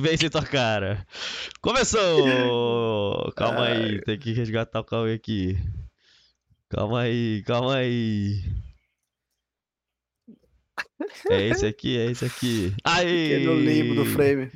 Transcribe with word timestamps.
Vem 0.00 0.16
sem 0.16 0.30
tua 0.30 0.44
cara. 0.44 1.06
Começou! 1.60 3.32
Calma 3.34 3.66
aí, 3.66 4.00
tem 4.02 4.18
que 4.18 4.32
resgatar 4.32 4.80
o 4.80 4.84
Cauê 4.84 5.14
aqui. 5.14 5.56
Calma 6.68 7.00
aí, 7.02 7.42
calma 7.44 7.76
aí. 7.76 8.42
É 11.30 11.48
esse 11.48 11.66
aqui, 11.66 11.96
é 11.98 12.10
esse 12.10 12.24
aqui. 12.24 12.74
Aí! 12.84 13.06
Fiquei 13.06 13.46
no 13.46 13.54
limbo 13.58 13.94
do 13.94 14.04
frame. 14.04 14.50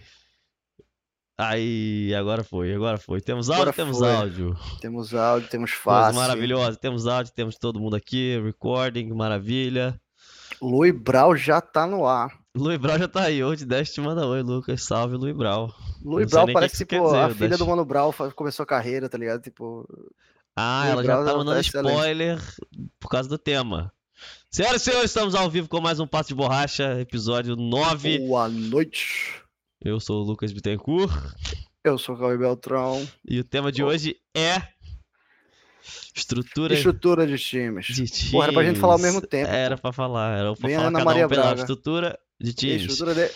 Aí, 1.38 2.14
agora 2.14 2.44
foi, 2.44 2.74
agora 2.74 2.98
foi. 2.98 3.20
Temos 3.20 3.48
áudio, 3.48 3.62
Agora 3.62 3.76
temos 3.76 3.98
foi. 3.98 4.12
áudio. 4.14 4.56
Temos 4.80 5.14
áudio, 5.14 5.48
temos 5.48 5.70
Coisa 5.74 6.02
face. 6.02 6.16
maravilhosa, 6.18 6.76
temos 6.76 7.06
áudio, 7.06 7.32
temos 7.32 7.56
todo 7.56 7.80
mundo 7.80 7.96
aqui, 7.96 8.38
recording, 8.40 9.08
maravilha. 9.14 9.98
Lui 10.60 10.92
Brau 10.92 11.34
já 11.34 11.60
tá 11.62 11.86
no 11.86 12.06
ar. 12.06 12.38
Luiz 12.56 12.78
Brau 12.78 12.98
já 12.98 13.06
tá 13.06 13.22
aí, 13.24 13.44
hoje 13.44 13.64
10 13.64 13.92
te 13.92 14.00
manda 14.00 14.26
oi, 14.26 14.42
Lucas. 14.42 14.82
Salve, 14.82 15.14
Luiz 15.16 15.36
Brau. 15.36 15.72
Lui 16.02 16.22
Não 16.24 16.28
sei 16.28 16.44
Brau 16.44 16.52
parece 16.52 16.84
que 16.84 16.94
tipo, 16.96 17.08
quer 17.10 17.16
a 17.18 17.22
dizer, 17.28 17.34
filha 17.36 17.48
Dash. 17.50 17.58
do 17.58 17.66
Mano 17.66 17.84
Brau 17.84 18.12
começou 18.34 18.64
a 18.64 18.66
carreira, 18.66 19.08
tá 19.08 19.16
ligado? 19.16 19.40
Tipo, 19.40 19.86
Ah, 20.56 20.80
Luiz 20.82 20.90
ela 20.92 21.04
já 21.04 21.12
Brau 21.12 21.24
tá 21.24 21.30
tá 21.32 21.38
mandando 21.38 21.60
excelente. 21.60 21.92
spoiler 21.94 22.38
por 22.98 23.08
causa 23.08 23.28
do 23.28 23.38
tema. 23.38 23.92
Senhoras 24.50 24.82
e 24.82 24.84
senhores, 24.84 25.10
estamos 25.10 25.34
ao 25.36 25.48
vivo 25.48 25.68
com 25.68 25.80
mais 25.80 26.00
um 26.00 26.06
Passo 26.08 26.30
de 26.30 26.34
Borracha, 26.34 27.00
episódio 27.00 27.54
9. 27.54 28.18
boa 28.18 28.48
noite. 28.48 29.42
Eu 29.80 30.00
sou 30.00 30.20
o 30.20 30.24
Lucas 30.26 30.52
Bittencourt 30.52 31.10
Eu 31.84 31.96
sou 31.96 32.14
o 32.16 32.18
Cauê 32.18 32.36
Beltrão. 32.36 33.06
e 33.26 33.38
o 33.38 33.44
tema 33.44 33.70
de 33.70 33.82
Oh. 33.82 33.86
hoje 33.86 34.16
é 34.36 34.60
estrutura 36.14 36.74
Estrutura 36.74 37.26
de 37.26 37.38
times. 37.38 37.86
de 37.86 37.94
times. 38.06 38.30
Porra, 38.32 38.46
era 38.46 38.52
pra 38.52 38.64
gente 38.64 38.80
falar 38.80 38.94
ao 38.94 38.98
mesmo 38.98 39.20
tempo. 39.20 39.48
Era 39.50 39.78
pra 39.78 39.92
falar, 39.92 40.36
era 40.36 40.54
pra 40.56 40.66
Vem 40.66 40.76
a 40.76 40.78
falar 40.80 40.88
Ana 40.88 41.04
Maria 41.04 41.26
um 41.26 41.28
pela 41.28 41.42
Braga. 41.42 41.60
estrutura 41.60 42.18
de 42.40 42.52
times. 42.54 42.82
Estrutura 42.82 43.14
de 43.14 43.30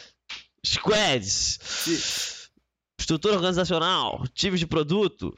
Squads. 0.66 1.59
ti- 1.85 2.51
Estrutura 2.99 3.35
organizacional, 3.35 4.24
times 4.35 4.61
de 4.61 4.66
produto, 4.66 5.37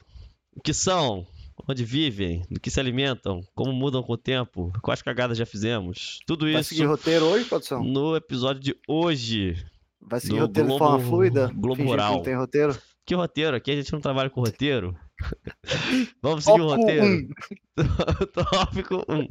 o 0.55 0.61
que 0.61 0.73
são, 0.73 1.27
onde 1.67 1.83
vivem, 1.83 2.43
do 2.49 2.59
que 2.59 2.69
se 2.71 2.79
alimentam, 2.79 3.41
como 3.53 3.73
mudam 3.73 4.01
com 4.03 4.13
o 4.13 4.17
tempo, 4.17 4.71
quais 4.81 5.01
cagadas 5.01 5.37
já 5.37 5.45
fizemos. 5.45 6.19
Tudo 6.25 6.45
Vai 6.49 6.61
isso 6.61 6.69
seguir 6.69 6.85
roteiro 6.85 7.25
hoje, 7.25 7.45
produção? 7.45 7.83
no 7.83 8.15
episódio 8.15 8.61
de 8.61 8.75
hoje. 8.87 9.55
Vai 9.99 10.19
seguir 10.21 10.39
roteiro 10.39 10.69
de 10.69 10.75
Globo- 10.77 10.85
forma 10.91 11.05
fluida? 11.05 11.51
Globo 11.53 11.75
que 11.81 11.89
Rural. 11.89 12.13
não 12.13 12.21
tem 12.23 12.35
roteiro? 12.35 12.77
Que 13.05 13.15
roteiro? 13.15 13.57
Aqui 13.57 13.71
a 13.71 13.75
gente 13.75 13.91
não 13.91 13.99
trabalha 13.99 14.29
com 14.29 14.39
roteiro. 14.41 14.95
Vamos 16.21 16.45
seguir 16.45 16.61
o 16.61 16.69
Foco 16.69 16.81
roteiro. 16.81 17.05
um. 17.05 17.29
Tópico 18.33 19.03
1. 19.09 19.27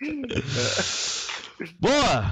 Boa! 1.80 2.24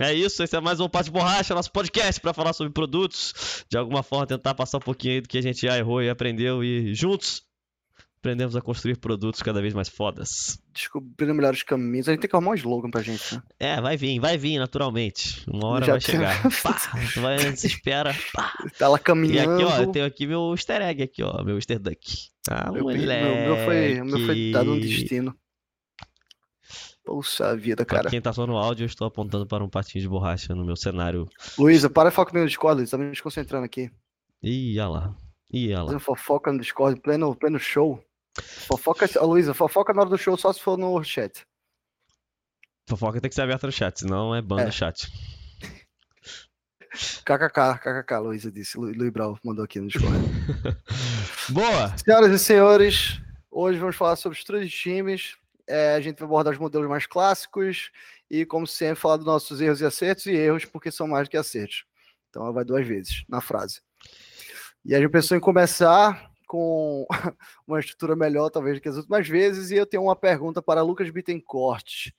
É 0.00 0.12
isso, 0.14 0.42
esse 0.42 0.56
é 0.56 0.60
mais 0.60 0.78
um 0.80 0.88
Pato 0.88 1.06
de 1.06 1.10
Borracha, 1.10 1.54
nosso 1.54 1.72
podcast 1.72 2.20
para 2.20 2.32
falar 2.32 2.52
sobre 2.52 2.72
produtos. 2.72 3.64
De 3.68 3.76
alguma 3.76 4.02
forma, 4.02 4.26
tentar 4.26 4.54
passar 4.54 4.78
um 4.78 4.80
pouquinho 4.82 5.14
aí 5.14 5.20
do 5.20 5.28
que 5.28 5.38
a 5.38 5.42
gente 5.42 5.60
já 5.66 5.76
errou 5.76 6.00
e 6.02 6.08
aprendeu 6.08 6.62
e 6.62 6.94
juntos 6.94 7.42
aprendemos 8.20 8.54
a 8.56 8.60
construir 8.60 8.96
produtos 8.96 9.42
cada 9.42 9.60
vez 9.62 9.72
mais 9.74 9.88
fodas. 9.88 10.58
Descobrindo 10.72 11.34
melhores 11.34 11.62
caminhos. 11.62 12.08
A 12.08 12.12
gente 12.12 12.20
tem 12.20 12.30
que 12.30 12.34
arrumar 12.36 12.50
um 12.52 12.54
slogan 12.54 12.90
pra 12.90 13.00
gente, 13.02 13.34
né? 13.34 13.42
É, 13.58 13.80
vai 13.80 13.96
vir, 13.96 14.18
vai 14.20 14.36
vir 14.36 14.58
naturalmente. 14.58 15.42
Uma 15.48 15.66
hora 15.68 15.86
Já 15.86 15.92
vai 15.92 16.00
tem- 16.00 16.14
chegar. 16.16 16.42
Pá, 16.62 16.76
vai, 17.20 17.56
se 17.56 17.66
espera. 17.68 18.14
Pá. 18.32 18.52
Tá 18.78 18.88
lá 18.88 18.98
E 18.98 19.00
caminhando. 19.00 19.52
aqui, 19.54 19.64
ó, 19.64 19.78
eu 19.82 19.86
tenho 19.92 20.04
aqui 20.04 20.26
meu 20.26 20.52
easter 20.52 20.80
egg 20.82 21.02
aqui, 21.02 21.22
ó, 21.22 21.42
meu 21.44 21.56
easter 21.56 21.78
duck. 21.78 21.98
Ah, 22.50 22.70
Meu, 22.72 22.86
pi- 22.86 22.98
meu, 22.98 23.06
meu 23.06 23.56
foi, 23.64 24.00
o 24.00 24.04
meu 24.04 24.26
foi 24.26 24.50
dado 24.52 24.70
um 24.70 24.74
moleque. 24.74 24.88
destino. 25.00 25.36
Poxa 27.08 27.56
vida, 27.56 27.86
Pra 27.86 27.96
cara. 27.96 28.10
quem 28.10 28.20
tá 28.20 28.34
só 28.34 28.46
no 28.46 28.54
áudio, 28.58 28.84
eu 28.84 28.86
estou 28.86 29.06
apontando 29.06 29.46
para 29.46 29.64
um 29.64 29.68
patinho 29.68 30.02
de 30.02 30.08
borracha 30.08 30.54
no 30.54 30.62
meu 30.62 30.76
cenário. 30.76 31.26
Luísa, 31.58 31.88
para 31.88 32.10
de 32.10 32.14
focar 32.14 32.34
no 32.38 32.46
Discord, 32.46 32.76
Luísa. 32.80 32.98
Tá 32.98 33.02
me 33.02 33.10
desconcentrando 33.10 33.64
aqui. 33.64 33.90
Ih, 34.42 34.78
olha 34.78 34.88
lá. 34.90 35.16
Ih, 35.50 35.68
olha 35.68 35.78
lá. 35.78 35.84
Fazendo 35.86 36.00
fofoca 36.00 36.52
no 36.52 36.58
Discord, 36.60 37.00
pleno, 37.00 37.34
pleno 37.34 37.58
show. 37.58 37.98
Fofoca, 38.38 39.06
Luísa, 39.22 39.54
fofoca 39.54 39.94
na 39.94 40.02
hora 40.02 40.10
do 40.10 40.18
show 40.18 40.36
só 40.36 40.52
se 40.52 40.60
for 40.60 40.76
no 40.76 41.02
chat. 41.02 41.46
Fofoca 42.86 43.22
tem 43.22 43.30
que 43.30 43.34
ser 43.34 43.40
aberta 43.42 43.66
no 43.66 43.72
chat, 43.72 43.98
senão 44.00 44.34
é 44.34 44.42
ban 44.42 44.60
É. 44.60 44.70
chat. 44.70 45.10
KKK, 47.24 47.78
KKK, 47.78 48.18
Luísa 48.18 48.52
disse. 48.52 48.76
Lu- 48.76 48.92
Luiz 48.92 49.10
Brau 49.10 49.38
mandou 49.42 49.64
aqui 49.64 49.80
no 49.80 49.88
Discord. 49.88 50.18
Boa! 51.50 51.96
Senhoras 51.96 52.30
e 52.32 52.38
senhores, 52.38 53.18
hoje 53.50 53.78
vamos 53.78 53.96
falar 53.96 54.16
sobre 54.16 54.36
estrutura 54.38 54.62
de 54.64 54.70
times. 54.70 55.36
É, 55.68 55.94
a 55.94 56.00
gente 56.00 56.18
vai 56.18 56.26
abordar 56.26 56.52
os 56.52 56.58
modelos 56.58 56.88
mais 56.88 57.06
clássicos 57.06 57.90
e, 58.30 58.46
como 58.46 58.66
sempre, 58.66 59.00
falar 59.00 59.18
dos 59.18 59.26
nossos 59.26 59.60
erros 59.60 59.80
e 59.80 59.84
acertos 59.84 60.26
e 60.26 60.32
erros, 60.32 60.64
porque 60.64 60.90
são 60.90 61.06
mais 61.06 61.28
do 61.28 61.30
que 61.30 61.36
acertos. 61.36 61.84
Então, 62.30 62.42
ela 62.42 62.52
vai 62.52 62.64
duas 62.64 62.86
vezes 62.86 63.24
na 63.28 63.40
frase. 63.40 63.80
E 64.84 64.94
a 64.94 65.00
gente 65.00 65.10
pensou 65.10 65.36
em 65.36 65.40
começar 65.40 66.30
com 66.46 67.06
uma 67.66 67.78
estrutura 67.78 68.16
melhor, 68.16 68.48
talvez, 68.48 68.78
do 68.78 68.80
que 68.80 68.88
as 68.88 68.96
últimas 68.96 69.28
vezes. 69.28 69.70
E 69.70 69.76
eu 69.76 69.86
tenho 69.86 70.02
uma 70.02 70.16
pergunta 70.16 70.62
para 70.62 70.82
Lucas 70.82 71.10
Bittencourt. 71.10 72.10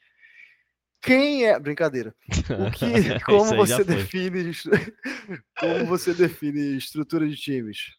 Quem 1.02 1.46
é. 1.46 1.60
Brincadeira. 1.60 2.14
O 2.30 2.72
que, 2.72 3.20
como 3.26 3.56
você 3.56 3.84
define. 3.84 4.52
Como 5.60 5.86
você 5.86 6.14
define 6.14 6.78
estrutura 6.78 7.28
de 7.28 7.36
times? 7.36 7.96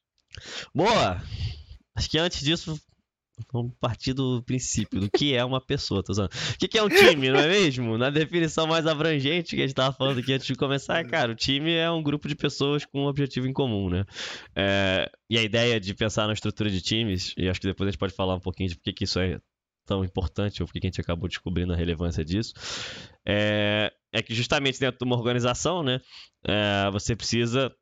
Boa! 0.75 1.21
Acho 1.95 2.09
que 2.09 2.19
antes 2.19 2.41
disso, 2.41 2.81
vamos 3.53 3.73
partir 3.81 4.13
do 4.13 4.43
princípio, 4.43 5.01
do 5.01 5.11
que 5.11 5.35
é 5.35 5.45
uma 5.45 5.61
pessoa, 5.61 6.03
tô 6.03 6.13
usando. 6.13 6.31
O 6.31 6.69
que 6.69 6.79
é 6.79 6.83
um 6.83 6.89
time, 6.89 7.31
não 7.31 7.41
é 7.41 7.49
mesmo? 7.49 7.99
Na 7.99 8.11
definição 8.11 8.67
mais 8.67 8.87
abrangente 8.87 9.57
que 9.57 9.63
a 9.63 9.67
gente 9.67 9.75
tava 9.75 9.95
falando 9.95 10.19
aqui 10.19 10.33
antes 10.33 10.47
de 10.47 10.55
começar, 10.55 11.05
cara, 11.07 11.33
o 11.33 11.35
time 11.35 11.73
é 11.73 11.91
um 11.91 12.03
grupo 12.03 12.29
de 12.29 12.35
pessoas 12.35 12.85
com 12.85 13.05
um 13.05 13.07
objetivo 13.07 13.47
em 13.47 13.53
comum, 13.53 13.89
né? 13.89 14.05
É, 14.55 15.11
e 15.29 15.39
a 15.39 15.43
ideia 15.43 15.81
de 15.81 15.95
pensar 15.95 16.27
na 16.27 16.33
estrutura 16.33 16.71
de 16.71 16.81
times, 16.81 17.35
e 17.37 17.49
acho 17.49 17.61
que 17.61 17.67
depois 17.67 17.89
a 17.89 17.91
gente 17.91 17.99
pode 17.99 18.15
falar 18.15 18.35
um 18.35 18.41
pouquinho 18.41 18.69
de 18.69 18.77
por 18.77 18.93
que 18.93 19.05
isso 19.05 19.19
é 19.19 19.39
tão 19.87 20.05
importante, 20.05 20.63
ou 20.63 20.69
por 20.69 20.73
que 20.73 20.79
a 20.79 20.89
gente 20.89 21.01
acabou 21.01 21.29
descobrindo 21.29 21.73
a 21.73 21.77
relevância 21.77 22.25
disso, 22.25 22.55
é, 23.27 23.93
é 24.13 24.23
que 24.23 24.35
justamente 24.35 24.79
dentro 24.79 24.99
de 24.99 25.05
uma 25.05 25.17
organização, 25.17 25.83
né, 25.83 26.01
é, 26.45 26.91
você 26.93 27.17
precisa 27.17 27.75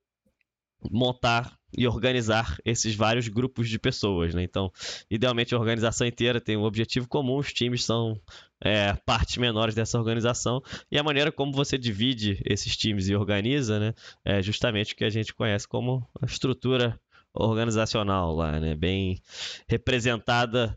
montar 0.90 1.56
e 1.76 1.86
organizar 1.86 2.56
esses 2.64 2.94
vários 2.94 3.28
grupos 3.28 3.68
de 3.68 3.78
pessoas, 3.78 4.34
né? 4.34 4.42
Então, 4.42 4.72
idealmente 5.10 5.54
a 5.54 5.58
organização 5.58 6.06
inteira 6.06 6.40
tem 6.40 6.56
um 6.56 6.62
objetivo 6.62 7.06
comum, 7.06 7.36
os 7.36 7.52
times 7.52 7.84
são 7.84 8.18
é, 8.60 8.94
partes 9.04 9.36
menores 9.36 9.74
dessa 9.74 9.98
organização 9.98 10.62
e 10.90 10.98
a 10.98 11.02
maneira 11.02 11.30
como 11.30 11.52
você 11.52 11.76
divide 11.76 12.40
esses 12.44 12.76
times 12.76 13.08
e 13.08 13.14
organiza, 13.14 13.78
né, 13.78 13.94
é 14.24 14.42
justamente 14.42 14.94
o 14.94 14.96
que 14.96 15.04
a 15.04 15.10
gente 15.10 15.34
conhece 15.34 15.68
como 15.68 16.08
a 16.20 16.26
estrutura 16.26 16.98
organizacional 17.34 18.34
lá, 18.34 18.58
né? 18.58 18.74
Bem 18.74 19.20
representada 19.68 20.76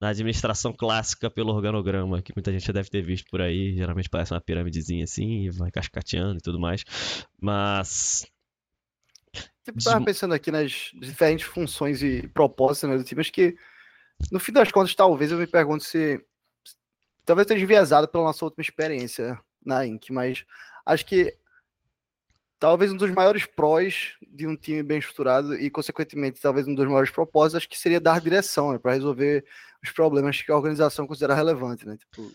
na- 0.00 0.08
administração 0.08 0.72
clássica 0.72 1.30
pelo 1.30 1.52
organograma, 1.52 2.22
que 2.22 2.32
muita 2.34 2.52
gente 2.52 2.66
já 2.66 2.72
deve 2.72 2.88
ter 2.88 3.02
visto 3.02 3.28
por 3.30 3.40
aí, 3.40 3.74
geralmente 3.74 4.08
parece 4.08 4.32
uma 4.32 4.40
piramidezinha 4.40 5.04
assim, 5.04 5.50
vai 5.50 5.70
cascateando 5.70 6.38
e 6.38 6.40
tudo 6.42 6.60
mais, 6.60 6.84
mas 7.40 8.24
Eu 9.66 9.74
tava 9.82 10.04
pensando 10.04 10.34
aqui 10.34 10.50
nas 10.50 10.90
diferentes 10.94 11.46
funções 11.46 12.02
e 12.02 12.28
propósitos 12.28 12.88
né, 12.88 12.96
do 12.96 13.04
time, 13.04 13.20
acho 13.20 13.32
que 13.32 13.56
no 14.30 14.40
fim 14.40 14.52
das 14.52 14.70
contas, 14.70 14.94
talvez 14.94 15.30
eu 15.30 15.38
me 15.38 15.46
pergunte 15.46 15.84
se. 15.84 16.24
Talvez 17.24 17.44
eu 17.44 17.54
esteja 17.54 17.64
enviesado 17.64 18.08
pela 18.08 18.24
nossa 18.24 18.44
última 18.44 18.62
experiência 18.62 19.38
na 19.64 19.84
Inc, 19.84 20.10
mas 20.10 20.44
acho 20.84 21.04
que 21.04 21.36
talvez 22.58 22.92
um 22.92 22.96
dos 22.96 23.10
maiores 23.10 23.44
prós 23.44 24.14
de 24.26 24.46
um 24.46 24.56
time 24.56 24.82
bem 24.82 24.98
estruturado 24.98 25.54
e, 25.56 25.68
consequentemente, 25.68 26.40
talvez 26.40 26.68
um 26.68 26.74
dos 26.74 26.86
maiores 26.86 27.10
propósitos, 27.10 27.56
acho 27.56 27.68
que 27.68 27.78
seria 27.78 28.00
dar 28.00 28.20
direção 28.20 28.72
né, 28.72 28.78
para 28.78 28.92
resolver 28.92 29.44
os 29.82 29.90
problemas 29.90 30.40
que 30.40 30.52
a 30.52 30.56
organização 30.56 31.06
considera 31.06 31.34
relevante, 31.34 31.84
né? 31.84 31.96
Tipo, 31.96 32.32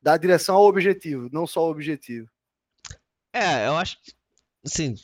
dar 0.00 0.16
direção 0.16 0.56
ao 0.56 0.64
objetivo, 0.64 1.28
não 1.30 1.46
só 1.46 1.60
ao 1.60 1.70
objetivo. 1.70 2.28
É, 3.32 3.66
eu 3.66 3.76
acho 3.76 4.00
que, 4.02 4.12
assim, 4.64 4.94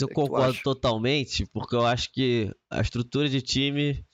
eu 0.00 0.08
concordo 0.08 0.58
totalmente, 0.62 1.46
porque 1.46 1.74
eu 1.74 1.86
acho 1.86 2.12
que 2.12 2.54
a 2.70 2.80
estrutura 2.80 3.28
de 3.28 3.40
time 3.40 4.04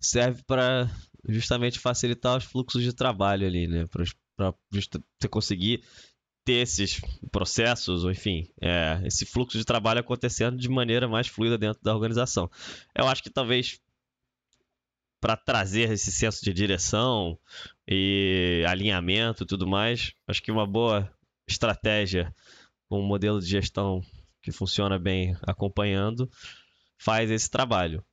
serve 0.00 0.42
para 0.46 0.90
justamente 1.28 1.78
facilitar 1.78 2.36
os 2.36 2.44
fluxos 2.44 2.82
de 2.82 2.92
trabalho 2.92 3.46
ali, 3.46 3.66
né? 3.66 3.86
Para 4.36 4.54
você 4.70 5.28
conseguir 5.28 5.84
ter 6.44 6.54
esses 6.54 7.00
processos, 7.30 8.04
ou 8.04 8.10
enfim, 8.10 8.48
é, 8.60 9.00
esse 9.04 9.24
fluxo 9.24 9.56
de 9.56 9.64
trabalho 9.64 10.00
acontecendo 10.00 10.56
de 10.56 10.68
maneira 10.68 11.06
mais 11.06 11.28
fluida 11.28 11.56
dentro 11.56 11.80
da 11.82 11.94
organização. 11.94 12.50
Eu 12.96 13.06
acho 13.06 13.22
que 13.22 13.30
talvez 13.30 13.80
para 15.20 15.36
trazer 15.36 15.88
esse 15.92 16.10
senso 16.10 16.44
de 16.44 16.52
direção 16.52 17.38
e 17.86 18.64
alinhamento 18.66 19.44
e 19.44 19.46
tudo 19.46 19.68
mais, 19.68 20.12
acho 20.26 20.42
que 20.42 20.50
uma 20.50 20.66
boa 20.66 21.08
estratégia 21.46 22.34
com 22.88 23.00
um 23.00 23.06
modelo 23.06 23.40
de 23.40 23.46
gestão 23.46 24.02
que 24.42 24.50
funciona 24.52 24.98
bem 24.98 25.36
acompanhando 25.46 26.28
faz 26.98 27.30
esse 27.30 27.48
trabalho. 27.50 28.04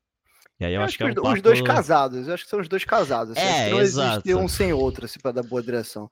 E 0.59 0.65
aí 0.65 0.73
eu, 0.73 0.81
Eu 0.81 0.85
acho 0.85 0.97
que 0.97 1.03
é 1.03 1.05
um 1.05 1.09
os, 1.09 1.15
papo... 1.15 1.41
dois 1.41 1.61
casados, 1.61 2.27
eu 2.27 2.33
acho 2.33 2.43
que 2.43 2.49
são 2.49 2.59
os 2.59 2.67
dois 2.67 2.83
casados. 2.83 3.35
assim, 3.37 3.45
É, 3.47 3.69
não 3.69 3.81
exato. 3.81 4.27
existe 4.27 4.35
um 4.35 4.47
sem 4.47 4.73
outro, 4.73 5.05
assim, 5.05 5.19
para 5.19 5.31
dar 5.31 5.43
boa 5.43 5.61
direção. 5.63 6.09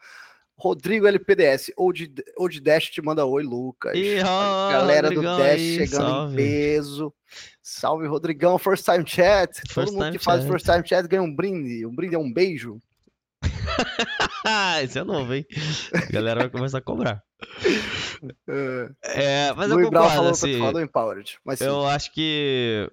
Rodrigo 0.60 1.06
LPDS, 1.06 1.72
ou 1.78 1.94
de, 1.94 2.12
ou 2.36 2.50
de 2.50 2.60
Dash 2.60 2.86
te 2.90 3.00
manda 3.02 3.24
oi, 3.25 3.44
Lucas. 3.44 3.94
Ih, 3.96 4.19
ó, 4.25 4.72
Galera 4.72 5.08
Rodrigão 5.10 5.38
do 5.38 5.44
Dash 5.44 5.52
aí, 5.52 5.75
chegando 5.78 6.08
salve. 6.08 6.34
em 6.34 6.36
peso. 6.36 7.13
Salve, 7.62 8.08
Rodrigão, 8.08 8.58
First 8.58 8.84
Time 8.86 9.04
Chat. 9.08 9.54
First 9.72 9.74
Todo 9.74 9.92
mundo 9.94 10.12
que 10.13 10.18
faz 10.20 10.42
chat. 10.42 10.52
First 10.52 10.66
Time 10.66 10.88
Chat 10.88 11.08
ganha 11.08 11.22
um 11.22 11.36
brinde. 11.36 11.86
Um 11.86 11.94
brinde 11.94 12.16
é 12.16 12.20
um 12.20 12.31
beijo. 12.34 12.80
Isso 14.84 14.98
é 14.98 15.04
novo, 15.04 15.34
hein? 15.34 15.46
A 15.94 16.12
galera 16.12 16.40
vai 16.42 16.50
começar 16.50 16.78
a 16.80 16.81
cobrar. 16.81 17.22
É, 19.04 19.54
mas 19.54 19.69
eu 19.69 19.75
Luiz 19.75 19.90
Brau 19.90 20.04
concordo, 20.04 20.16
falou 20.16 20.31
assim, 20.31 20.72
do 20.74 20.81
Empowered. 20.81 21.40
Mas 21.46 21.60
sim, 21.60 21.66
eu 21.66 21.86
acho 21.86 22.12
que 22.14 22.92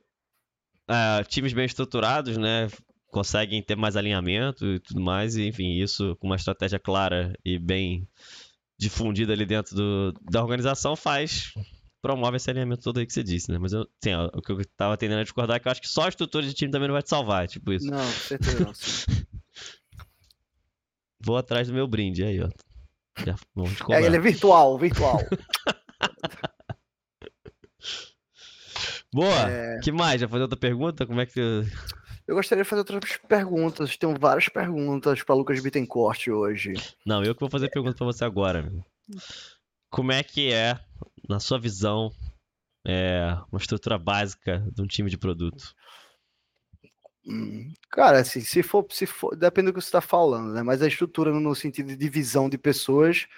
ah, 0.88 1.22
times 1.28 1.52
bem 1.52 1.64
estruturados, 1.64 2.36
né, 2.36 2.68
conseguem 3.08 3.62
ter 3.62 3.76
mais 3.76 3.96
alinhamento 3.96 4.66
e 4.66 4.80
tudo 4.80 5.00
mais, 5.00 5.36
e 5.36 5.46
enfim, 5.46 5.72
isso 5.80 6.16
com 6.16 6.26
uma 6.26 6.36
estratégia 6.36 6.78
clara 6.78 7.32
e 7.44 7.58
bem 7.58 8.06
difundida 8.78 9.32
ali 9.32 9.46
dentro 9.46 9.74
do- 9.76 10.12
da 10.30 10.42
organização 10.42 10.96
faz 10.96 11.52
promove 12.02 12.36
esse 12.36 12.50
alinhamento 12.50 12.82
todo 12.82 12.98
aí 12.98 13.06
que 13.06 13.14
você 13.14 13.22
disse, 13.22 13.50
né? 13.50 13.56
Mas 13.56 13.72
eu, 13.72 13.80
assim, 14.02 14.12
ó, 14.14 14.26
o 14.34 14.42
que 14.42 14.52
eu 14.52 14.60
tava 14.76 14.94
tendendo 14.94 15.20
a 15.20 15.22
discordar 15.22 15.56
é 15.56 15.60
que 15.60 15.66
eu 15.68 15.72
acho 15.72 15.80
que 15.80 15.88
só 15.88 16.02
a 16.02 16.08
estrutura 16.10 16.44
de 16.46 16.52
time 16.52 16.70
também 16.70 16.86
não 16.86 16.92
vai 16.92 17.02
te 17.02 17.08
salvar, 17.08 17.48
tipo 17.48 17.72
isso. 17.72 17.86
Não, 17.90 18.06
certeza 18.06 18.60
não. 18.62 18.72
Vou 21.18 21.38
atrás 21.38 21.68
do 21.68 21.72
meu 21.72 21.86
brinde 21.88 22.22
aí, 22.22 22.42
ó. 22.42 22.48
Já 23.18 23.34
vamos 23.54 23.72
te 23.72 23.82
É, 23.82 23.84
cobrar. 23.84 24.02
ele 24.02 24.16
é 24.16 24.20
virtual, 24.20 24.78
virtual. 24.78 25.18
Boa! 29.12 29.50
É, 29.50 29.78
que 29.80 29.92
mais? 29.92 30.20
Já 30.20 30.28
fazer 30.28 30.42
outra 30.42 30.58
pergunta? 30.58 31.06
Como 31.06 31.20
é 31.20 31.26
que. 31.26 31.38
eu 32.26 32.34
gostaria 32.34 32.64
de 32.64 32.68
fazer 32.68 32.80
outras 32.80 33.16
perguntas. 33.16 33.96
Tenho 33.96 34.18
várias 34.18 34.48
perguntas 34.48 35.22
para 35.22 35.34
Lucas 35.34 35.60
Bittencourt 35.62 36.26
hoje. 36.28 36.72
Não, 37.06 37.22
eu 37.22 37.34
que 37.34 37.40
vou 37.40 37.50
fazer 37.50 37.70
pergunta 37.70 37.96
pra 37.96 38.06
você 38.06 38.24
agora, 38.24 38.60
amigo. 38.60 38.84
Como 39.90 40.10
é 40.10 40.22
que 40.22 40.52
é, 40.52 40.78
na 41.28 41.38
sua 41.38 41.58
visão, 41.60 42.10
é, 42.86 43.36
uma 43.52 43.58
estrutura 43.60 43.96
básica 43.96 44.66
de 44.74 44.82
um 44.82 44.86
time 44.86 45.08
de 45.08 45.16
produto? 45.16 45.72
Hum, 47.26 47.72
Cara, 47.94 48.18
assim, 48.18 48.40
se 48.40 48.60
for, 48.60 48.84
se 48.90 49.06
for, 49.06 49.36
depende 49.36 49.66
do 49.66 49.74
que 49.74 49.80
você 49.80 49.86
está 49.86 50.00
falando, 50.00 50.52
né? 50.52 50.64
Mas 50.64 50.82
a 50.82 50.88
estrutura 50.88 51.32
no 51.32 51.54
sentido 51.54 51.86
de 51.86 51.96
divisão 51.96 52.48
de 52.48 52.58
pessoas, 52.58 53.28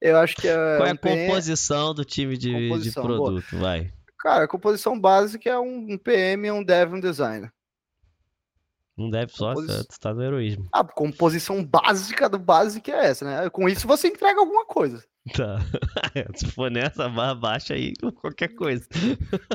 eu 0.00 0.16
acho 0.16 0.36
que 0.36 0.46
é, 0.46 0.54
Qual 0.78 0.86
é 0.86 0.92
a 0.92 0.94
PM 0.94 1.26
composição 1.26 1.92
do 1.92 2.04
time 2.04 2.36
de, 2.36 2.50
de 2.50 2.68
Composição, 2.68 3.04
boa. 3.04 3.16
produto? 3.16 3.58
Vai. 3.58 3.92
Cara, 4.20 4.44
a 4.44 4.48
composição 4.48 4.98
básica 4.98 5.50
é 5.50 5.58
um, 5.58 5.94
um 5.94 5.98
PM, 5.98 6.50
um 6.52 6.62
dev, 6.62 6.94
um 6.94 7.00
designer. 7.00 7.52
Não 8.96 9.10
deve 9.10 9.30
só, 9.32 9.52
Composi- 9.52 9.66
você 9.76 9.98
tá 10.00 10.14
no 10.14 10.22
heroísmo. 10.22 10.68
A 10.72 10.82
composição 10.82 11.62
básica 11.62 12.28
do 12.30 12.38
básico 12.38 12.90
é 12.90 13.06
essa, 13.08 13.24
né? 13.24 13.50
Com 13.50 13.68
isso 13.68 13.86
você 13.86 14.08
entrega 14.08 14.40
alguma 14.40 14.64
coisa. 14.64 15.02
Tá. 15.36 15.58
Se 16.36 16.46
for 16.52 16.70
nessa 16.70 17.08
barra 17.08 17.34
baixa 17.34 17.74
aí, 17.74 17.92
qualquer 18.22 18.46
coisa. 18.54 18.86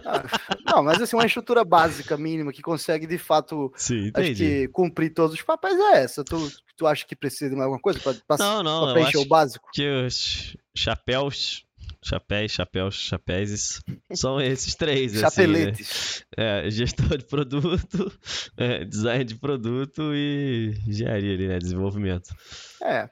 Ah, 0.06 0.22
não, 0.66 0.84
mas 0.84 1.02
assim, 1.02 1.16
uma 1.16 1.26
estrutura 1.26 1.64
básica, 1.64 2.18
mínima, 2.18 2.52
que 2.52 2.62
consegue 2.62 3.08
de 3.08 3.18
fato, 3.18 3.72
Sim, 3.78 4.12
acho 4.14 4.36
que 4.36 4.68
cumprir 4.68 5.14
todos 5.14 5.34
os 5.34 5.42
papéis 5.42 5.80
é 5.80 6.04
essa. 6.04 6.26
Tu, 6.26 6.36
tu 6.76 6.86
acha 6.86 7.06
que 7.08 7.16
precisa 7.16 7.50
de 7.50 7.56
mais 7.56 7.68
alguma 7.68 7.82
coisa 7.82 8.02
para 8.02 8.94
preencher 8.94 9.20
o 9.20 9.26
básico? 9.26 9.70
que 9.74 9.88
os 10.06 10.58
chapéus, 10.76 11.66
chapéus, 12.04 12.52
chapéus, 12.52 12.96
chapéus, 12.96 13.82
são 14.14 14.42
esses 14.42 14.76
três, 14.76 15.12
assim, 15.14 15.22
né? 15.22 15.30
Chapeletes. 15.30 16.26
É, 16.36 16.70
gestor 16.70 17.18
de 17.18 17.26
produto, 17.26 18.12
é, 18.58 18.84
design 18.84 19.24
de 19.24 19.36
produto 19.36 20.14
e 20.14 20.74
engenharia 20.88 21.34
ali, 21.34 21.48
né? 21.48 21.60
Desenvolvimento. 21.60 22.36
É, 22.82 23.10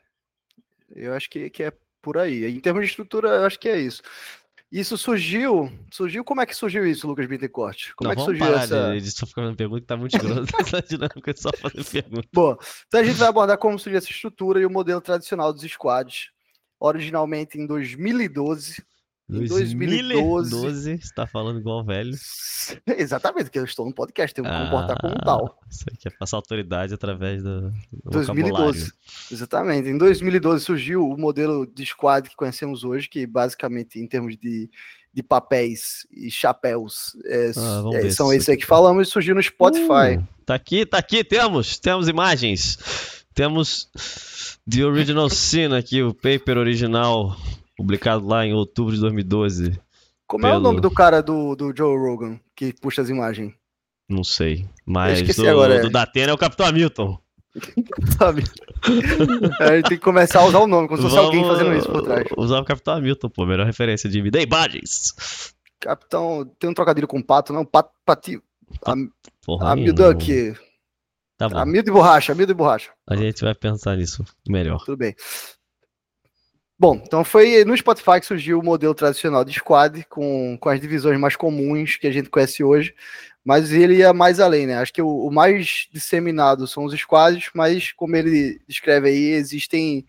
eu 0.96 1.14
acho 1.14 1.30
que, 1.30 1.50
que 1.50 1.64
é 1.64 1.74
por 2.02 2.18
aí. 2.18 2.46
Em 2.46 2.60
termos 2.60 2.84
de 2.84 2.90
estrutura, 2.90 3.30
eu 3.30 3.46
acho 3.46 3.60
que 3.60 3.70
é 3.70 3.80
isso. 3.80 4.02
Isso 4.72 4.98
surgiu. 4.98 5.72
Surgiu. 5.92 6.24
Como 6.24 6.42
é 6.42 6.46
que 6.46 6.56
surgiu 6.56 6.86
isso, 6.86 7.08
Lucas 7.08 7.26
Bittencourt? 7.26 7.92
Como 7.96 8.08
Não, 8.08 8.14
é 8.14 8.16
que 8.16 8.24
surgiu 8.24 8.46
parar 8.46 8.64
essa. 8.64 9.00
de 9.00 9.12
só 9.12 9.26
ficar 9.26 9.42
fazendo 9.42 9.58
pergunta 9.58 9.82
que 9.82 9.88
tá 9.88 9.98
muito 9.98 10.16
escroto 10.16 10.46
essa 10.62 10.82
dinâmica 10.82 11.34
de 11.34 11.42
só 11.42 11.50
fazer 11.58 11.84
pergunta. 11.84 12.28
Boa. 12.32 12.58
Então 12.88 13.00
a 13.00 13.04
gente 13.04 13.18
vai 13.18 13.30
abordar 13.30 13.58
como 13.58 13.80
surgiu 13.80 13.98
essa 13.98 14.12
estrutura 14.12 14.60
e 14.60 14.66
o 14.66 14.70
modelo 14.70 15.02
tradicional 15.02 15.52
dos 15.52 15.64
squads. 15.64 16.30
Originalmente 16.80 17.58
em 17.60 17.66
2012. 17.66 18.84
Em 19.30 19.46
2012. 19.46 20.50
2012, 20.50 20.98
você 21.02 21.14
tá 21.14 21.28
falando 21.28 21.60
igual 21.60 21.84
velho. 21.84 22.16
Exatamente, 22.98 23.44
porque 23.46 23.60
eu 23.60 23.64
estou 23.64 23.86
no 23.86 23.94
podcast, 23.94 24.34
tenho 24.34 24.48
que 24.48 24.54
me 24.54 24.66
comportar 24.66 25.00
como 25.00 25.14
Ah, 25.18 25.24
tal. 25.24 25.60
Isso 25.70 25.86
aqui 25.88 26.08
é 26.08 26.12
passar 26.12 26.38
autoridade 26.38 26.94
através 26.96 27.44
do, 27.44 27.70
do 27.70 28.10
2012. 28.10 28.50
vocabulário. 28.50 28.94
Exatamente. 29.32 29.90
Em 29.90 29.98
2012 29.98 30.66
surgiu 30.66 31.08
o 31.08 31.16
modelo 31.16 31.68
de 31.68 31.86
squad 31.86 32.28
que 32.28 32.36
conhecemos 32.36 32.84
hoje, 32.84 33.08
que 33.08 33.28
basicamente, 33.28 34.00
em 34.00 34.08
termos 34.08 34.36
de, 34.36 34.68
de 35.14 35.22
papéis 35.22 36.08
e 36.12 36.32
chapéus, 36.32 37.16
é, 37.26 37.52
Ah, 37.56 37.84
é, 37.98 38.10
são 38.10 38.30
se 38.30 38.38
esses 38.38 38.50
aí 38.50 38.58
que 38.58 38.66
falamos, 38.66 39.08
e 39.08 39.12
surgiu 39.12 39.36
no 39.36 39.44
Spotify. 39.44 40.18
Uh, 40.18 40.28
tá 40.44 40.56
aqui, 40.56 40.88
tá 40.88 40.98
aqui, 40.98 41.24
temos, 41.24 41.78
temos 41.78 42.08
imagens. 42.08 43.19
Temos 43.34 43.90
The 44.70 44.84
Original 44.86 45.30
Sin 45.32 45.74
aqui, 45.74 46.02
o 46.04 46.14
paper 46.14 46.58
original, 46.58 47.36
publicado 47.78 48.26
lá 48.28 48.46
em 48.46 48.54
outubro 48.54 48.94
de 48.94 49.02
2012. 49.02 49.80
Como 50.28 50.46
é 50.46 50.50
o 50.50 50.54
pelo- 50.54 50.64
nome 50.64 50.82
do 50.82 50.92
cara 50.92 51.22
do, 51.22 51.56
do 51.56 51.76
Joe 51.76 51.98
Rogan 51.98 52.40
que 52.56 52.74
puxa 52.74 53.02
as 53.02 53.10
imagens? 53.10 53.54
Não 54.08 54.24
sei. 54.24 54.68
Mas 54.86 55.36
do, 55.36 55.48
agora, 55.48 55.76
é. 55.76 55.82
do 55.82 55.90
Datena 55.90 56.32
é 56.32 56.34
o 56.34 56.38
Capitão 56.38 56.66
Hamilton. 56.66 57.20
Sabe? 58.18 58.44
a 59.60 59.76
gente 59.76 59.90
tem 59.90 59.98
que 59.98 60.04
começar 60.04 60.40
a 60.42 60.46
usar 60.46 60.60
o 60.60 60.68
nome, 60.68 60.88
como 60.88 60.98
se 60.98 61.04
fosse 61.04 61.18
alguém 61.18 61.44
fazendo 61.44 61.76
isso 61.76 61.90
por 61.90 62.04
trás. 62.04 62.28
Usar 62.38 62.60
o 62.60 62.66
Capitão 62.66 62.96
Hamilton, 62.96 63.30
pô, 63.30 63.46
melhor 63.46 63.66
referência 63.66 64.10
de 64.10 64.22
me 64.22 64.30
dê 64.32 64.44
imagens. 64.44 65.14
Capitão, 65.80 66.50
tem 66.60 66.70
um 66.70 66.74
trocadilho 66.74 67.08
com 67.08 67.22
pato, 67.22 67.54
não? 67.54 67.66
Pat, 67.66 67.88
pati, 68.06 68.42
Porra. 69.46 69.76
Duck. 69.76 70.54
Tá 71.40 71.48
bom, 71.48 71.58
Amigo 71.58 71.84
de 71.84 71.92
borracha, 71.92 72.34
amigo 72.34 72.48
de 72.48 72.54
borracha. 72.54 72.92
a 73.10 73.16
gente 73.16 73.42
vai 73.42 73.56
pensar 73.56 73.96
nisso 73.96 74.26
melhor. 74.46 74.84
Tudo 74.84 74.98
bem. 74.98 75.16
Bom, 76.78 77.02
então 77.02 77.24
foi 77.24 77.64
no 77.64 77.76
Spotify 77.78 78.20
que 78.20 78.26
surgiu 78.26 78.60
o 78.60 78.64
modelo 78.64 78.94
tradicional 78.94 79.46
de 79.46 79.54
squad, 79.54 80.06
com, 80.10 80.58
com 80.60 80.70
as 80.70 80.82
divisões 80.82 81.18
mais 81.18 81.38
comuns 81.38 81.96
que 81.96 82.08
a 82.08 82.12
gente 82.12 82.30
conhece 82.30 82.62
hoje, 82.62 82.94
mas 83.44 83.72
ele 83.72 83.96
ia 83.96 84.12
mais 84.12 84.42
além, 84.42 84.68
né? 84.68 84.80
Acho 84.80 84.92
que 84.94 85.02
o, 85.02 85.08
o 85.08 85.32
mais 85.32 85.88
disseminado 85.94 86.68
são 86.68 86.84
os 86.84 86.94
squads, 86.94 87.50
mas 87.54 87.94
como 87.94 88.18
ele 88.18 88.60
descreve 88.68 89.08
aí, 89.08 89.32
existem 89.32 90.06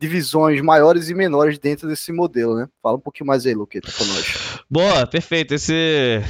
divisões 0.00 0.60
maiores 0.60 1.08
e 1.08 1.14
menores 1.14 1.60
dentro 1.60 1.88
desse 1.88 2.10
modelo, 2.12 2.56
né? 2.56 2.68
Fala 2.82 2.96
um 2.96 3.00
pouquinho 3.00 3.28
mais 3.28 3.46
aí, 3.46 3.54
Luqueta, 3.54 3.90
com 3.92 4.04
nós. 4.04 4.64
Boa, 4.68 5.06
perfeito. 5.06 5.54
Esse, 5.54 6.20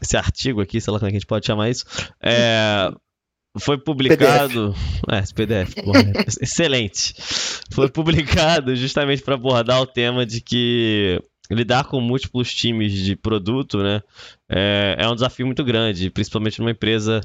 esse 0.00 0.16
artigo 0.16 0.60
aqui, 0.60 0.80
sei 0.80 0.92
lá 0.92 1.00
como 1.00 1.08
é 1.08 1.10
que 1.10 1.16
a 1.16 1.18
gente 1.18 1.26
pode 1.26 1.44
chamar 1.44 1.68
isso, 1.70 1.84
é, 2.22 2.88
foi 3.58 3.78
publicado. 3.78 4.74
É, 5.10 5.18
esse 5.20 5.32
PDF, 5.32 5.74
porra, 5.84 6.00
é 6.00 6.24
excelente. 6.42 7.14
Foi 7.72 7.88
publicado 7.88 8.74
justamente 8.74 9.22
para 9.22 9.34
abordar 9.34 9.80
o 9.80 9.86
tema 9.86 10.26
de 10.26 10.40
que 10.40 11.20
lidar 11.50 11.84
com 11.84 12.00
múltiplos 12.00 12.52
times 12.52 12.92
de 12.92 13.14
produto, 13.14 13.78
né, 13.78 14.02
é, 14.50 14.96
é 14.98 15.08
um 15.08 15.14
desafio 15.14 15.46
muito 15.46 15.64
grande, 15.64 16.10
principalmente 16.10 16.58
numa 16.58 16.72
empresa 16.72 17.20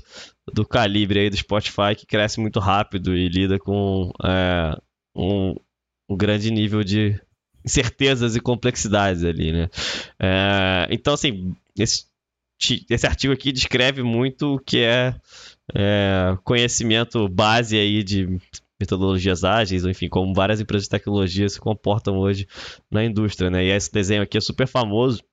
do 0.53 0.65
calibre 0.65 1.21
aí 1.21 1.29
do 1.29 1.37
Spotify 1.37 1.95
que 1.97 2.05
cresce 2.05 2.39
muito 2.39 2.59
rápido 2.59 3.15
e 3.15 3.27
lida 3.27 3.57
com 3.57 4.11
é, 4.23 4.77
um, 5.15 5.55
um 6.09 6.15
grande 6.15 6.51
nível 6.51 6.83
de 6.83 7.19
incertezas 7.65 8.35
e 8.35 8.39
complexidades 8.39 9.23
ali, 9.23 9.51
né? 9.51 9.69
É, 10.19 10.87
então, 10.89 11.13
assim, 11.13 11.55
esse, 11.77 12.05
esse 12.89 13.07
artigo 13.07 13.33
aqui 13.33 13.51
descreve 13.51 14.03
muito 14.03 14.55
o 14.55 14.59
que 14.59 14.79
é, 14.79 15.15
é, 15.73 16.37
conhecimento 16.43 17.27
base 17.27 17.77
aí 17.77 18.03
de 18.03 18.39
metodologias 18.79 19.43
ágeis, 19.43 19.85
enfim, 19.85 20.09
como 20.09 20.33
várias 20.33 20.59
empresas 20.59 20.85
de 20.85 20.89
tecnologia 20.89 21.47
se 21.47 21.59
comportam 21.59 22.17
hoje 22.17 22.47
na 22.89 23.03
indústria, 23.03 23.49
né? 23.49 23.63
E 23.63 23.69
esse 23.69 23.91
desenho 23.91 24.23
aqui 24.23 24.37
é 24.37 24.41
super 24.41 24.67
famoso, 24.67 25.23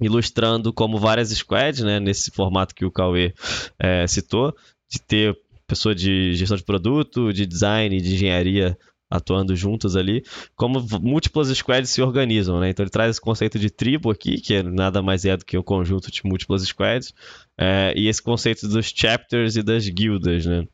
ilustrando 0.00 0.72
como 0.72 0.98
várias 0.98 1.30
squads, 1.30 1.82
né, 1.82 2.00
nesse 2.00 2.32
formato 2.32 2.74
que 2.74 2.84
o 2.84 2.90
Cauê 2.90 3.32
é, 3.78 4.06
citou, 4.08 4.54
de 4.90 5.00
ter 5.00 5.38
pessoa 5.66 5.94
de 5.94 6.34
gestão 6.34 6.56
de 6.56 6.64
produto, 6.64 7.32
de 7.32 7.46
design, 7.46 8.00
de 8.00 8.14
engenharia 8.14 8.76
atuando 9.10 9.54
juntos 9.54 9.96
ali, 9.96 10.22
como 10.56 10.84
múltiplas 11.00 11.48
squads 11.48 11.90
se 11.90 12.02
organizam, 12.02 12.60
né? 12.60 12.70
Então 12.70 12.82
ele 12.82 12.90
traz 12.90 13.10
esse 13.10 13.20
conceito 13.20 13.58
de 13.58 13.70
tribo 13.70 14.10
aqui, 14.10 14.40
que 14.40 14.54
é 14.54 14.62
nada 14.62 15.02
mais 15.02 15.24
é 15.24 15.36
do 15.36 15.44
que 15.44 15.56
o 15.56 15.62
conjunto 15.62 16.10
de 16.10 16.22
múltiplas 16.24 16.62
squads, 16.62 17.12
é, 17.58 17.92
e 17.96 18.08
esse 18.08 18.22
conceito 18.22 18.66
dos 18.68 18.92
chapters 18.94 19.56
e 19.56 19.62
das 19.62 19.88
guildas, 19.88 20.46
né? 20.46 20.66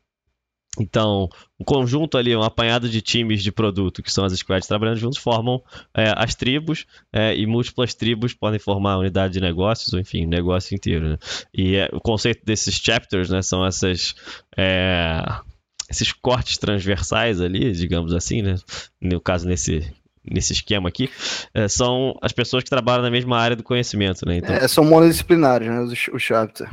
Então, 0.79 1.27
o 1.59 1.65
conjunto 1.65 2.17
ali, 2.17 2.33
um 2.33 2.43
apanhado 2.43 2.87
de 2.87 3.01
times 3.01 3.43
de 3.43 3.51
produto, 3.51 4.01
que 4.01 4.11
são 4.11 4.23
as 4.23 4.31
squads 4.31 4.67
trabalhando 4.67 4.97
juntos, 4.97 5.17
formam 5.17 5.61
é, 5.93 6.13
as 6.15 6.33
tribos, 6.33 6.85
é, 7.11 7.35
e 7.35 7.45
múltiplas 7.45 7.93
tribos 7.93 8.33
podem 8.33 8.57
formar 8.59 8.97
unidade 8.97 9.33
de 9.33 9.41
negócios, 9.41 9.91
ou 9.93 9.99
enfim, 9.99 10.25
negócio 10.25 10.73
inteiro. 10.73 11.09
Né? 11.09 11.17
E 11.53 11.75
é, 11.75 11.89
o 11.91 11.99
conceito 11.99 12.45
desses 12.45 12.75
chapters 12.75 13.29
né, 13.29 13.41
são 13.41 13.65
essas. 13.65 14.15
Esses 15.91 16.11
cortes 16.13 16.57
transversais 16.57 17.41
ali, 17.41 17.71
digamos 17.73 18.13
assim, 18.13 18.41
né? 18.41 18.55
No 18.99 19.19
caso, 19.19 19.47
nesse, 19.47 19.93
nesse 20.23 20.53
esquema 20.53 20.89
aqui, 20.89 21.09
é, 21.53 21.67
são 21.67 22.17
as 22.21 22.31
pessoas 22.31 22.63
que 22.63 22.69
trabalham 22.69 23.03
na 23.03 23.11
mesma 23.11 23.37
área 23.37 23.55
do 23.55 23.63
conhecimento, 23.63 24.25
né? 24.25 24.37
Então, 24.37 24.55
é, 24.55 24.67
são 24.67 24.85
monodisciplinares, 24.85 25.67
né? 25.67 25.81
Os, 25.81 26.07
os 26.07 26.21
chapter. 26.21 26.69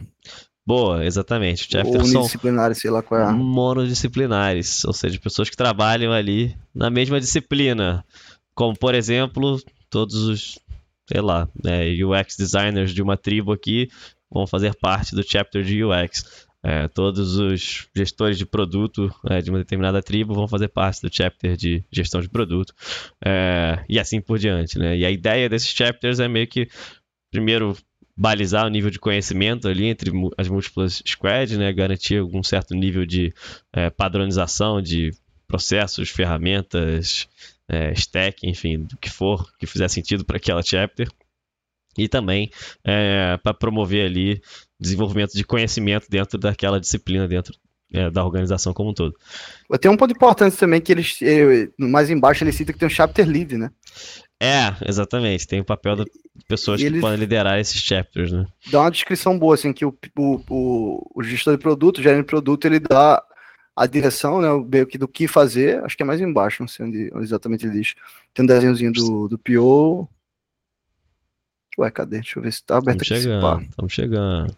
Boa, 0.65 1.05
exatamente. 1.05 1.63
Os 1.63 1.69
chapter 1.69 2.01
Ou 2.01 2.07
unidisciplinares, 2.07 2.79
sei 2.79 2.91
lá 2.91 3.03
qual 3.03 3.21
é. 3.21 3.33
Monodisciplinares, 3.33 4.85
ou 4.85 4.93
seja, 4.93 5.19
pessoas 5.19 5.51
que 5.51 5.57
trabalham 5.57 6.13
ali 6.13 6.57
na 6.75 6.89
mesma 6.89 7.19
disciplina. 7.19 8.05
Como, 8.55 8.77
por 8.79 8.95
exemplo, 8.95 9.61
todos 9.91 10.15
os, 10.15 10.59
sei 11.11 11.21
lá, 11.21 11.49
né, 11.65 11.87
UX 12.05 12.37
designers 12.37 12.93
de 12.93 13.03
uma 13.03 13.17
tribo 13.17 13.53
aqui 13.53 13.89
vão 14.31 14.47
fazer 14.47 14.75
parte 14.75 15.15
do 15.15 15.23
chapter 15.27 15.65
de 15.65 15.83
UX. 15.83 16.47
É, 16.71 16.87
todos 16.87 17.37
os 17.37 17.89
gestores 17.97 18.37
de 18.37 18.45
produto 18.45 19.11
é, 19.31 19.41
de 19.41 19.49
uma 19.49 19.59
determinada 19.59 20.03
tribo 20.03 20.35
vão 20.35 20.47
fazer 20.47 20.69
parte 20.69 21.01
do 21.01 21.09
chapter 21.11 21.57
de 21.57 21.83
gestão 21.91 22.21
de 22.21 22.29
produto 22.29 22.75
é, 23.25 23.83
e 23.89 23.99
assim 23.99 24.21
por 24.21 24.39
diante. 24.39 24.79
Né? 24.79 24.99
E 24.99 25.07
a 25.07 25.11
ideia 25.11 25.49
desses 25.49 25.71
chapters 25.71 26.21
é 26.21 26.29
meio 26.29 26.47
que, 26.47 26.69
primeiro, 27.31 27.75
balizar 28.15 28.67
o 28.67 28.69
nível 28.69 28.91
de 28.91 28.99
conhecimento 28.99 29.67
ali 29.67 29.87
entre 29.87 30.13
as 30.37 30.47
múltiplas 30.47 31.03
squads, 31.07 31.57
né? 31.57 31.73
garantir 31.73 32.19
algum 32.19 32.43
certo 32.43 32.75
nível 32.75 33.07
de 33.07 33.33
é, 33.73 33.89
padronização 33.89 34.83
de 34.83 35.11
processos, 35.47 36.11
ferramentas, 36.11 37.27
é, 37.67 37.93
stack, 37.93 38.47
enfim, 38.47 38.81
do 38.83 38.99
que 38.99 39.09
for 39.09 39.51
que 39.59 39.65
fizer 39.67 39.89
sentido 39.89 40.23
para 40.23 40.37
aquela 40.37 40.63
chapter 40.63 41.09
e 41.97 42.09
também 42.09 42.51
é, 42.85 43.39
para 43.39 43.55
promover 43.55 44.05
ali 44.05 44.43
desenvolvimento 44.79 45.33
de 45.33 45.45
conhecimento 45.45 46.07
dentro 46.09 46.39
daquela 46.39 46.79
disciplina, 46.79 47.27
dentro 47.27 47.55
é, 47.93 48.11
da 48.11 48.25
organização 48.25 48.73
como 48.73 48.91
um 48.91 48.95
todo. 48.95 49.15
Tem 49.81 49.91
um 49.91 49.97
ponto 49.97 50.13
importante 50.13 50.57
também 50.57 50.81
que 50.81 50.93
eles, 50.93 51.19
é, 51.23 51.69
mais 51.79 52.11
embaixo 52.11 52.45
ele 52.45 52.53
cita 52.53 52.73
que 52.73 52.79
tem 52.79 52.87
um 52.87 52.91
chapter 52.91 53.27
lead, 53.27 53.57
né? 53.57 53.71
É, 54.41 54.73
exatamente. 54.89 55.49
Tem 55.49 55.61
o 55.61 55.65
papel 55.65 55.97
de 55.97 56.05
pessoas 56.47 56.81
que 56.81 57.01
podem 57.01 57.19
liderar 57.19 57.59
esses 57.59 57.81
chapters, 57.81 58.31
né? 58.31 58.47
Dá 58.71 58.81
uma 58.81 58.91
descrição 58.91 59.37
boa, 59.37 59.55
assim, 59.55 59.73
que 59.73 59.85
o, 59.85 59.97
o, 60.17 60.41
o, 60.49 61.11
o 61.17 61.23
gestor 61.23 61.57
de 61.57 61.63
produto, 61.63 61.99
o 61.99 62.03
gerente 62.03 62.21
de 62.21 62.29
produto, 62.29 62.65
ele 62.65 62.79
dá 62.79 63.23
a 63.75 63.87
direção, 63.87 64.41
né, 64.41 64.49
meio 64.71 64.87
que 64.87 64.99
do 64.99 65.07
que 65.07 65.29
fazer, 65.29 65.83
acho 65.85 65.97
que 65.97 66.03
é 66.03 66.07
mais 66.07 66.21
embaixo, 66.21 66.63
não 66.63 66.69
sei 66.69 66.87
onde, 66.87 67.11
onde 67.15 67.25
exatamente 67.25 67.67
ele 67.67 67.79
diz. 67.79 67.95
Tem 68.35 68.45
um 68.45 68.47
desenhozinho 68.47 68.93
do, 68.93 69.29
do 69.29 69.39
PO, 69.39 70.09
Ué, 71.79 71.91
cadê? 71.93 72.17
Deixa 72.17 72.39
eu 72.39 72.43
ver 72.43 72.53
se 72.53 72.65
tá 72.65 72.79
aberto 72.79 73.03
estamos. 73.03 73.23
Chegando, 73.23 73.63
estamos 73.63 73.93
chegando. 73.93 74.57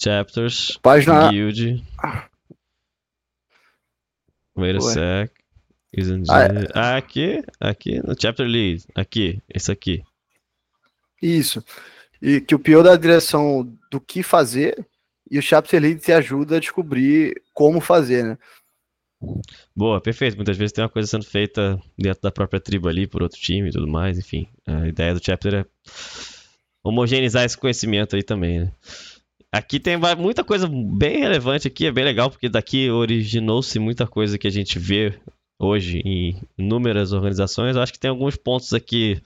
Chapters. 0.00 0.78
Página. 0.82 1.30
Guild. 1.30 1.84
Wait 4.56 4.76
a 4.76 4.84
Ué. 4.84 4.92
sec. 4.92 5.42
Ah, 6.28 6.44
é... 6.44 6.68
ah, 6.74 6.96
aqui, 6.96 7.42
aqui, 7.60 8.00
no 8.00 8.14
chapter 8.18 8.46
lead. 8.46 8.84
Aqui, 8.94 9.42
esse 9.48 9.70
aqui. 9.70 10.02
Isso. 11.20 11.62
E 12.20 12.40
que 12.40 12.54
o 12.54 12.58
pior 12.58 12.82
da 12.82 12.96
direção 12.96 13.70
do 13.90 14.00
que 14.00 14.22
fazer 14.22 14.86
e 15.30 15.38
o 15.38 15.42
chapter 15.42 15.80
lead 15.80 16.00
te 16.00 16.12
ajuda 16.12 16.56
a 16.56 16.60
descobrir 16.60 17.42
como 17.52 17.80
fazer, 17.80 18.24
né? 18.24 18.38
Boa, 19.76 20.00
perfeito. 20.00 20.36
Muitas 20.36 20.56
vezes 20.56 20.72
tem 20.72 20.82
uma 20.82 20.90
coisa 20.90 21.08
sendo 21.08 21.24
feita 21.24 21.80
dentro 21.96 22.22
da 22.22 22.32
própria 22.32 22.60
tribo 22.60 22.88
ali, 22.88 23.06
por 23.06 23.22
outro 23.22 23.38
time 23.38 23.68
e 23.68 23.72
tudo 23.72 23.86
mais, 23.86 24.18
enfim. 24.18 24.48
A 24.66 24.88
ideia 24.88 25.14
do 25.14 25.24
chapter 25.24 25.54
é 25.54 25.64
homogeneizar 26.82 27.44
esse 27.44 27.56
conhecimento 27.56 28.16
aí 28.16 28.22
também, 28.22 28.60
né? 28.60 28.72
Aqui 29.52 29.78
tem 29.78 29.98
muita 30.16 30.42
coisa 30.42 30.66
bem 30.66 31.18
relevante 31.18 31.68
aqui, 31.68 31.86
é 31.86 31.92
bem 31.92 32.04
legal, 32.04 32.30
porque 32.30 32.48
daqui 32.48 32.88
originou-se 32.90 33.78
muita 33.78 34.06
coisa 34.06 34.38
que 34.38 34.46
a 34.46 34.50
gente 34.50 34.78
vê 34.78 35.14
hoje 35.58 36.00
em 36.04 36.40
inúmeras 36.56 37.12
organizações. 37.12 37.76
Eu 37.76 37.82
acho 37.82 37.92
que 37.92 37.98
tem 37.98 38.08
alguns 38.08 38.34
pontos 38.34 38.72
aqui, 38.72 39.20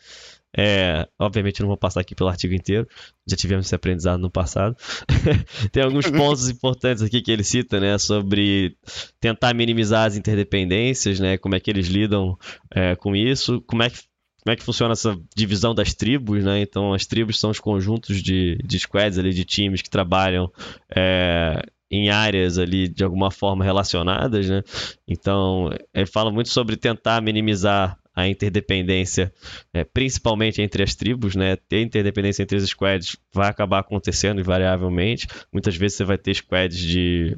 é, 0.56 1.06
obviamente 1.16 1.60
não 1.60 1.68
vou 1.68 1.76
passar 1.76 2.00
aqui 2.00 2.12
pelo 2.12 2.28
artigo 2.28 2.54
inteiro, 2.54 2.88
já 3.24 3.36
tivemos 3.36 3.66
esse 3.66 3.74
aprendizado 3.76 4.20
no 4.20 4.28
passado. 4.28 4.76
tem 5.70 5.84
alguns 5.84 6.10
pontos 6.10 6.48
importantes 6.50 7.04
aqui 7.04 7.22
que 7.22 7.30
ele 7.30 7.44
cita, 7.44 7.78
né, 7.78 7.96
sobre 7.96 8.76
tentar 9.20 9.54
minimizar 9.54 10.08
as 10.08 10.16
interdependências, 10.16 11.20
né, 11.20 11.38
como 11.38 11.54
é 11.54 11.60
que 11.60 11.70
eles 11.70 11.86
lidam 11.86 12.36
é, 12.74 12.96
com 12.96 13.14
isso, 13.14 13.60
como 13.60 13.84
é 13.84 13.90
que 13.90 14.00
como 14.46 14.52
é 14.52 14.56
que 14.56 14.62
funciona 14.62 14.92
essa 14.92 15.18
divisão 15.34 15.74
das 15.74 15.92
tribos, 15.92 16.44
né? 16.44 16.60
Então, 16.60 16.94
as 16.94 17.04
tribos 17.04 17.40
são 17.40 17.50
os 17.50 17.58
conjuntos 17.58 18.22
de, 18.22 18.56
de 18.64 18.78
squads 18.78 19.18
ali, 19.18 19.34
de 19.34 19.44
times 19.44 19.82
que 19.82 19.90
trabalham 19.90 20.48
é, 20.88 21.66
em 21.90 22.10
áreas 22.10 22.56
ali 22.56 22.86
de 22.86 23.02
alguma 23.02 23.32
forma 23.32 23.64
relacionadas, 23.64 24.48
né? 24.48 24.62
Então, 25.08 25.68
ele 25.92 26.06
fala 26.06 26.30
muito 26.30 26.48
sobre 26.48 26.76
tentar 26.76 27.20
minimizar 27.20 27.98
a 28.14 28.28
interdependência, 28.28 29.34
é, 29.74 29.82
principalmente 29.82 30.62
entre 30.62 30.84
as 30.84 30.94
tribos, 30.94 31.34
né? 31.34 31.56
Ter 31.56 31.82
interdependência 31.82 32.44
entre 32.44 32.56
as 32.56 32.68
squads 32.68 33.16
vai 33.34 33.48
acabar 33.48 33.80
acontecendo 33.80 34.40
invariavelmente. 34.40 35.26
Muitas 35.52 35.74
vezes 35.74 35.96
você 35.96 36.04
vai 36.04 36.18
ter 36.18 36.32
squads 36.36 36.78
de 36.78 37.36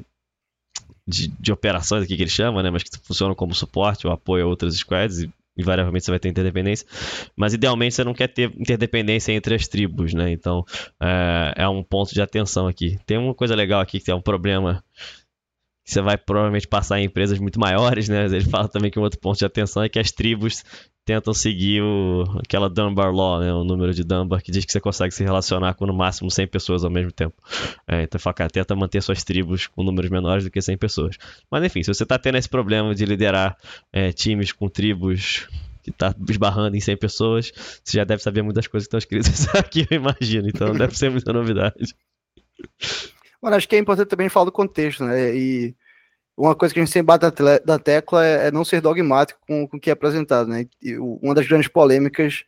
de, 1.07 1.27
de, 1.39 1.51
operações 1.51 2.03
aqui 2.03 2.15
que 2.15 2.21
ele 2.21 2.29
chama, 2.29 2.61
né? 2.61 2.69
Mas 2.69 2.83
que 2.83 2.99
funcionam 2.99 3.33
como 3.33 3.55
suporte 3.55 4.05
ou 4.05 4.13
apoio 4.13 4.45
a 4.45 4.47
outras 4.47 4.75
squads 4.75 5.23
e 5.23 5.33
invariavelmente 5.59 6.05
você 6.05 6.11
vai 6.11 6.19
ter 6.19 6.29
interdependência, 6.29 6.87
mas 7.35 7.53
idealmente 7.53 7.95
você 7.95 8.03
não 8.03 8.13
quer 8.13 8.27
ter 8.27 8.51
interdependência 8.57 9.31
entre 9.33 9.55
as 9.55 9.67
tribos, 9.67 10.13
né? 10.13 10.31
Então 10.31 10.63
é, 11.01 11.53
é 11.63 11.69
um 11.69 11.83
ponto 11.83 12.13
de 12.13 12.21
atenção 12.21 12.67
aqui. 12.67 12.97
Tem 13.05 13.17
uma 13.17 13.33
coisa 13.33 13.55
legal 13.55 13.81
aqui 13.81 13.99
que 13.99 14.11
é 14.11 14.15
um 14.15 14.21
problema 14.21 14.83
você 15.89 16.01
vai 16.01 16.17
provavelmente 16.17 16.67
passar 16.67 16.99
em 16.99 17.05
empresas 17.05 17.39
muito 17.39 17.59
maiores, 17.59 18.07
né? 18.09 18.25
Ele 18.25 18.45
fala 18.45 18.67
também 18.67 18.91
que 18.91 18.99
um 18.99 19.03
outro 19.03 19.19
ponto 19.19 19.37
de 19.37 19.45
atenção 19.45 19.83
é 19.83 19.89
que 19.89 19.99
as 19.99 20.11
tribos 20.11 20.63
tentam 21.09 21.33
seguir 21.33 21.81
o, 21.81 22.23
aquela 22.37 22.69
Dunbar 22.69 23.11
Law, 23.11 23.39
né, 23.39 23.51
o 23.51 23.63
número 23.63 23.91
de 23.95 24.03
Dunbar, 24.03 24.43
que 24.43 24.51
diz 24.51 24.63
que 24.63 24.71
você 24.71 24.79
consegue 24.79 25.11
se 25.11 25.23
relacionar 25.23 25.73
com 25.73 25.87
no 25.87 25.93
máximo 25.93 26.29
100 26.29 26.45
pessoas 26.45 26.83
ao 26.83 26.91
mesmo 26.91 27.11
tempo. 27.11 27.35
É, 27.87 28.03
então, 28.03 28.19
fala, 28.19 28.35
cara, 28.35 28.49
tenta 28.51 28.75
manter 28.75 29.01
suas 29.01 29.23
tribos 29.23 29.65
com 29.65 29.83
números 29.83 30.11
menores 30.11 30.43
do 30.43 30.51
que 30.51 30.61
100 30.61 30.77
pessoas. 30.77 31.17
Mas, 31.49 31.63
enfim, 31.63 31.81
se 31.81 31.91
você 31.91 32.03
está 32.03 32.19
tendo 32.19 32.37
esse 32.37 32.47
problema 32.47 32.93
de 32.93 33.05
liderar 33.05 33.57
é, 33.91 34.11
times 34.11 34.51
com 34.51 34.69
tribos 34.69 35.47
que 35.81 35.89
está 35.89 36.13
esbarrando 36.29 36.77
em 36.77 36.79
100 36.79 36.97
pessoas, 36.97 37.51
você 37.83 37.97
já 37.97 38.03
deve 38.03 38.21
saber 38.21 38.43
muitas 38.43 38.67
coisas 38.67 38.87
que 38.87 38.95
estão 38.95 38.99
escritas 38.99 39.47
aqui, 39.57 39.87
eu 39.89 39.97
imagino. 39.97 40.47
Então, 40.47 40.73
deve 40.73 40.95
ser 40.95 41.09
muita 41.09 41.33
novidade. 41.33 41.95
Mano, 43.41 43.55
acho 43.55 43.67
que 43.67 43.75
é 43.75 43.79
importante 43.79 44.09
também 44.09 44.29
falar 44.29 44.45
do 44.45 44.51
contexto, 44.51 45.03
né? 45.03 45.35
E 45.35 45.75
uma 46.37 46.55
coisa 46.55 46.73
que 46.73 46.79
a 46.79 46.83
gente 46.83 46.91
sempre 46.91 47.07
bate 47.07 47.25
da 47.65 47.77
tecla 47.77 48.25
é, 48.25 48.47
é, 48.47 48.51
não 48.51 48.63
ser 48.63 48.81
dogmático 48.81 49.39
com, 49.45 49.67
com 49.67 49.77
o 49.77 49.79
que 49.79 49.89
é 49.89 49.93
apresentado, 49.93 50.47
né? 50.47 50.65
E 50.81 50.97
uma 50.97 51.35
das 51.35 51.47
grandes 51.47 51.67
polêmicas 51.67 52.45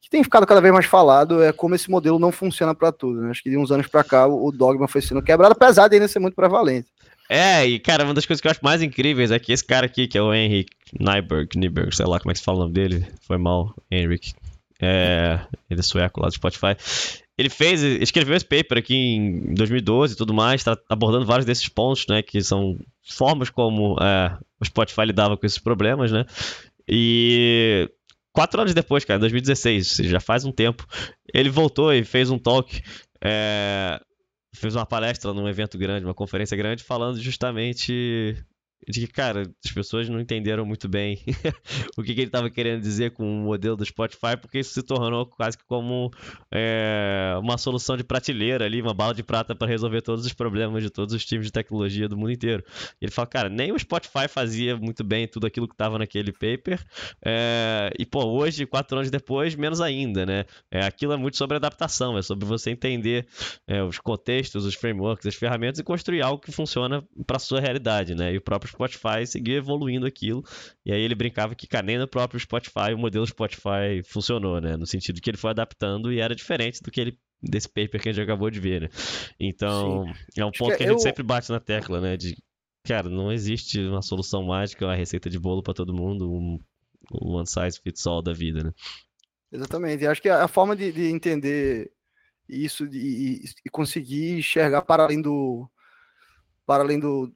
que 0.00 0.10
tem 0.10 0.22
ficado 0.22 0.46
cada 0.46 0.60
vez 0.60 0.72
mais 0.72 0.86
falado 0.86 1.42
é 1.42 1.52
como 1.52 1.74
esse 1.74 1.90
modelo 1.90 2.18
não 2.18 2.32
funciona 2.32 2.74
para 2.74 2.92
tudo. 2.92 3.20
Né? 3.20 3.30
Acho 3.30 3.42
que 3.42 3.50
de 3.50 3.56
uns 3.56 3.70
anos 3.70 3.86
para 3.86 4.04
cá 4.04 4.26
o 4.26 4.50
dogma 4.50 4.88
foi 4.88 5.02
sendo 5.02 5.22
quebrado, 5.22 5.52
apesar 5.52 5.88
de 5.88 5.96
ainda 5.96 6.08
ser 6.08 6.18
muito 6.18 6.34
prevalente. 6.34 6.88
É, 7.28 7.66
e 7.66 7.78
cara, 7.78 8.04
uma 8.04 8.14
das 8.14 8.24
coisas 8.24 8.40
que 8.40 8.46
eu 8.46 8.50
acho 8.50 8.60
mais 8.62 8.80
incríveis 8.80 9.30
é 9.30 9.38
que 9.38 9.52
esse 9.52 9.64
cara 9.64 9.86
aqui, 9.86 10.08
que 10.08 10.16
é 10.16 10.22
o 10.22 10.32
Henrik 10.32 10.70
Nyberg, 10.98 11.58
Nyberg, 11.58 11.94
sei 11.94 12.06
lá 12.06 12.18
como 12.18 12.30
é 12.30 12.34
que 12.34 12.38
se 12.38 12.44
fala 12.44 12.58
o 12.58 12.60
nome 12.62 12.72
dele, 12.72 13.06
foi 13.20 13.36
mal, 13.36 13.74
Henrik. 13.90 14.32
É, 14.80 15.40
ele 15.68 15.80
é 15.80 15.82
sueco 15.82 16.20
lá 16.20 16.28
do 16.28 16.34
Spotify. 16.34 16.76
Ele 17.38 17.48
fez, 17.48 17.82
escreveu 17.82 18.36
esse 18.36 18.44
paper 18.44 18.78
aqui 18.78 18.96
em 18.96 19.54
2012 19.54 20.14
e 20.14 20.16
tudo 20.16 20.34
mais, 20.34 20.60
está 20.60 20.76
abordando 20.88 21.24
vários 21.24 21.46
desses 21.46 21.68
pontos, 21.68 22.04
né, 22.08 22.20
que 22.20 22.42
são 22.42 22.76
formas 23.00 23.48
como 23.48 23.96
é, 24.02 24.36
o 24.60 24.64
Spotify 24.64 25.02
lidava 25.02 25.36
com 25.36 25.46
esses 25.46 25.58
problemas, 25.58 26.10
né, 26.10 26.24
e 26.88 27.88
quatro 28.32 28.60
anos 28.60 28.74
depois, 28.74 29.04
cara, 29.04 29.18
em 29.18 29.20
2016, 29.20 29.98
já 30.02 30.18
faz 30.18 30.44
um 30.44 30.50
tempo, 30.50 30.84
ele 31.32 31.48
voltou 31.48 31.92
e 31.92 32.02
fez 32.02 32.28
um 32.28 32.38
talk, 32.38 32.82
é, 33.22 34.00
fez 34.52 34.74
uma 34.74 34.84
palestra 34.84 35.32
num 35.32 35.48
evento 35.48 35.78
grande, 35.78 36.04
uma 36.04 36.14
conferência 36.14 36.56
grande, 36.56 36.82
falando 36.82 37.20
justamente 37.20 38.36
de 38.86 39.06
que, 39.06 39.12
cara, 39.12 39.42
as 39.64 39.72
pessoas 39.72 40.08
não 40.08 40.20
entenderam 40.20 40.64
muito 40.64 40.88
bem 40.88 41.18
o 41.96 42.02
que, 42.02 42.14
que 42.14 42.20
ele 42.20 42.28
estava 42.28 42.48
querendo 42.50 42.80
dizer 42.80 43.12
com 43.12 43.24
o 43.24 43.44
modelo 43.44 43.76
do 43.76 43.84
Spotify, 43.84 44.36
porque 44.40 44.58
isso 44.58 44.72
se 44.72 44.82
tornou 44.82 45.26
quase 45.26 45.58
que 45.58 45.64
como 45.66 46.10
é, 46.52 47.34
uma 47.40 47.58
solução 47.58 47.96
de 47.96 48.04
prateleira 48.04 48.64
ali, 48.64 48.80
uma 48.80 48.94
bala 48.94 49.14
de 49.14 49.22
prata 49.22 49.54
para 49.54 49.66
resolver 49.66 50.02
todos 50.02 50.24
os 50.24 50.32
problemas 50.32 50.82
de 50.82 50.90
todos 50.90 51.14
os 51.14 51.24
times 51.24 51.46
de 51.46 51.52
tecnologia 51.52 52.08
do 52.08 52.16
mundo 52.16 52.32
inteiro. 52.32 52.64
Ele 53.00 53.10
fala, 53.10 53.26
cara, 53.26 53.48
nem 53.48 53.72
o 53.72 53.78
Spotify 53.78 54.28
fazia 54.28 54.76
muito 54.76 55.02
bem 55.02 55.26
tudo 55.26 55.46
aquilo 55.46 55.66
que 55.66 55.74
estava 55.74 55.98
naquele 55.98 56.32
paper, 56.32 56.82
é, 57.24 57.90
e 57.98 58.06
pô, 58.06 58.24
hoje, 58.24 58.66
quatro 58.66 58.96
anos 58.96 59.10
depois, 59.10 59.54
menos 59.54 59.80
ainda, 59.80 60.24
né? 60.24 60.44
É, 60.70 60.84
aquilo 60.84 61.12
é 61.12 61.16
muito 61.16 61.36
sobre 61.36 61.56
adaptação, 61.56 62.16
é 62.16 62.22
sobre 62.22 62.46
você 62.46 62.70
entender 62.70 63.26
é, 63.66 63.82
os 63.82 63.98
contextos, 63.98 64.64
os 64.64 64.74
frameworks, 64.74 65.26
as 65.26 65.34
ferramentas 65.34 65.78
e 65.78 65.84
construir 65.84 66.22
algo 66.22 66.40
que 66.40 66.52
funciona 66.52 67.06
para 67.26 67.38
sua 67.38 67.60
realidade, 67.60 68.14
né? 68.14 68.32
E 68.32 68.36
o 68.36 68.40
próprio 68.40 68.67
Spotify 68.68 69.26
seguir 69.26 69.54
evoluindo 69.54 70.06
aquilo. 70.06 70.44
E 70.84 70.92
aí 70.92 71.00
ele 71.00 71.14
brincava 71.14 71.54
que, 71.54 71.66
cara, 71.66 71.86
nem 71.86 71.98
no 71.98 72.08
próprio 72.08 72.40
Spotify 72.40 72.92
o 72.94 72.98
modelo 72.98 73.26
Spotify 73.26 74.02
funcionou, 74.04 74.60
né? 74.60 74.76
No 74.76 74.86
sentido 74.86 75.20
que 75.20 75.30
ele 75.30 75.36
foi 75.36 75.50
adaptando 75.50 76.12
e 76.12 76.20
era 76.20 76.34
diferente 76.34 76.82
do 76.82 76.90
que 76.90 77.00
ele 77.00 77.18
desse 77.42 77.68
paper 77.68 78.00
que 78.00 78.08
a 78.08 78.12
gente 78.12 78.24
acabou 78.24 78.50
de 78.50 78.60
ver, 78.60 78.82
né? 78.82 78.88
Então, 79.38 80.04
Sim. 80.06 80.40
é 80.40 80.44
um 80.44 80.50
ponto 80.50 80.72
que, 80.72 80.78
que 80.78 80.84
a 80.84 80.86
gente 80.88 80.96
eu... 80.96 81.02
sempre 81.02 81.22
bate 81.22 81.50
na 81.50 81.60
tecla, 81.60 82.00
né? 82.00 82.16
De 82.16 82.36
cara, 82.84 83.08
não 83.08 83.30
existe 83.30 83.80
uma 83.80 84.02
solução 84.02 84.42
mágica, 84.44 84.86
uma 84.86 84.94
receita 84.94 85.28
de 85.28 85.38
bolo 85.38 85.62
para 85.62 85.74
todo 85.74 85.94
mundo, 85.94 86.32
um, 86.32 86.58
um 87.12 87.34
one 87.34 87.46
size 87.46 87.78
fits 87.80 88.06
all 88.06 88.22
da 88.22 88.32
vida, 88.32 88.64
né? 88.64 88.72
Exatamente. 89.52 90.04
Eu 90.04 90.10
acho 90.10 90.22
que 90.22 90.28
a 90.28 90.48
forma 90.48 90.74
de, 90.74 90.90
de 90.92 91.06
entender 91.06 91.90
isso 92.48 92.86
e, 92.86 93.44
e, 93.64 93.70
conseguir 93.70 94.38
enxergar 94.38 94.82
para 94.82 95.02
além 95.02 95.20
do 95.20 95.68
para 96.66 96.82
além 96.82 96.98
do, 96.98 97.32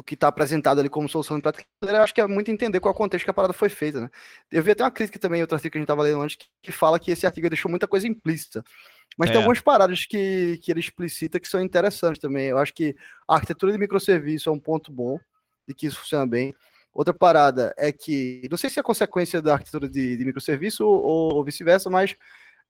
do 0.00 0.02
que 0.02 0.14
está 0.14 0.28
apresentado 0.28 0.80
ali 0.80 0.88
como 0.88 1.08
solução 1.08 1.36
de 1.36 1.42
prática, 1.42 1.64
eu 1.82 1.96
acho 2.02 2.14
que 2.14 2.20
é 2.20 2.26
muito 2.26 2.50
entender 2.50 2.80
qual 2.80 2.92
é 2.92 2.94
o 2.94 2.96
contexto 2.96 3.24
que 3.24 3.30
a 3.30 3.34
parada 3.34 3.52
foi 3.52 3.68
feita, 3.68 4.00
né? 4.00 4.10
Eu 4.50 4.62
vi 4.62 4.70
até 4.70 4.82
uma 4.82 4.90
crítica 4.90 5.18
também, 5.18 5.42
outro 5.42 5.54
artigo 5.54 5.72
que 5.72 5.78
a 5.78 5.80
gente 5.80 5.84
estava 5.84 6.02
lendo 6.02 6.22
antes, 6.22 6.38
que, 6.62 6.72
fala 6.72 6.98
que 6.98 7.10
esse 7.10 7.26
artigo 7.26 7.48
deixou 7.50 7.70
muita 7.70 7.86
coisa 7.86 8.08
implícita. 8.08 8.64
Mas 9.18 9.28
é. 9.28 9.32
tem 9.32 9.40
algumas 9.40 9.60
paradas 9.60 10.06
que, 10.06 10.58
que 10.62 10.70
ele 10.70 10.80
explicita 10.80 11.38
que 11.38 11.46
são 11.46 11.60
interessantes 11.60 12.20
também. 12.20 12.46
Eu 12.46 12.58
acho 12.58 12.72
que 12.72 12.96
a 13.28 13.34
arquitetura 13.34 13.72
de 13.72 13.78
microserviço 13.78 14.48
é 14.48 14.52
um 14.52 14.58
ponto 14.58 14.90
bom 14.90 15.18
e 15.68 15.74
que 15.74 15.86
isso 15.86 16.00
funciona 16.00 16.26
bem. 16.26 16.54
Outra 16.92 17.12
parada 17.12 17.74
é 17.76 17.92
que, 17.92 18.48
não 18.50 18.56
sei 18.56 18.70
se 18.70 18.80
é 18.80 18.82
consequência 18.82 19.42
da 19.42 19.52
arquitetura 19.52 19.88
de, 19.88 20.16
de 20.16 20.24
microserviço 20.24 20.84
ou, 20.84 21.36
ou 21.36 21.44
vice-versa, 21.44 21.90
mas 21.90 22.16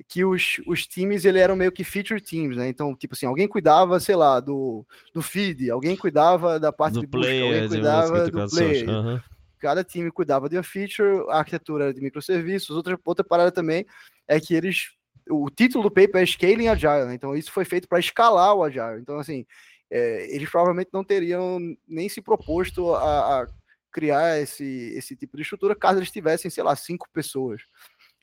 que 0.09 0.25
os, 0.25 0.61
os 0.67 0.87
times 0.87 1.25
ele 1.25 1.39
eram 1.39 1.57
meio 1.57 1.73
que 1.73 1.85
feature 1.85 2.21
teams, 2.21 2.57
né? 2.57 2.69
Então, 2.69 2.95
tipo 2.95 3.15
assim, 3.15 3.27
alguém 3.27 3.47
cuidava, 3.47 4.01
sei 4.01 4.17
lá, 4.17 4.41
do, 4.41 4.87
do 5.13 5.23
feed, 5.23 5.71
alguém 5.71 5.97
cuidava 5.97 6.59
da 6.59 6.73
parte 6.73 6.95
do 6.95 7.01
de 7.01 7.07
player, 7.07 7.43
busca, 7.43 7.55
alguém 7.55 7.69
cuidava 7.69 8.31
do 8.31 8.51
player. 8.51 8.89
Uhum. 8.89 9.21
Cada 9.59 9.85
time 9.85 10.11
cuidava 10.11 10.49
de 10.49 10.57
uma 10.57 10.63
feature, 10.63 11.25
a 11.29 11.39
arquitetura 11.39 11.93
de 11.93 12.01
microserviços. 12.01 12.75
Outra, 12.75 12.99
outra 13.05 13.25
parada 13.25 13.53
também 13.53 13.87
é 14.27 14.41
que 14.41 14.55
eles. 14.55 14.91
O 15.29 15.51
título 15.51 15.85
do 15.85 15.91
paper 15.91 16.23
é 16.23 16.27
Scaling 16.27 16.69
Agile, 16.69 17.07
né? 17.07 17.15
Então, 17.15 17.37
isso 17.37 17.53
foi 17.53 17.65
feito 17.65 17.87
para 17.87 18.01
escalar 18.01 18.55
o 18.55 18.65
Agile. 18.65 19.01
Então, 19.01 19.19
assim, 19.19 19.45
é, 19.91 20.35
eles 20.35 20.49
provavelmente 20.49 20.91
não 20.93 21.05
teriam 21.05 21.59
nem 21.87 22.09
se 22.09 22.23
proposto 22.23 22.95
a, 22.95 23.43
a 23.43 23.47
criar 23.93 24.41
esse, 24.41 24.95
esse 24.97 25.17
tipo 25.17 25.37
de 25.37 25.43
estrutura 25.43 25.75
caso 25.75 25.99
eles 25.99 26.11
tivessem, 26.11 26.51
sei 26.51 26.65
lá, 26.65 26.75
cinco 26.75 27.09
pessoas. 27.13 27.63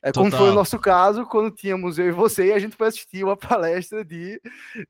É 0.02 0.12
como 0.12 0.30
foi 0.30 0.50
o 0.50 0.54
nosso 0.54 0.78
caso 0.78 1.26
quando 1.26 1.50
tínhamos 1.50 1.98
eu 1.98 2.06
e 2.06 2.12
você 2.12 2.46
e 2.46 2.52
a 2.52 2.58
gente 2.58 2.76
foi 2.76 2.86
assistir 2.86 3.24
uma 3.24 3.36
palestra 3.36 4.04
de, 4.04 4.40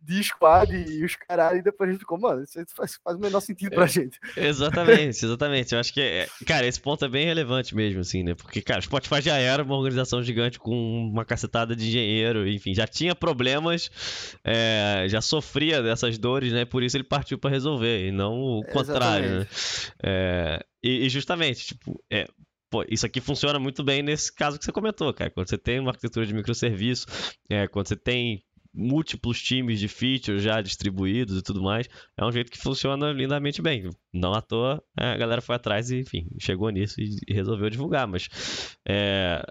de 0.02 0.22
squad 0.22 0.70
e 0.70 1.02
os 1.04 1.16
caras 1.16 1.58
e 1.58 1.62
depois 1.62 1.88
a 1.88 1.92
gente 1.92 2.00
ficou, 2.00 2.18
mano, 2.18 2.42
isso 2.42 2.58
faz, 2.76 2.98
faz 3.02 3.16
o 3.16 3.20
menor 3.20 3.40
sentido 3.40 3.70
pra 3.74 3.84
é, 3.84 3.88
gente. 3.88 4.18
Exatamente, 4.36 5.24
exatamente. 5.24 5.72
Eu 5.72 5.80
acho 5.80 5.92
que, 5.92 6.00
é, 6.00 6.28
cara, 6.46 6.66
esse 6.66 6.80
ponto 6.80 7.04
é 7.04 7.08
bem 7.08 7.24
relevante 7.24 7.74
mesmo, 7.74 8.00
assim, 8.00 8.22
né? 8.22 8.34
Porque, 8.34 8.60
cara, 8.60 8.80
o 8.80 8.82
Spotify 8.82 9.22
já 9.22 9.36
era 9.36 9.62
uma 9.62 9.76
organização 9.76 10.22
gigante 10.22 10.58
com 10.58 10.72
uma 11.10 11.24
cacetada 11.24 11.74
de 11.74 11.88
engenheiro, 11.88 12.46
enfim, 12.46 12.74
já 12.74 12.86
tinha 12.86 13.14
problemas, 13.14 13.90
é, 14.44 15.06
já 15.08 15.22
sofria 15.22 15.82
dessas 15.82 16.18
dores, 16.18 16.52
né? 16.52 16.66
Por 16.66 16.82
isso 16.82 16.96
ele 16.96 17.04
partiu 17.04 17.38
para 17.38 17.50
resolver 17.50 18.06
e 18.06 18.12
não 18.12 18.34
o 18.38 18.64
contrário, 18.64 19.40
né? 19.40 19.46
É, 20.02 20.64
e, 20.82 21.06
e, 21.06 21.08
justamente, 21.08 21.66
tipo, 21.66 22.02
é, 22.10 22.28
Pô, 22.70 22.84
isso 22.88 23.06
aqui 23.06 23.20
funciona 23.20 23.58
muito 23.58 23.82
bem 23.82 24.02
nesse 24.02 24.32
caso 24.34 24.58
que 24.58 24.64
você 24.64 24.72
comentou, 24.72 25.12
cara. 25.14 25.30
Quando 25.30 25.48
você 25.48 25.58
tem 25.58 25.80
uma 25.80 25.90
arquitetura 25.90 26.26
de 26.26 26.34
microserviço, 26.34 27.06
é, 27.48 27.66
quando 27.66 27.88
você 27.88 27.96
tem 27.96 28.44
múltiplos 28.74 29.42
times 29.42 29.80
de 29.80 29.88
features 29.88 30.42
já 30.42 30.60
distribuídos 30.60 31.38
e 31.38 31.42
tudo 31.42 31.62
mais, 31.62 31.88
é 32.16 32.24
um 32.24 32.30
jeito 32.30 32.50
que 32.50 32.58
funciona 32.58 33.10
lindamente 33.10 33.62
bem. 33.62 33.90
Não 34.12 34.34
à 34.34 34.42
toa, 34.42 34.82
é, 34.98 35.12
a 35.12 35.16
galera 35.16 35.40
foi 35.40 35.56
atrás 35.56 35.90
e, 35.90 36.00
enfim, 36.00 36.28
chegou 36.38 36.68
nisso 36.70 37.00
e, 37.00 37.16
e 37.26 37.32
resolveu 37.32 37.70
divulgar. 37.70 38.06
Mas 38.06 38.28
é, 38.86 39.42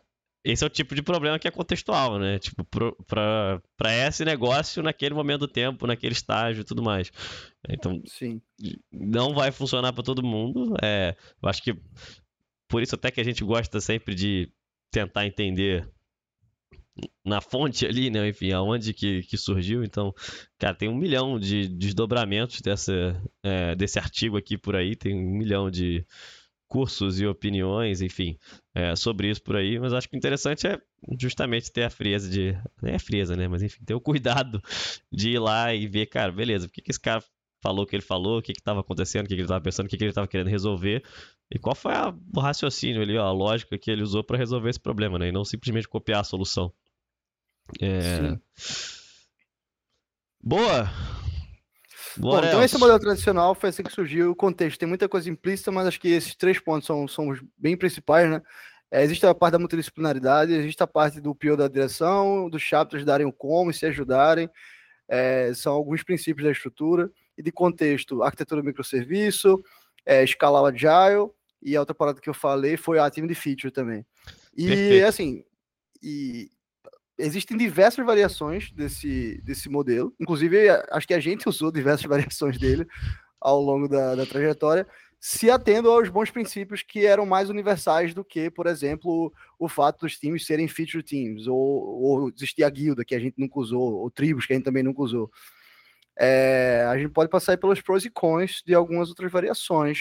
esse 0.48 0.64
é 0.64 0.68
o 0.68 0.70
tipo 0.70 0.96
de 0.96 1.02
problema 1.02 1.38
que 1.38 1.48
é 1.48 1.52
contextual, 1.52 2.18
né? 2.18 2.40
Tipo, 2.40 2.66
para 2.66 4.08
esse 4.08 4.24
negócio 4.24 4.82
naquele 4.82 5.14
momento 5.14 5.42
do 5.42 5.48
tempo, 5.48 5.86
naquele 5.86 6.14
estágio 6.14 6.62
e 6.62 6.64
tudo 6.64 6.82
mais. 6.82 7.12
Então, 7.68 8.02
Sim. 8.06 8.42
não 8.90 9.34
vai 9.34 9.52
funcionar 9.52 9.92
para 9.92 10.04
todo 10.04 10.24
mundo. 10.24 10.74
É, 10.82 11.18
eu 11.42 11.50
acho 11.50 11.62
que 11.62 11.76
por 12.68 12.82
isso 12.82 12.96
até 12.96 13.12
que 13.12 13.22
a 13.22 13.24
gente 13.24 13.44
gosta 13.44 13.80
sempre 13.80 14.14
de 14.14 14.52
tentar 14.92 15.26
entender 15.26 15.90
na 17.24 17.42
fonte 17.42 17.86
ali, 17.86 18.10
né? 18.10 18.28
Enfim, 18.28 18.52
aonde 18.52 18.94
que, 18.94 19.24
que 19.24 19.38
surgiu. 19.38 19.84
Então, 19.84 20.14
cara, 20.58 20.74
tem 20.76 20.90
um 20.90 20.96
milhão 20.96 21.40
de 21.40 21.68
desdobramentos 21.68 22.62
dessa, 22.62 23.22
é, 23.44 23.76
desse 23.76 24.00
artigo 24.00 24.38
aqui 24.38 24.58
por 24.58 24.76
aí, 24.76 24.96
tem 24.96 25.16
um 25.16 25.38
milhão 25.38 25.70
de 25.70 26.06
cursos 26.68 27.20
e 27.20 27.26
opiniões, 27.26 28.02
enfim, 28.02 28.38
é, 28.76 28.96
sobre 28.96 29.30
isso 29.30 29.42
por 29.42 29.56
aí. 29.56 29.80
Mas 29.80 29.94
acho 29.94 30.10
que 30.10 30.16
o 30.16 30.18
interessante 30.18 30.68
é 30.68 30.80
justamente 31.20 31.72
ter 31.72 31.84
a 31.84 31.90
frieza 31.90 32.30
de. 32.30 32.54
Não 32.82 32.90
é 32.90 32.96
a 32.96 33.00
frieza, 33.00 33.36
né? 33.36 33.48
Mas 33.48 33.62
enfim, 33.62 33.84
ter 33.86 33.94
o 33.94 34.02
cuidado 34.02 34.62
de 35.12 35.32
ir 35.32 35.40
lá 35.40 35.74
e 35.74 35.88
ver, 35.88 36.08
cara, 36.08 36.32
beleza, 36.32 36.68
por 36.68 36.74
que, 36.74 36.82
que 36.82 36.92
esse 36.92 37.00
cara 37.00 37.24
falou 37.68 37.84
o 37.84 37.88
que 37.88 37.96
ele 37.98 38.04
falou, 38.04 38.40
o 38.40 38.42
que 38.42 38.54
estava 38.54 38.80
acontecendo, 38.80 39.26
o 39.26 39.28
que, 39.28 39.36
que 39.36 39.42
ele 39.42 39.46
estava 39.46 39.62
pensando, 39.62 39.88
o 39.88 39.90
que, 39.90 39.98
que 39.98 40.04
ele 40.04 40.12
estava 40.12 40.28
querendo 40.28 40.50
resolver 40.50 41.04
e 41.52 41.60
qual 41.60 41.76
foi 41.76 41.94
a, 41.94 42.14
o 42.34 42.40
raciocínio 42.40 43.02
ali, 43.02 43.18
ó, 43.18 43.26
a 43.26 43.32
lógica 43.32 43.78
que 43.78 43.92
ele 43.92 44.04
usou 44.04 44.24
para 44.24 44.38
resolver 44.38 44.70
esse 44.70 44.80
problema, 44.80 45.20
né? 45.20 45.28
E 45.28 45.32
não 45.32 45.44
simplesmente 45.44 45.88
copiar 45.88 46.22
a 46.22 46.24
solução. 46.24 46.72
É... 47.82 48.38
Boa! 50.42 50.90
Bom, 52.16 52.40
então 52.40 52.64
esse 52.64 52.78
modelo 52.78 53.00
tradicional 53.00 53.54
foi 53.54 53.70
assim 53.70 53.84
que 53.84 53.92
surgiu. 53.92 54.32
O 54.32 54.36
contexto 54.36 54.80
tem 54.80 54.88
muita 54.88 55.10
coisa 55.10 55.30
implícita, 55.30 55.72
mas 55.72 55.88
acho 55.88 56.00
que 56.00 56.08
esses 56.08 56.36
três 56.36 56.60
pontos 56.60 56.88
são, 56.88 57.08
são 57.08 57.30
os 57.30 57.40
bem 57.58 57.76
principais, 57.76 58.30
né? 58.30 58.42
É, 58.90 59.04
existe 59.04 59.26
a 59.26 59.36
parte 59.36 59.54
da 59.54 59.60
multidisciplinaridade, 59.60 60.54
existe 60.54 60.82
a 60.82 60.88
parte 60.88 61.20
do 61.20 61.36
PO 61.36 61.58
da 61.58 61.68
direção, 61.68 62.50
dos 62.50 62.62
chapters 62.62 63.04
darem 63.04 63.28
o 63.28 63.34
como 63.34 63.72
e 63.72 63.74
se 63.74 63.86
ajudarem. 63.86 64.50
É, 65.10 65.54
são 65.54 65.74
alguns 65.74 66.04
princípios 66.04 66.46
da 66.46 66.52
estrutura 66.52 67.12
e 67.38 67.44
de 67.44 67.52
contexto, 67.52 68.24
arquitetura 68.24 68.64
microserviço, 68.64 69.62
é, 70.06 70.24
escalar 70.24 70.64
o 70.64 70.66
agile, 70.66 71.30
e 71.62 71.76
a 71.76 71.80
outra 71.80 71.96
parada 71.96 72.22
que 72.22 72.30
eu 72.30 72.34
falei 72.34 72.78
foi 72.78 73.00
a 73.00 73.10
time 73.10 73.28
de 73.28 73.36
feature 73.36 73.72
também. 73.72 74.06
E 74.56 74.68
Perfeito. 74.68 75.06
assim, 75.06 75.44
e 76.02 76.50
existem 77.18 77.58
diversas 77.58 78.06
variações 78.06 78.72
desse, 78.72 79.42
desse 79.44 79.70
modelo. 79.70 80.14
Inclusive, 80.20 80.70
acho 80.92 81.08
que 81.08 81.14
a 81.14 81.20
gente 81.20 81.48
usou 81.50 81.72
diversas 81.72 82.06
variações 82.06 82.58
dele 82.58 82.88
ao 83.40 83.62
longo 83.62 83.88
da, 83.88 84.16
da 84.16 84.26
trajetória, 84.26 84.88
se 85.20 85.50
atendo 85.50 85.90
aos 85.90 86.10
bons 86.10 86.30
princípios 86.30 86.84
que 86.84 87.06
eram 87.06 87.26
mais 87.26 87.50
universais 87.50 88.14
do 88.14 88.24
que, 88.24 88.50
por 88.50 88.68
exemplo, 88.68 89.34
o 89.60 89.68
fato 89.68 90.02
dos 90.02 90.18
times 90.18 90.46
serem 90.46 90.68
feature 90.68 91.04
teams, 91.04 91.48
ou, 91.48 91.58
ou 91.58 92.30
existir 92.30 92.64
a 92.64 92.70
guilda, 92.70 93.04
que 93.04 93.16
a 93.16 93.20
gente 93.20 93.36
nunca 93.38 93.60
usou, 93.60 93.96
ou 93.96 94.12
tribos, 94.12 94.46
que 94.46 94.54
a 94.54 94.56
gente 94.56 94.66
também 94.66 94.84
nunca 94.84 95.02
usou. 95.02 95.32
É, 96.20 96.88
a 96.90 96.98
gente 96.98 97.10
pode 97.10 97.30
passar 97.30 97.58
pelos 97.58 97.80
pros 97.82 98.04
e 98.04 98.10
cons 98.10 98.64
de 98.66 98.74
algumas 98.74 99.10
outras 99.10 99.32
variações. 99.32 100.00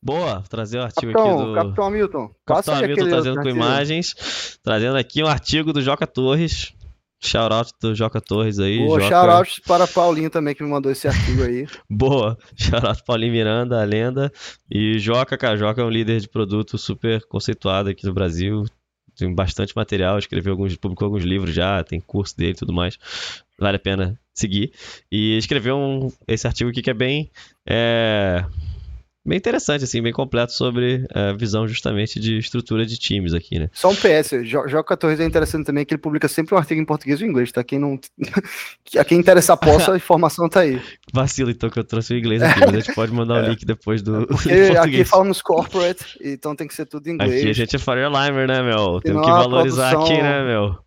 Boa, 0.00 0.42
trazer 0.48 0.78
o 0.78 0.82
artigo 0.82 1.12
Capitão, 1.12 1.38
aqui 1.38 1.48
do. 1.48 1.54
Capitão 1.54 1.84
Hamilton. 1.86 2.30
Capitão 2.46 2.74
Hamilton 2.74 3.08
trazendo 3.08 3.42
com 3.42 3.48
imagens. 3.48 4.58
Trazendo 4.62 4.96
aqui 4.96 5.22
um 5.22 5.26
artigo 5.26 5.72
do 5.72 5.82
Joca 5.82 6.06
Torres. 6.06 6.72
Shoutout 7.20 7.72
do 7.82 7.96
Joca 7.96 8.20
Torres 8.20 8.60
aí. 8.60 8.78
Boa, 8.78 9.00
Joca... 9.00 9.08
shoutout 9.08 9.62
para 9.62 9.86
Paulinho 9.88 10.30
também, 10.30 10.54
que 10.54 10.62
me 10.62 10.70
mandou 10.70 10.92
esse 10.92 11.08
artigo 11.08 11.42
aí. 11.42 11.66
Boa, 11.90 12.38
shoutout 12.56 13.02
Paulinho 13.04 13.32
Miranda, 13.32 13.82
a 13.82 13.84
lenda. 13.84 14.32
E 14.70 15.00
Joca, 15.00 15.36
cara, 15.36 15.56
Joca 15.56 15.82
é 15.82 15.84
um 15.84 15.90
líder 15.90 16.20
de 16.20 16.28
produto 16.28 16.78
super 16.78 17.24
conceituado 17.26 17.88
aqui 17.88 18.06
no 18.06 18.14
Brasil. 18.14 18.64
Tem 19.16 19.34
bastante 19.34 19.74
material, 19.74 20.16
escreveu 20.16 20.52
alguns, 20.52 20.76
publicou 20.76 21.06
alguns 21.06 21.24
livros 21.24 21.52
já, 21.52 21.82
tem 21.82 21.98
curso 21.98 22.36
dele 22.36 22.52
e 22.52 22.54
tudo 22.54 22.72
mais. 22.72 22.96
Vale 23.58 23.76
a 23.76 23.80
pena 23.80 24.16
seguir. 24.38 24.72
E 25.10 25.36
escreveu 25.36 25.76
um, 25.76 26.08
esse 26.26 26.46
artigo 26.46 26.70
aqui 26.70 26.82
que 26.82 26.90
é 26.90 26.94
bem. 26.94 27.30
É, 27.66 28.44
bem 29.28 29.36
interessante, 29.36 29.84
assim, 29.84 30.00
bem 30.00 30.12
completo 30.12 30.52
sobre 30.52 31.06
a 31.14 31.32
visão 31.32 31.68
justamente 31.68 32.18
de 32.18 32.38
estrutura 32.38 32.86
de 32.86 32.96
times 32.96 33.34
aqui, 33.34 33.58
né? 33.58 33.68
Só 33.72 33.90
um 33.90 33.94
PS, 33.94 34.30
Joca 34.44 34.96
Torres 34.96 35.20
é 35.20 35.24
interessante 35.24 35.66
também 35.66 35.84
que 35.84 35.92
ele 35.92 36.00
publica 36.00 36.26
sempre 36.26 36.54
um 36.54 36.58
artigo 36.58 36.80
em 36.80 36.84
português 36.84 37.20
e 37.20 37.24
inglês, 37.24 37.52
tá? 37.52 37.62
Quem 37.62 37.78
não. 37.78 38.00
a 38.98 39.04
quem 39.04 39.18
interessa 39.18 39.56
possa, 39.56 39.92
a 39.92 39.96
informação 39.96 40.48
tá 40.48 40.60
aí. 40.60 40.80
Vacilo, 41.12 41.50
então, 41.50 41.68
que 41.68 41.78
eu 41.78 41.84
trouxe 41.84 42.14
o 42.14 42.18
inglês 42.18 42.42
aqui, 42.42 42.60
mas 42.60 42.74
a 42.74 42.80
gente 42.80 42.94
pode 42.94 43.12
mandar 43.12 43.42
o 43.42 43.44
é. 43.44 43.48
link 43.50 43.64
depois 43.66 44.00
do. 44.02 44.26
Do 44.26 44.34
aqui 44.80 45.04
falamos 45.04 45.42
corporate, 45.42 46.18
então 46.20 46.56
tem 46.56 46.66
que 46.66 46.74
ser 46.74 46.86
tudo 46.86 47.06
em 47.08 47.12
inglês. 47.12 47.40
Aqui 47.40 47.50
a 47.50 47.52
gente 47.52 47.76
é 47.76 47.78
Firelimer, 47.78 48.48
né, 48.48 48.62
meu? 48.62 49.00
Temos 49.02 49.24
que 49.24 49.30
valorizar 49.30 49.90
produção... 49.90 50.14
aqui, 50.14 50.22
né, 50.22 50.44
meu? 50.44 50.78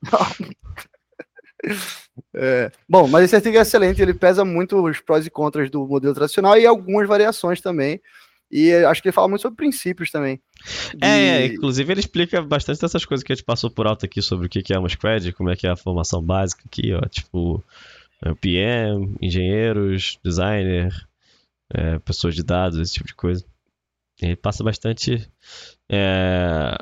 É, 2.33 2.71
bom, 2.87 3.07
mas 3.07 3.25
esse 3.25 3.35
artigo 3.35 3.57
é 3.57 3.61
excelente, 3.61 4.01
ele 4.01 4.13
pesa 4.13 4.45
muito 4.45 4.81
os 4.83 4.99
prós 4.99 5.25
e 5.25 5.29
contras 5.29 5.69
do 5.69 5.85
modelo 5.87 6.13
tradicional 6.13 6.57
e 6.57 6.65
algumas 6.65 7.07
variações 7.07 7.61
também. 7.61 8.01
E 8.51 8.73
acho 8.73 9.01
que 9.01 9.07
ele 9.07 9.13
fala 9.13 9.29
muito 9.29 9.41
sobre 9.41 9.55
princípios 9.55 10.11
também. 10.11 10.41
De... 10.93 11.05
É, 11.05 11.45
inclusive 11.45 11.93
ele 11.93 12.01
explica 12.01 12.41
bastante 12.41 12.81
dessas 12.81 13.05
coisas 13.05 13.23
que 13.23 13.31
a 13.31 13.35
gente 13.35 13.45
passou 13.45 13.71
por 13.71 13.87
alto 13.87 14.05
aqui 14.05 14.21
sobre 14.21 14.47
o 14.47 14.49
que 14.49 14.73
é 14.73 14.77
uma 14.77 14.89
squad, 14.89 15.31
como 15.33 15.49
é 15.49 15.55
que 15.55 15.65
é 15.65 15.71
a 15.71 15.77
formação 15.77 16.21
básica 16.21 16.63
aqui, 16.65 16.93
ó, 16.93 17.01
tipo 17.07 17.63
é, 18.23 18.33
PM, 18.35 19.15
engenheiros, 19.21 20.19
designer, 20.23 20.93
é, 21.73 21.97
pessoas 21.99 22.35
de 22.35 22.43
dados, 22.43 22.77
esse 22.77 22.93
tipo 22.93 23.07
de 23.07 23.15
coisa. 23.15 23.45
Ele 24.21 24.35
passa 24.35 24.63
bastante 24.63 25.27
é, 25.89 26.77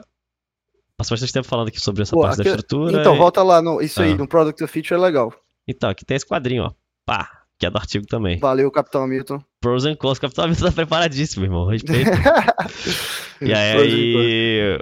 passa 1.00 1.14
bastante 1.14 1.32
tempo 1.32 1.48
falando 1.48 1.70
aqui 1.70 1.80
sobre 1.80 2.02
essa 2.02 2.14
Pô, 2.14 2.22
parte 2.22 2.42
aqui, 2.42 2.44
da 2.44 2.50
estrutura. 2.50 3.00
Então, 3.00 3.16
e... 3.16 3.18
volta 3.18 3.42
lá 3.42 3.62
no. 3.62 3.82
Isso 3.82 4.02
ah. 4.02 4.04
aí, 4.04 4.16
no 4.16 4.28
Product 4.28 4.68
Feature 4.68 5.00
é 5.00 5.04
legal. 5.04 5.34
Então, 5.66 5.90
aqui 5.90 6.04
tem 6.04 6.18
esse 6.18 6.26
quadrinho, 6.26 6.64
ó. 6.64 6.72
Pá, 7.06 7.44
que 7.58 7.66
é 7.66 7.70
do 7.70 7.78
artigo 7.78 8.06
também. 8.06 8.38
Valeu, 8.38 8.70
Capitão 8.70 9.04
Hamilton. 9.04 9.42
Pros 9.62 9.86
and 9.86 9.96
cons, 9.96 10.18
o 10.18 10.22
capitalismo 10.22 10.68
tá 10.68 10.74
preparadíssimo, 10.74 11.46
irmão. 11.46 11.68
Respeito. 11.68 12.12
e 13.42 13.54
aí, 13.54 14.78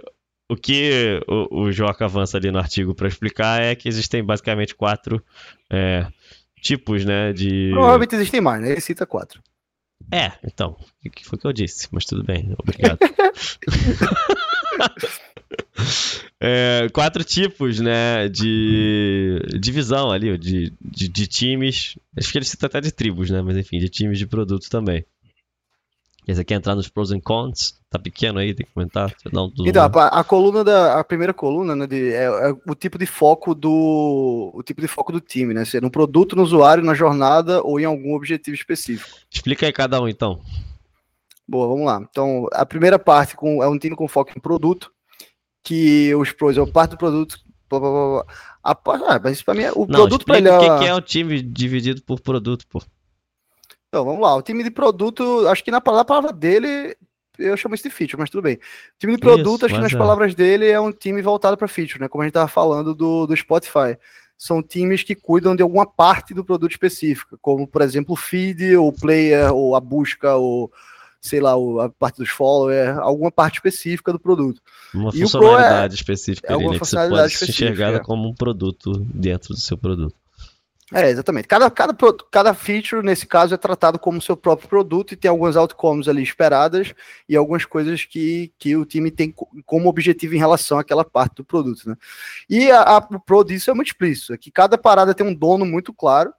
o 0.50 0.56
que 0.56 1.22
o, 1.28 1.62
o 1.62 1.72
Joca 1.72 2.06
avança 2.06 2.38
ali 2.38 2.50
no 2.50 2.58
artigo 2.58 2.96
para 2.96 3.08
explicar 3.08 3.62
é 3.62 3.76
que 3.76 3.88
existem 3.88 4.24
basicamente 4.24 4.74
quatro 4.74 5.24
é, 5.70 6.08
tipos, 6.62 7.06
né, 7.06 7.32
de... 7.32 7.70
Provavelmente 7.74 8.16
existem 8.16 8.42
mais, 8.42 8.62
né? 8.62 8.72
Ele 8.72 8.82
cita 8.82 9.06
quatro. 9.06 9.40
É, 10.12 10.32
então, 10.44 10.78
o 11.06 11.10
que 11.10 11.26
foi 11.26 11.38
que 11.38 11.46
eu 11.46 11.54
disse, 11.54 11.88
mas 11.92 12.06
tudo 12.06 12.24
bem, 12.24 12.56
obrigado. 12.58 12.98
é, 16.40 16.88
quatro 16.94 17.24
tipos, 17.24 17.80
né, 17.80 18.28
de 18.30 19.40
divisão 19.60 20.12
ali, 20.12 20.38
de, 20.38 20.74
de, 20.82 21.08
de, 21.08 21.28
times. 21.28 21.98
Acho 22.18 22.32
que 22.32 22.38
ele 22.38 22.46
cita 22.46 22.66
até 22.66 22.82
de 22.82 22.92
tribos, 22.92 23.30
né, 23.30 23.42
mas 23.42 23.58
enfim, 23.58 23.80
de 23.80 23.90
times 23.90 24.18
de 24.18 24.28
produtos 24.28 24.70
também. 24.70 25.06
Esse 26.28 26.42
aqui 26.42 26.54
é 26.54 26.58
entrar 26.58 26.76
nos 26.76 26.90
pros 26.90 27.12
and 27.12 27.22
cons. 27.22 27.80
Tá 27.90 27.98
pequeno 27.98 28.38
aí, 28.38 28.54
tem 28.54 28.66
que 28.66 28.74
comentar. 28.74 29.10
Um 29.34 29.50
então, 29.66 29.82
a, 29.82 30.08
a, 30.20 30.24
coluna 30.26 30.62
da. 30.62 31.00
A 31.00 31.04
primeira 31.04 31.34
coluna, 31.34 31.74
né? 31.74 31.88
De, 31.88 32.12
é, 32.12 32.26
é, 32.26 32.56
o 32.68 32.76
tipo 32.76 32.98
de 32.98 33.06
foco 33.06 33.56
do. 33.56 34.52
O 34.54 34.62
tipo 34.62 34.82
de 34.82 34.90
foco 34.90 35.14
do 35.14 35.22
time, 35.22 35.54
né? 35.54 35.64
Ser 35.64 35.86
um 35.86 35.90
produto 35.90 36.36
no 36.36 36.44
usuário, 36.44 36.84
na 36.84 36.94
jornada 36.94 37.62
ou 37.64 37.80
em 37.80 37.86
algum 37.86 38.14
objetivo 38.14 38.54
específico. 38.54 39.18
Explica 39.32 39.66
aí 39.66 39.72
cada 39.72 40.02
um, 40.02 40.08
então. 40.10 40.42
Boa, 41.48 41.66
vamos 41.66 41.86
lá. 41.86 42.06
Então, 42.10 42.46
a 42.52 42.66
primeira 42.66 43.00
parte 43.00 43.38
com, 43.38 43.64
é 43.64 43.70
um 43.70 43.80
time 43.80 43.96
com 43.96 44.06
foco 44.06 44.34
em 44.36 44.42
produto, 44.42 44.92
que 45.68 46.16
os 46.16 46.32
pros 46.32 46.58
é 46.58 46.62
a 46.62 46.66
parte 46.66 46.92
do 46.92 46.98
produto. 46.98 47.38
Blá, 47.70 47.80
blá, 47.82 47.90
blá, 47.92 48.26
a, 48.64 48.72
ah, 48.72 49.22
mas 49.22 49.34
isso 49.34 49.44
pra 49.44 49.54
mim 49.54 49.64
é 49.64 49.72
o 49.74 49.80
Não, 49.80 49.88
produto 49.88 50.26
para 50.26 50.38
ele. 50.38 50.50
O 50.50 50.60
que, 50.60 50.80
que 50.80 50.86
é 50.86 50.96
o 50.96 51.02
time 51.02 51.42
dividido 51.42 52.02
por 52.02 52.22
produto, 52.22 52.66
pô? 52.70 52.82
Então, 53.90 54.06
vamos 54.06 54.22
lá. 54.22 54.34
O 54.38 54.42
time 54.42 54.64
de 54.64 54.72
produto, 54.72 55.46
acho 55.50 55.62
que 55.66 55.72
na 55.72 55.82
palavra 55.82 56.32
dele, 56.32 56.96
eu 57.38 57.58
chamo 57.58 57.76
isso 57.76 57.84
de 57.84 57.90
feature, 57.90 58.18
mas 58.18 58.30
tudo 58.30 58.44
bem. 58.44 58.56
O 58.56 58.60
time 58.98 59.16
de 59.16 59.20
produto, 59.20 59.58
isso, 59.58 59.66
acho 59.66 59.76
que 59.76 59.82
nas 59.82 59.94
é. 59.94 59.98
palavras 59.98 60.34
dele, 60.34 60.70
é 60.70 60.80
um 60.80 60.94
time 60.94 61.22
voltado 61.22 61.58
para 61.58 61.68
feature, 61.68 62.00
né? 62.00 62.08
Como 62.08 62.22
a 62.22 62.26
gente 62.26 62.32
estava 62.32 62.48
falando 62.48 62.96
do, 62.96 63.28
do 63.28 63.36
Spotify. 63.36 63.98
São 64.38 64.64
times 64.64 65.04
que 65.04 65.16
cuidam 65.16 65.54
de 65.54 65.64
alguma 65.64 65.86
parte 65.86 66.34
do 66.34 66.46
produto 66.46 66.72
específica, 66.72 67.38
como, 67.42 67.68
por 67.68 67.82
exemplo, 67.82 68.14
o 68.14 68.18
feed, 68.18 68.78
ou 68.78 68.88
o 68.88 68.94
player, 68.94 69.54
ou 69.54 69.76
a 69.76 69.82
busca, 69.82 70.36
ou 70.36 70.72
sei 71.22 71.40
lá, 71.40 71.54
a 71.54 71.90
parte 71.90 72.18
dos 72.18 72.30
followers, 72.30 72.98
alguma 73.00 73.32
parte 73.32 73.56
específica 73.56 74.12
do 74.12 74.20
produto. 74.20 74.62
Uma 74.94 75.12
e 75.14 75.22
funcionalidade 75.22 75.94
é, 75.94 75.96
específica, 75.96 76.48
é 76.52 76.56
ali, 76.56 76.68
né, 76.68 76.74
que 76.74 76.80
você 76.80 76.96
pode 76.96 77.34
ser 77.34 77.50
enxergada 77.50 77.98
é. 77.98 78.00
como 78.00 78.28
um 78.28 78.34
produto 78.34 78.92
dentro 79.14 79.54
do 79.54 79.60
seu 79.60 79.78
produto. 79.78 80.16
É, 80.94 81.10
exatamente. 81.10 81.50
Cada, 81.50 81.70
cada, 81.70 81.94
cada 82.32 82.54
feature, 82.54 83.06
nesse 83.06 83.28
caso, 83.28 83.54
é 83.54 83.58
tratado 83.58 84.00
como 84.00 84.22
seu 84.22 84.38
próprio 84.38 84.70
produto 84.70 85.12
e 85.12 85.18
tem 85.18 85.28
algumas 85.28 85.58
outcomes 85.58 86.08
ali 86.08 86.24
esperadas 86.24 86.94
e 87.28 87.36
algumas 87.36 87.66
coisas 87.66 88.06
que, 88.06 88.54
que 88.58 88.74
o 88.78 88.86
time 88.86 89.12
tem 89.12 89.34
como 89.66 89.90
objetivo 89.90 90.36
em 90.36 90.38
relação 90.38 90.80
àquela 90.80 91.04
parte 91.04 91.36
do 91.36 91.44
produto. 91.44 91.90
Né? 91.90 91.96
E 92.50 92.72
a, 92.72 92.84
a, 92.84 92.98
o 93.00 93.20
pro 93.20 93.44
disso 93.44 93.70
é 93.70 93.74
muito 93.74 93.88
explícito, 93.88 94.34
é 94.34 94.38
que 94.38 94.50
cada 94.50 94.78
parada 94.78 95.14
tem 95.14 95.28
um 95.28 95.34
dono 95.34 95.66
muito 95.66 95.92
claro 95.94 96.34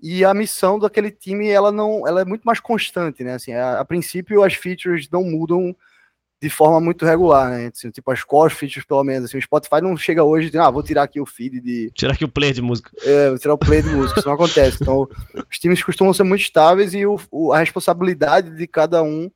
e 0.00 0.24
a 0.24 0.34
missão 0.34 0.78
daquele 0.78 1.10
time 1.10 1.48
ela 1.48 1.72
não 1.72 2.06
ela 2.06 2.20
é 2.20 2.24
muito 2.24 2.42
mais 2.42 2.60
constante, 2.60 3.24
né? 3.24 3.34
Assim, 3.34 3.52
a, 3.52 3.80
a 3.80 3.84
princípio 3.84 4.42
as 4.42 4.54
features 4.54 5.08
não 5.10 5.24
mudam 5.24 5.74
de 6.40 6.50
forma 6.50 6.80
muito 6.80 7.04
regular, 7.04 7.50
né? 7.50 7.70
Assim, 7.74 7.90
tipo, 7.90 8.10
as 8.10 8.22
core 8.22 8.52
features, 8.52 8.84
pelo 8.84 9.02
menos. 9.02 9.28
Assim, 9.28 9.38
o 9.38 9.42
Spotify 9.42 9.80
não 9.80 9.96
chega 9.96 10.22
hoje 10.22 10.50
e 10.52 10.58
ah, 10.58 10.70
vou 10.70 10.82
tirar 10.82 11.04
aqui 11.04 11.20
o 11.20 11.26
feed 11.26 11.60
de. 11.60 11.90
Tirar 11.94 12.12
aqui 12.12 12.24
o 12.24 12.28
player 12.28 12.54
de 12.54 12.62
música. 12.62 12.90
É, 13.02 13.30
vou 13.30 13.38
tirar 13.38 13.54
o 13.54 13.58
player 13.58 13.82
de 13.82 13.90
música, 13.90 14.18
isso 14.18 14.28
não 14.28 14.34
acontece. 14.34 14.78
Então, 14.80 15.08
os 15.50 15.58
times 15.58 15.82
costumam 15.82 16.12
ser 16.12 16.24
muito 16.24 16.42
estáveis 16.42 16.92
e 16.92 17.06
o, 17.06 17.18
o, 17.30 17.52
a 17.52 17.58
responsabilidade 17.58 18.54
de 18.54 18.66
cada 18.66 19.02
um 19.02 19.30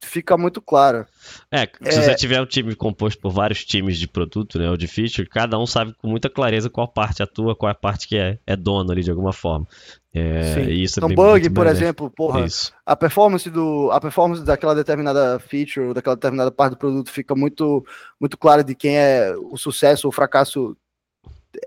fica 0.00 0.36
muito 0.36 0.60
clara. 0.60 1.06
É, 1.50 1.66
se 1.66 1.98
é... 1.98 2.02
você 2.02 2.14
tiver 2.14 2.40
um 2.40 2.46
time 2.46 2.74
composto 2.74 3.20
por 3.20 3.30
vários 3.30 3.64
times 3.64 3.98
de 3.98 4.06
produto, 4.06 4.58
né, 4.58 4.70
ou 4.70 4.76
de 4.76 4.86
feature, 4.86 5.28
cada 5.28 5.58
um 5.58 5.66
sabe 5.66 5.94
com 5.94 6.08
muita 6.08 6.30
clareza 6.30 6.70
qual 6.70 6.88
parte 6.88 7.22
atua, 7.22 7.56
qual 7.56 7.68
é 7.68 7.72
a 7.72 7.74
parte 7.74 8.06
que 8.06 8.16
é, 8.16 8.38
é 8.46 8.56
dono 8.56 8.92
ali 8.92 9.02
de 9.02 9.10
alguma 9.10 9.32
forma. 9.32 9.66
É, 10.14 10.62
isso 10.70 10.98
então, 10.98 11.14
bug, 11.14 11.50
por 11.50 11.66
exemplo, 11.66 12.10
porra, 12.10 12.44
isso. 12.44 12.72
a 12.84 12.96
performance 12.96 13.48
do 13.50 13.90
a 13.92 14.00
performance 14.00 14.42
daquela 14.42 14.74
determinada 14.74 15.38
feature, 15.38 15.92
daquela 15.92 16.16
determinada 16.16 16.50
parte 16.50 16.72
do 16.72 16.78
produto 16.78 17.10
fica 17.10 17.34
muito 17.34 17.84
muito 18.18 18.36
clara 18.36 18.64
de 18.64 18.74
quem 18.74 18.96
é 18.96 19.34
o 19.36 19.56
sucesso 19.56 20.06
ou 20.06 20.08
o 20.08 20.14
fracasso 20.14 20.76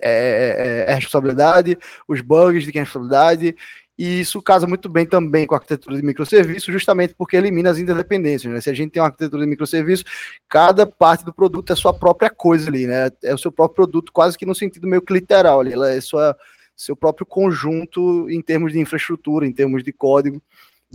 é, 0.01 0.85
é, 0.87 0.91
é 0.91 0.95
responsabilidade, 0.95 1.77
os 2.07 2.21
bugs 2.21 2.63
de 2.63 2.71
quem 2.71 2.81
é 2.81 2.83
responsabilidade, 2.83 3.55
e 4.01 4.21
isso 4.21 4.41
casa 4.41 4.65
muito 4.65 4.89
bem 4.89 5.05
também 5.05 5.45
com 5.45 5.53
a 5.53 5.59
arquitetura 5.59 5.95
de 5.95 6.01
microserviços, 6.01 6.73
justamente 6.73 7.13
porque 7.13 7.37
elimina 7.37 7.69
as 7.69 7.77
interdependências. 7.77 8.51
Né? 8.51 8.59
Se 8.59 8.67
a 8.67 8.73
gente 8.73 8.89
tem 8.89 8.99
uma 8.99 9.09
arquitetura 9.09 9.43
de 9.43 9.47
microserviços, 9.47 10.03
cada 10.49 10.87
parte 10.87 11.23
do 11.23 11.31
produto 11.31 11.71
é 11.71 11.75
sua 11.75 11.93
própria 11.93 12.31
coisa 12.31 12.67
ali, 12.67 12.87
né? 12.87 13.11
É 13.23 13.31
o 13.31 13.37
seu 13.37 13.51
próprio 13.51 13.75
produto, 13.75 14.11
quase 14.11 14.35
que 14.35 14.43
no 14.43 14.55
sentido 14.55 14.87
meio 14.87 15.03
que 15.03 15.13
literal 15.13 15.59
ali. 15.59 15.73
Ela 15.73 15.91
é 15.91 16.01
sua, 16.01 16.35
seu 16.75 16.95
próprio 16.95 17.27
conjunto 17.27 18.27
em 18.27 18.41
termos 18.41 18.71
de 18.73 18.79
infraestrutura, 18.79 19.45
em 19.45 19.53
termos 19.53 19.83
de 19.83 19.93
código. 19.93 20.41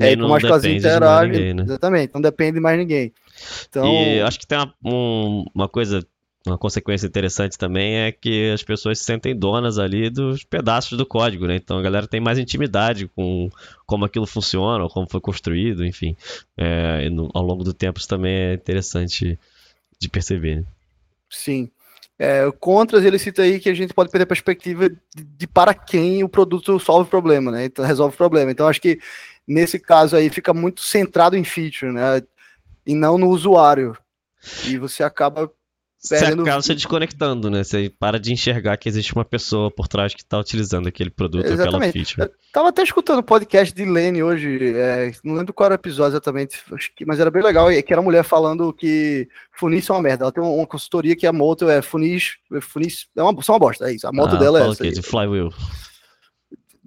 E 0.00 0.02
é, 0.02 0.16
como 0.16 0.34
as 0.34 0.42
coisas 0.42 0.64
interagem. 0.64 1.30
Ninguém, 1.30 1.54
né? 1.54 1.62
Exatamente, 1.62 2.12
não 2.12 2.20
depende 2.20 2.54
de 2.54 2.60
mais 2.60 2.76
ninguém. 2.76 3.12
Então... 3.68 3.86
E 3.86 4.20
acho 4.20 4.40
que 4.40 4.48
tem 4.48 4.58
uma, 4.58 4.74
um, 4.84 5.44
uma 5.54 5.68
coisa 5.68 6.04
uma 6.46 6.58
consequência 6.58 7.06
interessante 7.06 7.58
também 7.58 7.96
é 7.96 8.12
que 8.12 8.50
as 8.50 8.62
pessoas 8.62 8.98
se 8.98 9.04
sentem 9.04 9.36
donas 9.36 9.78
ali 9.78 10.08
dos 10.08 10.44
pedaços 10.44 10.96
do 10.96 11.04
código, 11.04 11.46
né? 11.46 11.56
Então 11.56 11.78
a 11.78 11.82
galera 11.82 12.06
tem 12.06 12.20
mais 12.20 12.38
intimidade 12.38 13.08
com 13.08 13.50
como 13.84 14.04
aquilo 14.04 14.26
funciona, 14.26 14.88
como 14.88 15.08
foi 15.08 15.20
construído, 15.20 15.84
enfim. 15.84 16.16
É, 16.56 17.08
no, 17.10 17.30
ao 17.34 17.42
longo 17.42 17.64
do 17.64 17.74
tempo 17.74 17.98
isso 17.98 18.08
também 18.08 18.34
é 18.34 18.54
interessante 18.54 19.38
de 19.98 20.08
perceber. 20.08 20.56
Né? 20.56 20.64
Sim. 21.28 21.70
É, 22.18 22.50
contras, 22.58 23.04
ele 23.04 23.18
cita 23.18 23.42
aí 23.42 23.60
que 23.60 23.68
a 23.68 23.74
gente 23.74 23.92
pode 23.92 24.10
perder 24.10 24.24
a 24.24 24.28
perspectiva 24.28 24.88
de, 24.88 24.96
de, 25.14 25.46
para 25.46 25.74
quem 25.74 26.24
o 26.24 26.28
produto 26.28 26.78
solve 26.80 27.06
o 27.06 27.10
problema, 27.10 27.50
né? 27.50 27.66
Então 27.66 27.84
resolve 27.84 28.14
o 28.14 28.18
problema. 28.18 28.50
Então 28.50 28.68
acho 28.68 28.80
que 28.80 28.98
nesse 29.46 29.78
caso 29.78 30.16
aí 30.16 30.30
fica 30.30 30.54
muito 30.54 30.80
centrado 30.80 31.36
em 31.36 31.44
feature, 31.44 31.92
né? 31.92 32.22
E 32.86 32.94
não 32.94 33.18
no 33.18 33.28
usuário. 33.28 33.96
E 34.64 34.78
você 34.78 35.02
acaba 35.02 35.50
você 35.98 36.16
acaba 36.16 36.62
se 36.62 36.74
desconectando, 36.74 37.50
né? 37.50 37.64
Você 37.64 37.90
para 37.98 38.20
de 38.20 38.32
enxergar 38.32 38.76
que 38.76 38.88
existe 38.88 39.14
uma 39.14 39.24
pessoa 39.24 39.70
por 39.70 39.88
trás 39.88 40.14
que 40.14 40.22
está 40.22 40.38
utilizando 40.38 40.86
aquele 40.88 41.10
produto, 41.10 41.46
Exatamente. 41.46 41.76
aquela 41.76 41.92
feature. 41.92 42.22
Eu 42.22 42.30
tava 42.52 42.68
até 42.68 42.82
escutando 42.82 43.18
o 43.18 43.22
podcast 43.22 43.74
de 43.74 43.84
Lene 43.84 44.22
hoje, 44.22 44.74
é, 44.76 45.12
não 45.24 45.34
lembro 45.34 45.52
qual 45.52 45.66
era 45.66 45.74
o 45.74 45.76
episódio 45.76 46.12
exatamente, 46.12 46.62
mas 47.06 47.18
era 47.18 47.30
bem 47.30 47.42
legal, 47.42 47.68
que 47.68 47.92
era 47.92 48.00
uma 48.00 48.06
mulher 48.06 48.22
falando 48.22 48.72
que 48.72 49.28
funis 49.52 49.84
são 49.84 49.96
uma 49.96 50.02
merda. 50.02 50.24
Ela 50.24 50.32
tem 50.32 50.42
uma 50.42 50.66
consultoria 50.66 51.16
que 51.16 51.26
a 51.26 51.32
moto 51.32 51.68
é 51.68 51.82
funis, 51.82 52.36
funis 52.60 53.06
é 53.16 53.22
uma, 53.22 53.42
são 53.42 53.54
uma 53.54 53.58
bosta, 53.58 53.90
é 53.90 53.94
isso. 53.94 54.06
A 54.06 54.12
moto 54.12 54.36
ah, 54.36 54.38
dela 54.38 54.62
é 54.62 54.70
essa. 54.70 54.90
De 54.90 55.02
flywheel. 55.02 55.52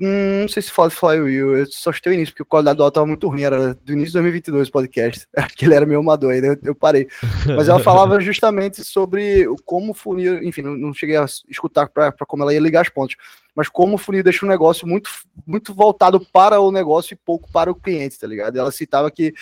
Hum, 0.02 0.42
não 0.42 0.48
sei 0.48 0.62
se 0.62 0.72
fala 0.72 0.88
de 0.88 0.96
Flywheel, 0.96 1.58
eu 1.58 1.66
só 1.66 1.92
estou 1.92 2.14
início, 2.14 2.34
porque 2.34 2.44
o 2.44 2.46
qualidade 2.46 2.78
do 2.78 2.84
áudio 2.84 2.92
estava 2.92 3.06
muito 3.06 3.28
ruim, 3.28 3.42
era 3.42 3.74
do 3.74 3.92
início 3.92 4.12
de 4.12 4.14
2022 4.14 4.70
o 4.70 4.72
podcast, 4.72 5.28
aquele 5.36 5.74
era 5.74 5.86
meio 5.86 6.00
amador, 6.00 6.32
aí 6.32 6.42
eu 6.64 6.74
parei. 6.74 7.10
Mas 7.46 7.68
ela 7.68 7.80
falava 7.80 8.18
justamente 8.22 8.82
sobre 8.86 9.46
como 9.66 9.92
o 9.92 9.94
funil, 9.94 10.42
enfim, 10.42 10.62
não, 10.62 10.74
não 10.74 10.94
cheguei 10.94 11.18
a 11.18 11.26
escutar 11.50 11.90
para 11.90 12.14
como 12.26 12.44
ela 12.44 12.54
ia 12.54 12.62
ligar 12.62 12.82
as 12.82 12.90
pontes, 12.90 13.18
mas 13.54 13.68
como 13.68 13.96
o 13.96 13.98
funil 13.98 14.24
deixa 14.24 14.46
um 14.46 14.50
negócio 14.50 14.88
muito, 14.88 15.10
muito 15.46 15.74
voltado 15.74 16.26
para 16.32 16.62
o 16.62 16.72
negócio 16.72 17.14
e 17.14 17.18
pouco 17.18 17.52
para 17.52 17.70
o 17.70 17.76
cliente, 17.76 18.18
tá 18.18 18.26
ligado? 18.26 18.58
Ela 18.58 18.72
citava 18.72 19.12
que 19.12 19.34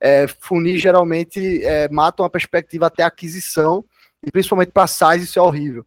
é, 0.00 0.26
funil 0.40 0.78
geralmente 0.78 1.62
é, 1.62 1.90
matam 1.90 2.24
a 2.24 2.30
perspectiva 2.30 2.86
até 2.86 3.02
a 3.02 3.08
aquisição, 3.08 3.84
e 4.26 4.30
principalmente 4.30 4.72
para 4.72 4.86
size 4.86 5.24
isso 5.24 5.38
é 5.38 5.42
horrível. 5.42 5.84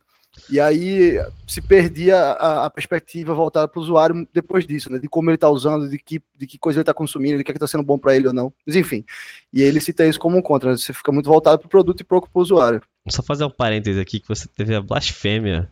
E 0.50 0.60
aí 0.60 1.18
se 1.48 1.62
perdia 1.62 2.18
a, 2.18 2.66
a 2.66 2.70
perspectiva 2.70 3.34
voltada 3.34 3.68
para 3.68 3.80
o 3.80 3.84
usuário 3.84 4.28
depois 4.34 4.66
disso, 4.66 4.92
né? 4.92 5.00
De 5.00 5.08
como 5.08 5.30
ele 5.30 5.36
está 5.36 5.50
usando, 5.50 5.90
de 5.90 5.98
que, 5.98 6.22
de 6.36 6.48
que 6.48 6.58
coisa 6.58 6.80
ele 6.80 6.84
está 6.84 6.94
consumindo, 6.94 7.38
de 7.38 7.44
que 7.44 7.52
é 7.52 7.54
está 7.54 7.68
sendo 7.68 7.84
bom 7.84 7.98
para 7.98 8.16
ele 8.16 8.28
ou 8.28 8.34
não. 8.34 8.54
Mas 8.66 8.76
enfim. 8.76 9.04
E 9.52 9.62
ele 9.62 9.80
cita 9.80 10.06
isso 10.06 10.20
como 10.20 10.38
um 10.38 10.42
contra. 10.42 10.72
Né? 10.72 10.78
Você 10.78 10.94
fica 10.94 11.12
muito 11.12 11.28
voltado 11.28 11.60
para 11.60 11.66
o 11.66 11.70
produto 11.70 12.02
e 12.02 12.04
pouco 12.04 12.30
para 12.30 12.40
o 12.40 12.42
usuário. 12.42 12.82
Só 13.10 13.24
fazer 13.24 13.46
um 13.46 13.50
parêntese 13.50 14.00
aqui 14.00 14.20
que 14.20 14.28
você 14.28 14.48
teve 14.48 14.76
a 14.76 14.82
blasfêmia 14.82 15.72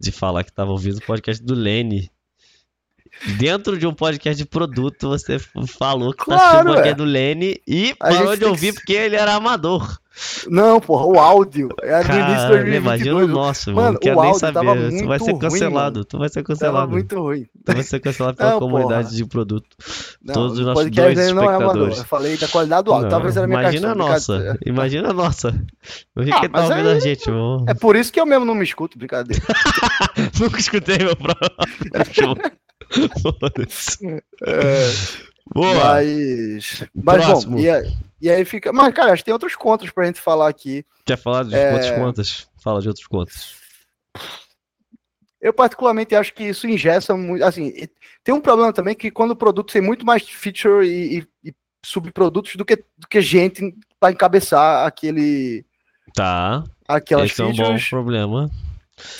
de 0.00 0.10
falar 0.10 0.44
que 0.44 0.50
estava 0.50 0.70
ouvindo 0.70 0.98
o 0.98 1.06
podcast 1.06 1.42
do 1.44 1.54
Lene. 1.54 2.10
Dentro 3.38 3.78
de 3.78 3.86
um 3.86 3.92
podcast 3.92 4.42
de 4.42 4.48
produto, 4.48 5.08
você 5.08 5.38
falou 5.38 6.12
que 6.12 6.24
claro, 6.24 6.72
tá 6.72 6.80
assistindo 6.80 7.02
o 7.02 7.06
Lene 7.06 7.60
e 7.66 7.94
parou 7.94 8.36
de 8.36 8.44
ouvir 8.44 8.72
que... 8.72 8.78
porque 8.78 8.92
ele 8.92 9.16
era 9.16 9.34
amador. 9.34 9.98
Não, 10.48 10.80
porra, 10.80 11.06
o 11.06 11.18
áudio. 11.18 11.68
Era 11.82 12.06
no 12.06 12.20
início 12.20 12.42
de 12.42 12.48
2022. 12.48 12.84
Imagina 12.84 13.16
o 13.16 13.26
nosso, 13.26 13.72
mano. 13.72 13.98
Não 14.02 14.14
o 14.14 14.20
áudio 14.20 14.40
saber. 14.40 14.98
tu 14.98 15.06
vai 15.06 15.18
ser 15.18 15.38
cancelado. 15.38 16.00
Ruim, 16.00 16.04
tu 16.04 16.18
vai 16.18 16.28
ser 16.28 16.42
cancelado. 16.42 16.78
Tava 16.78 16.92
muito 16.92 17.20
ruim. 17.20 17.46
Tu 17.64 17.72
vai 17.72 17.82
ser 17.82 18.00
cancelado 18.00 18.36
pela 18.36 18.50
não, 18.52 18.58
comunidade 18.58 19.08
porra. 19.08 19.16
de 19.16 19.24
produto. 19.26 19.76
Não, 20.22 20.34
Todos 20.34 20.58
os 20.58 20.66
nossos 20.66 20.90
dois 20.90 21.18
espectadores. 21.18 21.32
Não 21.34 21.50
é 21.50 21.54
amador. 21.54 21.88
Eu 21.88 22.04
falei 22.04 22.36
da 22.36 22.48
qualidade 22.48 22.84
do 22.84 22.92
áudio. 22.92 23.04
Não, 23.04 23.10
Talvez 23.10 23.36
era 23.36 23.46
minha 23.46 23.60
Imagina 23.60 23.92
a 23.92 23.94
nossa. 23.94 24.58
Imagina 24.66 25.10
a 25.10 25.12
nossa. 25.12 25.48
O 26.16 26.22
que 26.22 26.32
ah, 26.32 26.48
tá 26.48 26.64
ouvindo 26.64 26.88
aí, 26.88 26.96
a 26.96 27.00
gente, 27.00 27.30
mano. 27.30 27.64
É 27.68 27.74
por 27.74 27.96
isso 27.96 28.12
que 28.12 28.20
eu 28.20 28.26
mesmo 28.26 28.44
não 28.44 28.54
me 28.54 28.64
escuto, 28.64 28.98
brincadeira. 28.98 29.42
Nunca 30.38 30.58
escutei 30.58 30.98
meu 30.98 31.16
próprio. 31.16 31.50
é. 34.46 34.90
Boa. 35.52 35.74
Mas. 35.74 36.84
Mas 36.94 37.24
Próximo. 37.24 37.56
bom, 37.56 37.62
e, 37.62 37.70
aí- 37.70 37.92
e 38.20 38.30
aí 38.30 38.44
fica. 38.44 38.72
Mas, 38.72 38.94
cara, 38.94 39.12
acho 39.12 39.22
que 39.22 39.26
tem 39.26 39.32
outros 39.32 39.56
contos 39.56 39.90
pra 39.90 40.06
gente 40.06 40.20
falar 40.20 40.48
aqui. 40.48 40.84
Quer 41.04 41.16
falar 41.18 41.44
de 41.44 41.54
É. 41.54 41.72
outras 41.72 41.90
contas? 41.92 42.48
Fala 42.62 42.80
de 42.80 42.88
outros 42.88 43.06
contas. 43.06 43.54
Eu, 45.40 45.52
particularmente, 45.54 46.14
acho 46.14 46.34
que 46.34 46.44
isso 46.44 46.66
ingessa 46.68 47.16
muito. 47.16 47.42
Assim, 47.44 47.72
tem 48.22 48.34
um 48.34 48.40
problema 48.40 48.72
também 48.72 48.94
que 48.94 49.10
quando 49.10 49.30
o 49.30 49.36
produto 49.36 49.72
tem 49.72 49.80
muito 49.80 50.04
mais 50.04 50.22
feature 50.22 50.86
e, 50.86 51.20
e- 51.20 51.48
e 51.48 51.54
subprodutos 51.84 52.56
do 52.56 52.64
que, 52.64 52.76
do 52.76 53.08
que 53.08 53.20
gente 53.22 53.74
para 53.98 54.12
encabeçar 54.12 54.86
aquele, 54.86 55.64
Tá. 56.14 56.62
aquelas 56.86 57.30
Esse 57.30 57.40
é 57.40 57.44
um 57.44 57.48
bom 57.48 57.56
features, 57.56 57.88
problema. 57.88 58.50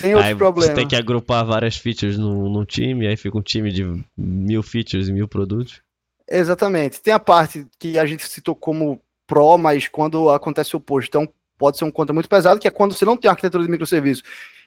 Tem 0.01 0.15
outros 0.15 0.31
Aí 0.31 0.37
problemas. 0.37 0.71
você 0.71 0.75
tem 0.75 0.89
que 0.89 0.97
agrupar 0.97 1.45
várias 1.45 1.77
features 1.77 2.19
num, 2.19 2.49
num 2.51 2.65
time, 2.65 3.07
aí 3.07 3.17
fica 3.17 3.37
um 3.37 3.43
time 3.43 3.73
de 3.73 3.85
mil 4.17 4.63
features 4.63 5.09
e 5.09 5.13
mil 5.13 5.29
produtos. 5.29 5.81
Exatamente. 6.29 7.01
Tem 7.01 7.13
a 7.13 7.19
parte 7.19 7.67
que 7.79 7.99
a 7.99 8.07
gente 8.07 8.27
citou 8.29 8.55
como 8.55 9.01
Pro, 9.27 9.59
mas 9.59 9.89
quando 9.89 10.29
acontece 10.31 10.75
o 10.75 10.79
oposto, 10.79 11.09
então 11.09 11.29
pode 11.59 11.77
ser 11.77 11.85
um 11.85 11.91
conta 11.91 12.13
muito 12.13 12.29
pesado, 12.29 12.59
que 12.59 12.67
é 12.67 12.71
quando 12.71 12.95
você 12.95 13.05
não 13.05 13.17
tem 13.17 13.31
arquitetura 13.31 13.63
de 13.63 13.71
microserviço. 13.71 14.23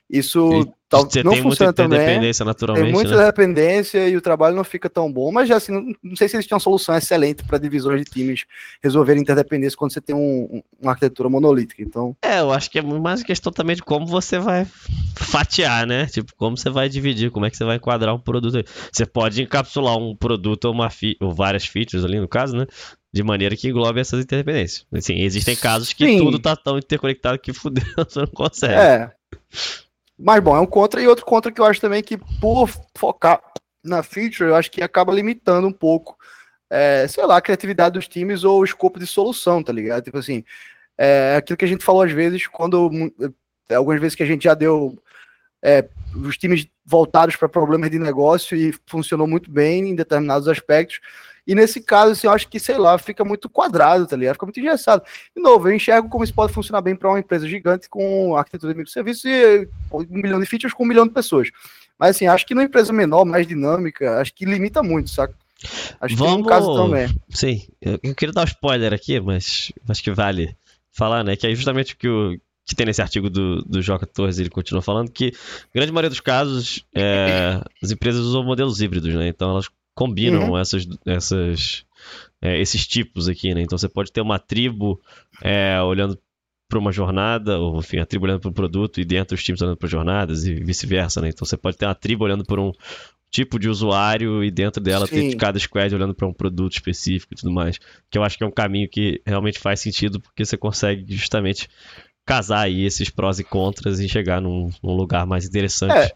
Isso 0.10 0.62
E 0.62 0.72
tal- 0.90 1.10
você 1.10 1.24
não 1.24 1.32
tem 1.32 1.42
muita 1.42 1.56
funciona 1.66 1.74
também. 1.74 1.98
interdependência 2.00 2.44
Tem 2.44 2.48
naturalmente, 2.48 2.92
muita 2.94 3.16
né? 3.18 3.26
dependência 3.26 4.08
e 4.10 4.16
o 4.16 4.22
trabalho 4.22 4.56
não 4.56 4.64
fica 4.64 4.88
tão 4.90 5.12
bom, 5.12 5.32
mas 5.32 5.50
assim, 5.50 5.72
não, 5.72 5.94
não 6.04 6.16
sei 6.16 6.28
se 6.28 6.36
eles 6.36 6.46
tinham 6.46 6.58
uma 6.58 6.62
solução 6.64 6.96
excelente 6.96 7.44
para 7.44 7.58
divisões 7.58 8.04
de 8.04 8.12
times 8.12 8.46
resolverem 8.84 9.22
interdependência 9.24 9.78
quando 9.78 9.92
você 9.94 10.02
tem 10.02 10.16
um- 10.16 10.58
um- 10.58 10.64
uma 10.82 10.92
arquitetura 10.92 11.30
monolítica. 11.30 11.82
Então, 11.82 12.16
É, 12.22 12.40
eu 12.42 12.52
acho 12.52 12.70
que 12.70 12.78
é 12.78 12.82
mais 12.82 13.24
questão 13.24 13.52
também 13.52 13.76
de 13.76 13.82
como 13.82 14.06
você 14.06 14.38
vai 14.38 14.68
fatiar, 15.16 15.88
né? 15.88 16.06
Tipo, 16.06 16.32
como 16.36 16.58
você 16.58 16.70
vai 16.70 16.90
dividir, 16.90 17.32
como 17.32 17.46
é 17.46 17.50
que 17.50 17.58
você 17.58 17.64
vai 17.66 17.78
enquadrar 17.78 18.14
um 18.14 18.20
produto. 18.20 18.64
Você 18.92 19.06
pode 19.06 19.42
encapsular 19.42 19.98
um 19.98 20.16
produto 20.16 20.66
ou, 20.66 20.74
uma 20.74 20.90
fi- 20.90 21.18
ou 21.20 21.34
várias 21.34 21.66
features 21.66 22.04
ali, 22.06 22.20
no 22.20 22.28
caso, 22.28 22.56
né? 22.56 22.68
De 23.12 23.24
maneira 23.24 23.56
que 23.56 23.70
englobe 23.70 24.00
essas 24.00 24.24
interdependências. 24.24 24.86
Assim, 24.94 25.20
existem 25.22 25.56
casos 25.56 25.94
que 25.94 26.06
Sim. 26.06 26.18
tudo 26.18 26.40
tá 26.40 26.56
tão 26.56 26.78
interconectado 26.78 27.40
que 27.40 27.54
fudeu, 27.54 27.84
você 28.08 28.20
não 28.20 28.28
consegue. 28.28 28.74
é. 28.74 29.12
Mas 30.24 30.42
bom, 30.42 30.56
é 30.56 30.60
um 30.62 30.66
contra 30.66 31.02
e 31.02 31.08
outro 31.08 31.26
contra 31.26 31.52
que 31.52 31.60
eu 31.60 31.66
acho 31.66 31.82
também 31.82 32.02
que 32.02 32.18
por 32.40 32.70
focar 32.96 33.42
na 33.84 34.02
feature, 34.02 34.50
eu 34.50 34.56
acho 34.56 34.72
que 34.72 34.82
acaba 34.82 35.14
limitando 35.14 35.68
um 35.68 35.72
pouco, 35.72 36.18
é, 36.70 37.06
sei 37.10 37.26
lá, 37.26 37.36
a 37.36 37.42
criatividade 37.42 37.96
dos 37.96 38.08
times 38.08 38.46
ou 38.46 38.62
o 38.62 38.64
escopo 38.64 38.98
de 38.98 39.06
solução, 39.06 39.62
tá 39.62 39.74
ligado? 39.74 40.06
Tipo 40.06 40.20
assim, 40.20 40.46
é 40.98 41.36
aquilo 41.36 41.58
que 41.58 41.66
a 41.66 41.68
gente 41.68 41.84
falou 41.84 42.04
às 42.04 42.12
vezes, 42.14 42.48
quando 42.48 42.90
é, 43.70 43.76
algumas 43.76 44.00
vezes 44.00 44.16
que 44.16 44.24
a 44.24 44.26
gente 44.26 44.46
já 44.46 44.54
deu 44.54 44.98
é, 45.62 45.90
os 46.16 46.38
times 46.38 46.68
voltados 46.86 47.36
para 47.36 47.50
problemas 47.50 47.92
de 47.92 48.00
negócio 48.00 48.56
e 48.56 48.74
funcionou 48.88 49.28
muito 49.28 49.52
bem 49.52 49.90
em 49.90 49.96
determinados 49.96 50.48
aspectos. 50.48 51.02
E 51.46 51.54
nesse 51.54 51.82
caso, 51.82 52.14
assim, 52.14 52.28
eu 52.28 52.32
acho 52.32 52.48
que, 52.48 52.60
sei 52.60 52.78
lá, 52.78 52.98
fica 52.98 53.26
muito 53.26 53.50
quadrado, 53.50 54.08
tá 54.08 54.16
ligado? 54.16 54.36
Fica 54.36 54.46
muito 54.46 54.60
engessado. 54.60 55.04
De 55.36 55.42
novo, 55.42 55.68
eu 55.68 55.74
enxergo 55.76 56.08
como 56.10 56.24
isso 56.24 56.34
pode 56.34 56.54
funcionar 56.54 56.82
bem 56.82 56.96
para 56.96 57.10
uma 57.10 57.20
empresa 57.20 57.48
gigante 57.48 57.90
com 57.90 58.36
arquitetura 58.38 58.74
de 58.74 58.78
microserviços 58.78 59.26
e 59.26 59.68
um 59.92 60.06
milhão 60.10 60.40
de 60.40 60.46
features 60.46 60.74
com 60.74 60.84
um 60.84 60.88
milhão 60.88 61.06
de 61.06 61.14
pessoas. 61.14 61.50
Mas 62.00 62.16
assim, 62.16 62.28
acho 62.28 62.46
que 62.46 62.54
numa 62.56 62.64
empresa 62.64 62.94
menor, 62.94 63.26
mais 63.26 63.46
dinâmica, 63.46 64.20
acho 64.20 64.34
que 64.34 64.46
limita 64.46 64.82
muito, 64.82 65.10
saca? 65.10 65.34
Acho 66.02 66.16
que 66.16 66.22
tem 66.22 66.32
um 66.32 66.44
Vamos- 66.44 66.48
caso 66.48 66.76
também. 66.76 67.10
Sim, 67.30 67.62
eu, 67.82 68.00
eu 68.04 68.16
queria 68.16 68.34
dar 68.34 68.42
um 68.42 68.46
spoiler 68.46 68.94
aqui, 68.94 69.20
mas 69.20 69.72
acho 69.88 70.04
que 70.04 70.12
vale 70.12 70.56
falar, 70.92 71.24
né? 71.24 71.36
Que 71.36 71.48
é 71.48 71.56
justamente 71.56 71.94
o 71.94 71.98
que, 71.98 72.08
o, 72.08 72.38
que 72.66 72.76
tem 72.76 72.86
nesse 72.86 73.02
artigo 73.02 73.30
do, 73.30 73.62
do 73.64 73.82
Joca 73.82 74.06
Torres, 74.06 74.40
ele 74.40 74.50
continua 74.50 74.82
falando 74.82 75.12
que, 75.12 75.34
grande 75.74 75.92
maioria 75.92 76.10
dos 76.10 76.20
casos, 76.20 76.86
é, 76.96 77.62
as 77.82 77.92
empresas 77.92 78.22
usam 78.22 78.44
modelos 78.44 78.82
híbridos, 78.82 79.14
né? 79.14 79.28
Então 79.28 79.52
elas 79.52 79.70
combinam 79.94 80.52
Uhum. 80.52 80.58
essas, 80.58 80.88
essas, 81.06 81.86
é, 82.42 82.60
esses 82.60 82.86
tipos 82.88 83.28
aqui, 83.28 83.54
né? 83.54 83.62
Então 83.62 83.78
você 83.78 83.88
pode 83.90 84.12
ter 84.12 84.22
uma 84.22 84.40
tribo 84.40 85.00
é, 85.42 85.82
olhando 85.82 86.18
para 86.68 86.80
uma 86.80 86.92
jornada, 86.92 87.60
ou 87.60 87.80
enfim, 87.80 88.00
a 88.00 88.06
tribo 88.06 88.26
olhando 88.26 88.40
para 88.40 88.50
um 88.50 88.54
produto 88.54 89.00
e 89.00 89.06
dentro 89.06 89.36
os 89.36 89.44
times 89.44 89.62
olhando 89.62 89.78
para 89.78 89.88
jornadas 89.88 90.46
e 90.46 90.56
vice-versa, 90.56 91.22
né? 91.22 91.30
Então 91.30 91.46
você 91.46 91.56
pode 91.56 91.78
ter 91.78 91.86
uma 91.86 91.94
tribo 91.94 92.24
olhando 92.26 92.44
por 92.44 92.60
um 92.60 92.72
tipo 93.30 93.58
de 93.60 93.68
usuário 93.68 94.44
e 94.44 94.52
dentro 94.52 94.82
dela 94.82 95.08
ter 95.08 95.32
Sim. 95.32 95.38
cada 95.38 95.58
squad 95.60 95.94
olhando 95.94 96.14
para 96.14 96.28
um 96.28 96.34
produto 96.34 96.74
específico 96.74 97.34
e 97.34 97.38
tudo 97.38 97.52
mais. 97.52 97.80
Que 98.10 98.18
eu 98.18 98.24
acho 98.24 98.38
que 98.38 98.44
é 98.44 98.48
um 98.48 98.52
caminho 98.52 98.88
que 98.90 99.22
realmente 99.26 99.60
faz 99.60 99.80
sentido 99.82 100.20
porque 100.20 100.46
você 100.46 100.56
consegue 100.56 101.16
justamente 101.16 101.68
casar 102.26 102.62
aí 102.62 102.86
esses 102.86 103.10
prós 103.10 103.40
e 103.40 103.44
contras 103.44 104.00
e 104.00 104.08
chegar 104.08 104.40
num, 104.42 104.70
num 104.82 104.96
lugar 104.96 105.26
mais 105.26 105.46
interessante 105.46 105.94
É. 105.98 106.12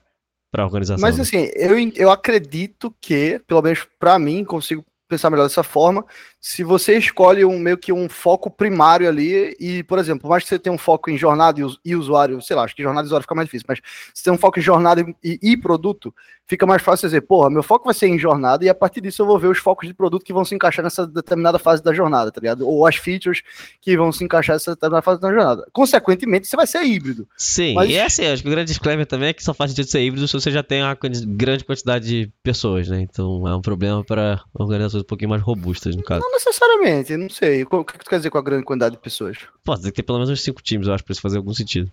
para 0.51 0.63
a 0.63 0.65
organização. 0.65 1.01
Mas 1.01 1.17
né? 1.17 1.23
assim, 1.23 1.49
eu, 1.55 1.77
eu 1.95 2.11
acredito 2.11 2.93
que, 2.99 3.39
pelo 3.47 3.61
menos 3.61 3.87
pra 3.99 4.17
mim, 4.17 4.43
consigo 4.43 4.85
pensar 5.07 5.29
melhor 5.29 5.47
dessa 5.47 5.63
forma, 5.63 6.05
se 6.49 6.63
você 6.63 6.97
escolhe 6.97 7.43
um 7.43 7.59
meio 7.59 7.77
que 7.77 7.91
um 7.91 8.07
foco 8.07 8.49
primário 8.49 9.09
ali, 9.09 9.53
e, 9.59 9.83
por 9.83 9.99
exemplo, 9.99 10.21
por 10.21 10.29
mais 10.29 10.43
que 10.43 10.49
você 10.49 10.57
tenha 10.57 10.73
um 10.73 10.77
foco 10.77 11.09
em 11.09 11.17
jornada 11.17 11.59
e, 11.59 11.63
us- 11.65 11.77
usuário, 11.85 12.41
sei 12.41 12.55
lá, 12.55 12.63
acho 12.63 12.73
que 12.73 12.81
jornada 12.81 13.05
e 13.05 13.07
usuário 13.07 13.23
fica 13.23 13.35
mais 13.35 13.47
difícil, 13.47 13.65
mas 13.67 13.79
se 14.13 14.23
tem 14.23 14.31
um 14.31 14.37
foco 14.37 14.57
em 14.57 14.61
jornada 14.61 15.05
e, 15.21 15.37
e 15.43 15.57
produto, 15.57 16.15
fica 16.47 16.65
mais 16.65 16.81
fácil 16.81 17.09
dizer, 17.09 17.19
porra, 17.21 17.49
meu 17.49 17.61
foco 17.61 17.83
vai 17.83 17.93
ser 17.93 18.07
em 18.07 18.17
jornada, 18.17 18.63
e 18.63 18.69
a 18.69 18.73
partir 18.73 19.01
disso 19.01 19.21
eu 19.21 19.25
vou 19.25 19.37
ver 19.37 19.47
os 19.47 19.57
focos 19.57 19.85
de 19.89 19.93
produto 19.93 20.23
que 20.23 20.31
vão 20.31 20.45
se 20.45 20.55
encaixar 20.55 20.81
nessa 20.83 21.05
determinada 21.05 21.59
fase 21.59 21.83
da 21.83 21.93
jornada, 21.93 22.31
tá 22.31 22.39
ligado? 22.39 22.65
Ou 22.65 22.87
as 22.87 22.95
features 22.95 23.41
que 23.81 23.97
vão 23.97 24.13
se 24.13 24.23
encaixar 24.23 24.55
nessa 24.55 24.71
determinada 24.73 25.01
fase 25.01 25.19
da 25.19 25.29
jornada. 25.29 25.67
Consequentemente, 25.73 26.47
você 26.47 26.55
vai 26.55 26.65
ser 26.65 26.81
híbrido. 26.83 27.27
Sim, 27.37 27.73
Mas- 27.73 27.89
e 27.89 27.95
é 27.95 28.05
assim, 28.05 28.25
acho 28.25 28.41
que 28.41 28.47
o 28.47 28.51
grande 28.51 28.69
disclaimer 28.69 29.05
também 29.05 29.29
é 29.29 29.33
que 29.33 29.43
só 29.43 29.53
faz 29.53 29.71
sentido 29.71 29.89
ser 29.89 29.99
híbrido 30.01 30.25
se 30.27 30.33
você 30.33 30.49
já 30.49 30.63
tem 30.63 30.81
uma 30.81 30.97
grande 31.27 31.65
quantidade 31.65 32.05
de 32.07 32.31
pessoas, 32.41 32.87
né? 32.87 33.01
Então 33.01 33.45
é 33.45 33.53
um 33.53 33.61
problema 33.61 34.01
para 34.01 34.41
organizações 34.53 35.03
um 35.03 35.07
pouquinho 35.07 35.29
mais 35.31 35.41
robustas, 35.41 35.93
no 35.93 36.03
caso. 36.03 36.21
Não 36.21 36.36
necessariamente, 36.45 37.17
não 37.17 37.29
sei. 37.29 37.63
O 37.69 37.83
que 37.83 37.97
tu 37.97 38.09
quer 38.09 38.17
dizer 38.17 38.29
com 38.29 38.37
a 38.37 38.41
grande 38.41 38.63
quantidade 38.63 38.95
de 38.95 39.01
pessoas? 39.01 39.37
Pode 39.63 39.81
ter 39.81 39.89
que 39.91 39.95
ter 39.97 40.03
pelo 40.03 40.19
menos 40.19 40.29
uns 40.29 40.41
cinco 40.43 40.61
times, 40.61 40.87
eu 40.87 40.93
acho, 40.93 41.03
para 41.03 41.11
isso 41.13 41.21
fazer 41.21 41.37
algum 41.37 41.53
sentido. 41.53 41.91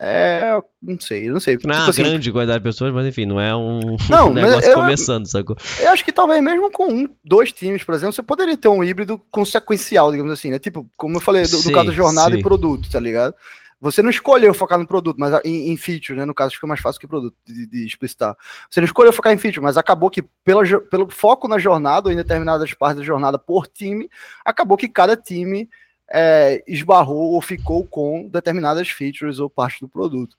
É, 0.00 0.60
não 0.82 0.98
sei, 0.98 1.28
não 1.28 1.38
sei. 1.38 1.54
Não 1.54 1.70
é 1.70 1.74
Tipo 1.74 1.82
uma 1.84 1.88
assim, 1.90 2.02
grande 2.02 2.32
quantidade 2.32 2.58
de 2.58 2.64
pessoas, 2.64 2.92
mas 2.92 3.06
enfim, 3.06 3.24
não 3.26 3.40
é 3.40 3.54
um 3.54 3.96
Não, 4.10 4.32
negócio 4.32 4.68
eu- 4.70 4.74
começando, 4.74 5.26
sacou? 5.26 5.56
eu 5.78 5.90
acho 5.90 6.04
que 6.04 6.10
talvez 6.10 6.42
mesmo 6.42 6.70
com 6.72 6.92
um, 6.92 7.08
dois 7.24 7.52
times, 7.52 7.84
por 7.84 7.94
exemplo, 7.94 8.12
você 8.12 8.22
poderia 8.22 8.56
ter 8.56 8.68
um 8.68 8.82
híbrido 8.82 9.20
consequencial, 9.30 10.10
digamos 10.10 10.32
assim, 10.32 10.50
né? 10.50 10.58
Tipo, 10.58 10.88
como 10.96 11.16
eu 11.16 11.20
falei, 11.20 11.42
do, 11.44 11.50
do 11.50 11.56
Sim, 11.58 11.72
caso 11.72 11.92
jornada 11.92 12.32
sim. 12.34 12.40
e 12.40 12.42
produto, 12.42 12.90
tá 12.90 12.98
ligado? 12.98 13.34
Você 13.80 14.02
não 14.02 14.10
escolheu 14.10 14.52
focar 14.52 14.78
no 14.78 14.86
produto, 14.86 15.16
mas 15.18 15.42
em, 15.44 15.70
em 15.70 15.76
feature, 15.76 16.18
né? 16.18 16.24
No 16.26 16.34
caso, 16.34 16.54
fica 16.54 16.66
mais 16.66 16.80
fácil 16.80 17.00
que 17.00 17.06
produto 17.06 17.34
de, 17.46 17.66
de 17.66 17.86
explicitar. 17.86 18.36
Você 18.68 18.80
não 18.80 18.84
escolheu 18.84 19.12
focar 19.12 19.32
em 19.32 19.38
feature, 19.38 19.64
mas 19.64 19.78
acabou 19.78 20.10
que, 20.10 20.22
pela, 20.44 20.62
pelo 20.90 21.08
foco 21.08 21.48
na 21.48 21.58
jornada, 21.58 22.08
ou 22.08 22.12
em 22.12 22.16
determinadas 22.16 22.74
partes 22.74 22.98
da 22.98 23.04
jornada 23.04 23.38
por 23.38 23.66
time, 23.66 24.10
acabou 24.44 24.76
que 24.76 24.88
cada 24.88 25.16
time 25.16 25.68
é, 26.12 26.62
esbarrou 26.66 27.32
ou 27.32 27.40
ficou 27.40 27.86
com 27.86 28.28
determinadas 28.28 28.88
features 28.88 29.38
ou 29.38 29.48
partes 29.48 29.80
do 29.80 29.88
produto. 29.88 30.36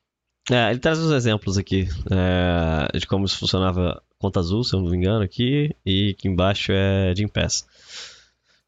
É, 0.49 0.69
ele 0.69 0.79
traz 0.79 0.99
uns 0.99 1.11
exemplos 1.11 1.57
aqui 1.57 1.87
é, 2.11 2.97
de 2.97 3.07
como 3.07 3.25
isso 3.25 3.39
funcionava 3.39 4.01
conta 4.19 4.39
azul, 4.39 4.63
se 4.63 4.75
eu 4.75 4.81
não 4.81 4.89
me 4.89 4.97
engano, 4.97 5.23
aqui, 5.23 5.75
e 5.83 6.11
aqui 6.11 6.27
embaixo 6.27 6.71
é 6.71 7.13
Jim 7.15 7.27
Pass. 7.27 7.65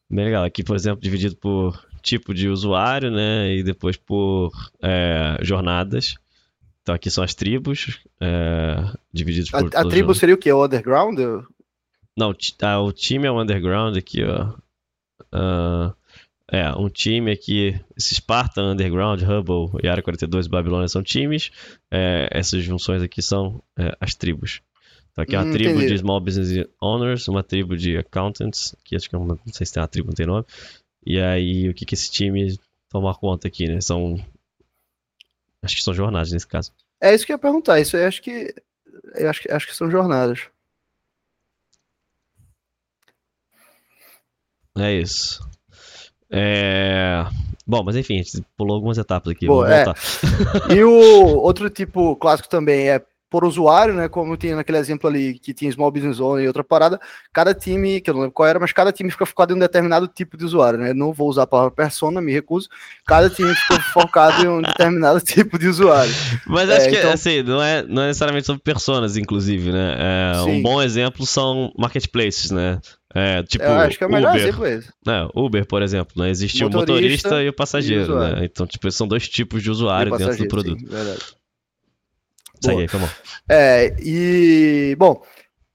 Bem 0.09 0.25
legal. 0.25 0.43
Aqui, 0.43 0.63
por 0.63 0.75
exemplo, 0.75 1.01
dividido 1.01 1.35
por 1.35 1.79
tipo 2.03 2.33
de 2.33 2.47
usuário, 2.47 3.09
né? 3.09 3.55
E 3.55 3.63
depois 3.63 3.97
por 3.97 4.51
é, 4.81 5.37
jornadas. 5.41 6.15
Então 6.81 6.93
aqui 6.93 7.09
são 7.09 7.23
as 7.23 7.33
tribos, 7.33 8.01
é, 8.19 8.75
divididos 9.11 9.49
por. 9.49 9.63
A, 9.63 9.65
a 9.65 9.69
tribo 9.69 9.85
jornadas. 9.85 10.17
seria 10.17 10.35
o 10.35 10.37
quê? 10.37 10.51
O 10.51 10.63
underground? 10.63 11.17
Não, 12.15 12.35
ah, 12.61 12.79
o 12.81 12.91
time 12.91 13.25
é 13.25 13.31
o 13.31 13.41
underground 13.41 13.97
aqui, 13.97 14.23
ó. 14.23 14.53
Ah, 15.31 15.93
é, 16.51 16.71
um 16.73 16.87
time 16.87 17.31
aqui, 17.31 17.79
esse 17.97 18.13
Spartan, 18.13 18.73
Underground, 18.73 19.21
Hubble 19.23 19.79
e 19.81 19.87
Área 19.87 20.03
42 20.03 20.45
Babilônia 20.45 20.87
são 20.87 21.01
times. 21.01 21.49
É, 21.89 22.27
essas 22.31 22.63
junções 22.63 23.01
aqui 23.01 23.21
são 23.21 23.63
é, 23.75 23.95
as 23.99 24.13
tribos. 24.13 24.61
Então 25.11 25.23
aqui 25.23 25.35
é 25.35 25.39
uma 25.39 25.47
Hum, 25.47 25.51
tribo 25.51 25.71
entendi. 25.71 25.87
de 25.93 25.97
Small 25.97 26.19
Business 26.19 26.67
Owners, 26.81 27.27
uma 27.27 27.43
tribo 27.43 27.77
de 27.77 27.97
Accountants, 27.97 28.75
que 28.83 28.95
acho 28.95 29.09
que 29.09 29.15
é 29.15 29.17
uma, 29.17 29.39
não 29.45 29.53
sei 29.53 29.65
se 29.65 29.73
tem 29.73 29.81
uma 29.81 29.87
tribo, 29.87 30.09
não 30.09 30.15
tem 30.15 30.25
nome. 30.25 30.45
E 31.05 31.19
aí, 31.19 31.69
o 31.69 31.73
que 31.73 31.85
que 31.85 31.95
esse 31.95 32.09
time 32.09 32.57
toma 32.89 33.13
conta 33.15 33.47
aqui, 33.47 33.67
né? 33.67 33.81
São. 33.81 34.15
Acho 35.61 35.75
que 35.75 35.83
são 35.83 35.93
jornadas 35.93 36.31
nesse 36.31 36.47
caso. 36.47 36.71
É 37.01 37.13
isso 37.13 37.25
que 37.25 37.31
eu 37.31 37.35
ia 37.35 37.39
perguntar. 37.39 37.79
Isso 37.79 37.97
eu 37.97 38.07
acho 38.07 38.21
que. 38.21 38.53
Eu 39.15 39.29
acho 39.29 39.41
que, 39.41 39.51
acho 39.51 39.67
que 39.67 39.75
são 39.75 39.89
jornadas. 39.89 40.47
É 44.77 44.91
isso. 44.93 45.47
É... 46.29 47.23
Bom, 47.65 47.83
mas 47.83 47.95
enfim, 47.95 48.15
a 48.15 48.23
gente 48.23 48.43
pulou 48.57 48.75
algumas 48.75 48.97
etapas 48.97 49.31
aqui. 49.31 49.45
Boa, 49.45 49.67
Vamos 49.67 49.87
é. 50.69 50.73
E 50.73 50.83
o 50.83 51.37
outro 51.37 51.69
tipo 51.69 52.15
clássico 52.15 52.49
também 52.49 52.89
é 52.89 53.05
por 53.33 53.43
usuário, 53.45 53.95
né? 53.95 54.07
Como 54.07 54.37
tinha 54.37 54.55
naquele 54.55 54.77
exemplo 54.77 55.09
ali 55.09 55.39
que 55.39 55.55
tinha 55.55 55.71
Small 55.71 55.89
Business 55.89 56.19
Owner 56.19 56.45
e 56.45 56.47
outra 56.47 56.63
parada, 56.63 57.01
cada 57.33 57.51
time, 57.51 57.99
que 57.99 58.07
eu 58.07 58.13
não 58.13 58.21
lembro 58.21 58.33
qual 58.35 58.47
era, 58.47 58.59
mas 58.59 58.71
cada 58.71 58.91
time 58.91 59.09
fica 59.09 59.25
focado 59.25 59.53
em 59.53 59.55
um 59.55 59.59
determinado 59.59 60.07
tipo 60.07 60.37
de 60.37 60.45
usuário, 60.45 60.77
né? 60.77 60.93
Não 60.93 61.11
vou 61.11 61.27
usar 61.27 61.41
a 61.41 61.47
palavra 61.47 61.71
persona, 61.71 62.21
me 62.21 62.31
recuso. 62.31 62.69
Cada 63.07 63.31
time 63.31 63.51
fica 63.55 63.79
focado 63.91 64.45
em 64.45 64.47
um 64.47 64.61
determinado 64.61 65.19
tipo 65.25 65.57
de 65.57 65.67
usuário. 65.67 66.13
Mas 66.45 66.69
acho 66.69 66.85
é, 66.85 66.89
que, 66.91 66.97
então... 66.97 67.11
assim, 67.11 67.41
não 67.41 67.63
é, 67.63 67.81
não 67.81 68.03
é 68.03 68.07
necessariamente 68.09 68.45
sobre 68.45 68.61
personas, 68.61 69.17
inclusive, 69.17 69.71
né? 69.71 69.95
É, 69.97 70.41
um 70.43 70.61
bom 70.61 70.79
exemplo 70.79 71.25
são 71.25 71.73
marketplaces, 71.75 72.51
né? 72.51 72.79
É, 73.15 73.41
tipo, 73.41 73.63
eu 73.63 73.71
acho 73.71 73.97
que 73.97 74.03
é 74.03 74.07
o 74.07 74.11
melhor 74.11 74.29
Uber, 74.29 74.41
exemplo 74.43 74.65
esse. 74.67 74.89
É, 75.07 75.27
Uber, 75.33 75.65
por 75.65 75.81
exemplo, 75.81 76.21
né? 76.21 76.29
Existe 76.29 76.63
motorista 76.63 76.91
o 76.91 76.95
motorista 76.95 77.43
e 77.43 77.49
o 77.49 77.53
passageiro, 77.53 78.13
e 78.13 78.15
o 78.15 78.19
né? 78.19 78.45
Então, 78.45 78.67
tipo, 78.67 78.91
são 78.91 79.07
dois 79.07 79.27
tipos 79.27 79.63
de 79.63 79.71
usuário 79.71 80.15
dentro 80.15 80.37
do 80.37 80.47
produto. 80.47 80.79
Sim, 80.79 80.85
verdade. 80.85 81.42
Segue 82.63 82.81
aí, 82.81 82.87
vamos. 82.87 83.09
É, 83.49 83.95
e, 83.99 84.95
bom, 84.97 85.21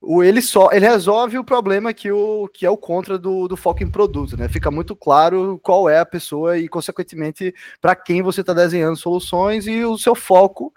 o, 0.01 0.23
ele 0.23 0.41
só 0.41 0.69
ele 0.71 0.87
resolve 0.87 1.37
o 1.37 1.43
problema 1.43 1.93
que, 1.93 2.11
o, 2.11 2.47
que 2.53 2.65
é 2.65 2.69
o 2.69 2.77
contra 2.77 3.17
do, 3.17 3.47
do 3.47 3.57
foco 3.57 3.83
em 3.83 3.91
produto, 3.91 4.37
né? 4.37 4.47
Fica 4.47 4.71
muito 4.71 4.95
claro 4.95 5.59
qual 5.61 5.89
é 5.89 5.99
a 5.99 6.05
pessoa 6.05 6.57
e, 6.57 6.67
consequentemente, 6.67 7.53
para 7.81 7.95
quem 7.95 8.21
você 8.21 8.41
está 8.41 8.53
desenhando 8.53 8.95
soluções 8.95 9.67
e 9.67 9.83
o 9.83 9.97
seu 9.97 10.15
foco, 10.15 10.73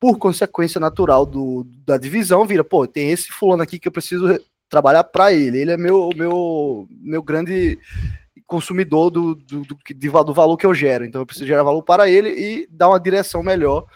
por 0.00 0.18
consequência 0.18 0.80
natural 0.80 1.24
do, 1.24 1.66
da 1.86 1.96
divisão, 1.96 2.46
vira, 2.46 2.64
pô, 2.64 2.86
tem 2.86 3.10
esse 3.10 3.30
fulano 3.30 3.62
aqui 3.62 3.78
que 3.78 3.88
eu 3.88 3.92
preciso 3.92 4.38
trabalhar 4.68 5.04
para 5.04 5.32
ele. 5.32 5.58
Ele 5.58 5.72
é 5.72 5.76
meu, 5.76 6.10
meu, 6.16 6.86
meu 6.90 7.22
grande 7.22 7.78
consumidor 8.46 9.10
do, 9.10 9.34
do, 9.34 9.62
do, 9.62 10.24
do, 10.24 10.34
valor 10.34 10.56
que 10.56 10.66
eu 10.66 10.74
gero. 10.74 11.04
Então 11.04 11.22
eu 11.22 11.26
preciso 11.26 11.46
gerar 11.46 11.62
valor 11.62 11.82
para 11.82 12.08
ele 12.08 12.28
e 12.30 12.68
dar 12.70 12.88
uma 12.88 13.00
direção 13.00 13.42
melhor 13.42 13.86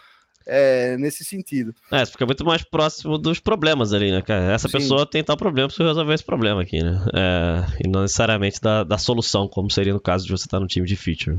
é, 0.48 0.96
nesse 0.96 1.24
sentido. 1.24 1.74
É, 1.92 2.04
fica 2.06 2.24
muito 2.24 2.44
mais 2.44 2.62
próximo 2.62 3.18
dos 3.18 3.38
problemas 3.38 3.92
ali, 3.92 4.11
né, 4.11 4.22
cara? 4.22 4.52
Essa 4.52 4.66
Sim. 4.66 4.78
pessoa 4.78 5.06
tem 5.06 5.22
tal 5.22 5.37
problema, 5.37 5.68
preciso 5.68 5.87
resolver 5.87 6.14
esse 6.14 6.24
problema 6.24 6.62
aqui, 6.62 6.82
né? 6.82 6.98
É, 7.14 7.84
e 7.84 7.88
não 7.88 8.02
necessariamente 8.02 8.61
da, 8.61 8.82
da 8.82 8.96
solução, 8.96 9.46
como 9.46 9.70
seria 9.70 9.92
no 9.92 10.00
caso 10.00 10.24
de 10.24 10.32
você 10.32 10.46
estar 10.46 10.58
no 10.58 10.66
time 10.66 10.87
de 10.87 10.96
feature. 10.96 11.38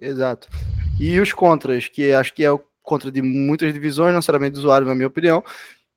Exato. 0.00 0.48
E 1.00 1.18
os 1.18 1.32
contras, 1.32 1.88
que 1.88 2.12
acho 2.12 2.34
que 2.34 2.44
é 2.44 2.52
o 2.52 2.62
contra 2.82 3.10
de 3.10 3.22
muitas 3.22 3.72
divisões, 3.72 4.10
não 4.10 4.18
necessariamente 4.18 4.52
do 4.52 4.58
usuário, 4.58 4.86
na 4.86 4.94
minha 4.94 5.08
opinião, 5.08 5.42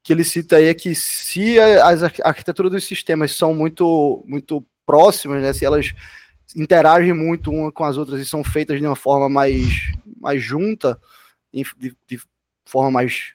que 0.02 0.14
ele 0.14 0.24
cita 0.24 0.56
aí 0.56 0.68
é 0.68 0.74
que 0.74 0.96
se 0.96 1.60
as 1.60 2.02
arquiteturas 2.02 2.72
dos 2.72 2.86
sistemas 2.86 3.34
são 3.34 3.54
muito, 3.54 4.24
muito 4.26 4.66
próximas, 4.86 5.42
né, 5.42 5.52
se 5.52 5.66
elas 5.66 5.94
interagem 6.56 7.12
muito 7.12 7.52
uma 7.52 7.74
com 7.74 7.84
as 7.84 7.98
outras 7.98 8.22
e 8.22 8.26
são 8.26 8.42
feitas 8.42 8.80
de 8.80 8.88
uma 8.88 8.96
forma 8.96 9.28
mais, 9.28 9.92
mais 10.18 10.42
junta, 10.42 10.98
de, 11.54 11.66
de 12.08 12.22
forma 12.68 12.92
mais 12.92 13.34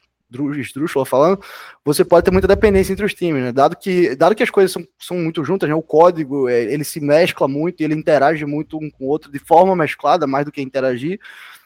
esdrúxula 0.59 1.05
falando, 1.05 1.41
você 1.85 2.05
pode 2.05 2.25
ter 2.25 2.31
muita 2.31 2.49
dependência 2.49 2.93
entre 2.93 3.05
os 3.05 3.13
times, 3.13 3.43
né? 3.43 3.53
Dado 3.53 3.77
que, 3.77 4.17
dado 4.17 4.35
que 4.35 4.43
as 4.43 4.51
coisas 4.51 4.73
são, 4.73 4.87
são 4.99 5.17
muito 5.19 5.45
juntas, 5.45 5.69
né? 5.69 5.75
O 5.75 5.83
código, 5.83 6.49
é, 6.49 6.63
ele 6.63 6.85
se 6.85 7.01
mescla 7.01 7.47
muito, 7.47 7.81
ele 7.83 7.95
interage 7.95 8.45
muito 8.47 8.79
um 8.79 8.91
com 8.91 9.05
o 9.05 9.09
outro 9.09 9.31
de 9.31 9.39
forma 9.39 9.77
mesclada, 9.77 10.27
mais 10.27 10.45
do 10.45 10.53
que 10.53 10.63
interagir, 10.63 11.21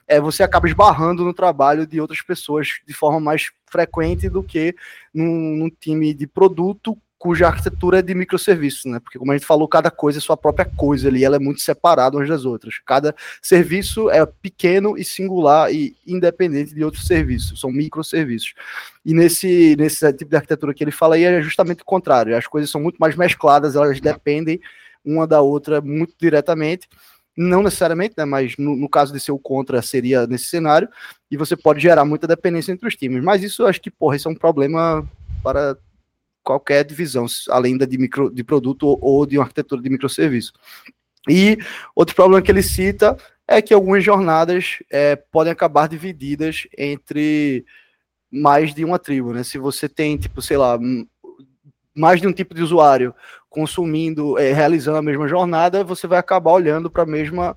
é, 0.09 0.21
você 0.21 0.43
acaba 0.43 0.69
esbarrando 0.69 1.25
no 1.25 1.35
trabalho 1.35 1.87
de 1.87 2.01
outras 2.01 2.21
pessoas 2.23 2.81
de 2.87 2.95
forma 2.95 3.21
mais 3.21 3.51
frequente 3.67 4.29
do 4.29 4.43
que 4.43 4.75
num, 5.13 5.57
num 5.57 5.71
time 5.71 6.15
de 6.15 6.27
produto 6.27 6.97
cuja 7.19 7.47
arquitetura 7.47 8.01
é 8.01 8.03
de 8.03 8.15
microserviços, 8.15 8.85
né? 8.85 9.01
Porque 9.01 9.19
como 9.19 9.33
a 9.33 9.37
gente 9.37 9.47
falou, 9.47 9.67
cada 9.67 9.91
coisa 9.91 10.19
é 10.19 10.21
sua 10.21 10.37
própria 10.37 10.65
coisa 10.65 11.09
ali, 11.09 11.25
ela 11.25 11.37
é 11.37 11.39
muito 11.39 11.61
separada 11.61 12.17
umas 12.17 12.29
das 12.29 12.45
outras. 12.45 12.79
Cada 12.85 13.15
serviço 13.41 14.11
é 14.11 14.25
pequeno 14.27 14.99
e 14.99 15.05
singular 15.05 15.73
e 15.73 15.97
independente 16.07 16.75
de 16.75 16.85
outros 16.85 17.07
serviços, 17.07 17.59
são 17.59 17.71
microserviços. 17.71 18.55
E 19.05 19.15
nesse, 19.15 19.75
nesse 19.79 20.13
tipo 20.13 20.31
de 20.31 20.37
arquitetura 20.37 20.75
que 20.75 20.85
ele 20.85 20.91
fala 20.91 21.15
aí 21.15 21.25
é 21.25 21.41
justamente 21.41 21.83
o 21.83 21.87
contrário, 21.87 22.37
as 22.37 22.47
coisas 22.47 22.71
são 22.71 22.81
muito 22.81 22.99
mais 22.99 23.17
mescladas, 23.17 23.77
elas 23.77 24.01
dependem 24.01 24.61
uma 25.05 25.27
da 25.27 25.41
outra 25.41 25.81
muito 25.81 26.15
diretamente, 26.21 26.89
não 27.37 27.63
necessariamente, 27.63 28.15
né, 28.17 28.25
mas 28.25 28.57
no, 28.59 28.75
no 28.75 28.89
caso 28.89 29.13
de 29.13 29.21
ser 29.21 29.31
o 29.31 29.39
contra 29.39 29.81
seria 29.83 30.27
nesse 30.27 30.47
cenário, 30.47 30.89
e 31.31 31.37
você 31.37 31.57
pode 31.57 31.81
gerar 31.81 32.05
muita 32.05 32.27
dependência 32.27 32.73
entre 32.73 32.89
os 32.89 32.97
times, 32.97 33.23
mas 33.23 33.43
isso 33.43 33.63
eu 33.63 33.67
acho 33.67 33.81
que, 33.81 33.91
porra, 33.91 34.17
isso 34.17 34.29
é 34.29 34.31
um 34.33 34.35
problema 34.35 35.07
para 35.43 35.77
qualquer 36.47 36.85
divisão, 36.85 37.27
além 37.49 37.77
da 37.77 37.85
de, 37.85 37.99
micro, 37.99 38.31
de 38.31 38.45
produto 38.45 38.97
ou 39.03 39.27
de 39.27 39.37
uma 39.37 39.43
arquitetura 39.43 39.83
de 39.83 39.91
microserviço. 39.91 40.53
E 41.29 41.59
outro 41.93 42.15
problema 42.15 42.41
que 42.41 42.53
ele 42.53 42.63
cita 42.63 43.17
é 43.49 43.61
que 43.61 43.75
algumas 43.75 44.05
jornadas 44.05 44.79
é, 44.89 45.17
podem 45.17 45.53
acabar 45.53 45.89
divididas 45.89 46.69
entre 46.79 47.67
mais 48.31 48.73
de 48.73 48.85
uma 48.85 48.97
tribo, 48.97 49.33
né? 49.33 49.43
Se 49.43 49.59
você 49.59 49.89
tem, 49.89 50.17
tipo, 50.17 50.41
sei 50.41 50.57
lá, 50.57 50.79
mais 51.93 52.21
de 52.21 52.29
um 52.29 52.33
tipo 52.33 52.55
de 52.55 52.63
usuário 52.63 53.13
consumindo, 53.51 54.39
é, 54.39 54.53
realizando 54.53 54.99
a 54.99 55.03
mesma 55.03 55.27
jornada, 55.27 55.83
você 55.83 56.07
vai 56.07 56.19
acabar 56.19 56.53
olhando 56.53 56.89
para 56.89 57.03
a 57.03 57.07
mesma 57.07 57.57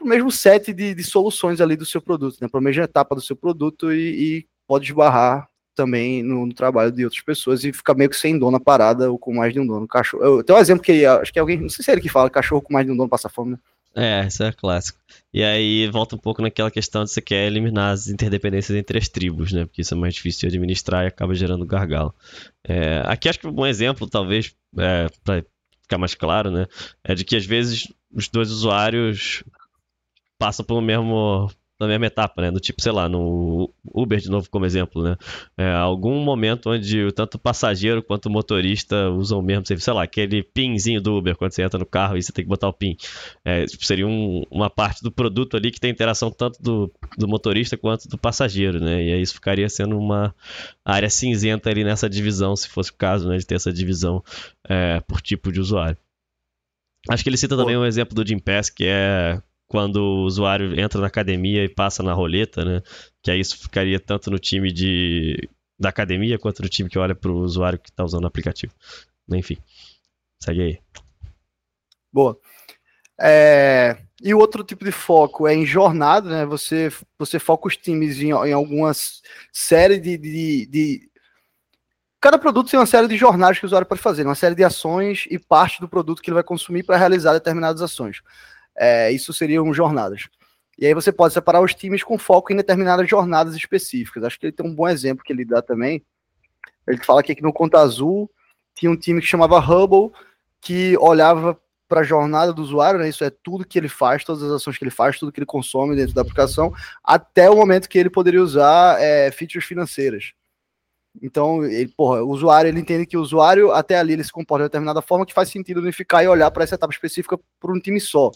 o 0.00 0.04
mesmo 0.04 0.30
set 0.30 0.72
de, 0.72 0.94
de, 0.94 1.04
soluções 1.04 1.60
ali 1.60 1.76
do 1.76 1.84
seu 1.84 2.00
produto, 2.00 2.38
né? 2.40 2.48
Para 2.48 2.58
a 2.58 2.62
mesma 2.62 2.84
etapa 2.84 3.14
do 3.14 3.20
seu 3.20 3.36
produto 3.36 3.92
e, 3.92 4.38
e 4.38 4.48
pode 4.66 4.86
esbarrar 4.86 5.48
também 5.78 6.24
no, 6.24 6.44
no, 6.44 6.52
trabalho 6.52 6.90
de 6.90 7.04
outras 7.04 7.22
pessoas 7.22 7.62
e 7.62 7.72
fica 7.72 7.94
meio 7.94 8.10
que 8.10 8.16
sem 8.16 8.36
dono 8.36 8.56
a 8.56 8.60
parada 8.60 9.10
ou 9.10 9.16
com 9.16 9.32
mais 9.32 9.52
de 9.52 9.60
um 9.60 9.66
dono. 9.66 9.86
Cachorro. 9.86 10.24
Eu, 10.24 10.44
tem 10.44 10.54
um 10.54 10.58
exemplo 10.58 10.82
que 10.82 11.06
acho 11.06 11.32
que 11.32 11.38
alguém, 11.38 11.60
não 11.60 11.68
sei 11.68 11.84
se 11.84 11.90
é 11.90 11.94
ele 11.94 12.02
que 12.02 12.08
fala, 12.08 12.28
cachorro 12.28 12.60
com 12.60 12.72
mais 12.72 12.84
de 12.84 12.92
um 12.92 12.96
dono 12.96 13.08
passa 13.08 13.28
fome, 13.28 13.52
né? 13.52 13.58
É, 13.94 14.26
isso 14.26 14.42
é 14.42 14.52
clássico. 14.52 14.98
E 15.32 15.42
aí 15.42 15.88
volta 15.88 16.16
um 16.16 16.18
pouco 16.18 16.42
naquela 16.42 16.70
questão 16.70 17.04
de 17.04 17.10
você 17.10 17.20
quer 17.20 17.46
eliminar 17.46 17.92
as 17.92 18.08
interdependências 18.08 18.76
entre 18.76 18.98
as 18.98 19.08
tribos, 19.08 19.52
né? 19.52 19.64
Porque 19.64 19.82
isso 19.82 19.94
é 19.94 19.96
mais 19.96 20.14
difícil 20.14 20.48
de 20.48 20.56
administrar 20.56 21.04
e 21.04 21.08
acaba 21.08 21.34
gerando 21.34 21.64
gargalo. 21.64 22.14
É, 22.64 23.02
aqui 23.06 23.28
acho 23.28 23.38
que 23.38 23.46
um 23.46 23.66
exemplo, 23.66 24.08
talvez, 24.08 24.54
é, 24.76 25.06
para 25.24 25.44
ficar 25.82 25.98
mais 25.98 26.14
claro, 26.14 26.50
né? 26.50 26.66
É 27.02 27.14
de 27.14 27.24
que 27.24 27.36
às 27.36 27.46
vezes 27.46 27.88
os 28.12 28.28
dois 28.28 28.50
usuários 28.50 29.42
passam 30.38 30.64
pelo 30.64 30.80
mesmo 30.80 31.50
na 31.78 31.86
mesma 31.86 32.06
etapa, 32.06 32.42
né? 32.42 32.50
Do 32.50 32.58
tipo, 32.58 32.82
sei 32.82 32.90
lá, 32.90 33.08
no 33.08 33.72
Uber 33.94 34.18
de 34.18 34.28
novo 34.28 34.50
como 34.50 34.66
exemplo, 34.66 35.02
né? 35.02 35.16
É, 35.56 35.72
algum 35.72 36.22
momento 36.24 36.70
onde 36.70 37.12
tanto 37.12 37.36
o 37.36 37.38
passageiro 37.38 38.02
quanto 38.02 38.26
o 38.26 38.30
motorista 38.30 39.10
usam 39.10 39.38
o 39.38 39.42
mesmo 39.42 39.64
serviço, 39.64 39.84
sei 39.84 39.94
lá, 39.94 40.02
aquele 40.02 40.42
pinzinho 40.42 41.00
do 41.00 41.16
Uber, 41.16 41.36
quando 41.36 41.52
você 41.52 41.62
entra 41.62 41.78
no 41.78 41.86
carro 41.86 42.16
e 42.16 42.22
você 42.22 42.32
tem 42.32 42.44
que 42.44 42.48
botar 42.48 42.68
o 42.68 42.72
pin. 42.72 42.96
É, 43.44 43.64
tipo, 43.66 43.84
seria 43.84 44.06
um, 44.06 44.42
uma 44.50 44.68
parte 44.68 45.02
do 45.02 45.12
produto 45.12 45.56
ali 45.56 45.70
que 45.70 45.80
tem 45.80 45.90
interação 45.90 46.30
tanto 46.30 46.60
do, 46.60 46.92
do 47.16 47.28
motorista 47.28 47.76
quanto 47.76 48.08
do 48.08 48.18
passageiro, 48.18 48.80
né? 48.80 49.04
E 49.04 49.12
aí 49.12 49.22
isso 49.22 49.34
ficaria 49.34 49.68
sendo 49.68 49.96
uma 49.96 50.34
área 50.84 51.08
cinzenta 51.08 51.70
ali 51.70 51.84
nessa 51.84 52.08
divisão, 52.08 52.56
se 52.56 52.68
fosse 52.68 52.90
o 52.90 52.94
caso, 52.94 53.28
né? 53.28 53.36
De 53.36 53.46
ter 53.46 53.54
essa 53.54 53.72
divisão 53.72 54.22
é, 54.68 55.00
por 55.00 55.20
tipo 55.20 55.52
de 55.52 55.60
usuário. 55.60 55.96
Acho 57.08 57.22
que 57.22 57.30
ele 57.30 57.36
cita 57.36 57.56
também 57.56 57.76
um 57.76 57.86
exemplo 57.86 58.14
do 58.14 58.26
Jim 58.26 58.38
Pass, 58.38 58.68
que 58.68 58.84
é 58.84 59.40
quando 59.68 59.96
o 59.96 60.24
usuário 60.24 60.78
entra 60.80 61.00
na 61.00 61.06
academia 61.06 61.62
e 61.62 61.68
passa 61.68 62.02
na 62.02 62.14
roleta, 62.14 62.64
né? 62.64 62.82
Que 63.22 63.30
aí 63.30 63.38
isso 63.38 63.58
ficaria 63.58 64.00
tanto 64.00 64.30
no 64.30 64.38
time 64.38 64.72
de, 64.72 65.48
da 65.78 65.90
academia 65.90 66.38
quanto 66.38 66.62
no 66.62 66.68
time 66.68 66.88
que 66.88 66.98
olha 66.98 67.14
para 67.14 67.30
o 67.30 67.40
usuário 67.40 67.78
que 67.78 67.90
está 67.90 68.02
usando 68.02 68.24
o 68.24 68.26
aplicativo. 68.26 68.72
Enfim, 69.30 69.58
segue 70.42 70.62
aí. 70.62 70.78
Boa. 72.10 72.38
É, 73.20 73.98
e 74.22 74.32
o 74.32 74.38
outro 74.38 74.64
tipo 74.64 74.84
de 74.84 74.92
foco 74.92 75.46
é 75.46 75.54
em 75.54 75.66
jornada, 75.66 76.30
né? 76.30 76.46
Você, 76.46 76.90
você 77.18 77.38
foca 77.38 77.68
os 77.68 77.76
times 77.76 78.20
em, 78.20 78.30
em 78.30 78.52
algumas 78.52 79.20
série 79.52 79.98
de, 79.98 80.16
de, 80.16 80.66
de, 80.66 81.10
Cada 82.20 82.38
produto 82.38 82.70
tem 82.70 82.80
uma 82.80 82.86
série 82.86 83.06
de 83.06 83.16
jornadas 83.16 83.58
que 83.58 83.64
o 83.64 83.68
usuário 83.68 83.86
pode 83.86 84.00
fazer, 84.00 84.24
uma 84.24 84.34
série 84.34 84.54
de 84.54 84.64
ações 84.64 85.26
e 85.30 85.38
parte 85.38 85.80
do 85.80 85.88
produto 85.88 86.22
que 86.22 86.30
ele 86.30 86.34
vai 86.34 86.42
consumir 86.42 86.84
para 86.84 86.96
realizar 86.96 87.32
determinadas 87.34 87.82
ações. 87.82 88.22
É, 88.78 89.10
isso 89.10 89.32
seriam 89.32 89.72
jornadas. 89.74 90.28
E 90.78 90.86
aí 90.86 90.94
você 90.94 91.10
pode 91.10 91.34
separar 91.34 91.60
os 91.60 91.74
times 91.74 92.04
com 92.04 92.16
foco 92.16 92.52
em 92.52 92.56
determinadas 92.56 93.08
jornadas 93.08 93.56
específicas. 93.56 94.22
Acho 94.22 94.38
que 94.38 94.46
ele 94.46 94.52
tem 94.52 94.64
um 94.64 94.74
bom 94.74 94.88
exemplo 94.88 95.24
que 95.24 95.32
ele 95.32 95.44
dá 95.44 95.60
também. 95.60 96.04
Ele 96.86 97.04
fala 97.04 97.20
aqui 97.20 97.34
que 97.34 97.42
no 97.42 97.52
Conta 97.52 97.80
Azul 97.80 98.30
tinha 98.74 98.90
um 98.90 98.96
time 98.96 99.20
que 99.20 99.26
chamava 99.26 99.58
Hubble, 99.58 100.12
que 100.60 100.96
olhava 100.98 101.60
para 101.88 102.00
a 102.00 102.04
jornada 102.04 102.52
do 102.52 102.62
usuário, 102.62 103.00
né? 103.00 103.08
Isso 103.08 103.24
é 103.24 103.30
tudo 103.30 103.66
que 103.66 103.78
ele 103.78 103.88
faz, 103.88 104.22
todas 104.22 104.42
as 104.42 104.52
ações 104.52 104.78
que 104.78 104.84
ele 104.84 104.90
faz, 104.90 105.18
tudo 105.18 105.32
que 105.32 105.40
ele 105.40 105.46
consome 105.46 105.96
dentro 105.96 106.14
da 106.14 106.20
aplicação, 106.22 106.72
até 107.02 107.50
o 107.50 107.56
momento 107.56 107.88
que 107.88 107.98
ele 107.98 108.10
poderia 108.10 108.42
usar 108.42 109.00
é, 109.00 109.30
features 109.32 109.64
financeiras. 109.64 110.32
Então, 111.20 111.64
ele, 111.64 111.90
porra, 111.96 112.22
o 112.22 112.28
usuário 112.28 112.68
ele 112.68 112.78
entende 112.78 113.06
que 113.06 113.16
o 113.16 113.20
usuário 113.20 113.72
até 113.72 113.98
ali 113.98 114.12
ele 114.12 114.22
se 114.22 114.30
comporta 114.30 114.64
de 114.64 114.68
determinada 114.68 115.02
forma 115.02 115.26
que 115.26 115.34
faz 115.34 115.48
sentido 115.48 115.80
unificar 115.80 116.22
e 116.22 116.28
olhar 116.28 116.50
para 116.50 116.62
essa 116.62 116.76
etapa 116.76 116.92
específica 116.92 117.38
por 117.58 117.74
um 117.74 117.80
time 117.80 117.98
só. 117.98 118.30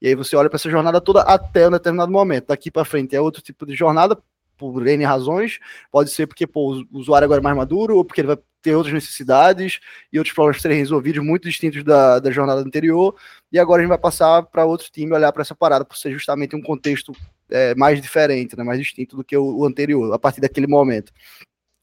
E 0.00 0.08
aí 0.08 0.14
você 0.14 0.36
olha 0.36 0.48
para 0.50 0.56
essa 0.56 0.70
jornada 0.70 1.00
toda 1.00 1.22
até 1.22 1.68
um 1.68 1.70
determinado 1.70 2.12
momento. 2.12 2.48
Daqui 2.48 2.70
para 2.70 2.84
frente 2.84 3.16
é 3.16 3.20
outro 3.20 3.42
tipo 3.42 3.64
de 3.64 3.74
jornada, 3.74 4.18
por 4.56 4.86
N 4.86 5.04
razões. 5.04 5.58
Pode 5.90 6.10
ser 6.10 6.26
porque 6.26 6.46
pô, 6.46 6.84
o 6.90 6.98
usuário 6.98 7.24
agora 7.24 7.40
é 7.40 7.42
mais 7.42 7.56
maduro, 7.56 7.96
ou 7.96 8.04
porque 8.04 8.20
ele 8.20 8.28
vai 8.28 8.38
ter 8.62 8.74
outras 8.74 8.94
necessidades 8.94 9.78
e 10.12 10.18
outros 10.18 10.34
problemas 10.34 10.62
serem 10.62 10.78
resolvidos 10.78 11.22
muito 11.22 11.48
distintos 11.48 11.84
da, 11.84 12.18
da 12.18 12.30
jornada 12.30 12.60
anterior. 12.60 13.14
E 13.52 13.58
agora 13.58 13.80
a 13.80 13.82
gente 13.82 13.90
vai 13.90 13.98
passar 13.98 14.42
para 14.44 14.64
outro 14.64 14.90
time 14.90 15.12
olhar 15.12 15.32
para 15.32 15.42
essa 15.42 15.54
parada, 15.54 15.84
por 15.84 15.96
ser 15.96 16.12
justamente 16.12 16.56
um 16.56 16.62
contexto 16.62 17.12
é, 17.50 17.74
mais 17.74 18.00
diferente, 18.00 18.56
né, 18.56 18.64
mais 18.64 18.78
distinto 18.78 19.16
do 19.16 19.24
que 19.24 19.36
o, 19.36 19.58
o 19.58 19.64
anterior, 19.66 20.12
a 20.14 20.18
partir 20.18 20.40
daquele 20.40 20.66
momento. 20.66 21.12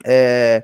É, 0.03 0.63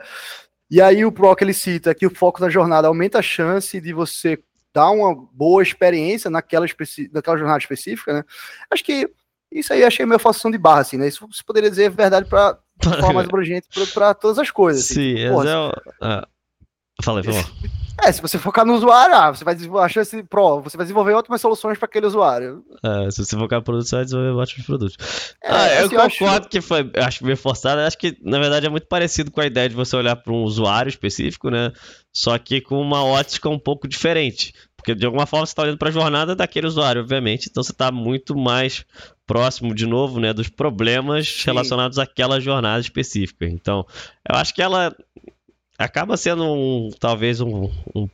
e 0.69 0.81
aí 0.81 1.05
o 1.05 1.11
Proc 1.11 1.41
ele 1.41 1.53
cita 1.53 1.93
que 1.93 2.05
o 2.05 2.13
foco 2.13 2.41
da 2.41 2.49
jornada 2.49 2.87
aumenta 2.87 3.19
a 3.19 3.21
chance 3.21 3.79
de 3.79 3.93
você 3.93 4.39
dar 4.77 4.91
uma 4.91 5.15
boa 5.33 5.63
experiência 5.63 6.29
naquela, 6.29 6.65
especi 6.65 7.09
naquela 7.11 7.37
jornada 7.37 7.57
específica, 7.57 8.13
né? 8.13 8.23
Acho 8.69 8.83
que 8.83 9.09
isso 9.51 9.73
aí 9.73 9.83
achei 9.83 10.05
meio 10.05 10.19
falsação 10.19 10.51
de 10.51 10.57
barra, 10.57 10.81
assim, 10.81 10.97
né? 10.97 11.07
Isso 11.07 11.27
você 11.27 11.43
poderia 11.43 11.69
dizer 11.69 11.89
verdade 11.89 12.29
para 12.29 12.59
forma 12.99 13.13
mais 13.13 13.27
abrangente 13.27 13.67
para 13.91 14.13
todas 14.13 14.37
as 14.37 14.51
coisas. 14.51 14.83
Assim. 14.83 14.93
Sim, 14.93 15.15
tipo, 15.15 15.35
mas 15.35 15.49
é 15.49 15.57
o... 15.57 15.71
ah, 16.01 16.27
Fala 17.03 17.19
aí, 17.19 17.25
vamos 17.25 17.45
É, 18.03 18.11
se 18.11 18.21
você 18.21 18.39
focar 18.39 18.65
no 18.65 18.73
usuário, 18.73 19.15
ah, 19.15 19.31
você 19.31 19.43
vai 19.43 19.53
desenvolver 19.53 19.85
a 19.85 19.89
chance 19.89 20.23
pro, 20.23 20.61
você 20.61 20.75
vai 20.75 20.83
desenvolver 20.83 21.13
ótimas 21.13 21.39
soluções 21.39 21.77
para 21.77 21.85
aquele 21.85 22.07
usuário. 22.07 22.63
É, 22.83 23.11
se 23.11 23.23
você 23.23 23.37
focar 23.37 23.59
no 23.59 23.63
produto, 23.65 23.87
você 23.87 23.95
vai 23.97 24.05
desenvolver 24.05 24.31
ótimos 24.31 24.65
produtos. 24.65 24.97
É, 25.43 25.51
ah, 25.51 25.73
eu 25.81 25.85
assim, 25.85 25.95
concordo 25.95 26.39
acho... 26.39 26.49
que 26.49 26.61
foi, 26.61 26.91
acho 26.95 27.23
meio 27.23 27.37
forçado. 27.37 27.81
Acho 27.81 27.97
que, 27.97 28.17
na 28.21 28.39
verdade, 28.39 28.65
é 28.65 28.69
muito 28.69 28.87
parecido 28.87 29.29
com 29.31 29.41
a 29.41 29.45
ideia 29.45 29.69
de 29.69 29.75
você 29.75 29.95
olhar 29.95 30.15
para 30.15 30.33
um 30.33 30.43
usuário 30.43 30.89
específico, 30.89 31.51
né? 31.51 31.71
Só 32.11 32.37
que 32.39 32.61
com 32.61 32.81
uma 32.81 33.03
ótica 33.03 33.47
um 33.47 33.59
pouco 33.59 33.87
diferente. 33.87 34.53
Porque, 34.77 34.93
de 34.95 35.05
alguma 35.05 35.25
forma, 35.25 35.45
você 35.45 35.51
está 35.51 35.63
olhando 35.63 35.77
para 35.77 35.89
a 35.89 35.91
jornada 35.91 36.35
daquele 36.35 36.67
usuário, 36.67 37.01
obviamente. 37.01 37.49
Então, 37.49 37.63
você 37.63 37.71
está 37.71 37.91
muito 37.91 38.37
mais 38.37 38.85
próximo, 39.25 39.75
de 39.75 39.85
novo, 39.85 40.19
né, 40.19 40.31
dos 40.31 40.47
problemas 40.47 41.27
Sim. 41.27 41.47
relacionados 41.47 41.99
àquela 41.99 42.39
jornada 42.39 42.79
específica. 42.79 43.45
Então, 43.45 43.85
eu 44.29 44.35
acho 44.35 44.53
que 44.53 44.61
ela 44.61 44.95
acaba 45.77 46.15
sendo 46.15 46.45
um, 46.45 46.89
talvez 46.99 47.41
um, 47.41 47.69
um 47.93 48.07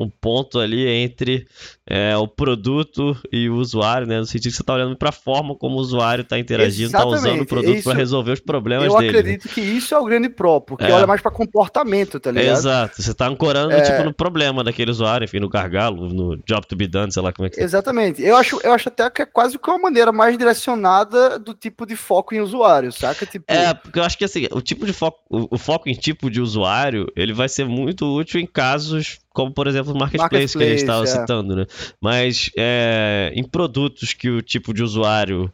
um 0.00 0.08
ponto 0.08 0.58
ali 0.58 0.86
entre 0.86 1.46
é, 1.86 2.16
o 2.16 2.26
produto 2.26 3.14
e 3.30 3.50
o 3.50 3.56
usuário, 3.56 4.06
né? 4.06 4.18
No 4.18 4.24
sentido 4.24 4.50
que 4.50 4.56
você 4.56 4.62
está 4.62 4.74
olhando 4.74 4.96
para 4.96 5.10
a 5.10 5.12
forma 5.12 5.54
como 5.54 5.76
o 5.76 5.78
usuário 5.78 6.22
está 6.22 6.38
interagindo, 6.38 6.86
está 6.86 7.04
usando 7.04 7.42
o 7.42 7.46
produto 7.46 7.82
para 7.82 7.94
resolver 7.94 8.32
os 8.32 8.40
problemas 8.40 8.86
eu 8.86 8.98
dele. 8.98 9.16
Eu 9.16 9.20
acredito 9.20 9.46
né? 9.46 9.52
que 9.54 9.60
isso 9.60 9.94
é 9.94 9.98
o 9.98 10.04
grande 10.04 10.30
pró, 10.30 10.58
porque 10.58 10.84
é. 10.84 10.92
olha 10.92 11.06
mais 11.06 11.20
para 11.20 11.30
comportamento, 11.30 12.18
tá 12.18 12.30
ligado? 12.30 12.56
Exato. 12.56 13.02
Você 13.02 13.10
está 13.10 13.28
ancorando 13.28 13.72
é... 13.72 13.82
tipo 13.82 14.02
no 14.02 14.14
problema 14.14 14.64
daquele 14.64 14.90
usuário, 14.90 15.24
enfim, 15.26 15.38
no 15.38 15.48
gargalo, 15.48 16.08
no 16.08 16.36
job 16.46 16.66
to 16.66 16.74
be 16.74 16.86
done, 16.86 17.12
sei 17.12 17.22
lá 17.22 17.32
como 17.32 17.46
é 17.46 17.50
que. 17.50 17.60
Exatamente. 17.60 18.22
Eu 18.22 18.36
acho, 18.36 18.58
eu 18.64 18.72
acho 18.72 18.88
até 18.88 19.10
que 19.10 19.20
é 19.20 19.26
quase 19.26 19.58
que 19.58 19.70
uma 19.70 19.78
maneira 19.78 20.12
mais 20.12 20.38
direcionada 20.38 21.38
do 21.38 21.52
tipo 21.52 21.84
de 21.84 21.94
foco 21.94 22.34
em 22.34 22.40
usuário, 22.40 22.90
saca? 22.90 23.26
Tipo... 23.26 23.44
É, 23.48 23.74
porque 23.74 23.98
eu 23.98 24.04
acho 24.04 24.16
que 24.16 24.24
assim, 24.24 24.46
o 24.50 24.62
tipo 24.62 24.86
de 24.86 24.94
foco, 24.94 25.18
o, 25.28 25.54
o 25.54 25.58
foco 25.58 25.90
em 25.90 25.94
tipo 25.94 26.30
de 26.30 26.40
usuário, 26.40 27.06
ele 27.14 27.34
vai 27.34 27.48
ser 27.48 27.66
muito 27.66 28.06
útil 28.06 28.40
em 28.40 28.46
casos 28.46 29.18
como 29.30 29.52
por 29.52 29.66
exemplo 29.66 29.92
o 29.92 29.98
marketplace, 29.98 30.56
marketplace 30.56 30.58
que 30.58 30.64
a 30.64 30.68
gente 30.68 30.80
estava 30.80 31.04
é. 31.04 31.06
citando, 31.06 31.56
né? 31.56 31.66
Mas 32.00 32.50
é, 32.56 33.32
em 33.34 33.44
produtos 33.44 34.12
que 34.12 34.28
o 34.28 34.42
tipo 34.42 34.74
de 34.74 34.82
usuário 34.82 35.52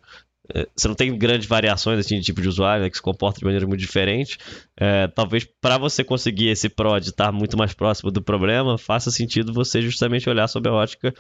é, 0.55 0.67
você 0.75 0.87
não 0.87 0.95
tem 0.95 1.17
grandes 1.17 1.47
variações 1.47 1.99
assim, 1.99 2.19
de 2.19 2.25
tipo 2.25 2.41
de 2.41 2.49
usuário 2.49 2.85
né, 2.85 2.91
que 2.91 2.97
se 2.97 3.03
comporta 3.03 3.39
de 3.39 3.45
maneira 3.45 3.67
muito 3.67 3.81
diferente. 3.81 4.39
É, 4.77 5.09
talvez 5.09 5.47
para 5.61 5.79
você 5.79 6.05
conseguir 6.05 6.49
esse 6.49 6.69
PRO 6.69 6.99
de 7.01 7.11
estar 7.11 7.33
muito 7.33 7.57
mais 7.57 7.75
próximo 7.75 8.11
do 8.11 8.23
problema, 8.23 8.79
faça 8.79 9.11
sentido 9.11 9.53
você 9.53 9.83
justamente 9.83 10.29
olhar 10.29 10.47
sobre 10.47 10.71
a 10.71 10.75
ótica 10.75 11.13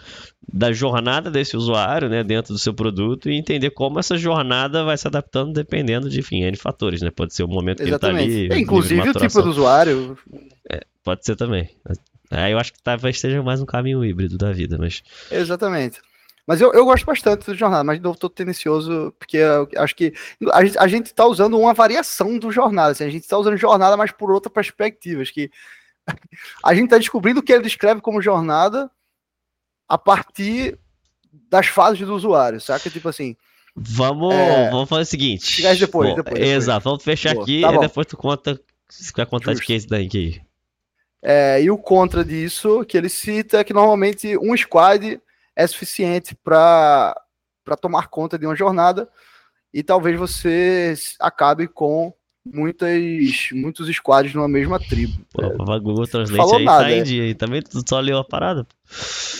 da 0.52 0.72
jornada 0.72 1.30
desse 1.30 1.56
usuário 1.56 2.08
né, 2.08 2.22
dentro 2.22 2.52
do 2.52 2.58
seu 2.58 2.72
produto 2.72 3.28
e 3.28 3.36
entender 3.36 3.70
como 3.70 3.98
essa 3.98 4.16
jornada 4.16 4.84
vai 4.84 4.96
se 4.96 5.06
adaptando 5.06 5.52
dependendo 5.52 6.08
de 6.08 6.20
enfim, 6.20 6.42
N 6.42 6.56
fatores. 6.56 7.02
Né? 7.02 7.10
Pode 7.10 7.34
ser 7.34 7.42
o 7.42 7.48
momento 7.48 7.82
Exatamente. 7.82 8.26
que 8.26 8.32
ele 8.32 8.42
está 8.44 8.54
ali. 8.54 8.60
É, 8.60 8.62
inclusive 8.62 9.08
o 9.08 9.12
tipo 9.12 9.42
do 9.42 9.50
usuário. 9.50 10.18
É, 10.70 10.80
pode 11.02 11.24
ser 11.24 11.36
também. 11.36 11.68
É, 12.30 12.52
eu 12.52 12.58
acho 12.58 12.72
que 12.72 12.82
talvez 12.82 13.20
seja 13.20 13.42
mais 13.42 13.60
um 13.60 13.66
caminho 13.66 14.04
híbrido 14.04 14.36
da 14.36 14.52
vida, 14.52 14.76
mas. 14.78 15.02
Exatamente. 15.30 16.00
Mas 16.46 16.60
eu, 16.60 16.72
eu 16.72 16.84
gosto 16.84 17.04
bastante 17.04 17.44
do 17.44 17.56
jornada, 17.56 17.82
mas 17.82 18.00
não 18.00 18.12
estou 18.12 18.30
tendencioso, 18.30 19.12
porque 19.18 19.38
eu 19.38 19.68
acho 19.78 19.96
que 19.96 20.14
a 20.52 20.64
gente, 20.64 20.78
a 20.78 20.86
gente 20.86 21.12
tá 21.12 21.26
usando 21.26 21.58
uma 21.58 21.74
variação 21.74 22.38
do 22.38 22.52
jornada, 22.52 22.92
assim, 22.92 23.04
a 23.04 23.10
gente 23.10 23.22
está 23.22 23.36
usando 23.36 23.56
jornada, 23.56 23.96
mas 23.96 24.12
por 24.12 24.30
outra 24.30 24.48
perspectiva. 24.48 25.22
Acho 25.22 25.34
que 25.34 25.50
a 26.62 26.74
gente 26.74 26.84
está 26.84 26.98
descobrindo 26.98 27.40
o 27.40 27.42
que 27.42 27.52
ele 27.52 27.64
descreve 27.64 28.00
como 28.00 28.22
jornada 28.22 28.88
a 29.88 29.98
partir 29.98 30.78
das 31.50 31.66
fases 31.66 32.06
do 32.06 32.14
usuário, 32.14 32.60
saca? 32.60 32.88
Tipo 32.88 33.08
assim. 33.08 33.36
Vamos, 33.74 34.32
é... 34.32 34.70
vamos 34.70 34.88
fazer 34.88 35.02
o 35.02 35.06
seguinte. 35.06 35.62
Depois, 35.62 35.78
depois, 35.78 36.14
depois, 36.14 36.40
Exato, 36.40 36.84
vamos 36.84 37.02
fechar 37.02 37.34
Boa, 37.34 37.42
aqui 37.42 37.60
tá 37.60 37.74
e 37.74 37.78
depois 37.78 38.06
tu 38.06 38.16
conta. 38.16 38.60
Se 38.88 39.12
quer 39.12 39.26
contar 39.26 39.52
Justo. 39.52 39.66
de 39.66 39.72
é 39.72 39.76
esse 39.76 39.88
daí. 39.88 40.40
É, 41.28 41.60
e 41.60 41.68
o 41.72 41.76
contra 41.76 42.24
disso 42.24 42.84
que 42.84 42.96
ele 42.96 43.08
cita 43.08 43.58
é 43.58 43.64
que 43.64 43.72
normalmente 43.72 44.38
um 44.38 44.56
squad 44.56 45.20
é 45.56 45.66
suficiente 45.66 46.36
para 46.36 47.16
tomar 47.80 48.06
conta 48.06 48.38
de 48.38 48.46
uma 48.46 48.54
jornada 48.54 49.10
e 49.74 49.82
talvez 49.82 50.16
você 50.16 50.94
acabe 51.18 51.66
com 51.66 52.14
muitas, 52.52 53.48
muitos 53.52 53.88
squads 53.94 54.34
numa 54.34 54.48
mesma 54.48 54.78
tribo. 54.78 55.14
Pô, 55.32 55.42
é, 55.42 55.46
o 55.46 55.80
Google 55.80 56.06
Translate 56.06 56.36
falou 56.36 56.56
aí 56.56 56.64
tá 56.64 56.72
nada, 56.72 56.84
tá 56.84 56.92
em 56.92 57.02
dia 57.02 57.22
aí. 57.24 57.34
Também 57.34 57.62
tu 57.62 57.82
só 57.86 58.00
leu 58.00 58.18
a 58.18 58.24
parada. 58.24 58.66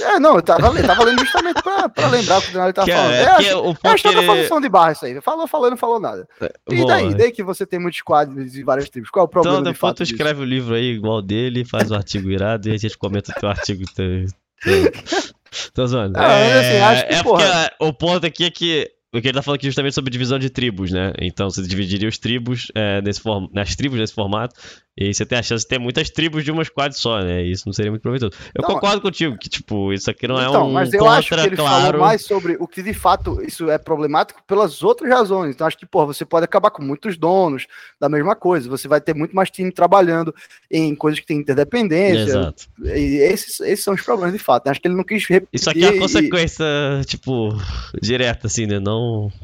É, 0.00 0.18
não, 0.18 0.36
eu 0.36 0.42
tava, 0.42 0.68
lendo, 0.70 0.86
tava 0.86 1.04
lendo 1.04 1.20
justamente 1.20 1.62
pra, 1.62 1.88
pra 1.88 2.08
lembrar 2.08 2.38
o 2.38 2.42
que 2.42 2.56
o 2.56 2.62
ele 2.62 2.72
tava 2.72 2.86
que, 2.86 2.92
falando. 2.92 3.12
É, 3.12 3.22
é, 3.22 3.30
acho, 3.30 3.60
o 3.60 3.70
é 3.70 4.42
função 4.42 4.60
de 4.60 4.68
barra 4.68 4.92
isso 4.92 5.06
aí. 5.06 5.20
Falou, 5.20 5.46
falou, 5.46 5.70
não 5.70 5.76
falou 5.76 6.00
nada. 6.00 6.28
É, 6.40 6.52
e 6.70 6.84
daí? 6.84 7.14
Daí 7.14 7.30
que 7.30 7.42
você 7.42 7.64
tem 7.64 7.78
muitos 7.78 8.00
squads 8.00 8.52
de 8.52 8.64
várias 8.64 8.90
tribos. 8.90 9.10
Qual 9.10 9.24
é 9.24 9.26
o 9.26 9.28
problema 9.28 9.60
Então 9.60 9.72
depois 9.72 9.94
tu 9.94 10.02
disso? 10.02 10.14
escreve 10.14 10.42
o 10.42 10.44
livro 10.44 10.74
aí 10.74 10.92
igual 10.92 11.22
dele, 11.22 11.64
faz 11.64 11.90
o 11.90 11.94
um 11.94 11.96
artigo 11.96 12.30
irado 12.30 12.68
e 12.68 12.72
a 12.72 12.76
gente 12.76 12.98
comenta 12.98 13.30
o 13.30 13.40
teu 13.40 13.48
artigo. 13.48 13.84
Teu, 13.94 14.26
teu... 14.62 14.92
Tô 15.72 15.86
zoando. 15.86 16.18
Ah, 16.18 16.32
é, 16.32 16.82
assim, 16.82 17.06
que, 17.06 17.14
é 17.14 17.22
porque 17.22 17.44
o 17.80 17.92
ponto 17.92 18.26
aqui 18.26 18.44
é 18.44 18.50
que 18.50 18.95
porque 19.12 19.28
ele 19.28 19.34
tá 19.34 19.42
falando 19.42 19.56
aqui 19.58 19.66
justamente 19.66 19.94
sobre 19.94 20.10
divisão 20.10 20.38
de 20.38 20.50
tribos, 20.50 20.90
né? 20.90 21.12
Então 21.20 21.48
você 21.48 21.62
dividiria 21.62 22.08
os 22.08 22.18
tribos 22.18 22.70
é, 22.74 23.00
nesse 23.00 23.20
form... 23.20 23.46
nas 23.52 23.74
tribos 23.74 23.98
nesse 23.98 24.12
formato. 24.12 24.54
E 24.98 25.12
você 25.12 25.26
tem 25.26 25.38
a 25.38 25.42
chance 25.42 25.62
de 25.62 25.68
ter 25.68 25.78
muitas 25.78 26.08
tribos 26.08 26.42
de 26.42 26.50
uma 26.50 26.64
squad 26.64 26.96
só, 26.96 27.20
né? 27.20 27.44
E 27.44 27.50
isso 27.50 27.64
não 27.66 27.72
seria 27.74 27.90
muito 27.90 28.00
proveitoso. 28.00 28.32
Eu 28.54 28.62
não, 28.62 28.74
concordo 28.74 29.02
contigo 29.02 29.36
que, 29.36 29.46
tipo, 29.46 29.92
isso 29.92 30.10
aqui 30.10 30.26
não 30.26 30.40
é 30.40 30.48
então, 30.48 30.62
é 30.62 30.64
um. 30.64 30.72
Mas 30.72 30.90
eu 30.90 31.00
contra, 31.00 31.18
acho 31.18 31.28
que 31.28 31.34
ele 31.34 31.56
claro... 31.56 31.84
falou 31.84 32.00
mais 32.00 32.24
sobre 32.24 32.56
o 32.58 32.66
que 32.66 32.82
de 32.82 32.94
fato 32.94 33.42
isso 33.42 33.68
é 33.68 33.76
problemático 33.76 34.42
pelas 34.46 34.82
outras 34.82 35.10
razões. 35.10 35.54
Então 35.54 35.66
acho 35.66 35.76
que, 35.76 35.84
pô, 35.84 36.06
você 36.06 36.24
pode 36.24 36.46
acabar 36.46 36.70
com 36.70 36.82
muitos 36.82 37.18
donos 37.18 37.66
da 38.00 38.08
mesma 38.08 38.34
coisa. 38.34 38.70
Você 38.70 38.88
vai 38.88 38.98
ter 38.98 39.14
muito 39.14 39.36
mais 39.36 39.50
time 39.50 39.70
trabalhando 39.70 40.34
em 40.70 40.94
coisas 40.94 41.20
que 41.20 41.26
têm 41.26 41.40
interdependência. 41.40 42.22
Exato. 42.22 42.66
E 42.82 43.18
esses, 43.18 43.60
esses 43.60 43.84
são 43.84 43.92
os 43.92 44.00
problemas 44.00 44.32
de 44.32 44.38
fato. 44.38 44.68
Acho 44.68 44.80
que 44.80 44.88
ele 44.88 44.96
não 44.96 45.04
quis 45.04 45.26
repetir. 45.26 45.50
Isso 45.52 45.68
aqui 45.68 45.84
é 45.84 45.88
a 45.88 45.98
consequência, 45.98 46.64
e... 47.02 47.04
tipo, 47.04 47.50
direta, 48.00 48.46
assim, 48.46 48.64
né? 48.64 48.80
Não. 48.80 48.95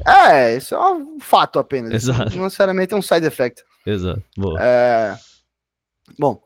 É, 0.05 0.57
isso 0.57 0.75
é 0.75 0.93
um 0.93 1.19
fato 1.19 1.59
apenas. 1.59 1.93
Exato. 1.93 2.35
Não 2.35 2.45
necessariamente 2.45 2.93
é 2.93 2.97
um 2.97 3.01
side 3.01 3.25
effect. 3.25 3.63
Exato. 3.85 4.23
Boa. 4.37 4.57
É. 4.61 5.17
Bom, 6.17 6.41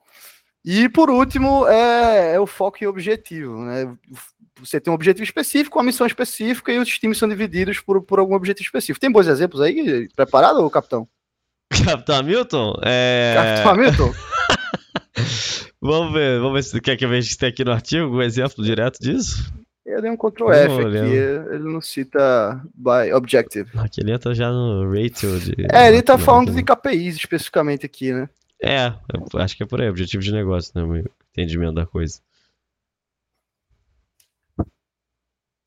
e 0.69 0.89
por 0.89 1.09
último 1.09 1.65
é, 1.67 2.35
é, 2.35 2.39
o 2.39 2.45
foco 2.45 2.77
em 2.81 2.87
objetivo, 2.87 3.57
né? 3.63 3.95
Você 4.59 4.81
tem 4.81 4.91
um 4.91 4.95
objetivo 4.95 5.23
específico, 5.23 5.77
uma 5.77 5.85
missão 5.85 6.05
específica 6.05 6.73
e 6.73 6.79
os 6.79 6.89
times 6.99 7.17
são 7.17 7.29
divididos 7.29 7.79
por, 7.79 8.01
por 8.01 8.19
algum 8.19 8.35
objetivo 8.35 8.65
específico. 8.65 8.99
Tem 8.99 9.11
bons 9.11 9.27
exemplos 9.27 9.61
aí? 9.61 10.09
Preparado, 10.15 10.69
capitão? 10.69 11.07
Capitão 11.85 12.17
Hamilton? 12.17 12.73
É... 12.83 13.33
Capitão 13.35 13.71
Hamilton? 13.71 14.13
vamos 15.81 16.13
ver, 16.13 16.39
vamos 16.39 16.53
ver 16.53 16.63
se 16.63 16.81
quer 16.81 16.97
que 16.97 17.05
a 17.05 17.21
gente 17.21 17.37
tenha 17.37 17.49
aqui 17.49 17.63
no 17.63 17.71
artigo 17.71 18.17
um 18.17 18.21
exemplo 18.21 18.63
direto 18.63 18.99
disso. 18.99 19.53
Eu 19.87 20.01
dei 20.01 20.11
um 20.11 20.17
Ctrl 20.17 20.51
F 20.51 20.81
aqui, 20.81 21.15
ele 21.55 21.63
não 21.63 21.79
cita 21.79 22.61
by 22.75 23.13
objective. 23.13 23.69
Aqui 23.79 24.01
ele 24.01 24.11
entra 24.11 24.35
já 24.35 24.51
no 24.51 24.83
ratio 24.91 25.39
de. 25.39 25.55
É, 25.71 25.87
ele 25.87 26.01
tá 26.01 26.17
falando 26.17 26.53
de 26.53 26.61
KPIs 26.61 27.15
especificamente 27.15 27.85
aqui, 27.85 28.11
né? 28.11 28.29
É, 28.61 28.93
acho 29.35 29.55
que 29.55 29.63
é 29.63 29.65
por 29.65 29.79
aí, 29.79 29.89
objetivo 29.89 30.21
de 30.21 30.33
negócio, 30.33 30.73
né? 30.75 30.83
O 30.83 31.09
entendimento 31.31 31.75
da 31.75 31.85
coisa. 31.85 32.19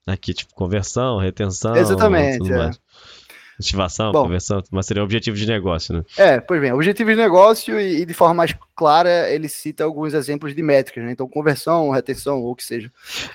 Aqui, 0.06 0.34
tipo, 0.34 0.54
conversão, 0.54 1.16
retenção. 1.16 1.74
Exatamente. 1.74 2.52
É. 2.52 2.70
Ativação, 3.60 4.10
Bom, 4.10 4.22
conversão, 4.22 4.62
mas 4.70 4.86
seria 4.86 5.04
objetivo 5.04 5.36
de 5.36 5.46
negócio, 5.46 5.94
né? 5.94 6.04
É, 6.16 6.40
pois 6.40 6.60
bem, 6.60 6.72
objetivo 6.72 7.10
de 7.10 7.16
negócio 7.16 7.78
e, 7.78 8.00
e, 8.00 8.06
de 8.06 8.14
forma 8.14 8.34
mais 8.34 8.54
clara 8.74 9.30
ele 9.30 9.48
cita 9.48 9.84
alguns 9.84 10.14
exemplos 10.14 10.54
de 10.54 10.62
métricas, 10.62 11.04
né? 11.04 11.12
Então, 11.12 11.28
conversão, 11.28 11.90
retenção, 11.90 12.40
ou 12.42 12.52
o 12.52 12.56
que 12.56 12.64
seja. 12.64 12.90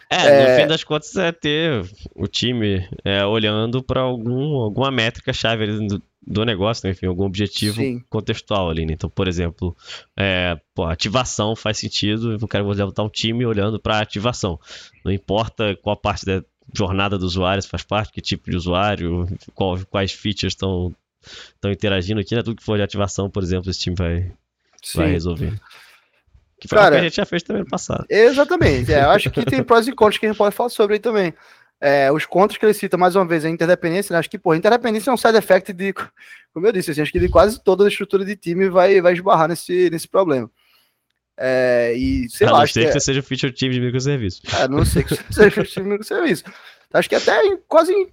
É, 0.10 0.26
é, 0.26 0.50
no 0.50 0.62
fim 0.62 0.68
das 0.68 0.84
contas 0.84 1.16
é 1.16 1.32
ter 1.32 1.86
o 2.16 2.28
time 2.28 2.88
é, 3.04 3.24
olhando 3.24 3.84
para 3.84 4.02
algum, 4.02 4.56
alguma 4.56 4.90
métrica 4.90 5.32
chave 5.32 5.68
do, 5.68 6.02
do 6.26 6.44
negócio, 6.44 6.88
né? 6.88 6.92
enfim, 6.92 7.06
algum 7.06 7.26
objetivo 7.26 7.76
Sim. 7.76 8.04
contextual 8.10 8.70
ali, 8.70 8.86
né? 8.86 8.94
Então, 8.94 9.10
por 9.10 9.28
exemplo, 9.28 9.76
é, 10.18 10.60
pô, 10.74 10.86
ativação 10.86 11.56
faz 11.56 11.78
sentido, 11.78 12.34
eu 12.34 12.48
quero 12.48 12.66
botar 12.66 13.04
um 13.04 13.10
time 13.10 13.46
olhando 13.46 13.80
para 13.80 14.00
ativação. 14.00 14.60
Não 15.04 15.12
importa 15.12 15.76
qual 15.84 15.96
parte 15.96 16.26
da 16.26 16.44
jornada 16.74 17.18
do 17.18 17.26
usuário 17.26 17.64
faz 17.64 17.84
parte, 17.84 18.14
que 18.14 18.22
tipo 18.22 18.50
de 18.50 18.58
usuário, 18.58 19.28
qual, 19.54 19.78
quais 19.90 20.12
features 20.12 20.54
estão 20.54 20.96
interagindo 21.66 22.20
aqui, 22.20 22.36
né? 22.36 22.44
Tudo 22.44 22.58
que 22.58 22.64
for 22.64 22.78
de 22.78 22.84
ativação, 22.84 23.30
por 23.30 23.44
exemplo, 23.44 23.70
esse 23.70 23.80
time 23.80 23.96
vai, 23.96 24.32
vai 24.96 25.12
resolver. 25.12 25.60
Que 26.60 26.68
foi 26.68 26.78
Cara, 26.78 26.96
o 26.96 26.98
que 26.98 27.02
a 27.02 27.04
gente 27.04 27.16
já 27.16 27.26
fez 27.26 27.44
também 27.44 27.64
no 27.64 27.70
passado. 27.70 28.06
Exatamente. 28.10 28.94
É, 28.94 29.04
eu 29.04 29.10
acho 29.10 29.30
que 29.30 29.44
tem 29.46 29.62
prós 29.64 29.88
e 29.88 29.92
contras 29.92 30.18
que 30.18 30.26
a 30.26 30.30
gente 30.30 30.38
pode 30.38 30.56
falar 30.56 30.70
sobre 30.70 30.96
aí 30.96 31.00
também. 31.00 31.34
É, 31.82 32.12
os 32.12 32.26
contras 32.26 32.58
que 32.58 32.66
ele 32.66 32.74
cita, 32.74 32.98
mais 32.98 33.16
uma 33.16 33.26
vez, 33.26 33.44
a 33.44 33.50
interdependência, 33.50 34.14
né? 34.14 34.20
acho 34.20 34.30
que, 34.30 34.40
pô, 34.40 34.56
interdependência 34.56 35.10
é 35.10 35.14
um 35.14 35.18
side 35.18 35.38
effect 35.38 35.74
de 35.74 35.94
como 36.54 36.66
eu 36.66 36.72
disse, 36.72 36.92
assim, 36.92 37.02
acho 37.02 37.12
que 37.12 37.20
de 37.20 37.28
quase 37.28 37.62
toda 37.62 37.84
a 37.84 37.88
estrutura 37.90 38.24
de 38.24 38.36
time 38.36 38.70
vai, 38.70 39.02
vai 39.02 39.14
esbarrar 39.14 39.50
nesse, 39.50 39.90
nesse 39.90 40.08
problema. 40.08 40.50
É, 41.38 41.94
e 41.96 42.30
sei 42.30 42.48
a 42.48 42.52
lá, 42.52 42.58
não 42.58 42.64
acho 42.64 42.74
ser 42.74 42.82
que, 42.82 42.88
é- 42.88 42.92
você 42.94 43.00
seja 43.00 43.22
feature 43.22 43.52
time 43.52 43.74
de 43.74 43.82
microserviços. 43.82 44.42
a 44.54 44.68
não 44.68 44.86
ser 44.86 45.04
que 45.04 45.16
você 45.16 45.24
seja 45.32 45.64
time 45.64 45.86
de 45.86 45.92
microserviço. 45.92 46.44
Acho 46.94 47.10
que 47.10 47.16
até 47.16 47.44
em- 47.46 47.58
quase. 47.68 47.92
em- 47.92 48.08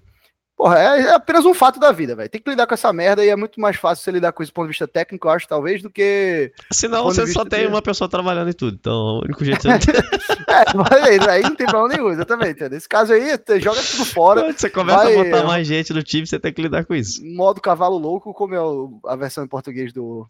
Porra, 0.57 0.79
é, 0.79 1.01
é 1.03 1.13
apenas 1.15 1.45
um 1.45 1.55
fato 1.55 1.81
da 1.81 1.91
vida, 1.91 2.15
velho. 2.15 2.29
Tem 2.29 2.41
que 2.41 2.49
lidar 2.49 2.67
com 2.69 2.75
essa 2.75 2.93
merda 2.93 3.25
e 3.25 3.29
é 3.29 3.35
muito 3.35 3.61
mais 3.61 3.77
fácil 3.77 4.05
você 4.05 4.11
lidar 4.13 4.33
com 4.33 4.43
isso 4.45 4.53
do 4.53 4.55
ponto 4.55 4.67
de 4.67 4.71
vista 4.73 4.87
técnico, 4.87 5.27
eu 5.27 5.33
acho, 5.33 5.49
talvez, 5.49 5.83
do 5.83 5.91
que. 5.91 6.53
Senão 6.71 7.03
você 7.05 7.27
só 7.27 7.45
tem 7.45 7.63
de- 7.63 7.67
uma 7.67 7.83
pessoa 7.83 8.09
trabalhando 8.09 8.51
em 8.51 8.53
tudo. 8.53 8.77
Então, 8.79 8.93
o 8.93 9.25
único 9.25 9.45
jeito 9.45 9.67
É, 10.49 10.65
mas 10.77 11.29
aí, 11.29 11.43
não 11.43 11.57
tem 11.57 11.67
problema 11.67 11.89
nenhum, 11.97 12.11
exatamente. 12.13 12.69
Nesse 12.69 12.89
caso 12.89 13.13
aí, 13.13 13.37
você 13.37 13.59
joga 13.61 13.81
tudo 13.83 14.05
fora. 14.05 14.43
Quando 14.43 14.59
você 14.59 14.71
começa 14.71 15.05
vai- 15.05 15.15
a 15.21 15.25
botar 15.25 15.45
mais 15.47 15.67
gente 15.67 15.93
no 15.93 16.03
time, 16.03 16.27
você 16.27 16.39
tem 16.39 16.53
que 16.53 16.63
lidar 16.63 16.85
com 16.85 16.95
isso. 16.95 17.25
Modo 17.25 17.61
cavalo 17.61 17.99
louco, 17.99 18.33
como 18.35 18.55
é 18.55 19.11
a 19.13 19.17
versão 19.17 19.43
em 19.45 19.49
português 19.49 19.93
do 19.93 20.29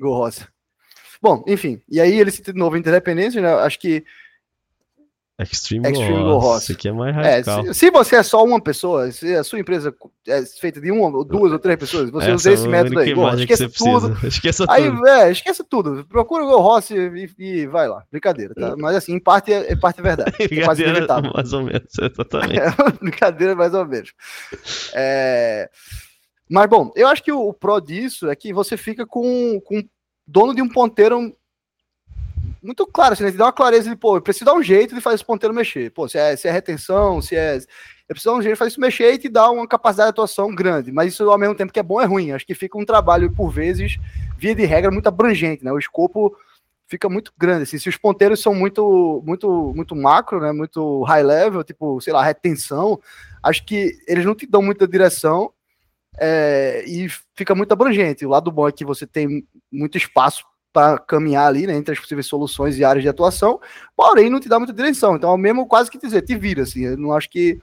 Go 0.00 0.10
Horse. 0.10 0.46
Bom, 1.22 1.44
enfim. 1.46 1.80
E 1.88 2.00
aí 2.00 2.18
ele 2.18 2.30
cita 2.32 2.52
de 2.52 2.58
novo 2.58 2.76
interdependência, 2.76 3.40
né? 3.40 3.48
Acho 3.54 3.78
que 3.78 4.04
Extreme, 5.40 5.88
Extreme 5.88 6.22
Go. 6.22 6.30
Horse. 6.36 6.64
Isso 6.64 6.72
aqui 6.72 6.88
é 6.88 6.92
mais 6.92 7.16
É, 7.16 7.42
se, 7.42 7.74
se 7.74 7.90
você 7.90 8.16
é 8.16 8.22
só 8.22 8.44
uma 8.44 8.60
pessoa, 8.60 9.10
se 9.10 9.34
a 9.34 9.42
sua 9.42 9.58
empresa 9.58 9.94
é 10.28 10.44
feita 10.44 10.80
de 10.80 10.90
uma, 10.92 11.08
ou 11.16 11.24
duas 11.24 11.50
ou 11.52 11.58
três 11.58 11.78
pessoas, 11.78 12.10
você 12.10 12.26
Essa 12.26 12.34
usa 12.34 12.50
é 12.50 12.52
esse 12.52 12.68
método 12.68 12.98
aí. 13.00 13.14
Bom, 13.14 13.28
esqueça 13.34 13.68
tudo. 13.68 14.18
Esqueça 14.26 14.66
Aí, 14.68 14.90
tudo. 14.90 15.08
é, 15.08 15.32
esqueça 15.32 15.64
tudo. 15.64 16.04
Procura 16.06 16.44
o 16.44 16.46
Go 16.48 16.58
Ross 16.58 16.90
e, 16.90 17.30
e 17.38 17.66
vai 17.66 17.88
lá. 17.88 18.04
Brincadeira, 18.10 18.54
tá? 18.54 18.76
Mas 18.76 18.96
assim, 18.96 19.14
em 19.14 19.20
parte 19.20 19.52
é, 19.52 19.74
parte 19.74 20.00
é 20.00 20.02
verdade. 20.02 20.32
É 20.42 20.64
quase 20.64 20.82
inevitável. 20.82 21.32
mais 21.34 21.52
ou 21.52 21.62
menos, 21.62 21.88
exatamente. 21.98 22.60
É, 22.62 22.90
brincadeira, 23.00 23.54
mais 23.56 23.74
ou 23.74 23.86
menos. 23.86 24.12
É, 24.94 25.68
Mas, 26.48 26.68
bom, 26.68 26.92
eu 26.94 27.08
acho 27.08 27.22
que 27.22 27.32
o, 27.32 27.48
o 27.48 27.54
pró 27.54 27.80
disso 27.80 28.30
é 28.30 28.36
que 28.36 28.52
você 28.52 28.76
fica 28.76 29.06
com, 29.06 29.60
com 29.64 29.82
dono 30.26 30.54
de 30.54 30.62
um 30.62 30.68
ponteiro 30.68 31.34
muito 32.62 32.86
claro, 32.86 33.12
assim, 33.14 33.24
né? 33.24 33.32
Te 33.32 33.36
dá 33.36 33.46
uma 33.46 33.52
clareza 33.52 33.90
de, 33.90 33.96
pô, 33.96 34.16
eu 34.16 34.22
preciso 34.22 34.44
dar 34.44 34.54
um 34.54 34.62
jeito 34.62 34.94
de 34.94 35.00
fazer 35.00 35.16
esse 35.16 35.24
ponteiro 35.24 35.54
mexer. 35.54 35.90
Pô, 35.90 36.08
se 36.08 36.16
é, 36.16 36.36
se 36.36 36.46
é 36.46 36.52
retenção, 36.52 37.20
se 37.20 37.34
é. 37.34 37.56
Eu 37.56 38.14
preciso 38.14 38.30
dar 38.30 38.38
um 38.38 38.42
jeito 38.42 38.54
de 38.54 38.58
fazer 38.58 38.70
isso 38.70 38.80
mexer 38.80 39.12
e 39.12 39.18
te 39.18 39.28
dar 39.28 39.50
uma 39.50 39.66
capacidade 39.66 40.08
de 40.08 40.10
atuação 40.10 40.54
grande. 40.54 40.92
Mas 40.92 41.12
isso, 41.12 41.28
ao 41.28 41.38
mesmo 41.38 41.54
tempo 41.54 41.72
que 41.72 41.80
é 41.80 41.82
bom, 41.82 42.00
é 42.00 42.04
ruim. 42.04 42.32
Acho 42.32 42.46
que 42.46 42.54
fica 42.54 42.78
um 42.78 42.84
trabalho, 42.84 43.32
por 43.32 43.50
vezes, 43.50 43.98
via 44.38 44.54
de 44.54 44.64
regra, 44.64 44.90
muito 44.90 45.08
abrangente, 45.08 45.64
né? 45.64 45.72
O 45.72 45.78
escopo 45.78 46.36
fica 46.86 47.08
muito 47.08 47.32
grande. 47.36 47.64
Assim, 47.64 47.78
se 47.78 47.88
os 47.88 47.96
ponteiros 47.96 48.40
são 48.40 48.54
muito, 48.54 49.22
muito, 49.26 49.72
muito 49.74 49.96
macro, 49.96 50.40
né? 50.40 50.52
Muito 50.52 51.02
high 51.02 51.22
level, 51.22 51.64
tipo, 51.64 52.00
sei 52.00 52.12
lá, 52.12 52.22
retenção, 52.22 53.00
acho 53.42 53.64
que 53.64 53.98
eles 54.06 54.24
não 54.24 54.34
te 54.34 54.46
dão 54.46 54.62
muita 54.62 54.86
direção 54.86 55.52
é, 56.18 56.84
e 56.86 57.08
fica 57.34 57.54
muito 57.54 57.72
abrangente. 57.72 58.24
O 58.26 58.30
lado 58.30 58.50
bom 58.50 58.68
é 58.68 58.72
que 58.72 58.84
você 58.84 59.06
tem 59.06 59.46
muito 59.70 59.96
espaço 59.96 60.44
para 60.72 60.98
caminhar 60.98 61.46
ali, 61.46 61.66
né, 61.66 61.74
entre 61.74 61.92
as 61.92 62.00
possíveis 62.00 62.26
soluções 62.26 62.78
e 62.78 62.84
áreas 62.84 63.02
de 63.02 63.08
atuação, 63.08 63.60
porém 63.94 64.30
não 64.30 64.40
te 64.40 64.48
dá 64.48 64.58
muita 64.58 64.72
direção. 64.72 65.16
Então, 65.16 65.30
é 65.30 65.34
o 65.34 65.38
mesmo 65.38 65.66
quase 65.66 65.90
que 65.90 65.98
dizer, 65.98 66.22
te 66.22 66.34
vira, 66.36 66.62
assim. 66.62 66.84
Eu 66.84 66.96
não 66.96 67.12
acho 67.12 67.28
que. 67.28 67.58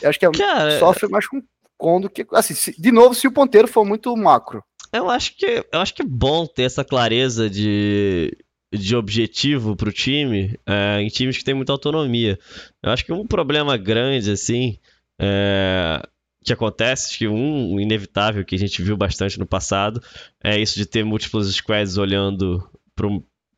Eu 0.00 0.08
acho 0.10 0.18
que 0.18 0.26
é, 0.26 0.30
Cara, 0.32 0.78
sofre 0.78 1.08
mais 1.08 1.26
com 1.26 1.42
com 1.78 2.00
do 2.00 2.08
que. 2.10 2.24
Assim, 2.32 2.54
se- 2.54 2.80
de 2.80 2.92
novo, 2.92 3.14
se 3.14 3.26
o 3.26 3.32
ponteiro 3.32 3.66
for 3.66 3.84
muito 3.84 4.16
macro. 4.16 4.62
Eu 4.92 5.08
acho 5.10 5.36
que 5.36 5.64
eu 5.72 5.80
acho 5.80 5.94
que 5.94 6.02
é 6.02 6.06
bom 6.06 6.46
ter 6.46 6.62
essa 6.64 6.84
clareza 6.84 7.48
de, 7.50 8.36
de 8.72 8.94
objetivo 8.94 9.74
pro 9.74 9.92
time 9.92 10.56
é, 10.66 11.00
em 11.00 11.08
times 11.08 11.36
que 11.38 11.44
tem 11.44 11.54
muita 11.54 11.72
autonomia. 11.72 12.38
Eu 12.82 12.90
acho 12.92 13.04
que 13.04 13.12
um 13.12 13.26
problema 13.26 13.76
grande 13.76 14.30
assim 14.30 14.78
é, 15.20 16.02
que 16.44 16.52
acontece, 16.52 17.08
acho 17.10 17.18
que 17.18 17.28
um 17.28 17.78
inevitável 17.80 18.44
que 18.44 18.54
a 18.54 18.58
gente 18.58 18.82
viu 18.82 18.96
bastante 18.96 19.38
no 19.38 19.46
passado 19.46 20.02
é 20.42 20.58
isso 20.60 20.76
de 20.76 20.86
ter 20.86 21.04
múltiplos 21.04 21.54
squads 21.54 21.96
olhando 21.96 22.66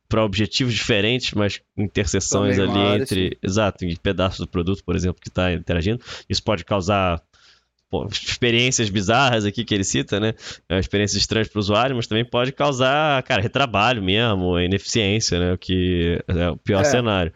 para 0.07 0.23
objetivos 0.23 0.73
diferentes, 0.73 1.33
mas 1.33 1.61
interseções 1.75 2.59
ali 2.59 3.01
entre, 3.01 3.37
exato, 3.41 3.85
em 3.85 3.95
pedaços 3.95 4.39
do 4.39 4.47
produto, 4.47 4.83
por 4.83 4.95
exemplo, 4.95 5.21
que 5.21 5.29
está 5.29 5.51
interagindo. 5.51 5.99
Isso 6.29 6.43
pode 6.43 6.63
causar 6.63 7.21
pô, 7.89 8.07
experiências 8.07 8.89
bizarras 8.89 9.45
aqui 9.45 9.63
que 9.63 9.73
ele 9.73 9.83
cita, 9.83 10.19
né? 10.19 10.33
É, 10.69 10.79
experiências 10.79 11.19
estranhas 11.19 11.47
para 11.47 11.57
o 11.57 11.61
usuário, 11.61 11.95
mas 11.95 12.07
também 12.07 12.25
pode 12.25 12.51
causar, 12.51 13.21
cara, 13.23 13.41
retrabalho 13.41 14.01
mesmo, 14.03 14.59
ineficiência, 14.59 15.39
né? 15.39 15.53
O 15.53 15.57
que 15.57 16.21
é 16.27 16.49
o 16.49 16.57
pior 16.57 16.81
É. 16.81 16.85
cenário. 16.85 17.33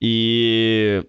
E 0.00 1.04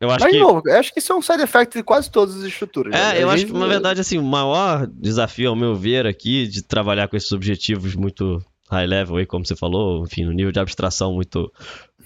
eu 0.00 0.10
acho 0.10 0.24
Mas, 0.24 0.32
que 0.32 0.38
de 0.38 0.42
novo, 0.42 0.62
eu 0.64 0.78
acho 0.78 0.92
que 0.92 0.98
isso 0.98 1.12
é 1.12 1.16
um 1.16 1.22
side 1.22 1.42
effect 1.42 1.76
de 1.76 1.84
quase 1.84 2.10
todas 2.10 2.36
as 2.36 2.44
estruturas. 2.44 2.92
né? 2.92 3.18
é, 3.18 3.22
eu 3.22 3.28
Às 3.28 3.34
acho 3.34 3.46
que, 3.46 3.52
na 3.52 3.66
verdade, 3.66 4.00
assim, 4.00 4.18
o 4.18 4.22
maior 4.22 4.86
desafio, 4.86 5.50
ao 5.50 5.56
meu 5.56 5.74
ver, 5.74 6.06
aqui, 6.06 6.46
de 6.46 6.62
trabalhar 6.62 7.06
com 7.08 7.16
esses 7.16 7.30
objetivos 7.32 7.94
muito 7.94 8.42
high 8.70 8.86
level, 8.86 9.16
aí, 9.16 9.26
como 9.26 9.44
você 9.44 9.54
falou, 9.54 10.04
enfim, 10.06 10.24
no 10.24 10.32
nível 10.32 10.52
de 10.52 10.60
abstração 10.60 11.12
muito, 11.12 11.52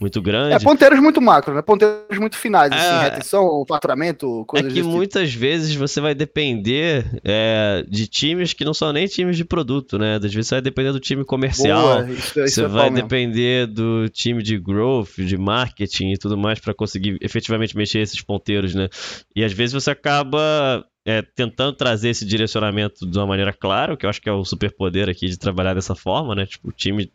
muito 0.01 0.19
É, 0.19 0.23
grande, 0.23 0.65
ponteiros 0.65 0.99
muito 1.01 1.21
macro, 1.21 1.55
né? 1.55 1.63
Ponteiros 1.63 2.19
muito 2.19 2.37
finais, 2.37 2.73
assim, 2.73 2.95
É. 2.97 3.03
retenção, 3.05 3.65
faturamento, 3.69 4.43
é 4.43 4.45
coisas 4.47 4.69
que 4.69 4.75
desse 4.75 4.87
tipo. 4.89 4.97
muitas 4.97 5.33
vezes 5.35 5.75
você 5.75 6.01
vai 6.01 6.15
depender 6.15 7.05
é, 7.25 7.85
de 7.89 8.07
times 8.07 8.53
que 8.53 8.65
não 8.65 8.75
são 8.75 8.93
nem 8.93 9.07
times 9.07 9.37
de 9.37 9.45
produto, 9.45 9.99
né? 9.99 10.17
Às 10.17 10.33
vezes 10.35 10.49
você 10.49 10.55
vai 10.57 10.63
depender 10.63 10.93
do 10.93 11.01
time 11.01 11.25
comercial, 11.25 11.83
Boa, 12.05 12.11
isso, 12.11 12.41
isso 12.41 12.55
Você 12.55 12.65
é 12.65 12.69
vai 12.69 12.83
pau 12.87 12.91
mesmo. 12.93 13.09
depender 13.09 13.67
do 13.67 14.09
time 14.09 14.43
de 14.43 14.59
growth, 14.59 15.15
de 15.19 15.37
marketing 15.37 16.13
e 16.13 16.19
tudo 16.19 16.37
mais 16.37 16.59
para 16.59 16.75
conseguir 16.75 17.17
efetivamente 17.21 17.77
mexer 17.77 18.01
esses 18.01 18.21
ponteiros, 18.21 18.75
né? 18.75 18.89
E 19.35 19.45
às 19.45 19.53
vezes 19.53 19.73
você 19.73 19.91
acaba 19.91 20.85
é, 21.07 21.23
tentando 21.23 21.73
trazer 21.75 22.09
esse 22.09 22.25
direcionamento 22.25 23.07
de 23.09 23.19
uma 23.19 23.27
maneira 23.27 23.53
clara, 23.53 23.93
o 23.95 23.97
que 23.97 24.07
eu 24.07 24.11
acho 24.11 24.21
que 24.23 24.29
é 24.29 24.33
o 24.33 24.45
superpoder 24.45 25.09
aqui 25.09 25.27
de 25.27 25.39
trabalhar 25.39 25.75
dessa 25.75 25.95
forma, 25.95 26.35
né? 26.35 26.47
Tipo, 26.47 26.69
o 26.69 26.73
time 26.73 27.13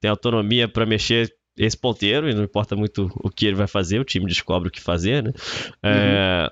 tem 0.00 0.10
autonomia 0.10 0.66
para 0.68 0.84
mexer 0.86 1.32
esse 1.56 1.76
ponteiro 1.76 2.28
e 2.28 2.34
não 2.34 2.44
importa 2.44 2.76
muito 2.76 3.10
o 3.16 3.30
que 3.30 3.46
ele 3.46 3.56
vai 3.56 3.66
fazer, 3.66 3.98
o 3.98 4.04
time 4.04 4.26
descobre 4.26 4.68
o 4.68 4.72
que 4.72 4.80
fazer, 4.80 5.22
né? 5.22 5.32
É, 5.82 6.50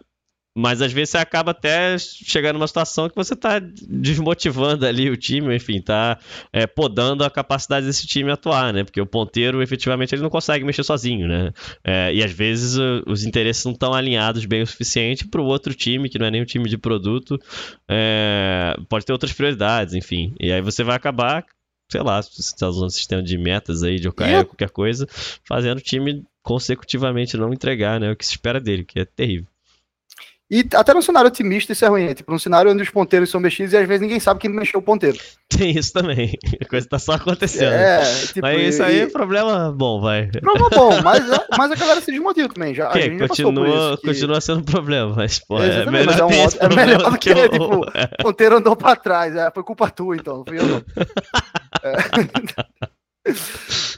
mas 0.57 0.81
às 0.81 0.93
vezes 0.93 1.11
você 1.11 1.19
acaba 1.19 1.51
até 1.51 1.97
chegando 1.99 2.55
numa 2.55 2.69
situação 2.69 3.09
que 3.09 3.17
você 3.17 3.35
tá 3.35 3.59
desmotivando 3.59 4.87
ali 4.87 5.11
o 5.11 5.17
time, 5.17 5.55
enfim, 5.55 5.81
tá 5.81 6.17
é, 6.53 6.65
podando 6.65 7.25
a 7.25 7.31
capacidade 7.31 7.87
desse 7.87 8.07
time 8.07 8.31
atuar, 8.31 8.73
né? 8.73 8.85
Porque 8.85 9.01
o 9.01 9.07
ponteiro, 9.07 9.61
efetivamente, 9.61 10.15
ele 10.15 10.23
não 10.23 10.31
consegue 10.31 10.65
mexer 10.65 10.85
sozinho, 10.85 11.27
né? 11.27 11.53
É, 11.83 12.15
e 12.15 12.23
às 12.23 12.31
vezes 12.31 12.79
os 13.05 13.25
interesses 13.25 13.65
não 13.65 13.73
estão 13.73 13.93
alinhados 13.93 14.45
bem 14.45 14.63
o 14.63 14.67
suficiente 14.67 15.27
para 15.27 15.41
o 15.41 15.45
outro 15.45 15.75
time, 15.75 16.09
que 16.09 16.21
não 16.21 16.27
é 16.27 16.31
nem 16.31 16.43
o 16.43 16.47
time 16.47 16.69
de 16.69 16.79
produto, 16.79 17.37
é, 17.91 18.77
pode 18.89 19.05
ter 19.05 19.13
outras 19.13 19.33
prioridades, 19.33 19.93
enfim. 19.93 20.35
E 20.39 20.53
aí 20.53 20.63
você 20.63 20.85
vai 20.85 20.95
acabar, 20.95 21.45
sei 21.91 22.03
lá, 22.03 22.23
se 22.23 22.31
você 22.35 22.41
está 22.55 22.69
usando 22.69 22.91
sistema 22.91 23.23
de 23.23 23.37
metas 23.39 23.83
aí, 23.83 23.99
de 24.01 24.09
OKR, 24.09 24.41
E- 24.41 24.45
qualquer 24.45 24.71
coisa, 24.71 25.07
fazendo 25.47 25.79
o 25.79 25.83
time 25.83 26.25
consecutivamente 26.43 27.37
não 27.37 27.53
entregar, 27.53 27.99
né? 28.01 28.11
O 28.13 28.17
que 28.17 28.25
se 28.27 28.33
espera 28.33 28.61
dele, 28.61 28.85
que 28.85 29.01
é 29.01 29.05
terrível. 29.05 29.47
E 30.51 30.61
até 30.75 30.93
no 30.93 31.01
cenário 31.03 31.29
otimista 31.29 31.73
isso 31.73 31.85
é 31.87 31.89
ruim, 31.89 32.05
né? 32.05 32.15
tipo, 32.15 32.31
num 32.31 32.39
cenário 32.39 32.71
onde 32.71 32.83
os 32.83 32.91
ponteiros 32.91 33.31
são 33.31 33.41
mexidos 33.41 33.73
e 33.73 33.79
às 33.79 33.89
vezes 33.89 34.03
ninguém 34.03 34.21
sabe 34.21 34.39
quem 34.41 34.51
mexeu 34.51 34.79
o 34.79 34.83
ponteiro. 34.83 35.17
Tem 35.49 35.71
isso 35.77 35.93
também. 35.93 36.35
A 36.61 36.65
coisa 36.67 36.87
tá 36.87 36.99
só 36.99 37.13
acontecendo. 37.13 37.73
É, 37.73 38.05
tipo, 38.27 38.41
Mas 38.43 38.75
isso 38.75 38.83
aí 38.83 39.01
é 39.01 39.03
e- 39.05 39.11
problema 39.11 39.73
bom, 39.73 40.01
vai. 40.03 40.27
Problema 40.27 40.69
bom, 40.69 41.01
mas, 41.03 41.25
mas 41.57 41.73
a 41.73 41.75
galera 41.77 42.01
se 42.03 42.11
desmotiva 42.13 42.49
também. 42.53 42.75
Já, 42.75 42.91
Que 42.91 43.17
continua, 43.27 43.69
isso. 43.95 43.97
que 44.03 44.07
continua 44.09 44.41
sendo 44.41 44.61
um 44.61 44.65
problema, 44.65 45.15
mas, 45.17 45.39
pô, 45.39 45.61
é 45.63 45.69
Exatamente, 45.69 46.07
melhor 46.09 46.29
mas 46.31 46.55
é 46.57 46.67
um 46.67 46.73
é 46.73 46.77
melhor 46.77 47.11
do 47.11 47.19
que, 47.19 47.33
o- 47.33 47.49
tipo, 47.49 47.81
ponteiro 48.23 48.57
andou 48.59 48.77
pra 48.77 48.95
trás, 48.97 49.35
é, 49.35 49.51
foi 49.51 49.63
culpa 49.65 49.89
tua 49.91 50.15
então, 50.15 50.39
não 50.39 50.45
fui 50.45 50.59
eu 50.59 50.67
não. 50.67 50.85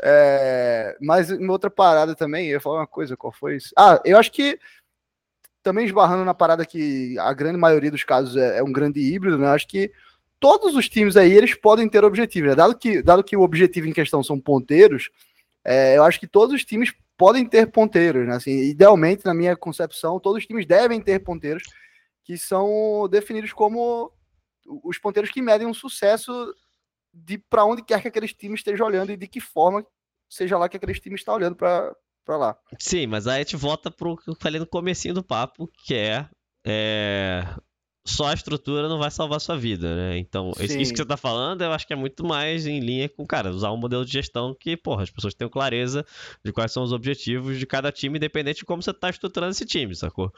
É. 0.03 0.97
Mas 1.01 1.31
em 1.31 1.49
outra 1.49 1.69
parada 1.69 2.15
também, 2.15 2.47
eu 2.47 2.53
ia 2.53 2.61
falar 2.61 2.81
uma 2.81 2.87
coisa, 2.87 3.17
qual 3.17 3.33
foi 3.33 3.57
isso? 3.57 3.73
Ah, 3.77 4.01
eu 4.05 4.17
acho 4.17 4.31
que 4.31 4.59
também 5.63 5.85
esbarrando 5.85 6.25
na 6.25 6.35
parada 6.35 6.65
que 6.65 7.19
a 7.19 7.33
grande 7.33 7.59
maioria 7.59 7.91
dos 7.91 8.05
casos 8.05 8.37
é, 8.37 8.59
é 8.59 8.63
um 8.63 8.73
grande 8.73 9.01
híbrido, 9.01 9.37
né? 9.37 9.49
Acho 9.49 9.67
que 9.67 9.91
todos 10.39 10.77
os 10.77 10.89
times 10.89 11.17
aí, 11.17 11.33
eles 11.33 11.55
podem 11.55 11.89
ter 11.89 12.05
objetivos, 12.05 12.51
né? 12.51 12.55
Dado 12.55 12.79
que, 12.79 13.03
dado 13.03 13.25
que 13.25 13.37
o 13.37 13.43
objetivo 13.43 13.89
em 13.89 13.93
questão 13.93 14.23
são 14.23 14.39
ponteiros, 14.39 15.11
é, 15.65 15.97
eu 15.97 16.05
acho 16.05 16.21
que 16.21 16.27
todos 16.29 16.55
os 16.55 16.65
times 16.65 16.93
podem 17.17 17.45
ter 17.45 17.67
ponteiros, 17.67 18.27
né? 18.29 18.37
Assim, 18.37 18.53
idealmente, 18.53 19.25
na 19.25 19.35
minha 19.35 19.57
concepção, 19.57 20.21
todos 20.21 20.39
os 20.39 20.47
times 20.47 20.67
devem 20.67 21.01
ter 21.01 21.19
ponteiros 21.19 21.65
que 22.23 22.39
são 22.39 23.09
definidos 23.11 23.53
como 23.53 24.13
os 24.85 24.99
ponteiros 24.99 25.31
que 25.31 25.43
medem 25.43 25.67
um 25.67 25.75
sucesso 25.75 26.55
de 27.25 27.39
para 27.39 27.65
onde 27.65 27.83
quer 27.83 28.03
que 28.03 28.09
aqueles 28.09 28.33
times 28.33 28.61
estejam 28.61 28.87
olhando 28.87 29.11
e 29.13 29.17
de 29.17 29.27
que 29.27 29.41
forma 29.41 29.85
seja 30.29 30.59
lá 30.59 30.69
que 30.69 30.77
aqueles 30.77 31.01
times 31.01 31.21
estão 31.21 31.35
olhando 31.35 31.57
para 31.57 31.97
lá. 32.29 32.59
Sim, 32.79 33.07
mas 33.07 33.27
aí 33.27 33.37
a 33.37 33.39
gente 33.39 33.57
volta 33.57 33.91
pro 33.91 34.17
que 34.17 34.29
eu 34.29 34.35
falei 34.35 34.61
no 34.61 34.67
comecinho 34.67 35.15
do 35.15 35.23
papo, 35.23 35.71
que 35.85 35.95
é, 35.95 36.29
é, 36.67 37.47
só 38.05 38.27
a 38.27 38.35
estrutura 38.35 38.89
não 38.89 38.99
vai 38.99 39.11
salvar 39.11 39.41
sua 39.41 39.57
vida, 39.57 39.95
né? 39.95 40.19
Então, 40.19 40.53
isso, 40.59 40.75
Sim. 40.75 40.81
isso 40.81 40.93
que 40.93 40.99
você 40.99 41.07
tá 41.07 41.17
falando, 41.17 41.63
eu 41.63 41.73
acho 41.73 41.87
que 41.87 41.93
é 41.93 41.97
muito 41.97 42.25
mais 42.25 42.67
em 42.67 42.81
linha 42.81 43.09
com, 43.09 43.27
cara, 43.27 43.51
usar 43.51 43.71
um 43.73 43.77
modelo 43.77 44.05
de 44.05 44.13
gestão 44.13 44.55
que, 44.55 44.77
porra, 44.77 45.05
as 45.05 45.11
pessoas 45.11 45.35
tenham 45.35 45.51
clareza 45.51 46.05
de 46.45 46.53
quais 46.53 46.73
são 46.73 46.83
os 46.83 46.93
objetivos 46.93 47.59
de 47.59 47.67
cada 47.67 47.91
time, 47.91 48.19
independente 48.19 48.59
de 48.59 48.65
como 48.65 48.83
você 48.83 48.93
tá 48.93 49.09
estruturando 49.09 49.53
esse 49.53 49.65
time, 49.65 49.95
sacou? 49.95 50.33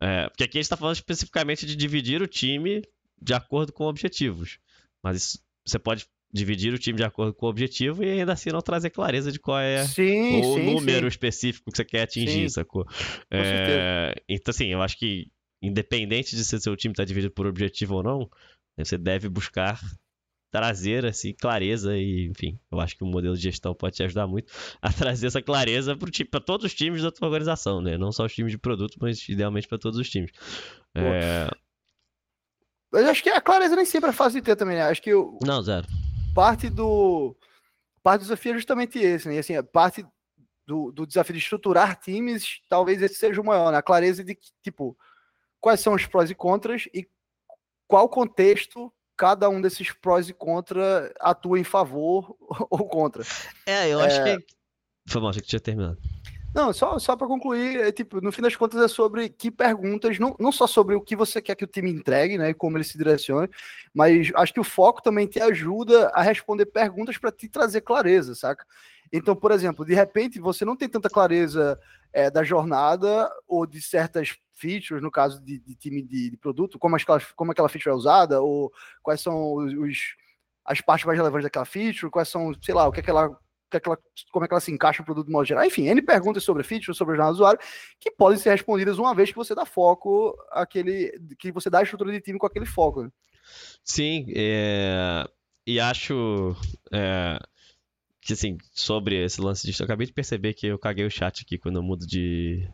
É, 0.00 0.28
porque 0.28 0.44
aqui 0.44 0.58
a 0.58 0.62
gente 0.62 0.70
tá 0.70 0.76
falando 0.76 0.96
especificamente 0.96 1.66
de 1.66 1.76
dividir 1.76 2.22
o 2.22 2.26
time 2.26 2.82
de 3.20 3.32
acordo 3.32 3.72
com 3.72 3.84
objetivos. 3.84 4.58
Mas 5.02 5.16
isso, 5.16 5.38
você 5.64 5.78
pode 5.78 6.06
dividir 6.34 6.74
o 6.74 6.78
time 6.78 6.96
de 6.96 7.04
acordo 7.04 7.32
com 7.32 7.46
o 7.46 7.48
objetivo 7.48 8.02
e 8.02 8.10
ainda 8.10 8.32
assim 8.32 8.50
não 8.50 8.60
trazer 8.60 8.90
clareza 8.90 9.30
de 9.30 9.38
qual 9.38 9.60
é 9.60 9.86
sim, 9.86 10.40
o 10.40 10.54
sim, 10.54 10.74
número 10.74 11.02
sim. 11.02 11.06
específico 11.06 11.70
que 11.70 11.76
você 11.76 11.84
quer 11.84 12.02
atingir, 12.02 12.50
sacou? 12.50 12.84
É, 13.30 14.12
então, 14.28 14.50
assim, 14.50 14.66
eu 14.66 14.82
acho 14.82 14.98
que 14.98 15.30
independente 15.62 16.34
de 16.34 16.44
se 16.44 16.60
seu 16.60 16.76
time 16.76 16.92
está 16.92 17.04
dividido 17.04 17.32
por 17.32 17.46
objetivo 17.46 17.94
ou 17.94 18.02
não, 18.02 18.28
você 18.76 18.98
deve 18.98 19.28
buscar 19.28 19.80
trazer 20.50 21.04
assim 21.04 21.32
clareza 21.32 21.96
e 21.96 22.28
enfim 22.28 22.56
eu 22.70 22.78
acho 22.78 22.96
que 22.96 23.02
o 23.02 23.06
modelo 23.08 23.34
de 23.34 23.42
gestão 23.42 23.74
pode 23.74 23.96
te 23.96 24.04
ajudar 24.04 24.28
muito 24.28 24.52
a 24.80 24.92
trazer 24.92 25.26
essa 25.26 25.42
clareza 25.42 25.96
para 26.30 26.40
todos 26.40 26.64
os 26.64 26.72
times 26.72 27.02
da 27.02 27.10
tua 27.10 27.26
organização 27.26 27.80
né 27.80 27.98
não 27.98 28.12
só 28.12 28.24
os 28.24 28.32
times 28.32 28.52
de 28.52 28.58
produto 28.58 28.96
mas 29.00 29.28
idealmente 29.28 29.66
para 29.66 29.78
todos 29.78 29.98
os 29.98 30.08
times 30.08 30.30
é... 30.94 31.48
Mas 32.92 33.04
acho 33.06 33.20
que 33.24 33.30
a 33.30 33.40
clareza 33.40 33.74
nem 33.74 33.84
sempre 33.84 34.10
é 34.10 34.12
fácil 34.12 34.38
de 34.40 34.46
ter 34.46 34.54
também, 34.54 34.76
né? 34.76 34.82
Acho 34.82 35.02
que 35.02 35.12
o, 35.12 35.40
não 35.42 35.60
zero 35.60 35.88
parte 36.34 36.68
do 36.68 37.36
parte 38.02 38.20
do 38.20 38.24
desafio 38.24 38.52
é 38.52 38.56
justamente 38.56 38.98
esse, 38.98 39.28
né? 39.28 39.36
E, 39.36 39.38
assim, 39.38 39.56
a 39.56 39.62
parte 39.62 40.04
do, 40.66 40.92
do 40.92 41.06
desafio 41.06 41.34
de 41.34 41.40
estruturar 41.40 41.98
times, 41.98 42.60
talvez 42.68 43.00
esse 43.00 43.14
seja 43.14 43.40
o 43.40 43.44
maior, 43.44 43.72
né? 43.72 43.78
A 43.78 43.82
clareza 43.82 44.22
de 44.22 44.38
tipo, 44.62 44.96
quais 45.60 45.80
são 45.80 45.94
os 45.94 46.04
prós 46.06 46.30
e 46.30 46.34
contras 46.34 46.86
e 46.92 47.08
qual 47.86 48.08
contexto 48.08 48.92
cada 49.16 49.48
um 49.48 49.60
desses 49.60 49.92
prós 49.92 50.28
e 50.28 50.34
contras 50.34 51.10
atua 51.20 51.58
em 51.58 51.64
favor 51.64 52.36
ou 52.68 52.86
contra. 52.88 53.22
é 53.66 53.88
eu 53.88 54.00
acho 54.00 54.22
que 54.22 54.46
foi 55.06 55.20
mal 55.20 55.30
achei 55.30 55.42
que 55.42 55.48
tinha 55.48 55.60
terminado 55.60 55.98
Não, 56.54 56.72
só, 56.72 56.96
só 57.00 57.16
para 57.16 57.26
concluir, 57.26 57.80
é, 57.80 57.90
tipo, 57.90 58.20
no 58.20 58.30
fim 58.30 58.40
das 58.40 58.54
contas 58.54 58.80
é 58.80 58.86
sobre 58.86 59.28
que 59.28 59.50
perguntas, 59.50 60.20
não, 60.20 60.36
não 60.38 60.52
só 60.52 60.68
sobre 60.68 60.94
o 60.94 61.00
que 61.00 61.16
você 61.16 61.42
quer 61.42 61.56
que 61.56 61.64
o 61.64 61.66
time 61.68 61.90
entregue, 61.90 62.38
né, 62.38 62.50
e 62.50 62.54
como 62.54 62.76
ele 62.76 62.84
se 62.84 62.96
direcione, 62.96 63.50
mas 63.92 64.30
acho 64.36 64.54
que 64.54 64.60
o 64.60 64.64
foco 64.64 65.02
também 65.02 65.26
te 65.26 65.40
ajuda 65.40 66.10
a 66.14 66.22
responder 66.22 66.66
perguntas 66.66 67.18
para 67.18 67.32
te 67.32 67.48
trazer 67.48 67.80
clareza, 67.80 68.36
saca? 68.36 68.64
Então, 69.12 69.34
por 69.34 69.50
exemplo, 69.50 69.84
de 69.84 69.94
repente 69.94 70.38
você 70.38 70.64
não 70.64 70.76
tem 70.76 70.88
tanta 70.88 71.10
clareza 71.10 71.76
é, 72.12 72.30
da 72.30 72.44
jornada 72.44 73.28
ou 73.48 73.66
de 73.66 73.82
certas 73.82 74.36
features, 74.52 75.02
no 75.02 75.10
caso 75.10 75.42
de, 75.42 75.58
de 75.58 75.74
time 75.74 76.02
de, 76.02 76.30
de, 76.30 76.36
produto, 76.36 76.78
como, 76.78 76.94
aquela, 76.94 77.20
como 77.34 77.50
aquela 77.50 77.68
feature 77.68 77.92
é 77.92 77.96
usada, 77.96 78.40
ou 78.40 78.72
quais 79.02 79.20
são 79.20 79.54
os, 79.54 79.72
os, 79.72 79.98
as 80.64 80.80
partes 80.80 81.04
mais 81.04 81.18
relevantes 81.18 81.44
daquela 81.44 81.64
feature, 81.64 82.10
quais 82.10 82.28
são, 82.28 82.54
sei 82.62 82.74
lá, 82.74 82.86
o 82.86 82.92
que 82.92 83.00
aquela 83.00 83.28
que 83.28 83.43
aquela, 83.76 83.98
como 84.32 84.44
é 84.44 84.48
que 84.48 84.54
ela 84.54 84.60
se 84.60 84.72
encaixa 84.72 85.00
no 85.00 85.04
produto 85.04 85.26
de 85.26 85.32
modo 85.32 85.44
geral. 85.44 85.64
Enfim, 85.64 85.88
N 85.88 86.02
perguntas 86.02 86.42
sobre 86.42 86.62
a 86.62 86.64
feature, 86.64 86.96
sobre 86.96 87.14
a 87.14 87.16
jornada 87.16 87.32
do 87.32 87.36
usuário, 87.36 87.60
que 88.00 88.10
podem 88.10 88.38
ser 88.38 88.50
respondidas 88.50 88.98
uma 88.98 89.14
vez 89.14 89.30
que 89.30 89.36
você 89.36 89.54
dá 89.54 89.64
foco 89.64 90.36
aquele, 90.50 91.12
que 91.38 91.52
você 91.52 91.68
dá 91.68 91.80
a 91.80 91.82
estrutura 91.82 92.12
de 92.12 92.20
time 92.20 92.38
com 92.38 92.46
aquele 92.46 92.66
foco. 92.66 93.02
Né? 93.02 93.10
Sim, 93.82 94.26
é... 94.34 95.24
e 95.66 95.78
acho 95.80 96.56
é... 96.92 97.38
que 98.20 98.32
assim, 98.32 98.58
sobre 98.72 99.22
esse 99.24 99.40
lance 99.40 99.66
disso, 99.66 99.82
eu 99.82 99.84
acabei 99.84 100.06
de 100.06 100.12
perceber 100.12 100.54
que 100.54 100.66
eu 100.66 100.78
caguei 100.78 101.04
o 101.04 101.10
chat 101.10 101.42
aqui 101.42 101.58
quando 101.58 101.76
eu 101.76 101.82
mudo 101.82 102.06
de, 102.06 102.68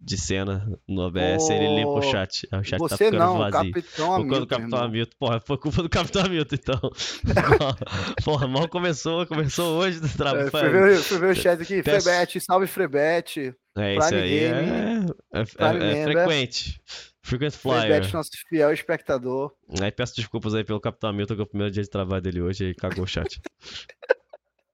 de 0.00 0.16
cena 0.16 0.66
no 0.86 1.02
OBS, 1.02 1.48
oh, 1.48 1.52
ele 1.52 1.76
limpa 1.76 1.90
o 1.90 2.02
chat. 2.02 2.46
O 2.52 2.62
chat 2.62 2.78
você 2.78 2.96
tá 2.96 3.04
ficando 3.04 3.18
não, 3.18 3.38
vazio. 3.38 3.72
Capitão 3.72 4.14
Hamilton. 4.14 4.42
o 4.42 4.46
Capitão 4.46 4.78
Hamilton. 4.78 5.16
Porra, 5.18 5.40
foi 5.40 5.58
culpa 5.58 5.82
do 5.82 5.88
Capitão 5.88 6.24
Hamilton, 6.24 6.54
então. 6.54 6.80
Porra, 8.24 8.46
mal 8.46 8.68
começou, 8.68 9.26
começou 9.26 9.78
hoje 9.78 10.00
do 10.00 10.08
trabalho. 10.08 10.48
É, 10.48 10.50
foi, 10.50 11.18
ver, 11.18 11.30
o 11.30 11.34
chat 11.34 11.60
aqui. 11.60 11.82
Frebete, 11.82 12.40
salve 12.40 12.66
Frebete. 12.66 13.54
É, 13.76 13.96
isso 13.96 14.14
aí 14.14 14.38
Game, 14.38 15.12
é, 15.32 15.40
é, 15.40 16.00
é 16.00 16.04
frequente. 16.04 16.80
Frequent 17.20 17.52
Flyer. 17.52 17.80
Frebete, 17.80 18.14
nosso 18.14 18.30
fiel 18.48 18.72
espectador. 18.72 19.52
Aí 19.80 19.90
peço 19.90 20.14
desculpas 20.14 20.54
aí 20.54 20.62
pelo 20.62 20.80
Capitão 20.80 21.10
Hamilton, 21.10 21.34
que 21.34 21.40
é 21.40 21.44
o 21.44 21.48
primeiro 21.48 21.72
dia 21.72 21.82
de 21.82 21.90
trabalho 21.90 22.22
dele 22.22 22.42
hoje, 22.42 22.66
e 22.66 22.74
cagou 22.74 23.04
o 23.04 23.08
chat. 23.08 23.40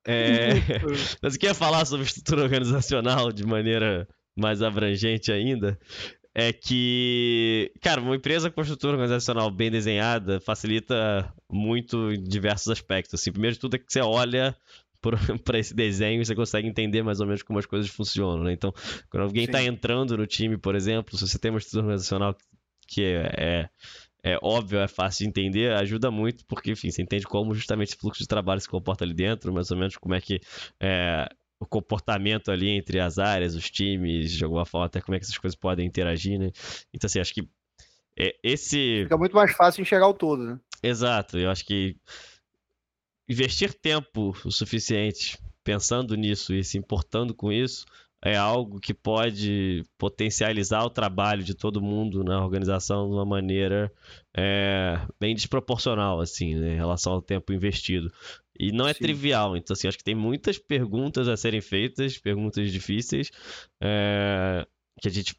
É, 0.06 0.54
mas 1.22 1.34
eu 1.34 1.40
queria 1.40 1.54
falar 1.54 1.84
sobre 1.84 2.06
estrutura 2.06 2.42
organizacional 2.42 3.30
de 3.30 3.44
maneira 3.44 4.08
mais 4.40 4.62
abrangente 4.62 5.30
ainda, 5.30 5.78
é 6.34 6.52
que, 6.52 7.72
cara, 7.80 8.00
uma 8.00 8.16
empresa 8.16 8.50
com 8.50 8.60
estrutura 8.60 8.92
organizacional 8.92 9.50
bem 9.50 9.70
desenhada 9.70 10.40
facilita 10.40 11.32
muito 11.50 12.12
em 12.12 12.22
diversos 12.22 12.68
aspectos. 12.68 13.20
Assim, 13.20 13.32
primeiro 13.32 13.54
de 13.54 13.60
tudo 13.60 13.74
é 13.74 13.78
que 13.78 13.92
você 13.92 14.00
olha 14.00 14.56
para 15.00 15.58
esse 15.58 15.74
desenho 15.74 16.22
e 16.22 16.24
você 16.24 16.34
consegue 16.34 16.68
entender 16.68 17.02
mais 17.02 17.20
ou 17.20 17.26
menos 17.26 17.42
como 17.42 17.58
as 17.58 17.66
coisas 17.66 17.90
funcionam, 17.90 18.44
né? 18.44 18.52
Então, 18.52 18.72
quando 19.08 19.24
alguém 19.24 19.44
está 19.44 19.62
entrando 19.62 20.16
no 20.16 20.26
time, 20.26 20.56
por 20.56 20.74
exemplo, 20.74 21.16
se 21.16 21.26
você 21.26 21.38
tem 21.38 21.50
uma 21.50 21.58
estrutura 21.58 21.84
organizacional 21.84 22.36
que 22.86 23.02
é, 23.02 23.32
é, 23.36 23.68
é 24.22 24.38
óbvio, 24.42 24.80
é 24.80 24.88
fácil 24.88 25.24
de 25.24 25.30
entender, 25.30 25.72
ajuda 25.72 26.10
muito, 26.10 26.44
porque, 26.46 26.72
enfim, 26.72 26.90
você 26.90 27.02
entende 27.02 27.24
como 27.24 27.54
justamente 27.54 27.88
esse 27.88 27.96
fluxo 27.96 28.20
de 28.20 28.28
trabalho 28.28 28.60
se 28.60 28.68
comporta 28.68 29.04
ali 29.04 29.14
dentro, 29.14 29.52
mais 29.52 29.70
ou 29.70 29.76
menos 29.76 29.96
como 29.96 30.14
é 30.14 30.20
que 30.20 30.40
é, 30.78 31.28
o 31.60 31.66
comportamento 31.66 32.50
ali 32.50 32.70
entre 32.70 32.98
as 32.98 33.18
áreas, 33.18 33.54
os 33.54 33.70
times, 33.70 34.32
de 34.32 34.42
alguma 34.42 34.64
forma, 34.64 34.86
até 34.86 35.00
como 35.00 35.14
é 35.14 35.18
que 35.18 35.26
essas 35.26 35.36
coisas 35.36 35.54
podem 35.54 35.86
interagir, 35.86 36.38
né? 36.38 36.50
Então, 36.92 37.06
assim, 37.06 37.20
acho 37.20 37.34
que 37.34 37.46
é, 38.18 38.34
esse. 38.42 39.02
Fica 39.04 39.18
muito 39.18 39.36
mais 39.36 39.52
fácil 39.52 39.82
enxergar 39.82 40.08
o 40.08 40.14
todo, 40.14 40.42
né? 40.42 40.58
Exato, 40.82 41.38
eu 41.38 41.50
acho 41.50 41.64
que 41.66 41.94
investir 43.28 43.74
tempo 43.74 44.34
o 44.44 44.50
suficiente 44.50 45.38
pensando 45.62 46.16
nisso 46.16 46.54
e 46.54 46.64
se 46.64 46.78
importando 46.78 47.34
com 47.34 47.52
isso 47.52 47.84
é 48.22 48.36
algo 48.36 48.78
que 48.78 48.92
pode 48.92 49.84
potencializar 49.96 50.84
o 50.84 50.90
trabalho 50.90 51.42
de 51.42 51.54
todo 51.54 51.80
mundo 51.80 52.22
na 52.22 52.44
organização 52.44 53.08
de 53.08 53.14
uma 53.14 53.24
maneira 53.24 53.90
é, 54.36 55.00
bem 55.18 55.34
desproporcional, 55.34 56.20
assim, 56.20 56.54
né, 56.54 56.74
em 56.74 56.76
relação 56.76 57.14
ao 57.14 57.22
tempo 57.22 57.52
investido. 57.52 58.12
E 58.58 58.72
não 58.72 58.86
é 58.86 58.92
Sim. 58.92 59.00
trivial, 59.00 59.56
então 59.56 59.72
assim, 59.72 59.88
acho 59.88 59.96
que 59.96 60.04
tem 60.04 60.14
muitas 60.14 60.58
perguntas 60.58 61.28
a 61.28 61.36
serem 61.36 61.62
feitas, 61.62 62.18
perguntas 62.18 62.70
difíceis, 62.70 63.30
é, 63.80 64.66
que 65.00 65.08
a 65.08 65.10
gente 65.10 65.34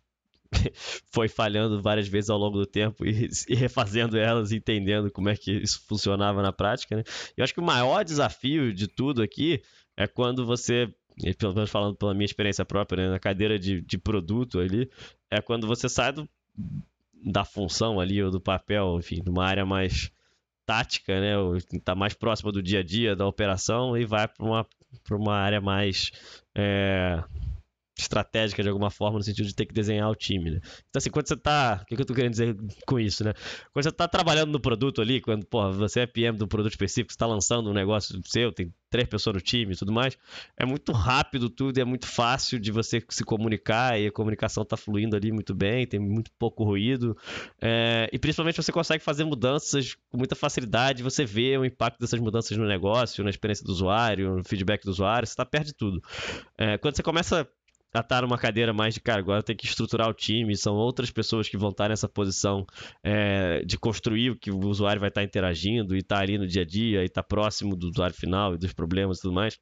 foi 1.11 1.27
falhando 1.27 1.81
várias 1.81 2.07
vezes 2.07 2.31
ao 2.31 2.37
longo 2.37 2.57
do 2.57 2.65
tempo 2.65 3.05
e, 3.05 3.29
e, 3.47 3.55
refazendo 3.55 4.17
elas, 4.17 4.51
entendendo 4.51 5.11
como 5.11 5.29
é 5.29 5.35
que 5.35 5.51
isso 5.51 5.81
funcionava 5.87 6.41
na 6.41 6.51
prática. 6.51 6.95
Né? 6.95 7.03
Eu 7.37 7.43
acho 7.43 7.53
que 7.53 7.59
o 7.59 7.63
maior 7.63 8.03
desafio 8.03 8.73
de 8.73 8.87
tudo 8.87 9.21
aqui 9.21 9.61
é 9.95 10.07
quando 10.07 10.45
você, 10.45 10.91
pelo 11.37 11.53
menos 11.53 11.69
falando 11.69 11.95
pela 11.95 12.13
minha 12.13 12.25
experiência 12.25 12.65
própria, 12.65 13.03
né, 13.03 13.09
na 13.11 13.19
cadeira 13.19 13.57
de, 13.57 13.81
de 13.81 13.97
produto 13.97 14.59
ali, 14.59 14.89
é 15.29 15.41
quando 15.41 15.67
você 15.67 15.87
sai 15.87 16.11
do, 16.11 16.27
da 17.23 17.45
função 17.45 17.99
ali 17.99 18.21
ou 18.23 18.31
do 18.31 18.41
papel, 18.41 18.97
enfim, 18.99 19.21
de 19.21 19.29
uma 19.29 19.45
área 19.45 19.65
mais 19.65 20.11
tática, 20.65 21.19
né? 21.19 21.33
Tá 21.83 21.95
mais 21.95 22.13
próxima 22.13 22.51
do 22.51 22.61
dia 22.61 22.79
a 22.79 22.83
dia 22.83 23.15
da 23.15 23.27
operação 23.27 23.97
e 23.97 24.05
vai 24.05 24.27
para 24.27 24.45
uma, 24.45 24.65
uma 25.11 25.35
área 25.35 25.59
mais 25.59 26.11
é, 26.55 27.21
estratégica 28.01 28.61
de 28.61 28.69
alguma 28.69 28.89
forma, 28.89 29.17
no 29.17 29.23
sentido 29.23 29.47
de 29.47 29.55
ter 29.55 29.65
que 29.65 29.73
desenhar 29.73 30.09
o 30.09 30.15
time, 30.15 30.51
né? 30.51 30.59
Então, 30.89 30.97
assim, 30.97 31.09
quando 31.09 31.27
você 31.27 31.37
tá. 31.37 31.79
O 31.81 31.85
que, 31.85 32.01
eu 32.01 32.05
tô 32.05 32.13
querendo 32.13 32.31
dizer 32.31 32.55
com 32.85 32.99
isso, 32.99 33.23
né? 33.23 33.33
Quando 33.73 33.83
você 33.83 33.91
tá 33.91 34.07
trabalhando 34.07 34.51
no 34.51 34.59
produto 34.59 35.01
ali, 35.01 35.21
quando, 35.21 35.45
porra, 35.45 35.71
você 35.71 36.01
é 36.01 36.07
PM 36.07 36.37
um 36.41 36.47
produto 36.47 36.71
específico, 36.71 37.11
você 37.11 37.17
tá 37.17 37.25
lançando 37.25 37.69
um 37.69 37.73
negócio 37.73 38.19
seu, 38.25 38.51
tem 38.51 38.73
três 38.91 39.07
pessoas 39.07 39.35
no 39.35 39.41
time 39.41 39.73
e 39.73 39.75
tudo 39.75 39.91
mais, 39.91 40.17
é 40.57 40.65
muito 40.65 40.91
rápido 40.91 41.49
tudo, 41.49 41.79
é 41.79 41.85
muito 41.85 42.05
fácil 42.05 42.59
de 42.59 42.71
você 42.71 43.01
se 43.09 43.23
comunicar 43.23 43.99
e 43.99 44.07
a 44.07 44.11
comunicação 44.11 44.65
tá 44.65 44.75
fluindo 44.75 45.15
ali 45.15 45.31
muito 45.31 45.55
bem, 45.55 45.87
tem 45.87 45.99
muito 45.99 46.29
pouco 46.37 46.63
ruído, 46.65 47.17
é, 47.59 48.09
e 48.11 48.19
principalmente 48.19 48.57
você 48.57 48.71
consegue 48.71 49.01
fazer 49.01 49.23
mudanças 49.23 49.95
com 50.09 50.17
muita 50.17 50.35
facilidade, 50.35 51.01
você 51.01 51.23
vê 51.23 51.57
o 51.57 51.63
impacto 51.63 51.99
dessas 51.99 52.19
mudanças 52.19 52.57
no 52.57 52.67
negócio, 52.67 53.23
na 53.23 53.29
experiência 53.29 53.63
do 53.63 53.71
usuário, 53.71 54.35
no 54.35 54.43
feedback 54.43 54.83
do 54.83 54.91
usuário, 54.91 55.25
você 55.25 55.35
tá 55.35 55.45
perto 55.45 55.67
de 55.67 55.73
tudo. 55.73 56.01
É, 56.57 56.77
quando 56.77 56.95
você 56.95 57.03
começa 57.03 57.47
a 57.93 57.99
estar 57.99 58.21
numa 58.21 58.37
cadeira 58.37 58.73
mais 58.73 58.93
de 58.93 59.01
cara, 59.01 59.19
agora 59.19 59.43
tem 59.43 59.55
que 59.55 59.65
estruturar 59.65 60.09
o 60.09 60.13
time, 60.13 60.55
são 60.55 60.75
outras 60.75 61.11
pessoas 61.11 61.49
que 61.49 61.57
vão 61.57 61.69
estar 61.69 61.89
nessa 61.89 62.07
posição 62.07 62.65
é, 63.03 63.63
de 63.65 63.77
construir 63.77 64.31
o 64.31 64.37
que 64.37 64.51
o 64.51 64.59
usuário 64.59 64.99
vai 64.99 65.09
estar 65.09 65.23
interagindo 65.23 65.95
e 65.95 65.99
estar 65.99 66.19
ali 66.19 66.37
no 66.37 66.47
dia 66.47 66.61
a 66.61 66.65
dia 66.65 67.01
e 67.01 67.05
estar 67.05 67.23
próximo 67.23 67.75
do 67.75 67.89
usuário 67.89 68.15
final 68.15 68.53
e 68.55 68.57
dos 68.57 68.73
problemas 68.73 69.17
e 69.19 69.21
tudo 69.21 69.33
mais 69.33 69.59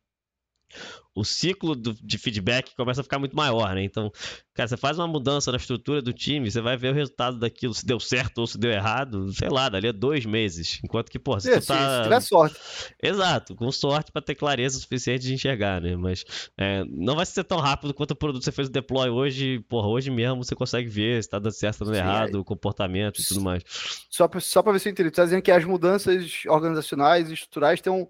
o 1.20 1.26
ciclo 1.26 1.76
do, 1.76 1.94
de 1.94 2.18
feedback 2.18 2.74
começa 2.76 3.02
a 3.02 3.04
ficar 3.04 3.20
muito 3.20 3.36
maior, 3.36 3.76
né? 3.76 3.84
Então, 3.84 4.12
cara, 4.54 4.70
você 4.70 4.78
faz 4.78 4.98
uma 4.98 5.08
mudança 5.08 5.52
na 5.52 5.58
estrutura 5.58 6.02
do 6.02 6.14
time, 6.14 6.50
você 6.50 6.62
vai 6.62 6.78
ver 6.78 6.92
o 6.92 6.96
resultado 6.96 7.38
daquilo, 7.38 7.74
se 7.74 7.86
deu 7.86 8.00
certo 8.00 8.40
ou 8.40 8.48
se 8.48 8.58
deu 8.58 8.72
errado, 8.72 9.32
sei 9.34 9.50
lá, 9.50 9.68
dali 9.68 9.88
a 9.88 9.92
dois 9.92 10.26
meses. 10.26 10.80
Enquanto 10.84 11.10
que, 11.12 11.20
pô, 11.20 11.38
se 11.40 11.52
é, 11.52 11.60
tu 11.60 11.68
tá... 11.68 11.98
Se 11.98 12.04
tiver 12.04 12.20
sorte. 12.22 12.56
Exato, 13.02 13.56
com 13.56 13.72
sorte 13.72 14.12
para 14.12 14.22
ter 14.22 14.36
clareza 14.36 14.80
suficiente 14.80 15.24
de 15.24 15.34
enxergar, 15.34 15.82
né? 15.82 15.96
Mas 15.96 16.24
é, 16.58 16.86
não 16.86 17.16
vai 17.16 17.26
ser 17.26 17.44
tão 17.44 17.60
rápido 17.60 17.94
quanto 17.94 18.12
o 18.12 18.16
produto 18.16 18.44
você 18.44 18.52
fez 18.52 18.70
o 18.70 18.72
deploy 18.72 19.10
hoje, 19.10 19.60
porra, 19.68 19.88
hoje 19.88 20.10
mesmo 20.10 20.44
você 20.44 20.56
consegue 20.56 20.88
ver 20.88 21.22
se 21.22 21.30
tá 21.30 21.40
dando 21.40 21.52
certo, 21.52 21.80
tá 21.80 21.86
dando 21.86 21.96
Sim, 21.96 22.02
errado, 22.02 22.38
é... 22.38 22.40
o 22.40 22.46
comportamento 22.46 23.20
e 23.20 23.26
tudo 23.26 23.42
mais. 23.42 23.64
Só 24.10 24.28
pra, 24.28 24.40
só 24.40 24.64
pra 24.64 24.72
ver 24.72 24.80
se 24.80 24.88
eu 24.88 24.92
entendi, 24.92 25.12
tu 25.12 25.16
tá 25.16 25.26
dizendo 25.26 25.42
que 25.42 25.52
as 25.52 25.66
mudanças 25.66 26.44
organizacionais 26.48 27.30
e 27.30 27.34
estruturais 27.34 27.82
têm 27.82 27.92
um 27.92 28.08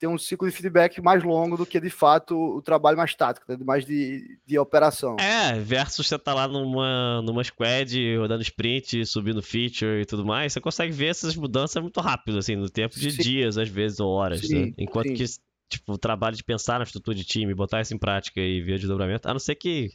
ter 0.00 0.06
um 0.06 0.16
ciclo 0.16 0.48
de 0.48 0.56
feedback 0.56 0.98
mais 1.02 1.22
longo 1.22 1.58
do 1.58 1.66
que 1.66 1.78
de 1.78 1.90
fato 1.90 2.34
o 2.34 2.62
trabalho 2.62 2.96
mais 2.96 3.14
tático, 3.14 3.44
né? 3.46 3.58
mais 3.62 3.84
de, 3.84 4.38
de 4.46 4.58
operação. 4.58 5.16
É, 5.20 5.60
versus 5.60 6.06
você 6.06 6.18
tá 6.18 6.32
lá 6.32 6.48
numa, 6.48 7.20
numa 7.20 7.44
squad, 7.44 8.16
rodando 8.16 8.42
sprint, 8.42 9.04
subindo 9.04 9.42
feature 9.42 10.00
e 10.00 10.06
tudo 10.06 10.24
mais, 10.24 10.54
você 10.54 10.60
consegue 10.60 10.90
ver 10.90 11.08
essas 11.08 11.36
mudanças 11.36 11.82
muito 11.82 12.00
rápido, 12.00 12.38
assim, 12.38 12.56
no 12.56 12.70
tempo 12.70 12.98
de 12.98 13.10
sim. 13.10 13.22
dias, 13.22 13.58
às 13.58 13.68
vezes, 13.68 14.00
ou 14.00 14.10
horas, 14.10 14.40
sim, 14.40 14.54
né? 14.54 14.74
Enquanto 14.78 15.08
sim. 15.08 15.14
que, 15.14 15.24
tipo, 15.68 15.92
o 15.92 15.98
trabalho 15.98 16.34
de 16.34 16.42
pensar 16.42 16.78
na 16.78 16.84
estrutura 16.84 17.14
de 17.14 17.24
time, 17.24 17.54
botar 17.54 17.82
isso 17.82 17.94
em 17.94 17.98
prática 17.98 18.40
e 18.40 18.62
ver 18.62 18.76
o 18.76 18.78
desdobramento, 18.78 19.28
a 19.28 19.34
não 19.34 19.40
ser 19.40 19.54
que 19.54 19.90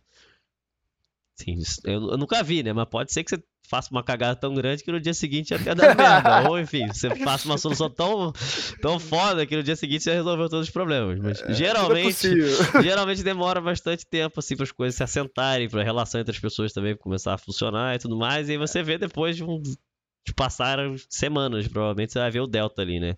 Sim, 1.36 1.58
eu, 1.84 2.12
eu, 2.12 2.18
nunca 2.18 2.41
vi, 2.41 2.64
né? 2.64 2.72
Mas 2.72 2.88
pode 2.88 3.12
ser 3.12 3.22
que 3.24 3.30
você 3.30 3.43
faça 3.68 3.89
uma 3.91 4.03
cagada 4.03 4.36
tão 4.36 4.53
grande 4.53 4.84
que 4.84 4.91
no 4.91 4.99
dia 4.99 5.13
seguinte 5.13 5.57
tenha 5.57 5.76
dado 5.76 5.97
merda. 5.97 6.47
Ou, 6.49 6.59
enfim, 6.59 6.88
você 6.88 7.13
faça 7.16 7.47
uma 7.47 7.57
solução 7.57 7.89
tão, 7.89 8.32
tão 8.82 8.99
foda 8.99 9.45
que 9.45 9.55
no 9.55 9.63
dia 9.63 9.76
seguinte 9.76 10.03
você 10.03 10.13
resolveu 10.13 10.49
todos 10.49 10.68
os 10.68 10.74
problemas. 10.74 11.20
Mas 11.20 11.41
é, 11.41 11.53
geralmente, 11.53 12.28
é 12.28 12.82
geralmente 12.84 13.24
demora 13.24 13.59
bastante 13.61 14.05
tempo, 14.05 14.39
assim, 14.39 14.55
para 14.55 14.63
as 14.63 14.72
coisas 14.72 14.95
se 14.95 15.03
assentarem, 15.03 15.70
para 15.70 15.82
a 15.82 15.84
relação 15.84 16.22
entre 16.22 16.34
as 16.34 16.39
pessoas 16.39 16.74
também 16.74 16.95
começar 16.95 17.34
a 17.34 17.38
funcionar 17.38 17.95
e 17.95 17.99
tudo 17.99 18.18
mais. 18.18 18.49
E 18.49 18.53
aí 18.53 18.57
você 18.57 18.82
vê 18.84 18.97
depois 18.97 19.36
de 19.36 19.43
um. 19.43 19.61
De 20.28 20.34
passar 20.34 20.80
semanas, 21.07 21.68
provavelmente 21.68 22.11
você 22.11 22.18
vai 22.18 22.32
ver 22.32 22.39
o 22.39 22.47
Delta 22.47 22.82
ali, 22.82 22.99
né? 22.99 23.16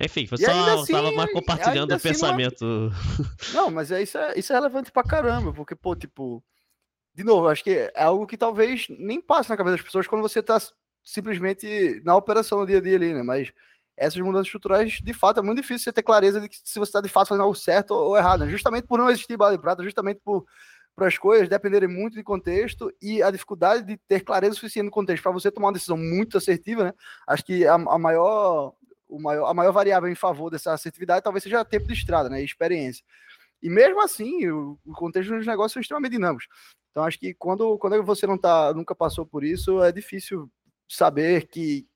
Enfim, 0.00 0.26
foi 0.26 0.38
só 0.38 0.50
assim, 0.50 0.92
tava 0.92 1.12
mais 1.12 1.32
compartilhando 1.32 1.90
o 1.90 1.94
assim, 1.94 2.08
pensamento. 2.08 2.64
Não, 3.54 3.70
mas 3.70 3.90
é, 3.90 4.02
isso, 4.02 4.18
é, 4.18 4.38
isso 4.38 4.52
é 4.52 4.56
relevante 4.56 4.92
pra 4.92 5.02
caramba, 5.02 5.52
porque, 5.52 5.74
pô, 5.74 5.96
tipo 5.96 6.42
de 7.16 7.24
novo, 7.24 7.48
acho 7.48 7.64
que 7.64 7.70
é 7.70 8.02
algo 8.02 8.26
que 8.26 8.36
talvez 8.36 8.86
nem 8.90 9.22
passe 9.22 9.48
na 9.48 9.56
cabeça 9.56 9.78
das 9.78 9.84
pessoas 9.84 10.06
quando 10.06 10.20
você 10.20 10.40
está 10.40 10.58
simplesmente 11.02 12.02
na 12.04 12.14
operação 12.14 12.58
no 12.58 12.66
dia 12.66 12.76
a 12.76 12.80
dia 12.80 12.94
ali, 12.96 13.14
né? 13.14 13.22
Mas 13.22 13.50
essas 13.96 14.20
mudanças 14.20 14.48
estruturais, 14.48 15.00
de 15.02 15.14
fato, 15.14 15.40
é 15.40 15.42
muito 15.42 15.62
difícil 15.62 15.84
você 15.84 15.92
ter 15.94 16.02
clareza 16.02 16.38
de 16.42 16.46
que 16.46 16.56
se 16.62 16.78
você 16.78 16.90
está 16.90 17.00
de 17.00 17.08
fato 17.08 17.28
fazendo 17.28 17.44
algo 17.44 17.54
certo 17.54 17.92
ou 17.92 18.18
errado, 18.18 18.44
né? 18.44 18.50
justamente 18.50 18.86
por 18.86 18.98
não 18.98 19.08
existir 19.08 19.34
bala 19.34 19.56
de 19.56 19.62
prata, 19.62 19.82
justamente 19.82 20.20
por, 20.22 20.44
por 20.94 21.06
as 21.06 21.16
coisas 21.16 21.48
dependerem 21.48 21.88
muito 21.88 22.16
de 22.16 22.22
contexto 22.22 22.92
e 23.00 23.22
a 23.22 23.30
dificuldade 23.30 23.84
de 23.84 23.96
ter 23.96 24.20
clareza 24.20 24.54
suficiente 24.54 24.84
no 24.84 24.90
contexto 24.90 25.22
para 25.22 25.32
você 25.32 25.50
tomar 25.50 25.68
uma 25.68 25.72
decisão 25.72 25.96
muito 25.96 26.36
assertiva, 26.36 26.84
né? 26.84 26.92
Acho 27.26 27.42
que 27.46 27.66
a, 27.66 27.76
a 27.76 27.98
maior 27.98 28.74
o 29.08 29.18
maior, 29.18 29.46
a 29.46 29.54
maior 29.54 29.72
variável 29.72 30.10
em 30.10 30.14
favor 30.14 30.50
dessa 30.50 30.74
assertividade 30.74 31.22
talvez 31.24 31.42
seja 31.42 31.64
tempo 31.64 31.86
de 31.86 31.94
estrada, 31.94 32.28
né? 32.28 32.42
E 32.42 32.44
experiência. 32.44 33.02
E 33.62 33.70
mesmo 33.70 34.02
assim, 34.02 34.46
o, 34.50 34.78
o 34.84 34.92
contexto 34.92 35.34
dos 35.34 35.46
negócios 35.46 35.72
são 35.72 35.80
extremamente 35.80 36.12
dinâmicos. 36.12 36.46
Então 36.96 37.04
acho 37.04 37.18
que 37.18 37.34
quando, 37.34 37.76
quando 37.76 38.02
você 38.02 38.26
não 38.26 38.38
tá, 38.38 38.72
nunca 38.72 38.94
passou 38.94 39.26
por 39.26 39.44
isso, 39.44 39.82
é 39.82 39.92
difícil 39.92 40.50
saber 40.88 41.46
que, 41.46 41.86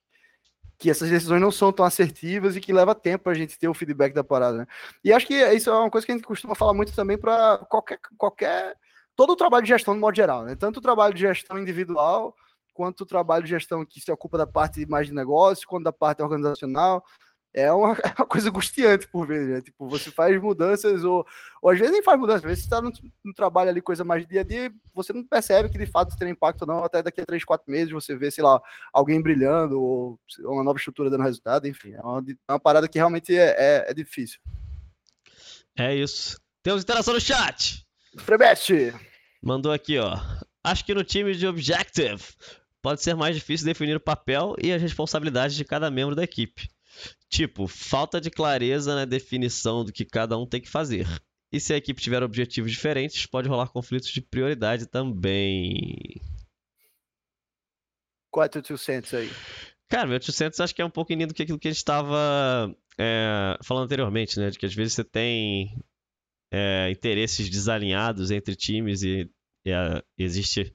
que 0.76 0.90
essas 0.90 1.09
decisões 1.09 1.40
não 1.40 1.51
são 1.51 1.72
tão 1.72 1.86
assertivas 1.86 2.55
e 2.55 2.61
que 2.61 2.70
leva 2.70 2.94
tempo 2.94 3.24
para 3.24 3.32
a 3.32 3.34
gente 3.34 3.59
ter 3.59 3.66
o 3.66 3.72
feedback 3.72 4.12
da 4.12 4.22
parada. 4.22 4.59
Né? 4.59 4.66
E 5.03 5.11
acho 5.11 5.26
que 5.26 5.42
isso 5.55 5.70
é 5.70 5.72
uma 5.72 5.88
coisa 5.88 6.07
que 6.07 6.12
a 6.12 6.14
gente 6.14 6.26
costuma 6.26 6.55
falar 6.55 6.74
muito 6.74 6.94
também 6.94 7.16
para 7.16 7.57
qualquer, 7.70 7.98
qualquer. 8.18 8.76
todo 9.16 9.32
o 9.32 9.36
trabalho 9.36 9.62
de 9.62 9.70
gestão 9.70 9.94
de 9.94 10.01
modo 10.01 10.14
geral, 10.14 10.44
né? 10.44 10.55
Tanto 10.55 10.80
o 10.80 10.82
trabalho 10.82 11.14
de 11.14 11.20
gestão 11.20 11.59
individual, 11.59 12.36
quanto 12.74 13.01
o 13.01 13.07
trabalho 13.07 13.44
de 13.44 13.48
gestão 13.48 13.86
que 13.86 14.03
se 14.03 14.12
ocupa 14.12 14.36
da 14.36 14.46
parte 14.46 14.84
mais 14.84 15.07
de 15.07 15.14
negócio, 15.14 15.66
quanto 15.66 15.84
da 15.84 15.94
parte 15.94 16.22
organizacional 16.22 17.03
é 17.53 17.72
uma, 17.72 17.92
é 18.05 18.14
uma, 18.18 18.26
coisa 18.26 18.48
angustiante 18.48 19.09
por 19.09 19.26
vezes, 19.26 19.48
né? 19.48 19.61
Tipo, 19.61 19.88
você 19.88 20.11
faz 20.11 20.40
mudanças, 20.40 21.05
ou, 21.05 21.26
ou 21.61 21.70
às 21.70 21.78
vezes 21.78 21.92
nem 21.92 22.03
faz 22.03 22.18
mudanças, 22.18 22.42
às 22.42 22.48
vezes 22.48 22.64
você 22.64 22.66
está 22.66 22.80
no, 22.80 22.92
no, 23.24 23.34
trabalho 23.34 23.70
ali, 23.70 23.80
coisa 23.80 24.05
mais 24.05 24.26
dia 24.26 24.40
a 24.40 24.44
dia, 24.44 24.72
você 24.94 25.12
não 25.12 25.24
percebe 25.24 25.68
que 25.68 25.78
de 25.78 25.86
fato 25.86 26.16
tem 26.16 26.30
impacto 26.30 26.62
ou 26.62 26.68
não, 26.68 26.84
até 26.84 27.03
daqui 27.03 27.20
a 27.20 27.26
3, 27.26 27.44
4 27.44 27.70
meses 27.70 27.92
você 27.92 28.16
vê, 28.16 28.30
sei 28.30 28.44
lá, 28.44 28.61
alguém 28.92 29.20
brilhando, 29.20 29.80
ou 29.80 30.18
uma 30.40 30.64
nova 30.64 30.78
estrutura 30.78 31.11
dando 31.11 31.24
resultado, 31.24 31.66
enfim, 31.66 31.92
é 31.92 32.01
uma, 32.01 32.24
é 32.48 32.53
uma 32.53 32.61
parada 32.61 32.88
que 32.88 32.98
realmente 32.98 33.36
é, 33.36 33.55
é, 33.59 33.90
é, 33.90 33.94
difícil. 33.94 34.40
É 35.76 35.94
isso. 35.94 36.38
Temos 36.62 36.82
interação 36.82 37.14
no 37.14 37.20
chat. 37.20 37.86
Frebete! 38.18 38.92
Mandou 39.42 39.72
aqui, 39.72 39.98
ó. 39.98 40.18
Acho 40.62 40.84
que 40.84 40.92
no 40.92 41.03
time 41.03 41.34
de 41.34 41.46
Objective 41.46 42.22
pode 42.82 43.03
ser 43.03 43.14
mais 43.14 43.34
difícil 43.34 43.66
definir 43.66 43.96
o 43.96 44.01
papel 44.01 44.55
e 44.62 44.72
as 44.72 44.82
responsabilidades 44.82 45.57
de 45.57 45.64
cada 45.64 45.90
membro 45.90 46.14
da 46.14 46.22
equipe. 46.22 46.68
Tipo, 47.31 47.68
falta 47.68 48.20
de 48.20 48.28
clareza 48.28 48.95
na 48.95 49.05
definição 49.05 49.85
do 49.85 49.93
que 49.93 50.05
cada 50.05 50.37
um 50.37 50.45
tem 50.45 50.61
que 50.61 50.68
fazer. 50.68 51.07
E 51.53 51.61
se 51.61 51.72
a 51.72 51.76
equipe 51.76 52.03
tiver 52.03 52.22
objetivos 52.22 52.70
diferentes, 52.70 53.24
pode 53.24 53.49
rolar 53.49 53.68
conflitos 53.68 54.09
de 54.11 54.20
prioridade 54.20 54.87
também. 54.87 56.20
Qual 58.31 58.45
é 58.45 58.47
o 58.47 58.51
teu 58.51 58.62
200 58.62 59.14
aí? 59.14 59.31
Cara, 59.89 60.07
meu 60.07 60.14
800 60.14 60.61
acho 60.61 60.74
que 60.74 60.83
é 60.83 60.85
um 60.85 60.91
pouco 60.91 61.14
do 61.14 61.35
que 61.35 61.43
aquilo 61.43 61.59
que 61.59 61.68
a 61.68 61.70
gente 61.70 61.78
estava 61.78 62.72
é, 62.99 63.57
falando 63.62 63.85
anteriormente, 63.85 64.39
né? 64.39 64.51
De 64.51 64.59
que 64.59 64.66
às 64.66 64.74
vezes 64.74 64.95
você 64.95 65.05
tem 65.05 65.76
é, 66.53 66.91
interesses 66.91 67.49
desalinhados 67.49 68.31
entre 68.31 68.55
times 68.55 69.03
e, 69.03 69.28
e 69.64 69.72
a, 69.72 70.03
existe 70.16 70.72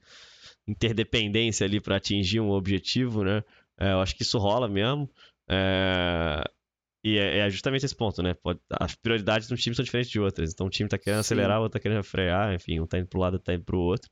interdependência 0.66 1.66
ali 1.66 1.80
para 1.80 1.96
atingir 1.96 2.40
um 2.40 2.50
objetivo, 2.50 3.24
né? 3.24 3.42
É, 3.78 3.92
eu 3.92 4.00
acho 4.00 4.14
que 4.14 4.22
isso 4.22 4.38
rola 4.38 4.68
mesmo. 4.68 5.10
É... 5.48 6.42
E 7.04 7.18
é, 7.18 7.38
é, 7.38 7.50
justamente 7.50 7.86
esse 7.86 7.94
ponto, 7.94 8.20
né? 8.20 8.34
As 8.80 8.96
prioridades 8.96 9.46
dos 9.46 9.62
times 9.62 9.76
são 9.76 9.84
diferentes 9.84 10.10
de 10.10 10.18
outras. 10.18 10.52
Então, 10.52 10.66
um 10.66 10.70
time 10.70 10.88
tá 10.88 10.98
querendo 10.98 11.18
Sim. 11.22 11.34
acelerar, 11.34 11.60
o 11.60 11.62
outro 11.62 11.78
tá 11.78 11.82
querendo 11.82 12.02
frear, 12.02 12.52
enfim, 12.52 12.80
um 12.80 12.86
tá 12.86 12.98
indo 12.98 13.06
pro 13.06 13.20
lado, 13.20 13.34
outro 13.34 13.44
tá 13.44 13.54
indo 13.54 13.64
pro 13.64 13.78
outro. 13.78 14.10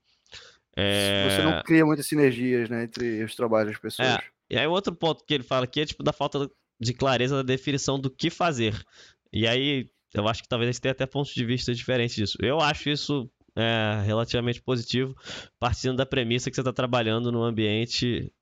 É... 0.76 1.28
Você 1.28 1.43
não 1.43 1.62
cria 1.62 1.85
muitas 1.85 2.07
sinergias, 2.07 2.68
né, 2.68 2.85
entre 2.85 3.24
os 3.24 3.35
trabalhos 3.35 3.72
das 3.72 3.80
pessoas. 3.80 4.09
É. 4.09 4.18
E 4.51 4.57
aí, 4.57 4.66
outro 4.68 4.95
ponto 4.95 5.24
que 5.24 5.35
ele 5.35 5.43
fala 5.43 5.64
aqui 5.64 5.80
é, 5.80 5.87
tipo, 5.87 6.05
da 6.05 6.12
falta 6.12 6.49
de 6.80 6.95
clareza 6.95 7.37
da 7.37 7.43
definição 7.43 7.99
do 7.99 8.09
que 8.09 8.30
fazer. 8.30 8.80
E 9.32 9.47
aí, 9.49 9.91
eu 10.12 10.28
acho 10.28 10.43
que 10.43 10.49
talvez 10.49 10.68
a 10.68 10.72
gente 10.72 10.80
tenha 10.80 10.93
até 10.93 11.05
pontos 11.05 11.35
de 11.35 11.45
vista 11.45 11.74
diferentes 11.74 12.14
disso. 12.14 12.39
Eu 12.41 12.61
acho 12.61 12.89
isso 12.89 13.28
é, 13.57 14.03
relativamente 14.05 14.62
positivo, 14.62 15.16
partindo 15.59 15.97
da 15.97 16.07
premissa 16.07 16.49
que 16.49 16.55
você 16.55 16.61
está 16.61 16.72
trabalhando 16.72 17.32
num 17.32 17.43
ambiente 17.43 18.32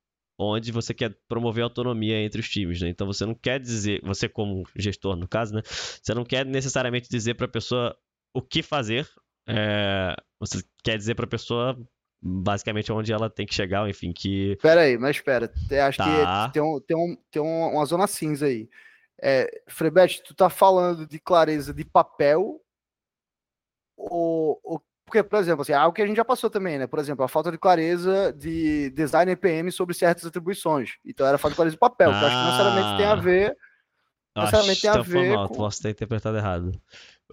onde 0.43 0.73
você 0.73 0.93
quer 0.93 1.17
promover 1.29 1.65
autonomia 1.65 2.19
entre 2.23 2.41
os 2.41 2.49
times, 2.49 2.81
né? 2.81 2.89
Então 2.89 3.07
você 3.07 3.25
não 3.25 3.35
quer 3.35 3.61
dizer, 3.61 4.01
você 4.03 4.29
como 4.29 4.65
gestor 4.77 5.17
no 5.17 5.29
caso, 5.29 5.55
né? 5.55 5.63
Você 5.65 6.15
não 6.15 6.25
quer 6.25 6.45
necessariamente 6.45 7.09
dizer 7.09 7.35
para 7.35 7.47
a 7.47 7.51
pessoa 7.51 7.97
o 8.35 8.43
que 8.43 8.63
fazer, 8.63 9.09
é... 9.49 10.15
você 10.41 10.63
quer 10.83 10.97
dizer 10.97 11.15
para 11.15 11.25
a 11.25 11.29
pessoa 11.29 11.79
basicamente 12.25 12.93
onde 12.93 13.13
ela 13.13 13.29
tem 13.29 13.45
que 13.45 13.55
chegar, 13.55 13.89
enfim, 13.89 14.13
que... 14.13 14.53
Espera 14.53 14.83
aí, 14.83 14.97
mas 14.97 15.17
espera, 15.17 15.53
acho 15.89 15.99
tá. 15.99 16.47
que 16.47 16.53
tem, 16.53 16.63
um, 16.63 16.81
tem, 16.81 16.97
um, 16.97 17.17
tem 17.31 17.43
uma 17.43 17.85
zona 17.85 18.07
cinza 18.07 18.47
aí. 18.47 18.69
É, 19.21 19.63
Frebete, 19.69 20.23
tu 20.23 20.35
tá 20.35 20.49
falando 20.49 21.07
de 21.07 21.19
clareza 21.19 21.75
de 21.75 21.85
papel 21.85 22.61
ou, 23.97 24.61
ou 24.63 24.83
porque, 25.13 25.23
por 25.23 25.39
exemplo, 25.39 25.61
assim, 25.61 25.73
é 25.73 25.75
algo 25.75 25.95
que 25.95 26.01
a 26.01 26.07
gente 26.07 26.17
já 26.17 26.25
passou 26.25 26.49
também, 26.49 26.79
né? 26.79 26.87
Por 26.87 26.99
exemplo, 26.99 27.23
a 27.23 27.29
falta 27.29 27.53
de 27.53 27.59
clareza 27.59 28.33
de 28.33 28.89
design 28.93 29.31
EPM 29.31 29.71
sobre 29.71 29.95
certas 29.95 30.25
atribuições. 30.25 30.93
Então 31.05 31.27
era 31.27 31.37
falta 31.37 31.53
de 31.53 31.57
clareza 31.57 31.77
de 31.77 31.79
papel, 31.79 32.11
ah, 32.11 32.19
que 32.19 32.25
eu 32.25 32.29
acho 32.29 32.37
que 32.37 32.45
necessariamente 32.45 32.97
tem 32.97 33.07
a 33.07 33.15
ver. 33.15 33.57
Necessariamente 34.35 34.81
tem 34.81 34.91
a 34.91 35.03
ver. 35.03 35.35
Mal, 35.35 35.49
com... 35.49 35.55
Posso 35.55 35.83
ter 35.83 35.91
interpretado 35.91 36.39
errado. 36.39 36.73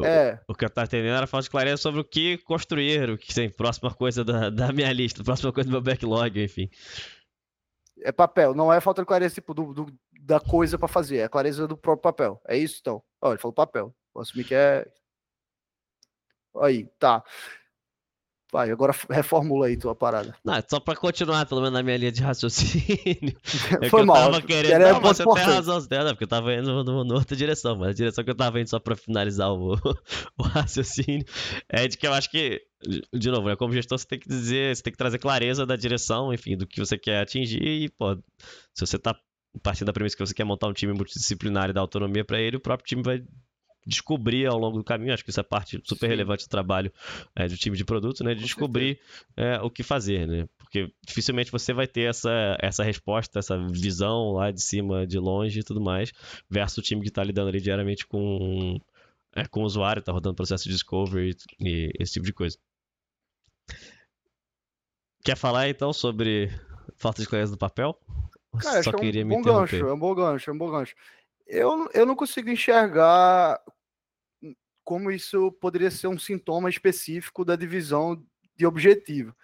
É. 0.01 0.37
O, 0.45 0.51
o, 0.51 0.55
que 0.55 0.65
eu 0.65 0.69
tava 0.69 0.87
entendendo 0.87 1.15
era 1.15 1.25
falta 1.25 1.45
de 1.45 1.49
clareza 1.49 1.77
sobre 1.81 2.01
o 2.01 2.03
que 2.03 2.37
construir, 2.39 3.11
o 3.11 3.17
que 3.17 3.33
tem, 3.33 3.49
próxima 3.49 3.93
coisa 3.93 4.25
da, 4.25 4.49
da 4.49 4.73
minha 4.73 4.91
lista, 4.91 5.23
próxima 5.23 5.53
coisa 5.53 5.69
do 5.69 5.71
meu 5.71 5.81
backlog, 5.81 6.43
enfim. 6.43 6.69
É 8.01 8.11
papel, 8.11 8.53
não 8.53 8.73
é 8.73 8.81
falta 8.81 9.01
de 9.01 9.07
clareza 9.07 9.35
tipo, 9.35 9.53
do, 9.53 9.73
do 9.73 9.99
da 10.19 10.41
coisa 10.41 10.77
para 10.77 10.89
fazer, 10.89 11.19
é 11.19 11.29
clareza 11.29 11.65
do 11.65 11.77
próprio 11.77 12.03
papel. 12.03 12.41
É 12.45 12.57
isso 12.57 12.79
então? 12.81 13.01
Olha, 13.21 13.35
ele 13.35 13.41
falou 13.41 13.53
papel. 13.53 13.95
Posso 14.13 14.31
assumir 14.31 14.43
que 14.43 14.53
é. 14.53 14.85
Aí, 16.61 16.85
tá. 16.99 17.23
Vai, 18.51 18.71
agora 18.71 18.95
reformula 19.11 19.67
aí 19.67 19.77
tua 19.77 19.93
parada. 19.93 20.35
Não, 20.43 20.55
é 20.55 20.63
só 20.67 20.79
pra 20.79 20.95
continuar, 20.95 21.45
pelo 21.45 21.61
menos 21.61 21.73
na 21.73 21.83
minha 21.83 21.97
linha 21.97 22.11
de 22.11 22.21
raciocínio. 22.21 23.37
É 23.81 23.89
Foi 23.89 24.03
mal. 24.03 24.17
Eu 24.17 24.31
tava 24.31 24.41
querendo. 24.41 24.79
Não, 24.79 25.01
mas 25.01 25.17
você 25.17 25.23
tem 25.23 25.43
razão, 25.43 25.79
você 25.79 25.87
tem 25.87 25.97
razão, 25.97 26.13
porque 26.13 26.23
eu 26.23 26.27
tava 26.27 26.53
indo 26.53 26.83
numa 26.83 27.13
outra 27.13 27.35
direção, 27.35 27.75
mas 27.75 27.89
a 27.89 27.93
direção 27.93 28.23
que 28.23 28.31
eu 28.31 28.35
tava 28.35 28.59
indo 28.59 28.69
só 28.69 28.79
pra 28.79 28.95
finalizar 28.95 29.51
o, 29.51 29.73
o 30.37 30.43
raciocínio 30.43 31.25
é 31.69 31.87
de 31.87 31.97
que 31.97 32.07
eu 32.07 32.13
acho 32.13 32.29
que, 32.31 32.61
de 33.13 33.29
novo, 33.29 33.47
né, 33.47 33.55
como 33.55 33.73
gestor, 33.73 33.99
você 33.99 34.07
tem 34.07 34.19
que 34.19 34.27
dizer, 34.27 34.75
você 34.75 34.81
tem 34.81 34.91
que 34.91 34.97
trazer 34.97 35.19
clareza 35.19 35.65
da 35.65 35.75
direção, 35.75 36.33
enfim, 36.33 36.57
do 36.57 36.65
que 36.65 36.79
você 36.79 36.97
quer 36.97 37.21
atingir 37.21 37.61
e, 37.61 37.89
pô, 37.89 38.15
se 38.73 38.85
você 38.85 38.97
tá 38.97 39.15
partindo 39.61 39.87
da 39.87 39.93
premissa 39.93 40.15
que 40.15 40.25
você 40.25 40.33
quer 40.33 40.43
montar 40.43 40.67
um 40.67 40.73
time 40.73 40.93
multidisciplinar 40.93 41.69
e 41.69 41.73
dar 41.73 41.81
autonomia 41.81 42.25
para 42.25 42.39
ele, 42.39 42.57
o 42.57 42.61
próprio 42.61 42.87
time 42.87 43.03
vai 43.03 43.23
descobrir 43.85 44.45
ao 44.45 44.57
longo 44.57 44.77
do 44.77 44.83
caminho, 44.83 45.13
acho 45.13 45.23
que 45.23 45.29
isso 45.29 45.39
é 45.39 45.43
parte 45.43 45.81
super 45.83 46.05
Sim. 46.05 46.09
relevante 46.09 46.45
do 46.45 46.49
trabalho 46.49 46.91
é, 47.35 47.47
do 47.47 47.57
time 47.57 47.75
de 47.75 47.85
produto, 47.85 48.23
né? 48.23 48.35
De 48.35 48.41
descobrir 48.41 48.99
é, 49.35 49.59
o 49.61 49.69
que 49.69 49.83
fazer, 49.83 50.27
né? 50.27 50.47
Porque 50.57 50.91
dificilmente 51.05 51.51
você 51.51 51.73
vai 51.73 51.87
ter 51.87 52.09
essa, 52.09 52.57
essa 52.61 52.83
resposta, 52.83 53.39
essa 53.39 53.57
visão 53.69 54.33
lá 54.33 54.51
de 54.51 54.61
cima, 54.61 55.07
de 55.07 55.17
longe 55.17 55.59
e 55.59 55.63
tudo 55.63 55.81
mais, 55.81 56.11
versus 56.49 56.77
o 56.77 56.81
time 56.81 57.01
que 57.01 57.07
está 57.09 57.23
lidando 57.23 57.49
ali 57.49 57.59
diariamente 57.59 58.05
com, 58.05 58.79
é, 59.35 59.45
com 59.47 59.61
o 59.61 59.65
usuário, 59.65 59.99
está 59.99 60.11
rodando 60.11 60.35
processo 60.35 60.65
de 60.65 60.71
discovery 60.71 61.35
e, 61.59 61.91
esse 61.99 62.13
tipo 62.13 62.25
de 62.25 62.33
coisa. 62.33 62.57
Quer 65.23 65.35
falar 65.35 65.69
então 65.69 65.91
sobre 65.91 66.49
falta 66.95 67.21
de 67.21 67.27
clareza 67.27 67.51
do 67.51 67.57
papel? 67.57 67.97
Cara, 68.61 68.83
Só 68.83 68.91
é 68.91 68.95
um 68.95 68.99
queria 68.99 69.25
bom 69.25 69.41
gancho, 69.41 69.75
é 69.75 69.93
um 69.93 69.99
bom 69.99 70.15
gancho, 70.15 70.49
é 70.49 70.53
um 70.53 70.57
bom 70.57 70.71
gancho 70.71 70.95
Eu, 71.49 71.89
eu 71.95 72.05
não 72.05 72.15
consigo 72.15 72.47
enxergar 72.49 73.59
como 74.85 75.09
isso 75.09 75.51
poderia 75.53 75.89
ser 75.89 76.07
um 76.07 76.17
sintoma 76.17 76.69
específico 76.69 77.43
da 77.43 77.55
divisão 77.55 78.23
de 78.55 78.67
objetivo. 78.67 79.35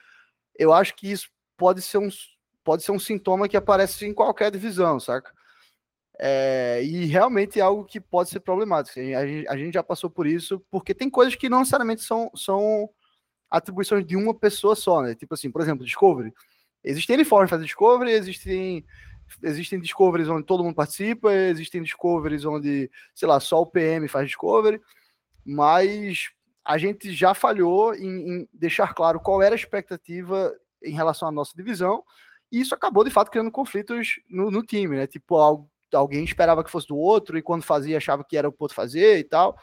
Eu 0.58 0.72
acho 0.72 0.96
que 0.96 1.12
isso 1.12 1.30
pode 1.58 1.82
ser 1.82 1.98
um, 1.98 2.10
pode 2.64 2.84
ser 2.84 2.92
um 2.92 3.00
sintoma 3.00 3.50
que 3.50 3.58
aparece 3.58 4.06
em 4.06 4.14
qualquer 4.14 4.52
divisão, 4.52 5.00
saca? 5.00 5.34
É, 6.20 6.82
e 6.84 7.06
realmente 7.06 7.60
é 7.60 7.64
algo 7.64 7.84
que 7.86 8.00
pode 8.00 8.30
ser 8.30 8.40
problemático. 8.40 9.00
A 9.00 9.26
gente, 9.26 9.48
a 9.48 9.58
gente, 9.58 9.74
já 9.74 9.84
passou 9.84 10.10
por 10.10 10.28
isso, 10.28 10.64
porque 10.70 10.94
tem 10.94 11.10
coisas 11.10 11.36
que 11.36 11.50
não 11.50 11.60
necessariamente 11.60 12.04
são, 12.04 12.32
são 12.36 12.88
atribuições 13.50 14.06
de 14.06 14.16
uma 14.16 14.34
pessoa 14.34 14.76
só, 14.76 15.02
né? 15.02 15.16
Tipo 15.16 15.34
assim, 15.34 15.52
por 15.52 15.62
exemplo, 15.62 15.84
Discovery. 15.84 16.32
Existem 16.84 17.24
formas 17.26 17.48
de 17.48 17.56
fazer 17.56 17.66
Discovery, 17.66 18.12
existem, 18.12 18.86
existem 19.44 19.80
Discoveries 19.80 20.30
onde 20.30 20.46
todo 20.46 20.64
mundo 20.64 20.76
participa, 20.76 21.34
existem 21.34 21.84
Discoveries 21.84 22.46
onde, 22.46 22.90
sei 23.14 23.28
lá, 23.28 23.40
só 23.40 23.62
o 23.62 23.66
PM 23.66 24.08
faz 24.08 24.28
Discovery, 24.28 24.82
mas 25.46 26.30
a 26.64 26.78
gente 26.78 27.14
já 27.14 27.34
falhou 27.34 27.94
em, 27.94 28.08
em 28.30 28.50
deixar 28.54 28.94
claro 28.94 29.20
qual 29.20 29.42
era 29.42 29.54
a 29.54 29.58
expectativa 29.58 30.54
em 30.84 30.94
relação 30.94 31.28
à 31.28 31.32
nossa 31.32 31.54
divisão, 31.56 32.04
e 32.52 32.60
isso 32.60 32.74
acabou 32.74 33.04
de 33.04 33.12
fato 33.12 33.32
criando 33.32 33.52
conflitos 33.52 34.20
no, 34.30 34.50
no 34.50 34.64
time, 34.64 34.96
né? 34.96 35.08
Tipo, 35.08 35.68
alguém 35.94 36.24
esperava 36.24 36.64
que 36.64 36.72
fosse 36.72 36.88
do 36.88 36.98
outro 36.98 37.38
e 37.38 37.42
quando 37.42 37.64
fazia 37.64 37.98
achava 37.98 38.24
que 38.24 38.38
era 38.38 38.50
o 38.50 38.56
outro 38.58 38.76
fazer 38.76 39.20
e 39.20 39.24
tal. 39.24 39.58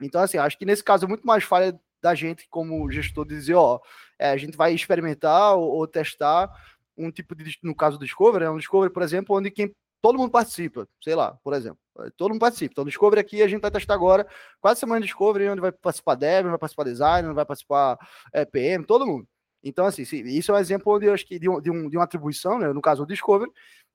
Então, 0.00 0.20
assim, 0.20 0.38
acho 0.38 0.58
que 0.58 0.64
nesse 0.64 0.82
caso 0.82 1.04
é 1.04 1.08
muito 1.08 1.26
mais 1.26 1.44
falha 1.44 1.78
da 2.00 2.14
gente 2.14 2.46
como 2.48 2.90
gestor 2.90 3.26
dizer, 3.26 3.54
ó, 3.54 3.80
é, 4.18 4.30
a 4.30 4.36
gente 4.36 4.56
vai 4.56 4.72
experimentar 4.72 5.54
ou, 5.56 5.70
ou, 5.70 5.86
testar 5.86 6.50
um 6.96 7.10
tipo 7.10 7.34
de, 7.34 7.58
no 7.62 7.74
caso 7.74 7.98
do 7.98 8.04
Discovery, 8.04 8.44
é 8.44 8.50
um 8.50 8.58
Discovery, 8.58 8.92
por 8.92 9.02
exemplo, 9.02 9.36
onde 9.36 9.50
quem 9.50 9.74
todo 10.02 10.18
mundo 10.18 10.30
participa, 10.30 10.88
sei 11.02 11.14
lá, 11.14 11.38
por 11.44 11.52
exemplo, 11.52 11.78
todo 12.16 12.30
mundo 12.30 12.40
participa. 12.40 12.72
Então, 12.72 12.84
Discovery 12.84 13.20
aqui 13.20 13.42
a 13.42 13.48
gente 13.48 13.60
vai 13.60 13.70
testar 13.70 13.94
agora, 13.94 14.26
quase 14.60 14.80
semana 14.80 15.00
de 15.00 15.06
Discovery, 15.06 15.48
onde 15.48 15.60
vai 15.60 15.72
participar 15.72 16.14
Dev, 16.14 16.46
vai 16.46 16.58
participar 16.58 16.84
Design, 16.84 17.34
vai 17.34 17.44
participar 17.44 17.98
é, 18.32 18.44
PM, 18.44 18.84
todo 18.84 19.06
mundo. 19.06 19.26
Então, 19.62 19.84
assim, 19.84 20.02
isso 20.02 20.50
é 20.50 20.54
um 20.54 20.58
exemplo 20.58 20.94
onde 20.94 21.06
eu 21.06 21.12
acho 21.12 21.26
que 21.26 21.38
de, 21.38 21.48
um, 21.48 21.60
de, 21.60 21.70
um, 21.70 21.88
de 21.88 21.96
uma 21.96 22.04
atribuição, 22.04 22.58
né, 22.58 22.72
no 22.72 22.80
caso 22.80 23.04
do 23.04 23.08
Discovery, 23.08 23.50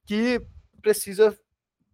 que 0.06 0.40
precisa 0.82 1.36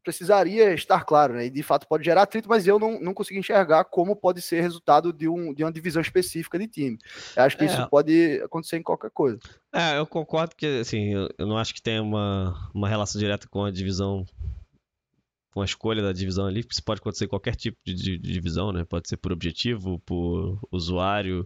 precisaria 0.04 0.74
estar 0.74 1.04
claro, 1.04 1.34
né? 1.36 1.46
E 1.46 1.50
de 1.50 1.64
fato 1.64 1.88
pode 1.88 2.04
gerar 2.04 2.24
atrito, 2.24 2.50
mas 2.50 2.68
eu 2.68 2.80
não, 2.80 3.00
não 3.00 3.14
consegui 3.14 3.40
enxergar 3.40 3.86
como 3.86 4.16
pode 4.16 4.42
ser 4.42 4.62
resultado 4.62 5.14
de, 5.14 5.28
um, 5.28 5.54
de 5.54 5.64
uma 5.64 5.72
divisão 5.72 6.02
específica 6.02 6.58
de 6.58 6.68
time. 6.68 6.98
Eu 7.36 7.44
acho 7.44 7.58
que 7.58 7.64
é. 7.64 7.68
isso 7.68 7.88
pode 7.90 8.42
acontecer 8.44 8.78
em 8.78 8.84
qualquer 8.84 9.12
coisa. 9.12 9.40
É, 9.74 9.98
eu 9.98 10.06
concordo 10.06 10.56
que, 10.56 10.66
assim, 10.80 11.14
eu, 11.14 11.30
eu 11.38 11.46
não 11.46 11.58
acho 11.58 11.74
que 11.74 11.82
tenha 11.82 12.02
uma, 12.02 12.70
uma 12.74 12.90
relação 12.90 13.20
direta 13.20 13.48
com 13.48 13.64
a 13.64 13.72
divisão 13.72 14.26
com 15.54 15.62
a 15.62 15.66
escolha 15.66 16.02
da 16.02 16.14
divisão 16.14 16.46
ali, 16.46 16.64
porque 16.64 16.76
isso 16.76 16.84
pode 16.84 17.02
acontecer 17.02 17.26
em 17.26 17.28
qualquer 17.28 17.58
tipo 17.58 17.78
de, 17.86 17.94
de, 17.94 18.18
de, 18.18 18.32
divisão, 18.32 18.72
né? 18.72 18.86
Pode 18.86 19.10
ser 19.10 19.18
por 19.18 19.34
objetivo, 19.34 20.00
por 20.06 20.58
usuário, 20.72 21.46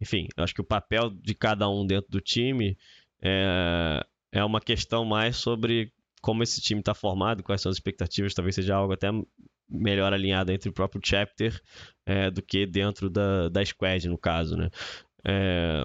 enfim, 0.00 0.28
eu 0.36 0.44
acho 0.44 0.54
que 0.54 0.60
o 0.60 0.64
papel 0.64 1.10
de 1.10 1.34
cada 1.34 1.68
um 1.68 1.86
dentro 1.86 2.10
do 2.10 2.20
time 2.20 2.78
é, 3.22 4.04
é 4.30 4.44
uma 4.44 4.60
questão 4.60 5.04
mais 5.04 5.36
sobre 5.36 5.92
como 6.20 6.42
esse 6.42 6.60
time 6.60 6.80
está 6.80 6.94
formado, 6.94 7.42
quais 7.42 7.60
são 7.60 7.70
as 7.70 7.76
expectativas, 7.76 8.34
talvez 8.34 8.54
seja 8.54 8.74
algo 8.74 8.92
até 8.92 9.08
melhor 9.68 10.12
alinhado 10.12 10.50
entre 10.50 10.68
o 10.68 10.72
próprio 10.72 11.00
chapter 11.04 11.60
é, 12.06 12.30
do 12.30 12.42
que 12.42 12.66
dentro 12.66 13.10
da, 13.10 13.48
da 13.48 13.64
squad, 13.64 14.08
no 14.08 14.18
caso, 14.18 14.56
né? 14.56 14.70
É... 15.26 15.84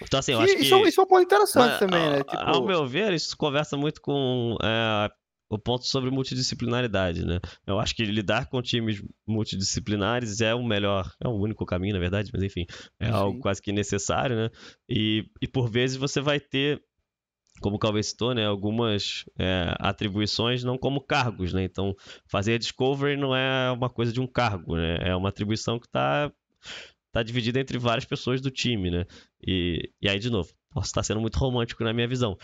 Então, 0.00 0.20
assim, 0.20 0.32
eu 0.32 0.40
acho 0.40 0.54
que... 0.54 0.62
Isso, 0.62 0.86
isso 0.86 1.00
é 1.00 1.04
um 1.04 1.06
ponto 1.06 1.22
interessante 1.22 1.70
mas, 1.70 1.78
também, 1.80 2.10
né? 2.10 2.18
Tipo... 2.18 2.36
Ao 2.36 2.64
meu 2.64 2.86
ver, 2.86 3.12
isso 3.12 3.36
conversa 3.36 3.76
muito 3.76 4.00
com 4.00 4.56
é, 4.62 5.10
o 5.50 5.58
ponto 5.58 5.86
sobre 5.86 6.10
multidisciplinaridade, 6.10 7.24
né? 7.24 7.40
Eu 7.66 7.80
acho 7.80 7.96
que 7.96 8.04
lidar 8.04 8.46
com 8.46 8.62
times 8.62 9.02
multidisciplinares 9.26 10.40
é 10.40 10.54
o 10.54 10.62
melhor, 10.62 11.10
é 11.20 11.26
o 11.26 11.32
único 11.32 11.64
caminho, 11.66 11.94
na 11.94 12.00
verdade, 12.00 12.30
mas 12.32 12.42
enfim, 12.42 12.66
é 13.00 13.06
Sim. 13.06 13.12
algo 13.12 13.40
quase 13.40 13.60
que 13.60 13.72
necessário, 13.72 14.36
né? 14.36 14.50
E, 14.88 15.24
e 15.40 15.48
por 15.48 15.68
vezes 15.68 15.96
você 15.96 16.20
vai 16.20 16.38
ter 16.38 16.80
como 17.60 17.76
o 17.76 17.78
Calvin 17.78 18.02
citou, 18.02 18.34
né, 18.34 18.46
algumas 18.46 19.24
é, 19.38 19.74
atribuições 19.78 20.64
não 20.64 20.78
como 20.78 21.00
cargos, 21.00 21.52
né? 21.52 21.64
Então, 21.64 21.94
fazer 22.26 22.58
discovery 22.58 23.16
não 23.16 23.34
é 23.34 23.70
uma 23.70 23.90
coisa 23.90 24.12
de 24.12 24.20
um 24.20 24.26
cargo, 24.26 24.76
né? 24.76 24.98
É 25.00 25.16
uma 25.16 25.28
atribuição 25.28 25.78
que 25.78 25.86
está 25.86 26.32
tá 27.12 27.22
dividida 27.22 27.60
entre 27.60 27.78
várias 27.78 28.04
pessoas 28.04 28.40
do 28.40 28.50
time, 28.50 28.90
né? 28.90 29.06
E, 29.46 29.90
e 30.00 30.08
aí, 30.08 30.18
de 30.18 30.30
novo, 30.30 30.50
posso 30.70 30.88
estar 30.88 31.02
sendo 31.02 31.20
muito 31.20 31.38
romântico 31.38 31.84
na 31.84 31.92
minha 31.92 32.08
visão, 32.08 32.36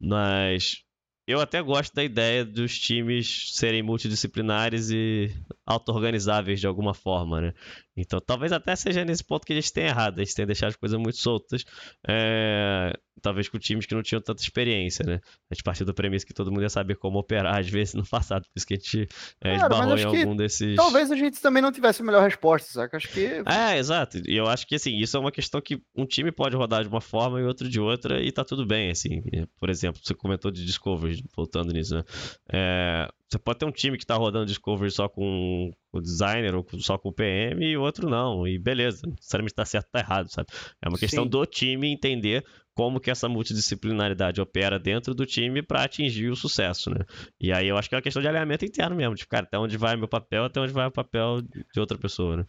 mas 0.00 0.84
eu 1.26 1.40
até 1.40 1.62
gosto 1.62 1.94
da 1.94 2.02
ideia 2.02 2.44
dos 2.44 2.78
times 2.78 3.50
serem 3.52 3.82
multidisciplinares 3.82 4.90
e 4.90 5.30
auto-organizáveis 5.64 6.60
de 6.60 6.66
alguma 6.66 6.94
forma, 6.94 7.40
né? 7.40 7.54
Então, 7.96 8.20
talvez 8.20 8.52
até 8.52 8.74
seja 8.74 9.04
nesse 9.04 9.22
ponto 9.22 9.46
que 9.46 9.52
a 9.52 9.56
gente 9.56 9.72
tem 9.72 9.84
errado, 9.84 10.18
a 10.18 10.24
gente 10.24 10.34
tem 10.34 10.46
deixado 10.46 10.70
as 10.70 10.76
coisas 10.76 10.98
muito 10.98 11.18
soltas, 11.18 11.64
é... 12.08 12.92
talvez 13.20 13.48
com 13.48 13.58
times 13.58 13.84
que 13.84 13.94
não 13.94 14.02
tinham 14.02 14.20
tanta 14.20 14.42
experiência, 14.42 15.04
né? 15.04 15.20
A 15.50 15.54
gente 15.54 15.62
partiu 15.62 15.84
da 15.84 15.92
premissa 15.92 16.24
que 16.24 16.32
todo 16.32 16.50
mundo 16.50 16.62
ia 16.62 16.70
saber 16.70 16.96
como 16.96 17.18
operar, 17.18 17.58
às 17.58 17.68
vezes, 17.68 17.94
no 17.94 18.04
passado, 18.08 18.42
por 18.44 18.52
isso 18.56 18.66
que 18.66 18.74
a 18.74 18.76
gente 18.78 19.08
é, 19.42 19.58
Cara, 19.58 19.74
esbarrou 19.74 19.98
em 19.98 20.04
algum 20.04 20.34
desses... 20.34 20.74
Talvez 20.74 21.10
a 21.10 21.16
gente 21.16 21.40
também 21.40 21.62
não 21.62 21.70
tivesse 21.70 22.00
a 22.00 22.04
melhor 22.04 22.22
resposta, 22.22 22.72
saca? 22.72 22.96
Acho 22.96 23.08
que... 23.08 23.42
É, 23.46 23.76
exato, 23.76 24.18
e 24.26 24.36
eu 24.36 24.46
acho 24.46 24.66
que, 24.66 24.76
assim, 24.76 24.96
isso 24.96 25.16
é 25.16 25.20
uma 25.20 25.32
questão 25.32 25.60
que 25.60 25.82
um 25.94 26.06
time 26.06 26.32
pode 26.32 26.56
rodar 26.56 26.82
de 26.82 26.88
uma 26.88 27.00
forma 27.00 27.40
e 27.40 27.44
outro 27.44 27.68
de 27.68 27.78
outra, 27.78 28.22
e 28.22 28.32
tá 28.32 28.42
tudo 28.42 28.64
bem, 28.64 28.90
assim. 28.90 29.22
Por 29.60 29.68
exemplo, 29.68 30.00
você 30.02 30.14
comentou 30.14 30.50
de 30.50 30.64
Discovery, 30.64 31.22
voltando 31.36 31.72
nisso, 31.72 31.94
né? 31.94 32.04
É... 32.50 33.08
Você 33.32 33.38
pode 33.38 33.60
ter 33.60 33.64
um 33.64 33.72
time 33.72 33.96
que 33.96 34.04
está 34.04 34.14
rodando 34.14 34.44
Discovery 34.44 34.90
só 34.90 35.08
com 35.08 35.70
o 35.90 36.00
designer 36.02 36.54
ou 36.54 36.66
só 36.80 36.98
com 36.98 37.08
o 37.08 37.12
PM 37.14 37.64
e 37.64 37.78
outro 37.78 38.06
não. 38.06 38.46
E 38.46 38.58
beleza, 38.58 39.00
não 39.06 39.14
necessariamente 39.14 39.54
está 39.54 39.64
certo 39.64 39.86
ou 39.86 39.92
tá 39.92 40.00
errado, 40.00 40.28
sabe? 40.30 40.48
É 40.82 40.88
uma 40.88 40.98
questão 40.98 41.24
Sim. 41.24 41.30
do 41.30 41.46
time 41.46 41.90
entender 41.90 42.44
como 42.74 43.00
que 43.00 43.10
essa 43.10 43.30
multidisciplinaridade 43.30 44.38
opera 44.38 44.78
dentro 44.78 45.14
do 45.14 45.24
time 45.24 45.62
para 45.62 45.82
atingir 45.82 46.28
o 46.28 46.36
sucesso, 46.36 46.90
né? 46.90 47.06
E 47.40 47.50
aí 47.50 47.68
eu 47.68 47.78
acho 47.78 47.88
que 47.88 47.94
é 47.94 47.96
uma 47.96 48.02
questão 48.02 48.20
de 48.20 48.28
alinhamento 48.28 48.66
interno 48.66 48.94
mesmo, 48.94 49.14
tipo, 49.14 49.30
cara, 49.30 49.46
até 49.46 49.58
onde 49.58 49.78
vai 49.78 49.96
meu 49.96 50.08
papel, 50.08 50.44
até 50.44 50.60
onde 50.60 50.72
vai 50.74 50.86
o 50.86 50.92
papel 50.92 51.40
de 51.40 51.80
outra 51.80 51.96
pessoa, 51.96 52.36
né? 52.36 52.44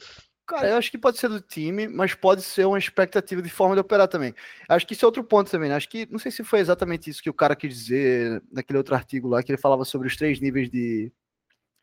Cara, 0.46 0.70
eu 0.70 0.78
acho 0.78 0.92
que 0.92 0.98
pode 0.98 1.18
ser 1.18 1.30
do 1.30 1.40
time, 1.40 1.88
mas 1.88 2.14
pode 2.14 2.42
ser 2.42 2.66
uma 2.66 2.78
expectativa 2.78 3.42
de 3.42 3.50
forma 3.50 3.76
de 3.76 3.82
operar 3.82 4.08
também. 4.10 4.36
Acho 4.68 4.86
que 4.86 4.94
isso 4.94 5.06
é 5.06 5.08
outro 5.08 5.24
ponto 5.24 5.50
também, 5.50 5.70
né? 5.70 5.76
Acho 5.76 5.88
que, 5.88 6.06
não 6.12 6.20
sei 6.20 6.32
se 6.32 6.44
foi 6.44 6.60
exatamente 6.60 7.10
isso 7.10 7.24
que 7.24 7.30
o 7.30 7.34
cara 7.34 7.56
quis 7.56 7.74
dizer 7.74 8.44
naquele 8.52 8.78
outro 8.78 8.94
artigo 8.94 9.30
lá, 9.30 9.42
que 9.42 9.52
ele 9.52 9.62
falava 9.62 9.86
sobre 9.86 10.08
os 10.08 10.18
três 10.18 10.42
níveis 10.42 10.70
de. 10.70 11.12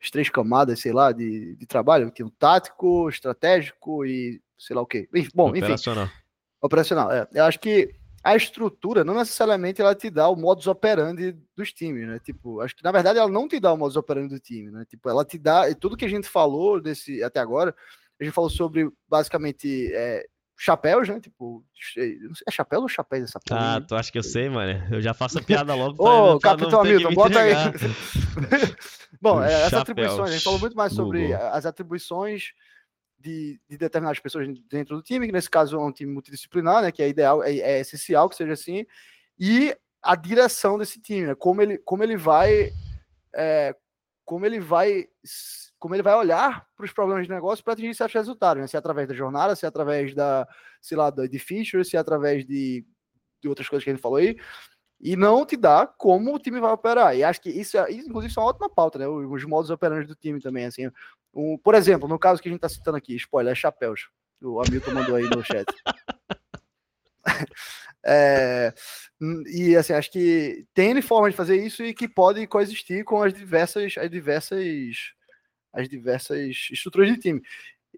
as 0.01 0.11
três 0.11 0.29
camadas, 0.29 0.79
sei 0.79 0.93
lá, 0.93 1.11
de, 1.11 1.55
de 1.55 1.65
trabalho, 1.65 2.11
que 2.11 2.21
é 2.21 2.25
o 2.25 2.29
tático, 2.29 3.09
estratégico 3.09 4.05
e 4.05 4.39
sei 4.59 4.75
lá 4.75 4.83
o 4.83 4.85
quê. 4.85 5.09
Bom, 5.33 5.49
operacional. 5.49 6.05
enfim. 6.05 6.13
Operacional. 6.61 7.11
É. 7.11 7.27
Eu 7.33 7.45
acho 7.45 7.59
que 7.59 7.95
a 8.23 8.35
estrutura 8.35 9.03
não 9.03 9.15
necessariamente 9.15 9.81
ela 9.81 9.95
te 9.95 10.09
dá 10.09 10.29
o 10.29 10.35
modus 10.35 10.67
operandi 10.67 11.35
dos 11.55 11.73
times, 11.73 12.07
né? 12.07 12.19
Tipo, 12.19 12.61
acho 12.61 12.75
que 12.75 12.83
na 12.83 12.91
verdade 12.91 13.17
ela 13.17 13.29
não 13.29 13.47
te 13.47 13.59
dá 13.59 13.73
o 13.73 13.77
modus 13.77 13.97
operandi 13.97 14.35
do 14.35 14.39
time, 14.39 14.69
né? 14.69 14.85
Tipo, 14.87 15.09
ela 15.09 15.25
te 15.25 15.39
dá, 15.39 15.67
e 15.67 15.73
tudo 15.73 15.97
que 15.97 16.05
a 16.05 16.09
gente 16.09 16.27
falou 16.27 16.79
desse 16.79 17.23
até 17.23 17.39
agora, 17.39 17.75
a 18.21 18.23
gente 18.23 18.33
falou 18.33 18.49
sobre 18.49 18.89
basicamente 19.09 19.91
é, 19.93 20.25
chapéus, 20.57 21.09
né? 21.09 21.19
Tipo, 21.19 21.65
é 22.47 22.51
chapéu 22.51 22.81
ou 22.81 22.87
chapéus 22.87 23.29
essa 23.29 23.39
porra? 23.39 23.77
Ah, 23.77 23.81
tu 23.81 23.95
acha 23.95 24.11
que 24.11 24.17
eu 24.17 24.23
sei, 24.23 24.47
mano? 24.47 24.79
Eu 24.93 25.01
já 25.01 25.11
faço 25.11 25.39
a 25.39 25.41
piada 25.41 25.73
logo. 25.73 25.97
Ô, 26.05 26.39
Capitão 26.39 26.81
Hamilton, 26.81 27.13
bota 27.15 27.39
aí. 27.39 27.53
Bom, 29.19 29.41
é, 29.41 29.63
as 29.63 29.73
atribuições, 29.73 30.29
a 30.29 30.33
gente 30.33 30.43
falou 30.43 30.59
muito 30.59 30.75
mais 30.75 30.93
sobre 30.93 31.29
Google. 31.29 31.47
as 31.47 31.65
atribuições 31.65 32.53
de, 33.19 33.59
de, 33.67 33.77
determinadas 33.77 34.19
pessoas 34.19 34.47
dentro 34.69 34.95
do 34.95 35.01
time, 35.01 35.25
que 35.25 35.33
nesse 35.33 35.49
caso 35.49 35.77
é 35.77 35.83
um 35.83 35.91
time 35.91 36.11
multidisciplinar, 36.11 36.83
né? 36.83 36.91
Que 36.91 37.01
é 37.01 37.09
ideal, 37.09 37.43
é, 37.43 37.55
é 37.57 37.79
essencial 37.79 38.29
que 38.29 38.35
seja 38.35 38.53
assim, 38.53 38.85
e 39.39 39.75
a 40.01 40.15
direção 40.15 40.77
desse 40.77 41.01
time, 41.01 41.27
né? 41.27 41.35
Como 41.35 41.59
ele, 41.59 41.79
como 41.79 42.03
ele 42.03 42.17
vai. 42.17 42.71
É, 43.33 43.75
como 44.25 44.45
ele 44.45 44.59
vai 44.59 45.07
como 45.81 45.95
ele 45.95 46.03
vai 46.03 46.13
olhar 46.13 46.67
para 46.77 46.85
os 46.85 46.93
problemas 46.93 47.25
de 47.25 47.33
negócio 47.33 47.63
para 47.63 47.73
atingir 47.73 47.95
certos 47.95 48.13
resultados, 48.13 48.61
né? 48.61 48.67
se 48.67 48.75
é 48.75 48.79
através 48.79 49.07
da 49.07 49.15
jornada, 49.15 49.55
se 49.55 49.65
é 49.65 49.67
através 49.67 50.13
da, 50.13 50.47
sei 50.79 50.95
lá, 50.95 51.09
de 51.09 51.39
features, 51.39 51.89
se 51.89 51.97
é 51.97 51.99
através 51.99 52.45
de, 52.45 52.85
de 53.41 53.49
outras 53.49 53.67
coisas 53.67 53.83
que 53.83 53.89
a 53.89 53.93
gente 53.93 54.01
falou 54.01 54.19
aí, 54.19 54.37
e 55.01 55.15
não 55.15 55.43
te 55.43 55.57
dá 55.57 55.87
como 55.87 56.35
o 56.35 56.39
time 56.39 56.59
vai 56.59 56.71
operar. 56.71 57.17
E 57.17 57.23
acho 57.23 57.41
que 57.41 57.49
isso, 57.49 57.79
é, 57.79 57.89
isso 57.89 58.07
inclusive, 58.07 58.31
é 58.37 58.39
uma 58.39 58.49
ótima 58.49 58.69
pauta, 58.69 58.99
né? 58.99 59.07
Os 59.07 59.43
modos 59.43 59.71
operantes 59.71 60.07
do 60.07 60.13
time 60.13 60.39
também, 60.39 60.65
assim. 60.65 60.87
Um, 61.33 61.57
por 61.57 61.73
exemplo, 61.73 62.07
no 62.07 62.19
caso 62.19 62.39
que 62.39 62.47
a 62.47 62.51
gente 62.51 62.59
está 62.59 62.69
citando 62.69 62.97
aqui, 62.97 63.15
spoiler, 63.15 63.53
é 63.53 63.55
chapéus. 63.55 64.07
O 64.39 64.61
Hamilton 64.61 64.91
mandou 64.91 65.15
aí 65.15 65.23
no 65.23 65.43
chat. 65.43 65.65
É, 68.03 68.73
e 69.45 69.75
assim, 69.75 69.93
acho 69.93 70.11
que 70.11 70.65
tem 70.73 70.99
forma 71.03 71.29
de 71.29 71.35
fazer 71.35 71.63
isso 71.63 71.83
e 71.83 71.93
que 71.93 72.07
pode 72.07 72.47
coexistir 72.47 73.05
com 73.05 73.21
as 73.21 73.31
diversas, 73.31 73.93
as 73.95 74.09
diversas 74.09 75.13
as 75.73 75.87
diversas 75.87 76.69
estruturas 76.71 77.09
de 77.09 77.17
time. 77.17 77.41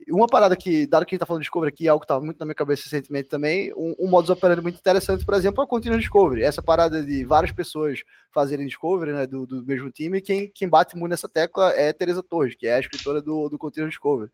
uma 0.09 0.28
parada 0.28 0.55
que, 0.55 0.86
dado 0.86 1.05
que 1.05 1.13
a 1.13 1.15
gente 1.15 1.19
tá 1.19 1.26
falando 1.26 1.41
de 1.41 1.45
Discovery 1.45 1.74
aqui, 1.74 1.88
algo 1.88 2.01
que 2.01 2.07
tava 2.07 2.24
muito 2.24 2.39
na 2.39 2.45
minha 2.45 2.55
cabeça 2.55 2.84
recentemente 2.84 3.30
também, 3.30 3.74
um, 3.74 3.95
um 3.99 4.09
modus 4.09 4.30
operandi 4.30 4.61
muito 4.61 4.78
interessante, 4.78 5.26
por 5.26 5.34
exemplo, 5.34 5.61
é 5.61 5.65
o 5.65 5.67
Continuous 5.67 6.01
Discovery. 6.01 6.43
Essa 6.43 6.61
parada 6.61 7.03
de 7.03 7.24
várias 7.26 7.51
pessoas 7.51 8.03
fazerem 8.32 8.67
Discovery, 8.67 9.13
né, 9.13 9.28
do, 9.28 9.45
do 9.45 9.65
mesmo 9.65 9.91
time, 9.91 10.21
quem, 10.21 10.51
quem 10.53 10.67
bate 10.67 10.95
muito 10.95 11.11
nessa 11.11 11.30
tecla 11.30 11.71
é 11.71 11.93
Teresa 11.93 12.24
Torres, 12.24 12.55
que 12.55 12.67
é 12.67 12.76
a 12.76 12.80
escritora 12.80 13.21
do, 13.21 13.49
do 13.49 13.57
Continuous 13.57 13.91
Discovery. 13.91 14.32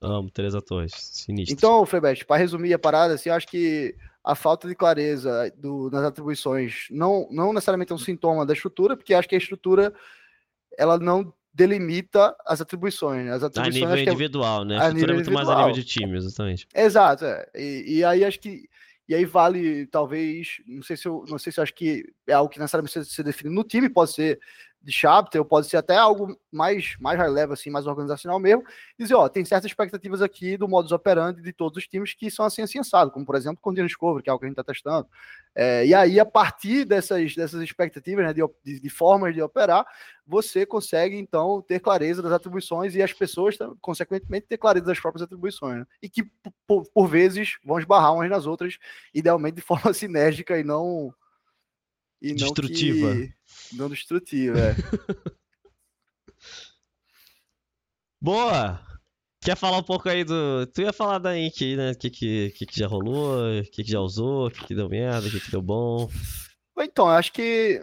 Amo 0.00 0.30
Teresa 0.30 0.60
Torres, 0.60 0.92
sinistro. 0.94 1.54
Então, 1.54 1.86
Frebete, 1.86 2.24
para 2.24 2.36
resumir 2.36 2.72
a 2.74 2.78
parada, 2.78 3.14
assim, 3.14 3.30
eu 3.30 3.34
acho 3.34 3.48
que 3.48 3.94
a 4.22 4.34
falta 4.34 4.68
de 4.68 4.74
clareza 4.74 5.52
do, 5.56 5.88
nas 5.90 6.04
atribuições 6.04 6.86
não, 6.90 7.28
não 7.30 7.52
necessariamente 7.52 7.92
é 7.92 7.94
um 7.94 7.98
sintoma 7.98 8.44
da 8.44 8.52
estrutura, 8.52 8.96
porque 8.96 9.14
acho 9.14 9.28
que 9.28 9.34
a 9.34 9.38
estrutura 9.38 9.94
ela 10.76 10.98
não 10.98 11.32
delimita 11.56 12.36
as 12.44 12.60
atribuições. 12.60 13.24
Né? 13.24 13.32
As 13.32 13.42
atribuições 13.42 13.82
a 13.82 13.96
nível 13.96 14.12
individual, 14.12 14.64
né? 14.64 14.78
A 14.78 14.88
estrutura 14.88 15.12
é 15.12 15.14
muito 15.14 15.32
mais 15.32 15.48
a 15.48 15.56
nível 15.56 15.72
de 15.72 15.84
time, 15.84 16.16
exatamente. 16.16 16.68
Exato, 16.74 17.24
é. 17.24 17.46
e, 17.54 17.98
e, 17.98 18.04
aí 18.04 18.24
acho 18.24 18.38
que 18.38 18.68
e 19.08 19.14
aí 19.14 19.24
vale 19.24 19.86
talvez, 19.86 20.60
não 20.66 20.82
sei 20.82 20.96
se 20.96 21.06
eu 21.06 21.24
não 21.28 21.38
sei 21.38 21.52
se 21.52 21.60
eu 21.60 21.62
acho 21.62 21.72
que 21.72 22.12
é 22.26 22.32
algo 22.32 22.50
que 22.50 22.58
necessariamente 22.58 23.04
se 23.04 23.22
define 23.22 23.54
no 23.54 23.64
time, 23.64 23.88
pode 23.88 24.12
ser 24.12 24.38
de 24.82 24.92
chapter, 24.92 25.40
ou 25.40 25.44
pode 25.44 25.66
ser 25.66 25.76
até 25.76 25.96
algo 25.96 26.38
mais, 26.50 26.96
mais 27.00 27.18
high 27.18 27.28
level, 27.28 27.54
assim, 27.54 27.70
mais 27.70 27.86
organizacional 27.86 28.38
mesmo, 28.38 28.62
dizer, 28.98 29.14
ó, 29.14 29.28
tem 29.28 29.44
certas 29.44 29.70
expectativas 29.70 30.22
aqui 30.22 30.56
do 30.56 30.68
modus 30.68 30.92
operandi 30.92 31.42
de 31.42 31.52
todos 31.52 31.76
os 31.76 31.88
times 31.88 32.14
que 32.14 32.30
são 32.30 32.44
assim, 32.44 32.62
assim, 32.62 32.78
assado, 32.78 33.10
como, 33.10 33.26
por 33.26 33.34
exemplo, 33.34 33.58
com 33.60 33.70
o 33.70 33.74
Discovery, 33.74 34.22
que 34.22 34.30
é 34.30 34.32
algo 34.32 34.40
que 34.40 34.46
a 34.46 34.48
gente 34.48 34.58
está 34.58 34.64
testando. 34.72 35.08
É, 35.54 35.84
e 35.86 35.94
aí, 35.94 36.20
a 36.20 36.24
partir 36.24 36.84
dessas, 36.84 37.34
dessas 37.34 37.60
expectativas, 37.62 38.24
né, 38.24 38.32
de, 38.32 38.80
de, 38.80 38.88
formas 38.88 39.34
de 39.34 39.42
operar, 39.42 39.84
você 40.26 40.64
consegue, 40.64 41.16
então, 41.16 41.60
ter 41.62 41.80
clareza 41.80 42.22
das 42.22 42.32
atribuições 42.32 42.94
e 42.94 43.02
as 43.02 43.12
pessoas, 43.12 43.56
consequentemente, 43.80 44.46
ter 44.46 44.58
clareza 44.58 44.86
das 44.86 45.00
próprias 45.00 45.22
atribuições, 45.22 45.78
né? 45.78 45.86
e 46.00 46.08
que, 46.08 46.22
por, 46.66 46.86
por 46.92 47.08
vezes, 47.08 47.56
vão 47.64 47.78
esbarrar 47.78 48.14
umas 48.14 48.30
nas 48.30 48.46
outras, 48.46 48.78
idealmente 49.12 49.56
de 49.56 49.62
forma 49.62 49.92
sinérgica 49.94 50.58
e 50.58 50.62
não... 50.62 51.12
E 52.20 52.34
Destrutiva. 52.34 53.14
Não 53.14 53.26
que 53.26 53.36
não 53.72 53.88
destrutivo, 53.88 54.58
é. 54.58 54.74
Boa! 58.20 58.80
Quer 59.42 59.56
falar 59.56 59.78
um 59.78 59.82
pouco 59.82 60.08
aí 60.08 60.24
do. 60.24 60.66
Tu 60.66 60.82
ia 60.82 60.92
falar 60.92 61.18
da 61.18 61.38
Ink 61.38 61.64
aí, 61.64 61.76
né? 61.76 61.92
O 61.92 61.98
que, 61.98 62.10
que, 62.10 62.50
que, 62.50 62.66
que 62.66 62.78
já 62.78 62.86
rolou, 62.86 63.60
o 63.60 63.62
que, 63.62 63.84
que 63.84 63.90
já 63.90 64.00
usou, 64.00 64.46
o 64.46 64.50
que, 64.50 64.64
que 64.66 64.74
deu 64.74 64.88
merda, 64.88 65.28
o 65.28 65.30
que, 65.30 65.38
que 65.38 65.50
deu 65.50 65.62
bom. 65.62 66.10
Então, 66.78 67.08
acho 67.08 67.32
que. 67.32 67.80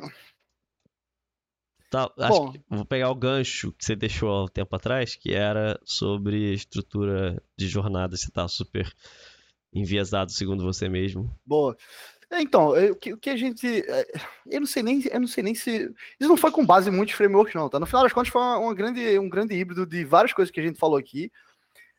Tá, 1.89 2.11
acho 2.17 2.51
que 2.51 2.61
vou 2.67 2.85
pegar 2.85 3.11
o 3.11 3.15
gancho 3.15 3.71
que 3.71 3.85
você 3.85 3.95
deixou 3.95 4.29
há 4.29 4.43
um 4.45 4.47
tempo 4.47 4.75
atrás, 4.75 5.15
que 5.15 5.31
era 5.31 5.79
sobre 5.85 6.51
estrutura 6.53 7.41
de 7.55 7.67
jornada, 7.67 8.17
se 8.17 8.31
tá 8.31 8.47
super 8.47 8.91
enviesado 9.71 10.31
segundo 10.31 10.63
você 10.63 10.89
mesmo. 10.89 11.33
Boa. 11.45 11.77
É, 12.33 12.41
então, 12.41 12.69
o 12.71 12.95
que, 12.95 13.13
o 13.13 13.17
que 13.17 13.29
a 13.29 13.37
gente. 13.37 13.67
É, 13.87 14.07
eu 14.47 14.59
não 14.59 14.65
sei 14.65 14.81
nem, 14.81 15.03
eu 15.05 15.19
não 15.19 15.27
sei 15.27 15.43
nem 15.43 15.53
se. 15.53 15.93
Isso 16.19 16.27
não 16.27 16.35
foi 16.35 16.49
com 16.49 16.65
base 16.65 16.89
em 16.89 16.91
muitos 16.91 17.13
frameworks, 17.13 17.53
não, 17.53 17.69
tá? 17.69 17.79
No 17.79 17.85
final 17.85 18.01
das 18.01 18.11
contas, 18.11 18.31
foi 18.31 18.41
uma, 18.41 18.73
grande, 18.73 19.19
um 19.19 19.29
grande 19.29 19.53
híbrido 19.53 19.85
de 19.85 20.03
várias 20.03 20.33
coisas 20.33 20.51
que 20.51 20.59
a 20.59 20.63
gente 20.63 20.79
falou 20.79 20.97
aqui. 20.97 21.31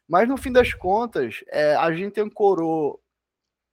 Mas 0.09 0.29
no 0.29 0.37
fim 0.37 0.51
das 0.51 0.75
contas, 0.75 1.45
é, 1.47 1.77
a 1.77 1.93
gente 1.93 2.21
ancorou. 2.21 3.01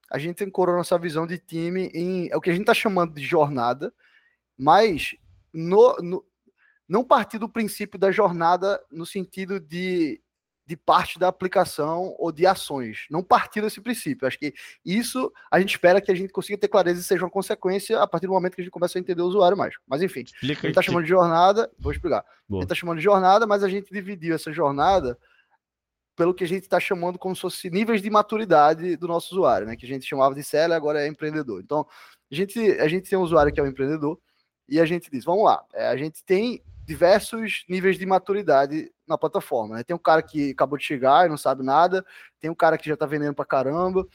A 0.08 0.18
gente 0.18 0.44
ancorou 0.44 0.76
nossa 0.76 0.96
visão 0.98 1.26
de 1.26 1.36
time 1.36 1.90
em 1.92 2.28
é 2.30 2.36
o 2.36 2.40
que 2.40 2.50
a 2.50 2.52
gente 2.52 2.62
está 2.62 2.74
chamando 2.74 3.14
de 3.14 3.24
jornada, 3.24 3.92
mas 4.56 5.16
no, 5.52 5.96
no, 5.96 6.24
não 6.88 7.02
partir 7.02 7.38
do 7.38 7.48
princípio 7.48 7.98
da 7.98 8.12
jornada 8.12 8.80
no 8.90 9.04
sentido 9.04 9.58
de 9.58 10.20
de 10.66 10.76
parte 10.76 11.18
da 11.18 11.28
aplicação 11.28 12.14
ou 12.18 12.30
de 12.30 12.46
ações, 12.46 13.06
não 13.10 13.22
partir 13.22 13.60
desse 13.60 13.80
princípio. 13.80 14.26
Acho 14.26 14.38
que 14.38 14.54
isso 14.84 15.32
a 15.50 15.58
gente 15.58 15.70
espera 15.70 16.00
que 16.00 16.10
a 16.10 16.14
gente 16.14 16.32
consiga 16.32 16.56
ter 16.56 16.68
clareza 16.68 17.00
e 17.00 17.04
seja 17.04 17.24
uma 17.24 17.30
consequência 17.30 18.00
a 18.00 18.06
partir 18.06 18.26
do 18.26 18.32
momento 18.32 18.54
que 18.54 18.60
a 18.60 18.64
gente 18.64 18.72
começa 18.72 18.98
a 18.98 19.00
entender 19.00 19.22
o 19.22 19.26
usuário 19.26 19.56
mais. 19.56 19.74
Mas 19.86 20.02
enfim, 20.02 20.20
Explica, 20.20 20.60
a 20.60 20.62
gente 20.62 20.70
está 20.70 20.82
chamando 20.82 21.04
de 21.04 21.10
jornada, 21.10 21.70
vou 21.78 21.92
explicar. 21.92 22.24
Boa. 22.48 22.60
A 22.60 22.62
gente 22.62 22.64
está 22.64 22.74
chamando 22.74 22.98
de 22.98 23.04
jornada, 23.04 23.46
mas 23.46 23.64
a 23.64 23.68
gente 23.68 23.92
dividiu 23.92 24.34
essa 24.34 24.52
jornada 24.52 25.18
pelo 26.14 26.34
que 26.34 26.44
a 26.44 26.48
gente 26.48 26.62
está 26.62 26.78
chamando 26.78 27.18
como 27.18 27.34
se 27.34 27.40
fosse 27.40 27.70
níveis 27.70 28.02
de 28.02 28.10
maturidade 28.10 28.96
do 28.96 29.08
nosso 29.08 29.34
usuário, 29.34 29.66
né? 29.66 29.76
Que 29.76 29.86
a 29.86 29.88
gente 29.88 30.06
chamava 30.06 30.34
de 30.34 30.44
seller, 30.44 30.76
agora 30.76 31.02
é 31.02 31.08
empreendedor. 31.08 31.60
Então, 31.60 31.86
a 32.30 32.34
gente, 32.34 32.60
a 32.60 32.86
gente 32.86 33.08
tem 33.08 33.18
um 33.18 33.22
usuário 33.22 33.52
que 33.52 33.58
é 33.58 33.62
o 33.62 33.66
um 33.66 33.68
empreendedor 33.68 34.18
e 34.68 34.80
a 34.80 34.84
gente 34.84 35.10
diz, 35.10 35.24
vamos 35.24 35.44
lá, 35.44 35.64
é, 35.74 35.86
a 35.88 35.96
gente 35.96 36.24
tem 36.24 36.62
diversos 36.84 37.64
níveis 37.68 37.98
de 37.98 38.06
maturidade 38.06 38.90
na 39.12 39.18
plataforma. 39.18 39.76
Né? 39.76 39.84
Tem 39.84 39.94
um 39.94 39.98
cara 39.98 40.22
que 40.22 40.50
acabou 40.50 40.78
de 40.78 40.84
chegar 40.84 41.26
e 41.26 41.28
não 41.28 41.36
sabe 41.36 41.62
nada, 41.62 42.04
tem 42.40 42.50
um 42.50 42.54
cara 42.54 42.76
que 42.76 42.88
já 42.88 42.94
está 42.94 43.06
vendendo 43.06 43.34
para 43.34 43.44
caramba. 43.44 44.06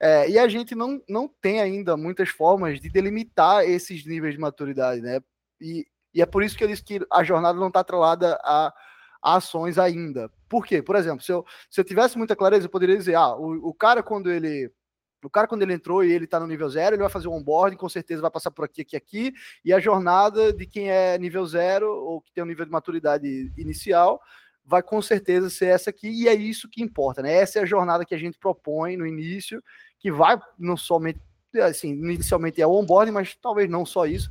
É, 0.00 0.28
e 0.28 0.38
a 0.38 0.48
gente 0.48 0.74
não, 0.74 1.02
não 1.08 1.28
tem 1.28 1.60
ainda 1.60 1.96
muitas 1.96 2.28
formas 2.28 2.80
de 2.80 2.90
delimitar 2.90 3.64
esses 3.64 4.04
níveis 4.04 4.34
de 4.34 4.40
maturidade, 4.40 5.00
né? 5.00 5.20
E, 5.60 5.86
e 6.12 6.20
é 6.20 6.26
por 6.26 6.42
isso 6.42 6.56
que 6.56 6.64
eu 6.64 6.68
disse 6.68 6.84
que 6.84 7.00
a 7.10 7.24
jornada 7.24 7.58
não 7.58 7.68
está 7.68 7.80
atrelada 7.80 8.38
a, 8.42 8.72
a, 9.22 9.36
ações 9.36 9.78
ainda. 9.78 10.30
Por 10.48 10.66
quê? 10.66 10.82
Por 10.82 10.96
exemplo, 10.96 11.24
se 11.24 11.32
eu, 11.32 11.44
se 11.70 11.80
eu 11.80 11.84
tivesse 11.84 12.18
muita 12.18 12.36
clareza, 12.36 12.66
eu 12.66 12.70
poderia 12.70 12.96
dizer, 12.96 13.14
ah, 13.14 13.34
o, 13.34 13.68
o 13.68 13.74
cara 13.74 14.02
quando 14.02 14.30
ele 14.30 14.70
o 15.24 15.30
cara, 15.30 15.48
quando 15.48 15.62
ele 15.62 15.72
entrou 15.72 16.04
e 16.04 16.12
ele 16.12 16.24
está 16.24 16.38
no 16.38 16.46
nível 16.46 16.68
zero, 16.68 16.94
ele 16.94 17.02
vai 17.02 17.10
fazer 17.10 17.26
um 17.26 17.32
onboarding, 17.32 17.76
com 17.76 17.88
certeza 17.88 18.22
vai 18.22 18.30
passar 18.30 18.52
por 18.52 18.64
aqui, 18.64 18.82
aqui, 18.82 18.96
aqui. 18.96 19.34
E 19.64 19.72
a 19.72 19.80
jornada 19.80 20.52
de 20.52 20.66
quem 20.66 20.90
é 20.90 21.18
nível 21.18 21.44
zero 21.46 21.90
ou 21.90 22.20
que 22.20 22.32
tem 22.32 22.44
um 22.44 22.46
nível 22.46 22.64
de 22.64 22.70
maturidade 22.70 23.52
inicial 23.56 24.20
vai 24.66 24.82
com 24.82 25.00
certeza 25.00 25.48
ser 25.48 25.66
essa 25.66 25.90
aqui. 25.90 26.08
E 26.08 26.28
é 26.28 26.34
isso 26.34 26.68
que 26.68 26.82
importa, 26.82 27.22
né? 27.22 27.32
Essa 27.32 27.60
é 27.60 27.62
a 27.62 27.66
jornada 27.66 28.04
que 28.04 28.14
a 28.14 28.18
gente 28.18 28.38
propõe 28.38 28.96
no 28.96 29.06
início, 29.06 29.62
que 29.98 30.10
vai 30.10 30.38
não 30.58 30.76
somente, 30.76 31.20
assim, 31.62 31.90
inicialmente 31.90 32.60
é 32.60 32.66
o 32.66 32.72
onboarding, 32.72 33.12
mas 33.12 33.36
talvez 33.36 33.70
não 33.70 33.86
só 33.86 34.06
isso. 34.06 34.28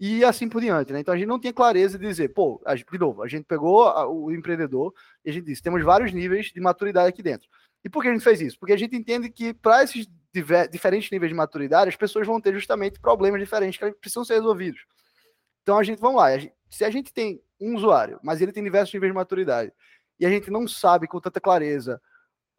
E 0.00 0.24
assim 0.24 0.48
por 0.48 0.60
diante, 0.60 0.92
né? 0.92 1.00
Então 1.00 1.12
a 1.12 1.16
gente 1.16 1.26
não 1.26 1.40
tem 1.40 1.52
clareza 1.52 1.98
de 1.98 2.06
dizer, 2.06 2.28
pô, 2.28 2.62
de 2.74 2.98
novo, 2.98 3.22
a 3.22 3.28
gente 3.28 3.44
pegou 3.44 3.84
o 4.08 4.32
empreendedor 4.32 4.94
e 5.24 5.30
a 5.30 5.32
gente 5.32 5.44
disse, 5.44 5.62
temos 5.62 5.82
vários 5.82 6.12
níveis 6.12 6.46
de 6.46 6.60
maturidade 6.60 7.08
aqui 7.08 7.22
dentro. 7.22 7.48
E 7.84 7.88
por 7.88 8.02
que 8.02 8.08
a 8.08 8.12
gente 8.12 8.22
fez 8.22 8.40
isso? 8.40 8.58
Porque 8.58 8.72
a 8.72 8.76
gente 8.76 8.96
entende 8.96 9.28
que 9.28 9.52
para 9.52 9.82
esses 9.82 10.06
diferentes 10.70 11.10
níveis 11.10 11.30
de 11.30 11.36
maturidade, 11.36 11.88
as 11.88 11.96
pessoas 11.96 12.26
vão 12.26 12.40
ter 12.40 12.54
justamente 12.54 13.00
problemas 13.00 13.40
diferentes 13.40 13.78
que 13.78 13.90
precisam 13.92 14.24
ser 14.24 14.34
resolvidos. 14.34 14.80
Então 15.62 15.78
a 15.78 15.82
gente, 15.82 15.98
vamos 15.98 16.16
lá, 16.16 16.26
a 16.26 16.38
gente, 16.38 16.54
se 16.70 16.84
a 16.84 16.90
gente 16.90 17.12
tem 17.12 17.42
um 17.60 17.74
usuário, 17.74 18.18
mas 18.22 18.40
ele 18.40 18.52
tem 18.52 18.62
diversos 18.62 18.92
níveis 18.94 19.12
de 19.12 19.16
maturidade, 19.16 19.72
e 20.18 20.26
a 20.26 20.30
gente 20.30 20.50
não 20.50 20.66
sabe 20.66 21.06
com 21.06 21.20
tanta 21.20 21.40
clareza 21.40 22.00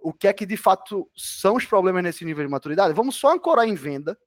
o 0.01 0.13
que 0.13 0.27
é 0.27 0.33
que 0.33 0.45
de 0.45 0.55
fato 0.55 1.09
são 1.15 1.55
os 1.55 1.65
problemas 1.65 2.03
nesse 2.03 2.23
nível 2.23 2.45
de 2.45 2.51
maturidade, 2.51 2.93
vamos 2.93 3.15
só 3.15 3.33
ancorar 3.33 3.67
em 3.67 3.75
venda, 3.75 4.17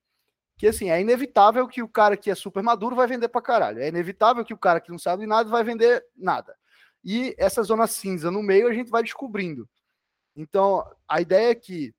que 0.59 0.67
assim, 0.67 0.91
é 0.91 1.01
inevitável 1.01 1.67
que 1.67 1.83
o 1.83 1.89
cara 1.89 2.17
que 2.17 2.31
é 2.31 2.35
super 2.35 2.63
maduro 2.63 2.95
vai 2.95 3.07
vender 3.07 3.29
pra 3.29 3.43
caralho. 3.43 3.81
É 3.81 3.89
inevitável 3.89 4.45
que 4.45 4.55
o 4.55 4.59
cara 4.59 4.81
que 4.81 4.91
não 4.91 4.99
sabe 4.99 5.27
nada 5.27 5.49
vai 5.49 5.65
vender 5.65 6.05
nada. 6.17 6.55
E 7.03 7.35
essa 7.37 7.63
zona 7.63 7.87
cinza 7.87 8.31
no 8.31 8.43
meio 8.43 8.69
a 8.69 8.73
gente 8.73 8.91
vai 8.91 9.03
descobrindo. 9.03 9.69
Então, 10.37 10.89
a 11.09 11.21
ideia 11.21 11.51
é 11.51 11.55
que 11.55 11.93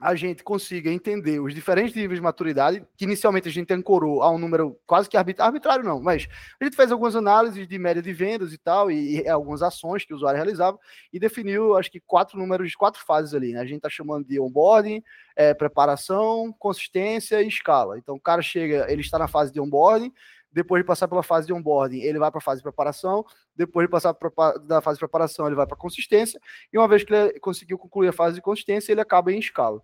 a 0.00 0.14
gente 0.14 0.42
consiga 0.42 0.90
entender 0.90 1.40
os 1.40 1.54
diferentes 1.54 1.94
níveis 1.94 2.18
de 2.18 2.22
maturidade, 2.22 2.82
que 2.96 3.04
inicialmente 3.04 3.48
a 3.48 3.52
gente 3.52 3.72
ancorou 3.74 4.22
a 4.22 4.30
um 4.30 4.38
número 4.38 4.78
quase 4.86 5.08
que 5.08 5.16
arbitrário, 5.16 5.84
não, 5.84 6.00
mas 6.00 6.26
a 6.58 6.64
gente 6.64 6.74
fez 6.74 6.90
algumas 6.90 7.14
análises 7.14 7.68
de 7.68 7.78
média 7.78 8.00
de 8.00 8.12
vendas 8.12 8.54
e 8.54 8.58
tal, 8.58 8.90
e, 8.90 9.20
e 9.20 9.28
algumas 9.28 9.62
ações 9.62 10.04
que 10.04 10.14
o 10.14 10.16
usuário 10.16 10.36
realizava, 10.36 10.78
e 11.12 11.18
definiu, 11.18 11.76
acho 11.76 11.90
que, 11.90 12.00
quatro 12.00 12.38
números, 12.38 12.74
quatro 12.74 13.04
fases 13.04 13.34
ali, 13.34 13.52
né? 13.52 13.60
A 13.60 13.66
gente 13.66 13.76
está 13.76 13.90
chamando 13.90 14.26
de 14.26 14.40
onboarding, 14.40 15.02
é, 15.36 15.52
preparação, 15.52 16.54
consistência 16.58 17.42
e 17.42 17.48
escala. 17.48 17.98
Então, 17.98 18.14
o 18.14 18.20
cara 18.20 18.40
chega, 18.40 18.86
ele 18.90 19.02
está 19.02 19.18
na 19.18 19.28
fase 19.28 19.52
de 19.52 19.60
onboarding, 19.60 20.12
depois 20.52 20.82
de 20.82 20.86
passar 20.86 21.06
pela 21.08 21.22
fase 21.22 21.46
de 21.46 21.52
onboarding, 21.52 22.00
ele 22.00 22.18
vai 22.18 22.30
para 22.30 22.38
a 22.38 22.42
fase 22.42 22.60
de 22.60 22.62
preparação, 22.62 23.24
depois 23.54 23.86
de 23.86 23.90
passar 23.90 24.14
pra, 24.14 24.30
da 24.58 24.80
fase 24.80 24.96
de 24.96 25.00
preparação, 25.00 25.46
ele 25.46 25.56
vai 25.56 25.66
para 25.66 25.76
consistência, 25.76 26.40
e 26.72 26.78
uma 26.78 26.88
vez 26.88 27.04
que 27.04 27.12
ele 27.12 27.38
conseguiu 27.40 27.78
concluir 27.78 28.08
a 28.08 28.12
fase 28.12 28.36
de 28.36 28.42
consistência, 28.42 28.92
ele 28.92 29.00
acaba 29.00 29.32
em 29.32 29.38
escala. 29.38 29.80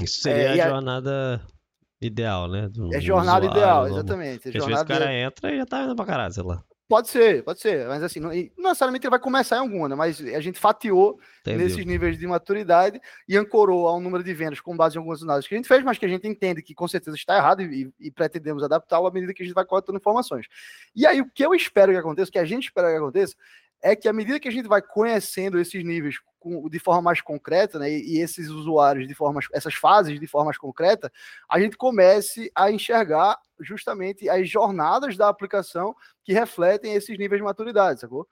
Isso 0.00 0.20
seria 0.20 0.56
é, 0.56 0.60
a 0.60 0.68
jornada 0.70 1.42
a... 1.44 2.04
ideal, 2.04 2.48
né? 2.48 2.68
Do, 2.68 2.94
é 2.94 3.00
jornada 3.00 3.46
usuário, 3.46 3.58
ideal, 3.58 3.88
exatamente. 3.88 4.42
Porque 4.42 4.58
jornada... 4.58 4.82
às 4.82 4.88
vezes 4.88 4.98
o 4.98 5.00
cara 5.00 5.14
entra 5.14 5.52
e 5.52 5.58
já 5.58 5.66
tá 5.66 5.82
indo 5.84 5.96
pra 5.96 6.04
caralho, 6.04 6.32
sei 6.32 6.42
lá. 6.42 6.62
Pode 6.86 7.08
ser, 7.08 7.42
pode 7.42 7.60
ser, 7.60 7.88
mas 7.88 8.02
assim, 8.02 8.20
não, 8.20 8.28
não, 8.28 8.68
necessariamente 8.68 9.06
ele 9.06 9.10
vai 9.10 9.18
começar 9.18 9.56
em 9.56 9.60
alguma, 9.60 9.88
né? 9.88 9.94
mas 9.94 10.20
a 10.20 10.40
gente 10.40 10.58
fatiou 10.58 11.18
Entendeu. 11.40 11.66
nesses 11.66 11.84
níveis 11.86 12.18
de 12.18 12.26
maturidade 12.26 13.00
e 13.26 13.38
ancorou 13.38 13.88
a 13.88 13.96
um 13.96 14.00
número 14.00 14.22
de 14.22 14.34
vendas 14.34 14.60
com 14.60 14.76
base 14.76 14.96
em 14.96 14.98
algumas 14.98 15.22
análises 15.22 15.48
que 15.48 15.54
a 15.54 15.56
gente 15.56 15.66
fez, 15.66 15.82
mas 15.82 15.96
que 15.96 16.04
a 16.04 16.08
gente 16.08 16.28
entende 16.28 16.60
que 16.60 16.74
com 16.74 16.86
certeza 16.86 17.16
está 17.16 17.36
errado 17.36 17.62
e, 17.62 17.90
e 17.98 18.10
pretendemos 18.10 18.62
adaptá-lo 18.62 19.06
à 19.06 19.10
medida 19.10 19.32
que 19.32 19.42
a 19.42 19.46
gente 19.46 19.54
vai 19.54 19.64
coletando 19.64 19.96
informações. 19.96 20.46
E 20.94 21.06
aí, 21.06 21.22
o 21.22 21.30
que 21.30 21.44
eu 21.44 21.54
espero 21.54 21.90
que 21.90 21.98
aconteça, 21.98 22.28
o 22.28 22.32
que 22.32 22.38
a 22.38 22.44
gente 22.44 22.64
espera 22.64 22.90
que 22.90 22.98
aconteça, 22.98 23.34
é 23.84 23.94
que 23.94 24.08
à 24.08 24.14
medida 24.14 24.40
que 24.40 24.48
a 24.48 24.50
gente 24.50 24.66
vai 24.66 24.80
conhecendo 24.80 25.60
esses 25.60 25.84
níveis 25.84 26.16
de 26.70 26.78
forma 26.78 27.02
mais 27.02 27.20
concreta, 27.20 27.78
né, 27.78 27.90
e 27.90 28.18
esses 28.18 28.48
usuários 28.48 29.06
de 29.06 29.14
forma, 29.14 29.40
essas 29.52 29.74
fases 29.74 30.18
de 30.18 30.26
forma 30.26 30.46
mais 30.46 30.58
concreta, 30.58 31.12
a 31.48 31.60
gente 31.60 31.76
comece 31.76 32.50
a 32.54 32.70
enxergar 32.70 33.38
justamente 33.60 34.28
as 34.28 34.48
jornadas 34.48 35.18
da 35.18 35.28
aplicação 35.28 35.94
que 36.24 36.32
refletem 36.32 36.94
esses 36.94 37.18
níveis 37.18 37.40
de 37.40 37.44
maturidade, 37.44 38.00
sacou? 38.00 38.26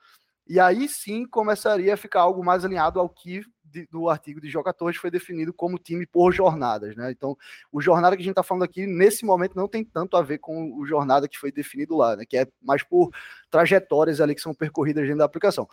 E 0.46 0.58
aí 0.58 0.88
sim 0.88 1.24
começaria 1.24 1.94
a 1.94 1.96
ficar 1.96 2.20
algo 2.20 2.44
mais 2.44 2.64
alinhado 2.64 2.98
ao 2.98 3.08
que 3.08 3.42
de, 3.64 3.86
do 3.86 4.08
artigo 4.08 4.40
de 4.40 4.50
Joca 4.50 4.72
Torres 4.72 4.96
foi 4.96 5.10
definido 5.10 5.52
como 5.52 5.78
time 5.78 6.06
por 6.06 6.32
jornadas, 6.32 6.94
né? 6.94 7.10
Então, 7.10 7.36
o 7.72 7.80
jornada 7.80 8.16
que 8.16 8.22
a 8.22 8.24
gente 8.24 8.32
está 8.32 8.42
falando 8.42 8.64
aqui, 8.64 8.86
nesse 8.86 9.24
momento, 9.24 9.56
não 9.56 9.66
tem 9.66 9.82
tanto 9.84 10.16
a 10.16 10.22
ver 10.22 10.38
com 10.38 10.78
o 10.78 10.84
jornada 10.86 11.26
que 11.26 11.38
foi 11.38 11.50
definido 11.50 11.96
lá, 11.96 12.16
né? 12.16 12.24
Que 12.28 12.38
é 12.38 12.46
mais 12.60 12.82
por 12.82 13.10
trajetórias 13.50 14.20
ali 14.20 14.34
que 14.34 14.40
são 14.42 14.54
percorridas 14.54 15.04
dentro 15.04 15.18
da 15.18 15.24
aplicação. 15.24 15.66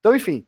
Então, 0.00 0.14
enfim, 0.14 0.46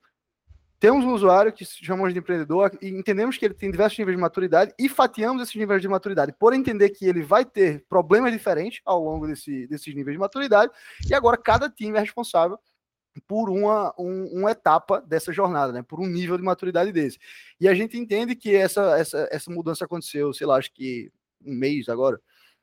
temos 0.80 1.04
um 1.04 1.12
usuário 1.12 1.52
que 1.52 1.64
chamamos 1.64 2.12
de 2.12 2.18
empreendedor 2.18 2.72
e 2.80 2.88
entendemos 2.88 3.36
que 3.36 3.44
ele 3.44 3.54
tem 3.54 3.70
diversos 3.70 3.98
níveis 3.98 4.16
de 4.16 4.20
maturidade 4.20 4.72
e 4.78 4.88
fatiamos 4.88 5.42
esses 5.42 5.54
níveis 5.54 5.82
de 5.82 5.88
maturidade 5.88 6.32
por 6.38 6.54
entender 6.54 6.88
que 6.88 7.04
ele 7.04 7.22
vai 7.22 7.44
ter 7.44 7.84
problemas 7.86 8.32
diferentes 8.32 8.80
ao 8.84 9.02
longo 9.02 9.26
desse, 9.26 9.66
desses 9.66 9.94
níveis 9.94 10.14
de 10.14 10.18
maturidade 10.18 10.72
e 11.06 11.12
agora 11.12 11.36
cada 11.36 11.68
time 11.68 11.98
é 11.98 12.00
responsável 12.00 12.58
por 13.26 13.50
uma, 13.50 13.94
um, 13.98 14.40
uma 14.40 14.50
etapa 14.50 15.00
dessa 15.00 15.32
jornada, 15.32 15.72
né? 15.72 15.82
por 15.82 16.00
um 16.00 16.06
nível 16.06 16.36
de 16.36 16.42
maturidade 16.42 16.92
desse. 16.92 17.18
E 17.60 17.68
a 17.68 17.74
gente 17.74 17.98
entende 17.98 18.34
que 18.34 18.54
essa, 18.54 18.98
essa, 18.98 19.28
essa 19.30 19.50
mudança 19.50 19.84
aconteceu, 19.84 20.32
sei 20.32 20.46
lá, 20.46 20.56
acho 20.56 20.72
que 20.72 21.12
um 21.44 21.54
mês 21.54 21.88
agora, 21.88 22.20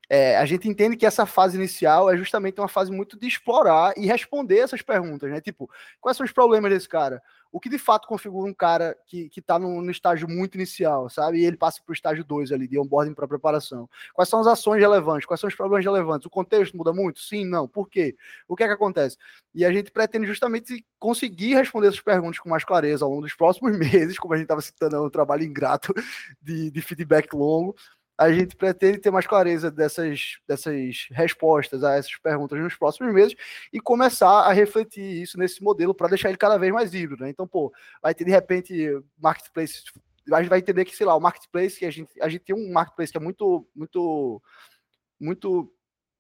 é, 0.10 0.38
a 0.38 0.46
gente 0.46 0.70
entende 0.70 0.96
que 0.96 1.06
essa 1.06 1.26
fase 1.26 1.58
inicial 1.58 2.10
é 2.10 2.16
justamente 2.16 2.60
uma 2.60 2.68
fase 2.68 2.92
muito 2.92 3.20
de 3.20 3.28
explorar 3.28 3.94
e 3.98 4.06
responder 4.06 4.60
essas 4.60 4.82
perguntas, 4.82 5.30
né? 5.30 5.42
Tipo, 5.42 5.70
quais 6.00 6.16
são 6.16 6.26
os 6.26 6.32
problemas 6.32 6.72
desse 6.72 6.88
cara? 6.88 7.22
O 7.52 7.60
que 7.60 7.70
de 7.70 7.78
fato 7.78 8.08
configura 8.08 8.50
um 8.50 8.54
cara 8.54 8.96
que, 9.06 9.30
que 9.30 9.42
tá 9.42 9.58
no, 9.58 9.82
no 9.82 9.92
estágio 9.92 10.28
muito 10.28 10.56
inicial, 10.56 11.10
sabe? 11.10 11.40
E 11.40 11.46
ele 11.46 11.58
passa 11.58 11.82
para 11.84 11.92
o 11.92 11.94
estágio 11.94 12.24
2 12.24 12.52
ali, 12.52 12.68
de 12.68 12.80
onboarding 12.80 13.14
para 13.14 13.28
preparação. 13.28 13.90
Quais 14.14 14.30
são 14.30 14.40
as 14.40 14.48
ações 14.48 14.80
relevantes? 14.80 15.26
Quais 15.26 15.40
são 15.40 15.48
os 15.48 15.56
problemas 15.56 15.84
relevantes? 15.84 16.26
O 16.26 16.30
contexto 16.30 16.76
muda 16.78 16.94
muito? 16.94 17.20
Sim, 17.20 17.46
não. 17.46 17.68
Por 17.68 17.90
quê? 17.90 18.16
O 18.48 18.56
que 18.56 18.64
é 18.64 18.68
que 18.68 18.74
acontece? 18.74 19.18
E 19.54 19.66
a 19.66 19.72
gente 19.72 19.92
pretende 19.92 20.28
justamente 20.28 20.86
conseguir 21.00 21.56
responder 21.56 21.88
essas 21.88 22.02
perguntas 22.02 22.40
com 22.40 22.50
mais 22.50 22.64
clareza 22.64 23.04
ao 23.04 23.12
longo 23.12 23.24
dos 23.24 23.34
próximos 23.34 23.76
meses, 23.80 24.20
como 24.20 24.34
a 24.34 24.38
gente 24.38 24.46
estava 24.46 24.62
citando, 24.62 24.96
é 24.96 25.02
um 25.02 25.10
trabalho 25.10 25.44
ingrato 25.44 25.94
de, 26.42 26.70
de 26.70 26.82
feedback 26.82 27.34
longo, 27.34 27.76
a 28.18 28.32
gente 28.32 28.56
pretende 28.56 28.98
ter 28.98 29.12
mais 29.12 29.28
clareza 29.28 29.70
dessas, 29.70 30.38
dessas 30.48 31.08
respostas 31.12 31.84
a 31.84 31.96
essas 31.96 32.16
perguntas 32.18 32.60
nos 32.60 32.76
próximos 32.76 33.14
meses 33.14 33.36
e 33.72 33.80
começar 33.80 34.42
a 34.42 34.52
refletir 34.52 35.22
isso 35.22 35.38
nesse 35.38 35.62
modelo 35.62 35.94
para 35.94 36.08
deixar 36.08 36.30
ele 36.30 36.38
cada 36.38 36.58
vez 36.58 36.74
mais 36.74 36.94
híbrido. 36.94 37.24
Né? 37.24 37.30
Então, 37.30 37.48
pô, 37.48 37.72
vai 38.02 38.16
ter 38.16 38.26
de 38.26 38.32
repente 38.32 38.74
marketplace. 39.20 39.84
A 40.34 40.42
gente 40.42 40.50
vai 40.50 40.60
entender 40.60 40.84
que, 40.84 40.96
sei 40.96 41.06
lá, 41.06 41.16
o 41.16 41.22
marketplace, 41.22 41.78
que 41.78 41.86
a 41.86 41.92
gente, 41.92 42.12
a 42.20 42.28
gente 42.28 42.44
tem 42.44 42.56
um 42.56 42.74
marketplace 42.74 43.12
que 43.12 43.18
é 43.18 43.22
muito, 43.22 43.68
muito, 43.76 44.42
muito 45.20 45.72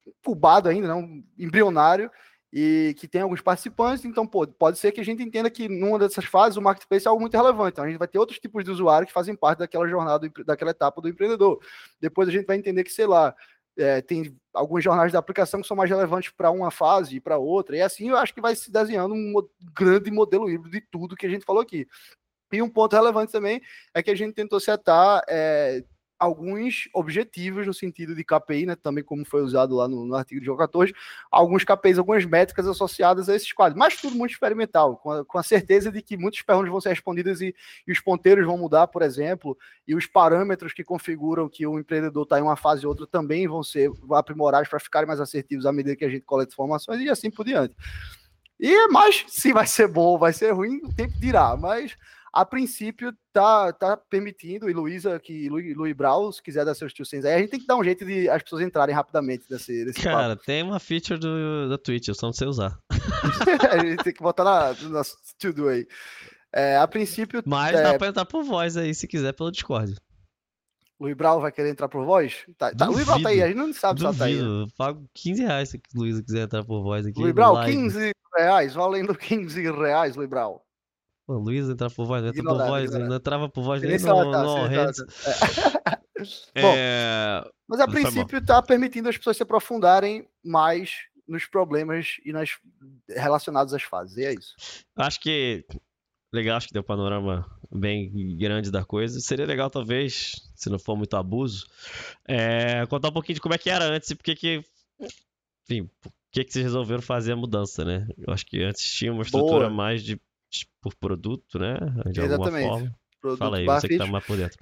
incubado 0.05 0.69
ainda, 0.69 0.87
não, 0.87 1.23
embrionário, 1.37 2.11
e 2.51 2.95
que 2.97 3.07
tem 3.07 3.21
alguns 3.21 3.41
participantes, 3.41 4.05
então 4.05 4.25
pô, 4.25 4.47
pode 4.47 4.77
ser 4.77 4.91
que 4.91 5.01
a 5.01 5.05
gente 5.05 5.21
entenda 5.21 5.49
que 5.49 5.67
numa 5.67 5.99
dessas 5.99 6.25
fases 6.25 6.57
o 6.57 6.61
marketplace 6.61 7.05
é 7.05 7.09
algo 7.09 7.21
muito 7.21 7.35
relevante. 7.35 7.73
Então 7.73 7.83
a 7.83 7.87
gente 7.87 7.99
vai 7.99 8.07
ter 8.07 8.19
outros 8.19 8.39
tipos 8.39 8.63
de 8.63 8.71
usuários 8.71 9.07
que 9.07 9.13
fazem 9.13 9.35
parte 9.35 9.59
daquela 9.59 9.87
jornada, 9.87 10.29
daquela 10.45 10.71
etapa 10.71 11.01
do 11.01 11.09
empreendedor. 11.09 11.59
Depois 11.99 12.29
a 12.29 12.31
gente 12.31 12.45
vai 12.45 12.55
entender 12.55 12.83
que, 12.83 12.91
sei 12.91 13.05
lá, 13.05 13.35
é, 13.77 14.01
tem 14.01 14.35
alguns 14.53 14.83
jornais 14.83 15.11
da 15.11 15.19
aplicação 15.19 15.61
que 15.61 15.67
são 15.67 15.77
mais 15.77 15.89
relevantes 15.89 16.31
para 16.31 16.49
uma 16.49 16.71
fase 16.71 17.17
e 17.17 17.19
para 17.19 17.37
outra, 17.37 17.77
e 17.77 17.81
assim 17.81 18.09
eu 18.09 18.17
acho 18.17 18.33
que 18.33 18.41
vai 18.41 18.55
se 18.55 18.71
desenhando 18.71 19.13
um 19.13 19.33
grande 19.73 20.09
modelo 20.09 20.49
híbrido 20.49 20.71
de 20.71 20.81
tudo 20.89 21.15
que 21.15 21.27
a 21.27 21.29
gente 21.29 21.45
falou 21.45 21.61
aqui. 21.61 21.87
E 22.51 22.61
um 22.61 22.69
ponto 22.69 22.95
relevante 22.95 23.31
também 23.31 23.61
é 23.93 24.01
que 24.01 24.09
a 24.09 24.15
gente 24.15 24.33
tentou 24.33 24.59
setar 24.59 25.21
é, 25.27 25.83
alguns 26.20 26.89
objetivos 26.93 27.65
no 27.68 27.74
sentido 27.74 28.15
de 28.15 28.24
KPI, 28.24 28.65
né, 28.65 28.76
também 28.76 29.03
como 29.03 29.26
foi 29.26 29.41
usado 29.41 29.76
lá 29.76 29.88
no, 29.88 30.05
no 30.05 30.15
artigo 30.15 30.39
de 30.39 30.45
João 30.45 30.57
14, 30.57 30.93
alguns 31.32 31.63
KPIs, 31.63 31.97
algumas 31.97 32.26
métricas 32.26 32.68
associadas 32.68 33.30
a 33.30 33.36
esses 33.36 33.51
quadros, 33.53 33.78
mas 33.78 33.97
tudo 33.97 34.15
muito 34.15 34.32
experimental, 34.32 34.97
com 34.97 35.11
a, 35.11 35.26
com 35.26 35.38
a 35.38 35.43
certeza 35.43 35.91
de 35.91 36.01
que 36.01 36.18
muitas 36.18 36.41
perguntas 36.41 36.72
vão 36.72 36.82
ser 36.82 36.89
respondidas 36.89 37.41
e, 37.41 37.55
e, 37.88 37.91
os 37.91 37.99
ponteiros 37.99 38.45
vão 38.45 38.57
mudar, 38.57 38.88
por 38.88 39.01
exemplo, 39.01 39.57
e 39.88 39.95
os 39.95 40.05
parâmetros 40.05 40.74
que 40.74 40.84
configuram 40.84 41.47
que 41.47 41.65
o 41.65 41.80
empreendedor 41.80 42.24
está 42.24 42.39
em 42.39 42.43
uma 42.43 42.55
fase 42.55 42.86
ou 42.86 42.91
outra 42.91 43.05
também 43.05 43.47
vão 43.47 43.63
ser 43.63 43.91
aprimorados 44.11 44.70
para 44.70 44.80
ficarem 44.80 45.07
mais 45.07 45.20
assertivos 45.20 45.65
à 45.65 45.72
medida 45.72 45.95
que 45.95 46.05
a 46.05 46.09
gente 46.09 46.22
coleta 46.22 46.51
informações 46.53 47.01
e 47.01 47.09
assim 47.09 47.30
por 47.30 47.45
diante. 47.45 47.76
E 48.59 48.88
mais, 48.88 49.24
se 49.28 49.53
vai 49.53 49.68
ser 49.68 49.88
bom, 49.88 50.18
vai 50.18 50.34
ser 50.34 50.51
ruim, 50.51 50.82
o 50.84 50.93
tempo 50.93 51.13
dirá, 51.20 51.55
mas 51.55 51.95
a 52.38 52.45
princípio 52.45 53.11
tá, 53.33 53.73
tá 53.73 53.97
permitindo, 53.97 54.69
e 54.69 54.73
Luísa, 54.73 55.19
que 55.19 55.49
Luiz, 55.49 55.75
Luiz 55.75 55.95
Brau, 55.95 56.31
se 56.31 56.39
quiser 56.39 56.63
dar 56.63 56.75
seus 56.75 56.93
tio 56.93 57.03
aí, 57.11 57.33
a 57.33 57.39
gente 57.39 57.49
tem 57.49 57.59
que 57.59 57.65
dar 57.65 57.75
um 57.75 57.83
jeito 57.83 58.05
de 58.05 58.29
as 58.29 58.43
pessoas 58.43 58.61
entrarem 58.61 58.93
rapidamente 58.93 59.45
nesse, 59.49 59.83
nesse 59.83 59.99
Cara, 59.99 60.35
papo. 60.35 60.45
tem 60.45 60.61
uma 60.61 60.79
feature 60.79 61.19
do, 61.19 61.67
da 61.67 61.79
Twitch, 61.79 62.09
eu 62.09 62.13
só 62.13 62.27
não 62.27 62.33
sei 62.33 62.47
usar. 62.47 62.77
a 63.71 63.83
gente 63.83 64.03
tem 64.03 64.13
que 64.13 64.21
botar 64.21 64.43
na, 64.43 64.71
no 64.73 64.89
nosso 64.89 65.17
tudo 65.39 65.67
aí. 65.67 65.88
É, 66.53 66.77
a 66.77 66.88
princípio. 66.88 67.41
Mas 67.43 67.75
é... 67.75 67.81
dá 67.81 67.97
pra 67.97 68.07
entrar 68.09 68.25
por 68.25 68.43
voz 68.43 68.77
aí, 68.77 68.93
se 68.93 69.07
quiser, 69.07 69.33
pelo 69.33 69.51
Discord. 69.51 69.95
Luiz 70.99 71.17
Brau 71.17 71.41
vai 71.41 71.51
querer 71.51 71.71
entrar 71.71 71.89
por 71.89 72.05
voz? 72.05 72.45
Tá, 72.55 72.71
tá, 72.71 72.85
Luiz 72.85 73.03
Brau 73.03 73.19
tá 73.19 73.29
aí, 73.29 73.41
a 73.41 73.47
gente 73.47 73.57
não 73.57 73.73
sabe 73.73 73.99
duvido. 73.99 74.15
se 74.15 74.23
ela 74.23 74.29
tá 74.29 74.45
aí. 74.45 74.61
Eu 74.61 74.67
pago 74.77 75.09
15 75.15 75.41
reais 75.41 75.69
se 75.69 75.77
o 75.77 75.99
Luiz 75.99 76.21
quiser 76.21 76.43
entrar 76.43 76.63
por 76.63 76.83
voz 76.83 77.03
aqui. 77.03 77.19
Luiz 77.19 77.33
Brau, 77.33 77.65
15 77.65 78.11
reais, 78.35 78.75
valendo 78.75 79.15
15 79.15 79.59
reais, 79.71 80.15
Luiz 80.15 80.29
Brau. 80.29 80.66
O 81.28 81.34
Luiz 81.34 81.67
entrar 81.69 81.91
por 81.91 82.05
voz, 82.05 82.23
entra 82.23 82.41
por 82.41 82.57
voz, 82.57 82.91
não 82.91 83.15
entrava 83.15 83.49
por 83.49 83.61
voz 83.61 83.82
nem 83.82 83.99
no, 83.99 84.32
tá, 84.32 84.43
no 84.43 84.55
Hands. 84.65 84.99
É. 86.55 86.61
Bom, 86.63 86.73
é... 86.75 87.43
mas 87.67 87.80
a 87.80 87.88
princípio 87.88 88.39
está 88.39 88.59
permitindo 88.59 89.07
as 89.07 89.15
pessoas 89.15 89.38
se 89.38 89.43
aprofundarem 89.43 90.28
mais 90.43 90.95
nos 91.28 91.45
problemas 91.45 92.17
e 92.25 92.32
nas 92.32 92.57
relacionados 93.07 93.71
às 93.71 93.84
fases. 93.84 94.17
E 94.17 94.25
é 94.25 94.34
isso. 94.34 94.55
Acho 94.95 95.19
que 95.19 95.63
legal, 96.34 96.57
acho 96.57 96.67
que 96.67 96.73
deu 96.73 96.82
um 96.82 96.86
panorama 96.86 97.45
bem 97.71 98.36
grande 98.38 98.71
da 98.71 98.84
coisa. 98.84 99.19
Seria 99.19 99.45
legal, 99.45 99.69
talvez, 99.69 100.49
se 100.55 100.69
não 100.69 100.80
for 100.80 100.95
muito 100.95 101.15
abuso, 101.15 101.67
é, 102.28 102.86
contar 102.88 103.09
um 103.09 103.13
pouquinho 103.13 103.36
de 103.36 103.41
como 103.41 103.53
é 103.53 103.57
que 103.57 103.69
era 103.69 103.86
antes 103.86 104.09
e 104.09 104.15
por 104.15 104.23
que 104.23 104.36
que. 104.36 104.63
Enfim, 105.63 105.89
por 106.01 106.11
que, 106.32 106.45
que 106.45 106.53
vocês 106.53 106.63
resolveram 106.63 107.01
fazer 107.01 107.34
a 107.34 107.36
mudança, 107.36 107.84
né? 107.84 108.07
Eu 108.17 108.34
acho 108.34 108.45
que 108.45 108.63
antes 108.63 108.84
tinha 108.89 109.11
uma 109.11 109.23
estrutura 109.23 109.67
Boa. 109.67 109.69
mais 109.69 110.03
de 110.03 110.19
por 110.81 110.95
produto, 110.95 111.59
né? 111.59 111.75
De 112.11 112.21
exatamente. 112.21 112.63
alguma 112.65 112.79
forma. 112.79 112.95
Produto 113.19 113.39
Fala 113.39 113.57
aí, 113.57 113.65
você 113.65 113.87
que 113.87 113.97
tá 113.97 114.05
mais 114.05 114.25
por 114.25 114.37
dentro. 114.37 114.57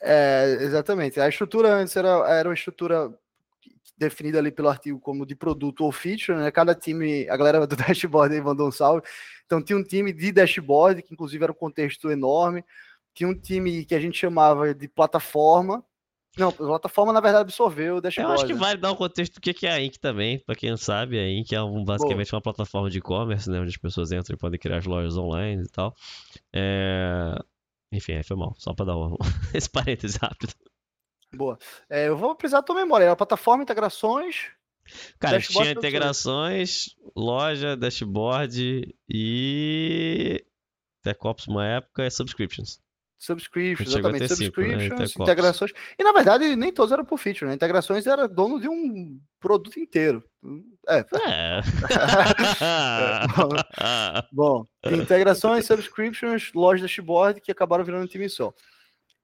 É, 0.00 0.58
exatamente. 0.60 1.20
A 1.20 1.28
estrutura 1.28 1.74
antes 1.74 1.96
era, 1.96 2.08
era 2.28 2.48
uma 2.48 2.54
estrutura 2.54 3.12
definida 3.96 4.38
ali 4.38 4.52
pelo 4.52 4.68
artigo 4.68 5.00
como 5.00 5.26
de 5.26 5.34
produto 5.34 5.84
ou 5.84 5.90
feature, 5.90 6.38
né? 6.38 6.50
Cada 6.50 6.74
time, 6.74 7.28
a 7.28 7.36
galera 7.36 7.66
do 7.66 7.74
dashboard 7.76 8.34
aí 8.34 8.40
mandou 8.40 8.68
um 8.68 8.72
salve. 8.72 9.02
Então 9.44 9.62
tinha 9.62 9.76
um 9.76 9.82
time 9.82 10.12
de 10.12 10.30
dashboard, 10.30 11.02
que 11.02 11.12
inclusive 11.12 11.42
era 11.42 11.52
um 11.52 11.56
contexto 11.56 12.10
enorme. 12.10 12.64
Tinha 13.14 13.28
um 13.28 13.34
time 13.34 13.84
que 13.84 13.94
a 13.94 14.00
gente 14.00 14.16
chamava 14.16 14.72
de 14.72 14.86
plataforma, 14.86 15.84
não, 16.36 16.48
a 16.48 16.52
plataforma 16.52 17.12
na 17.12 17.20
verdade 17.20 17.42
absorveu 17.42 17.96
o 17.96 18.00
dashboard. 18.00 18.30
Eu 18.30 18.34
acho 18.34 18.46
que 18.46 18.54
vale 18.54 18.80
dar 18.80 18.92
um 18.92 18.96
contexto 18.96 19.34
do 19.34 19.40
que 19.40 19.66
é 19.66 19.72
a 19.72 19.80
Ink 19.80 19.98
também, 19.98 20.38
para 20.38 20.54
quem 20.54 20.70
não 20.70 20.76
sabe, 20.76 21.18
a 21.18 21.28
Ink 21.28 21.54
é 21.54 21.62
um, 21.62 21.84
basicamente 21.84 22.32
uma 22.32 22.42
plataforma 22.42 22.90
de 22.90 22.98
e-commerce, 22.98 23.50
né, 23.50 23.60
onde 23.60 23.70
as 23.70 23.76
pessoas 23.76 24.12
entram 24.12 24.34
e 24.34 24.38
podem 24.38 24.58
criar 24.58 24.78
as 24.78 24.86
lojas 24.86 25.16
online 25.16 25.62
e 25.62 25.68
tal. 25.68 25.94
É... 26.52 27.34
Enfim, 27.92 28.22
foi 28.22 28.36
mal, 28.36 28.54
só 28.58 28.74
para 28.74 28.86
dar 28.86 28.96
um... 28.96 29.16
esse 29.54 29.68
parêntese 29.68 30.18
rápido. 30.18 30.52
Boa. 31.34 31.58
É, 31.90 32.08
eu 32.08 32.16
vou 32.16 32.34
precisar 32.34 32.58
da 32.58 32.62
tua 32.62 32.76
memória. 32.76 33.04
Era 33.04 33.16
plataforma, 33.16 33.62
integrações. 33.62 34.50
Cara, 35.18 35.40
tinha 35.40 35.72
integrações, 35.72 36.96
loja, 37.14 37.76
dashboard 37.76 38.94
e. 39.08 40.44
TechOps 41.02 41.46
uma 41.46 41.66
época 41.66 42.04
é 42.04 42.10
subscriptions. 42.10 42.80
Subscriptions, 43.18 43.90
exatamente. 43.90 44.28
Subscriptions, 44.28 45.16
né? 45.16 45.24
integrações. 45.24 45.72
E 45.98 46.04
na 46.04 46.12
verdade, 46.12 46.54
nem 46.54 46.72
todos 46.72 46.92
eram 46.92 47.04
por 47.04 47.18
feature, 47.18 47.48
né? 47.48 47.54
Integrações 47.54 48.06
era 48.06 48.28
dono 48.28 48.60
de 48.60 48.68
um 48.68 49.18
produto 49.40 49.78
inteiro. 49.80 50.22
É. 50.88 50.98
é. 50.98 51.60
é. 52.60 54.22
bom, 54.32 54.64
integrações, 54.86 55.66
subscriptions, 55.66 56.52
loja 56.54 56.82
dashboard 56.82 57.40
que 57.40 57.50
acabaram 57.50 57.84
virando 57.84 58.04
um 58.04 58.08
time 58.08 58.28
só. 58.28 58.54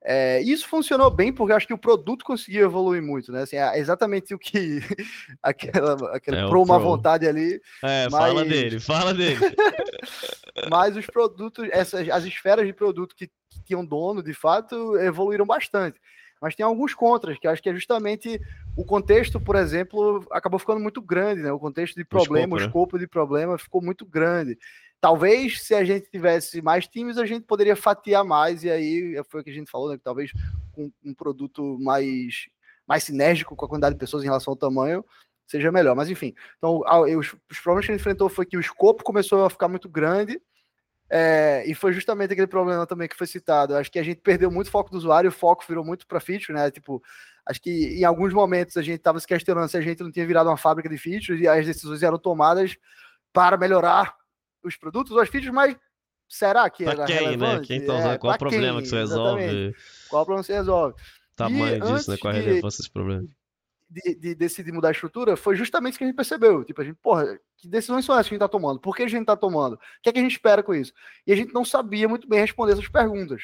É, 0.06 0.42
isso 0.42 0.68
funcionou 0.68 1.10
bem 1.10 1.32
porque 1.32 1.54
acho 1.54 1.66
que 1.66 1.72
o 1.72 1.78
produto 1.78 2.26
conseguiu 2.26 2.66
evoluir 2.66 3.00
muito, 3.00 3.32
né? 3.32 3.42
Assim, 3.42 3.56
é 3.56 3.78
exatamente 3.78 4.34
o 4.34 4.38
que 4.38 4.80
aquela, 5.42 6.14
aquela 6.14 6.40
é 6.40 6.46
pro 6.46 6.62
uma 6.62 6.78
vontade 6.78 7.26
ali. 7.26 7.58
É, 7.82 8.06
mas... 8.10 8.12
fala 8.12 8.44
dele, 8.44 8.80
fala 8.80 9.14
dele. 9.14 9.38
mas 10.68 10.94
os 10.94 11.06
produtos, 11.06 11.66
essas, 11.70 12.06
as 12.10 12.24
esferas 12.24 12.66
de 12.66 12.74
produto 12.74 13.16
que 13.16 13.30
tinham 13.64 13.84
dono, 13.84 14.22
de 14.22 14.34
fato, 14.34 14.96
evoluíram 14.98 15.46
bastante. 15.46 16.00
Mas 16.40 16.54
tem 16.54 16.64
alguns 16.64 16.92
contras, 16.94 17.38
que 17.38 17.48
acho 17.48 17.62
que 17.62 17.70
é 17.70 17.74
justamente 17.74 18.40
o 18.76 18.84
contexto, 18.84 19.40
por 19.40 19.56
exemplo, 19.56 20.26
acabou 20.30 20.58
ficando 20.58 20.80
muito 20.80 21.00
grande, 21.00 21.40
né? 21.40 21.50
O 21.50 21.58
contexto 21.58 21.96
de 21.96 22.04
problema, 22.04 22.54
o 22.54 22.58
escopo, 22.58 22.64
o 22.64 22.66
escopo 22.66 22.96
né? 22.96 23.00
de 23.00 23.06
problema 23.08 23.58
ficou 23.58 23.82
muito 23.82 24.04
grande. 24.04 24.58
Talvez 25.00 25.62
se 25.62 25.74
a 25.74 25.84
gente 25.84 26.10
tivesse 26.10 26.60
mais 26.60 26.86
times, 26.86 27.18
a 27.18 27.26
gente 27.26 27.46
poderia 27.46 27.76
fatiar 27.76 28.24
mais, 28.24 28.64
e 28.64 28.70
aí 28.70 29.22
foi 29.30 29.40
o 29.40 29.44
que 29.44 29.50
a 29.50 29.54
gente 29.54 29.70
falou, 29.70 29.90
né? 29.90 29.96
Que 29.96 30.04
talvez 30.04 30.32
com 30.72 30.92
um 31.04 31.14
produto 31.14 31.78
mais, 31.80 32.46
mais 32.86 33.04
sinérgico 33.04 33.56
com 33.56 33.64
a 33.64 33.68
quantidade 33.68 33.94
de 33.94 34.00
pessoas 34.00 34.22
em 34.22 34.26
relação 34.26 34.52
ao 34.52 34.56
tamanho, 34.56 35.04
seja 35.46 35.72
melhor. 35.72 35.94
Mas 35.94 36.10
enfim, 36.10 36.34
então 36.58 36.82
os, 37.18 37.34
problemas 37.62 37.86
que 37.86 37.92
a 37.92 37.94
gente 37.94 38.00
enfrentou 38.00 38.28
foi 38.28 38.44
que 38.44 38.56
o 38.56 38.60
escopo 38.60 39.04
começou 39.04 39.44
a 39.44 39.50
ficar 39.50 39.68
muito 39.68 39.88
grande, 39.88 40.40
É, 41.10 41.64
e 41.66 41.74
foi 41.74 41.92
justamente 41.92 42.32
aquele 42.32 42.46
problema 42.46 42.86
também 42.86 43.08
que 43.08 43.16
foi 43.16 43.26
citado. 43.26 43.76
Acho 43.76 43.90
que 43.90 43.98
a 43.98 44.02
gente 44.02 44.20
perdeu 44.20 44.50
muito 44.50 44.70
foco 44.70 44.90
do 44.90 44.96
usuário, 44.96 45.28
o 45.28 45.32
foco 45.32 45.64
virou 45.68 45.84
muito 45.84 46.06
para 46.06 46.20
feature, 46.20 46.52
né? 46.52 46.70
Tipo, 46.70 47.02
acho 47.46 47.60
que 47.60 47.98
em 47.98 48.04
alguns 48.04 48.32
momentos 48.32 48.76
a 48.76 48.82
gente 48.82 48.96
estava 48.96 49.20
se 49.20 49.26
questionando 49.26 49.68
se 49.68 49.76
a 49.76 49.80
gente 49.80 50.02
não 50.02 50.10
tinha 50.10 50.26
virado 50.26 50.48
uma 50.48 50.56
fábrica 50.56 50.88
de 50.88 50.96
features 50.96 51.40
e 51.40 51.46
as 51.46 51.66
decisões 51.66 52.02
eram 52.02 52.18
tomadas 52.18 52.76
para 53.32 53.56
melhorar 53.56 54.14
os 54.62 54.76
produtos 54.76 55.12
ou 55.12 55.20
as 55.20 55.28
features, 55.28 55.52
mas 55.52 55.76
será 56.28 56.68
que 56.70 56.84
pra 56.84 56.92
era 56.92 57.04
quem, 57.04 57.16
né? 57.16 57.22
relevante? 57.22 57.66
Quem 57.66 57.84
tá 57.84 57.94
usando? 57.94 58.12
É, 58.12 58.18
Qual 58.18 58.34
o 58.34 58.38
problema 58.38 58.72
quem? 58.74 58.82
que 58.82 58.88
você 58.88 58.96
resolve? 58.96 59.42
Exatamente. 59.42 59.78
Qual 60.08 60.22
o 60.22 60.24
problema 60.24 60.42
que 60.42 60.46
você 60.46 60.54
resolve? 60.54 60.94
Tamanho 61.36 61.76
E 61.76 61.80
disso, 61.80 62.10
né? 62.10 62.16
Qual 62.16 62.32
a 62.32 62.36
relevância 62.36 62.78
desse 62.78 62.90
problema? 62.90 63.28
De, 63.94 64.14
de 64.14 64.34
decidir 64.34 64.72
mudar 64.72 64.88
a 64.88 64.92
estrutura 64.92 65.36
foi 65.36 65.54
justamente 65.54 65.92
isso 65.92 65.98
que 65.98 66.04
a 66.04 66.06
gente 66.08 66.16
percebeu. 66.16 66.64
Tipo, 66.64 66.82
a 66.82 66.84
gente, 66.84 66.96
porra, 66.96 67.38
que 67.56 67.68
decisões 67.68 68.04
são 68.04 68.14
essas 68.14 68.28
que 68.28 68.34
a 68.34 68.36
gente 68.36 68.40
tá 68.40 68.48
tomando? 68.48 68.80
Por 68.80 68.96
que 68.96 69.04
a 69.04 69.08
gente 69.08 69.24
tá 69.24 69.36
tomando? 69.36 69.74
O 69.74 69.78
que 70.02 70.08
é 70.08 70.12
que 70.12 70.18
a 70.18 70.22
gente 70.22 70.32
espera 70.32 70.62
com 70.62 70.74
isso? 70.74 70.92
E 71.26 71.32
a 71.32 71.36
gente 71.36 71.54
não 71.54 71.64
sabia 71.64 72.08
muito 72.08 72.28
bem 72.28 72.40
responder 72.40 72.72
essas 72.72 72.88
perguntas. 72.88 73.42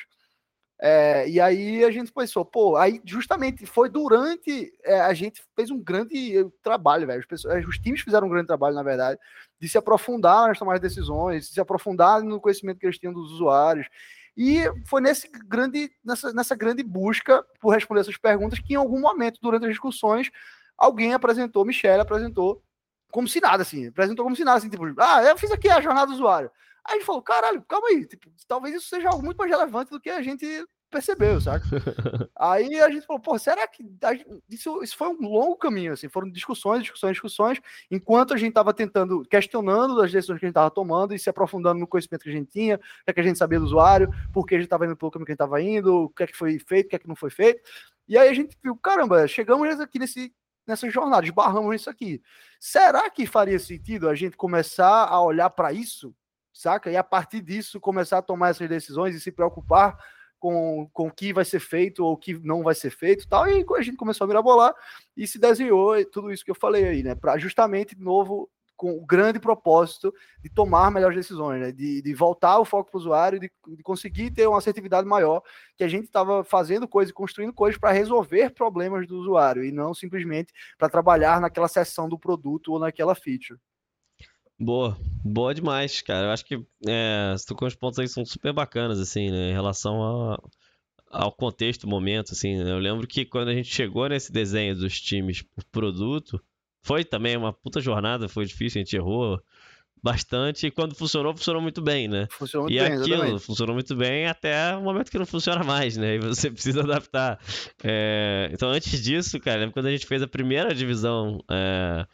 É, 0.82 1.28
e 1.28 1.38
aí 1.38 1.84
a 1.84 1.90
gente 1.90 2.10
pensou, 2.10 2.42
pô, 2.42 2.76
aí 2.76 3.02
justamente 3.04 3.66
foi 3.66 3.90
durante 3.90 4.72
é, 4.82 4.98
a 5.02 5.12
gente 5.12 5.42
fez 5.54 5.70
um 5.70 5.78
grande 5.78 6.42
trabalho, 6.62 7.06
velho. 7.06 7.22
Os 7.68 7.78
times 7.78 8.00
fizeram 8.00 8.26
um 8.26 8.30
grande 8.30 8.46
trabalho, 8.46 8.74
na 8.74 8.82
verdade, 8.82 9.20
de 9.60 9.68
se 9.68 9.76
aprofundar 9.76 10.48
nas 10.48 10.58
tomadas 10.58 10.80
de 10.80 10.88
decisões, 10.88 11.48
de 11.48 11.54
se 11.54 11.60
aprofundar 11.60 12.22
no 12.22 12.40
conhecimento 12.40 12.78
que 12.78 12.86
eles 12.86 12.98
tinham 12.98 13.12
dos 13.12 13.30
usuários. 13.32 13.86
E 14.36 14.64
foi 14.86 15.00
nesse 15.00 15.28
grande, 15.28 15.90
nessa, 16.04 16.32
nessa 16.32 16.54
grande 16.54 16.82
busca 16.82 17.44
por 17.60 17.70
responder 17.70 18.00
essas 18.00 18.16
perguntas 18.16 18.58
que 18.58 18.74
em 18.74 18.76
algum 18.76 19.00
momento, 19.00 19.38
durante 19.42 19.64
as 19.64 19.70
discussões, 19.70 20.30
alguém 20.76 21.12
apresentou, 21.12 21.64
Michelle 21.64 22.00
apresentou 22.00 22.62
como 23.10 23.26
se 23.26 23.40
nada, 23.40 23.62
assim, 23.62 23.88
apresentou 23.88 24.24
como 24.24 24.36
se 24.36 24.44
nada, 24.44 24.58
assim, 24.58 24.70
tipo, 24.70 24.84
ah, 24.98 25.22
eu 25.24 25.36
fiz 25.36 25.50
aqui 25.50 25.68
a 25.68 25.80
jornada 25.80 26.06
do 26.06 26.14
usuário. 26.14 26.50
Aí 26.84 26.94
a 26.94 26.96
gente 26.96 27.06
falou, 27.06 27.22
caralho, 27.22 27.62
calma 27.68 27.88
aí, 27.88 28.06
tipo, 28.06 28.30
talvez 28.46 28.74
isso 28.74 28.88
seja 28.88 29.08
algo 29.08 29.22
muito 29.22 29.36
mais 29.36 29.50
relevante 29.50 29.90
do 29.90 30.00
que 30.00 30.08
a 30.08 30.22
gente 30.22 30.46
percebeu, 30.90 31.40
saca? 31.40 31.64
aí 32.36 32.80
a 32.80 32.90
gente 32.90 33.06
falou, 33.06 33.20
pô, 33.20 33.38
será 33.38 33.66
que 33.66 33.82
gente- 33.82 34.42
isso, 34.48 34.82
isso 34.82 34.96
foi 34.96 35.08
um 35.08 35.20
longo 35.20 35.56
caminho, 35.56 35.92
assim, 35.92 36.08
foram 36.08 36.30
discussões, 36.30 36.82
discussões, 36.82 37.12
discussões, 37.12 37.60
enquanto 37.90 38.34
a 38.34 38.36
gente 38.36 38.50
estava 38.50 38.74
tentando, 38.74 39.22
questionando 39.22 40.00
as 40.02 40.12
decisões 40.12 40.38
que 40.38 40.46
a 40.46 40.48
gente 40.48 40.52
estava 40.52 40.70
tomando 40.70 41.14
e 41.14 41.18
se 41.18 41.30
aprofundando 41.30 41.80
no 41.80 41.86
conhecimento 41.86 42.24
que 42.24 42.30
a 42.30 42.32
gente 42.32 42.50
tinha, 42.50 42.76
o 42.76 42.78
que, 42.78 43.10
é 43.10 43.12
que 43.12 43.20
a 43.20 43.24
gente 43.24 43.38
sabia 43.38 43.58
do 43.58 43.64
usuário, 43.64 44.10
por 44.32 44.46
que 44.46 44.54
a 44.54 44.58
gente 44.58 44.66
estava 44.66 44.84
indo 44.84 44.96
pelo 44.96 45.10
caminho 45.10 45.26
que 45.26 45.32
a 45.32 45.34
gente 45.34 45.42
estava 45.42 45.62
indo, 45.62 46.04
o 46.04 46.08
que 46.10 46.22
é 46.24 46.26
que 46.26 46.36
foi 46.36 46.58
feito, 46.58 46.86
o 46.86 46.88
que 46.90 46.96
é 46.96 46.98
que 46.98 47.08
não 47.08 47.16
foi 47.16 47.30
feito. 47.30 47.62
E 48.08 48.18
aí 48.18 48.28
a 48.28 48.34
gente 48.34 48.58
viu, 48.62 48.76
caramba, 48.76 49.26
chegamos 49.28 49.80
aqui 49.80 49.98
nesse, 49.98 50.34
nessa 50.66 50.90
jornada, 50.90 51.24
esbarramos 51.24 51.70
nisso 51.70 51.88
aqui. 51.88 52.20
Será 52.58 53.08
que 53.08 53.26
faria 53.26 53.58
sentido 53.58 54.08
a 54.08 54.14
gente 54.14 54.36
começar 54.36 55.04
a 55.06 55.22
olhar 55.22 55.50
para 55.50 55.72
isso, 55.72 56.14
saca? 56.52 56.90
E 56.90 56.96
a 56.96 57.04
partir 57.04 57.40
disso 57.40 57.80
começar 57.80 58.18
a 58.18 58.22
tomar 58.22 58.50
essas 58.50 58.68
decisões 58.68 59.14
e 59.14 59.20
se 59.20 59.30
preocupar 59.30 59.96
com, 60.40 60.88
com 60.92 61.06
o 61.06 61.12
que 61.12 61.32
vai 61.32 61.44
ser 61.44 61.60
feito 61.60 62.04
ou 62.04 62.14
o 62.14 62.16
que 62.16 62.34
não 62.42 62.62
vai 62.62 62.74
ser 62.74 62.90
feito 62.90 63.28
tal. 63.28 63.46
E 63.46 63.64
a 63.76 63.82
gente 63.82 63.96
começou 63.96 64.24
a 64.24 64.28
mirabolar 64.28 64.74
e 65.16 65.26
se 65.26 65.38
desenhou 65.38 66.02
tudo 66.06 66.32
isso 66.32 66.44
que 66.44 66.50
eu 66.50 66.56
falei 66.56 66.84
aí, 66.84 67.02
né? 67.02 67.14
Para 67.14 67.38
justamente, 67.38 67.94
de 67.94 68.02
novo, 68.02 68.50
com 68.80 68.96
o 68.96 69.04
grande 69.04 69.38
propósito 69.38 70.12
de 70.42 70.48
tomar 70.48 70.90
melhores 70.90 71.14
decisões, 71.14 71.60
né? 71.60 71.70
de, 71.70 72.00
de 72.00 72.14
voltar 72.14 72.58
o 72.58 72.64
foco 72.64 72.90
para 72.90 72.96
o 72.96 73.00
usuário, 73.00 73.38
de, 73.38 73.52
de 73.76 73.82
conseguir 73.82 74.30
ter 74.30 74.46
uma 74.46 74.56
assertividade 74.56 75.06
maior, 75.06 75.42
que 75.76 75.84
a 75.84 75.88
gente 75.88 76.04
estava 76.04 76.42
fazendo 76.42 76.88
coisas, 76.88 77.12
construindo 77.12 77.52
coisas 77.52 77.78
para 77.78 77.92
resolver 77.92 78.54
problemas 78.54 79.06
do 79.06 79.18
usuário 79.18 79.62
e 79.62 79.70
não 79.70 79.92
simplesmente 79.92 80.50
para 80.78 80.88
trabalhar 80.88 81.42
naquela 81.42 81.68
seção 81.68 82.08
do 82.08 82.18
produto 82.18 82.72
ou 82.72 82.78
naquela 82.78 83.14
feature. 83.14 83.60
Boa, 84.60 84.98
boa 85.24 85.54
demais, 85.54 86.02
cara. 86.02 86.26
Eu 86.26 86.30
acho 86.32 86.44
que 86.44 86.62
é, 86.86 87.32
você 87.32 87.46
tocou 87.46 87.66
uns 87.66 87.74
pontos 87.74 87.98
aí 87.98 88.06
que 88.06 88.12
são 88.12 88.24
super 88.26 88.52
bacanas, 88.52 89.00
assim, 89.00 89.30
né, 89.30 89.50
em 89.50 89.52
relação 89.52 90.02
a- 90.34 90.38
ao 91.10 91.32
contexto, 91.32 91.88
momento, 91.88 92.32
assim, 92.32 92.56
né? 92.56 92.70
Eu 92.72 92.78
lembro 92.78 93.06
que 93.06 93.24
quando 93.24 93.48
a 93.48 93.54
gente 93.54 93.72
chegou 93.74 94.08
nesse 94.08 94.32
desenho 94.32 94.76
dos 94.76 95.00
times 95.00 95.42
por 95.42 95.64
produto, 95.66 96.42
foi 96.82 97.04
também 97.04 97.36
uma 97.36 97.52
puta 97.52 97.80
jornada, 97.80 98.28
foi 98.28 98.44
difícil, 98.46 98.80
a 98.80 98.84
gente 98.84 98.96
errou 98.96 99.42
bastante, 100.02 100.66
e 100.66 100.70
quando 100.70 100.94
funcionou, 100.94 101.36
funcionou 101.36 101.60
muito 101.60 101.82
bem, 101.82 102.08
né? 102.08 102.26
Funcionou 102.30 102.64
muito 102.68 102.76
E 102.76 102.80
bem, 102.82 102.92
aquilo 102.92 103.14
exatamente. 103.14 103.44
funcionou 103.44 103.74
muito 103.74 103.96
bem 103.96 104.26
até 104.26 104.74
o 104.76 104.82
momento 104.82 105.10
que 105.10 105.18
não 105.18 105.26
funciona 105.26 105.62
mais, 105.64 105.96
né? 105.96 106.16
E 106.16 106.18
você 106.18 106.50
precisa 106.52 106.80
adaptar. 106.82 107.38
É, 107.82 108.48
Então, 108.52 108.70
antes 108.70 109.02
disso, 109.02 109.38
cara, 109.40 109.60
lembro 109.60 109.72
quando 109.74 109.86
a 109.86 109.90
gente 109.90 110.06
fez 110.06 110.22
a 110.22 110.28
primeira 110.28 110.74
divisão 110.74 111.42
é, 111.50 112.06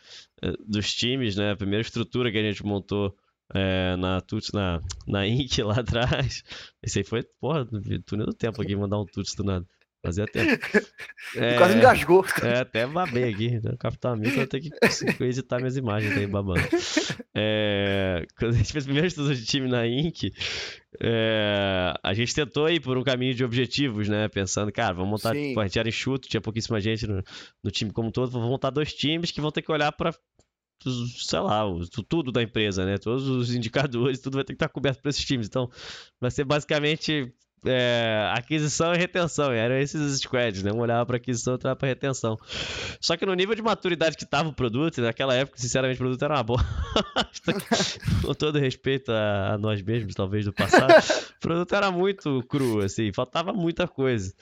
é, 0.43 0.53
dos 0.67 0.95
times, 0.95 1.37
né? 1.37 1.53
A 1.53 1.57
primeira 1.57 1.83
estrutura 1.83 2.31
que 2.31 2.39
a 2.39 2.43
gente 2.43 2.65
montou 2.65 3.15
é, 3.55 3.95
na 3.97 4.21
Tuts, 4.21 4.51
na, 4.53 4.81
na 5.07 5.27
Inc 5.27 5.59
lá 5.63 5.81
atrás. 5.81 6.43
Esse 6.83 6.99
aí 6.99 7.05
foi, 7.05 7.23
porra, 7.41 7.67
túnel 8.05 8.27
do 8.27 8.35
tempo 8.35 8.61
aqui, 8.61 8.75
mandar 8.75 8.99
um 9.01 9.07
Tuts 9.07 9.35
do 9.35 9.45
nada. 9.45 9.67
Fazia 10.05 10.25
tempo. 10.27 10.65
E 11.35 11.59
quase 11.59 11.77
engasgou. 11.79 12.25
É, 12.43 12.59
até 12.61 12.87
babei 12.87 13.25
aqui. 13.33 13.51
né? 13.61 13.75
Capitão 13.79 14.13
Hamilton, 14.13 14.41
eu 14.43 14.47
tenho 14.47 14.63
que 14.65 15.25
editar 15.25 15.59
minhas 15.59 15.77
imagens 15.77 16.17
aí 16.17 16.27
babando. 16.27 16.61
É, 17.35 18.25
quando 18.39 18.55
a 18.55 18.57
gente 18.59 18.73
fez 18.73 18.85
o 18.85 18.87
primeiro 18.87 19.07
estudo 19.09 19.35
de 19.35 19.45
time 19.45 19.69
na 19.69 19.87
Inc., 19.87 20.33
é, 21.03 21.93
a 22.03 22.15
gente 22.15 22.35
tentou 22.35 22.69
ir 22.71 22.81
por 22.81 22.97
um 22.97 23.03
caminho 23.03 23.35
de 23.35 23.45
objetivos, 23.45 24.09
né? 24.09 24.29
Pensando, 24.29 24.71
cara, 24.73 24.95
vamos 24.95 25.11
montar. 25.11 25.35
Pô, 25.55 25.61
a 25.61 25.67
gente 25.67 25.79
era 25.79 25.89
enxuto, 25.89 26.29
tinha 26.29 26.41
pouquíssima 26.41 26.81
gente 26.81 27.07
no, 27.07 27.23
no 27.65 27.71
time 27.71 27.93
como 27.93 28.09
um 28.09 28.13
todo. 28.13 28.31
Vamos 28.31 28.49
montar 28.49 28.71
dois 28.71 28.93
times 28.95 29.31
que 29.33 29.41
vão 29.41 29.51
ter 29.51 29.63
que 29.63 29.73
olhar 29.73 29.93
para 29.93 30.15
sei 30.85 31.41
lá, 31.41 31.67
o- 31.67 31.87
tudo 32.09 32.31
da 32.31 32.43
empresa, 32.43 32.85
né? 32.85 32.97
Todos 32.99 33.27
os 33.29 33.55
indicadores, 33.55 34.21
tudo 34.21 34.35
vai 34.35 34.45
ter 34.45 34.53
que 34.53 34.57
estar 34.57 34.69
coberto 34.69 35.03
por 35.03 35.09
esses 35.09 35.25
times. 35.25 35.47
Então, 35.47 35.69
vai 36.21 36.31
ser 36.31 36.45
basicamente 36.45 37.33
é, 37.67 38.31
aquisição 38.35 38.95
e 38.95 38.99
retenção. 38.99 39.55
E 39.55 39.59
eram 39.59 39.77
esses 39.77 40.21
squads, 40.21 40.63
né? 40.63 40.73
Um 40.73 40.79
olhava 40.79 41.05
para 41.05 41.17
aquisição, 41.17 41.55
outro 41.55 41.69
olhava 41.69 41.79
para 41.79 41.89
retenção. 41.89 42.39
Só 43.01 43.17
que 43.17 43.27
no 43.27 43.35
nível 43.35 43.55
de 43.55 43.63
maturidade 43.63 44.17
que 44.17 44.25
estava 44.25 44.49
o 44.49 44.53
produto, 44.53 45.01
naquela 45.01 45.35
época, 45.35 45.59
sinceramente, 45.59 45.97
o 45.97 46.05
produto 46.05 46.25
era 46.25 46.35
uma 46.35 46.43
boa. 46.43 46.65
Com 48.25 48.35
todo 48.35 48.59
respeito 48.59 49.11
a, 49.13 49.55
a 49.55 49.59
nós 49.59 49.83
mesmos, 49.83 50.15
talvez 50.15 50.45
do 50.45 50.53
passado, 50.53 50.93
o 51.37 51.41
produto 51.41 51.75
era 51.75 51.91
muito 51.91 52.43
cru, 52.49 52.81
assim, 52.81 53.13
faltava 53.13 53.53
muita 53.53 53.87
coisa. 53.87 54.33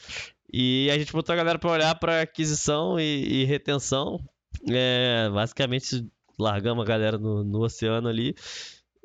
E 0.52 0.88
a 0.90 0.98
gente 0.98 1.12
botou 1.12 1.32
a 1.32 1.36
galera 1.36 1.59
para 1.59 1.70
olhar 1.70 1.94
para 1.96 2.22
aquisição 2.22 2.98
e, 3.01 3.42
e 3.42 3.44
retenção. 3.44 4.20
É, 4.70 5.28
basicamente, 5.30 6.06
largamos 6.38 6.84
a 6.84 6.86
galera 6.86 7.18
no, 7.18 7.42
no 7.42 7.62
oceano 7.62 8.09
ali. 8.09 8.34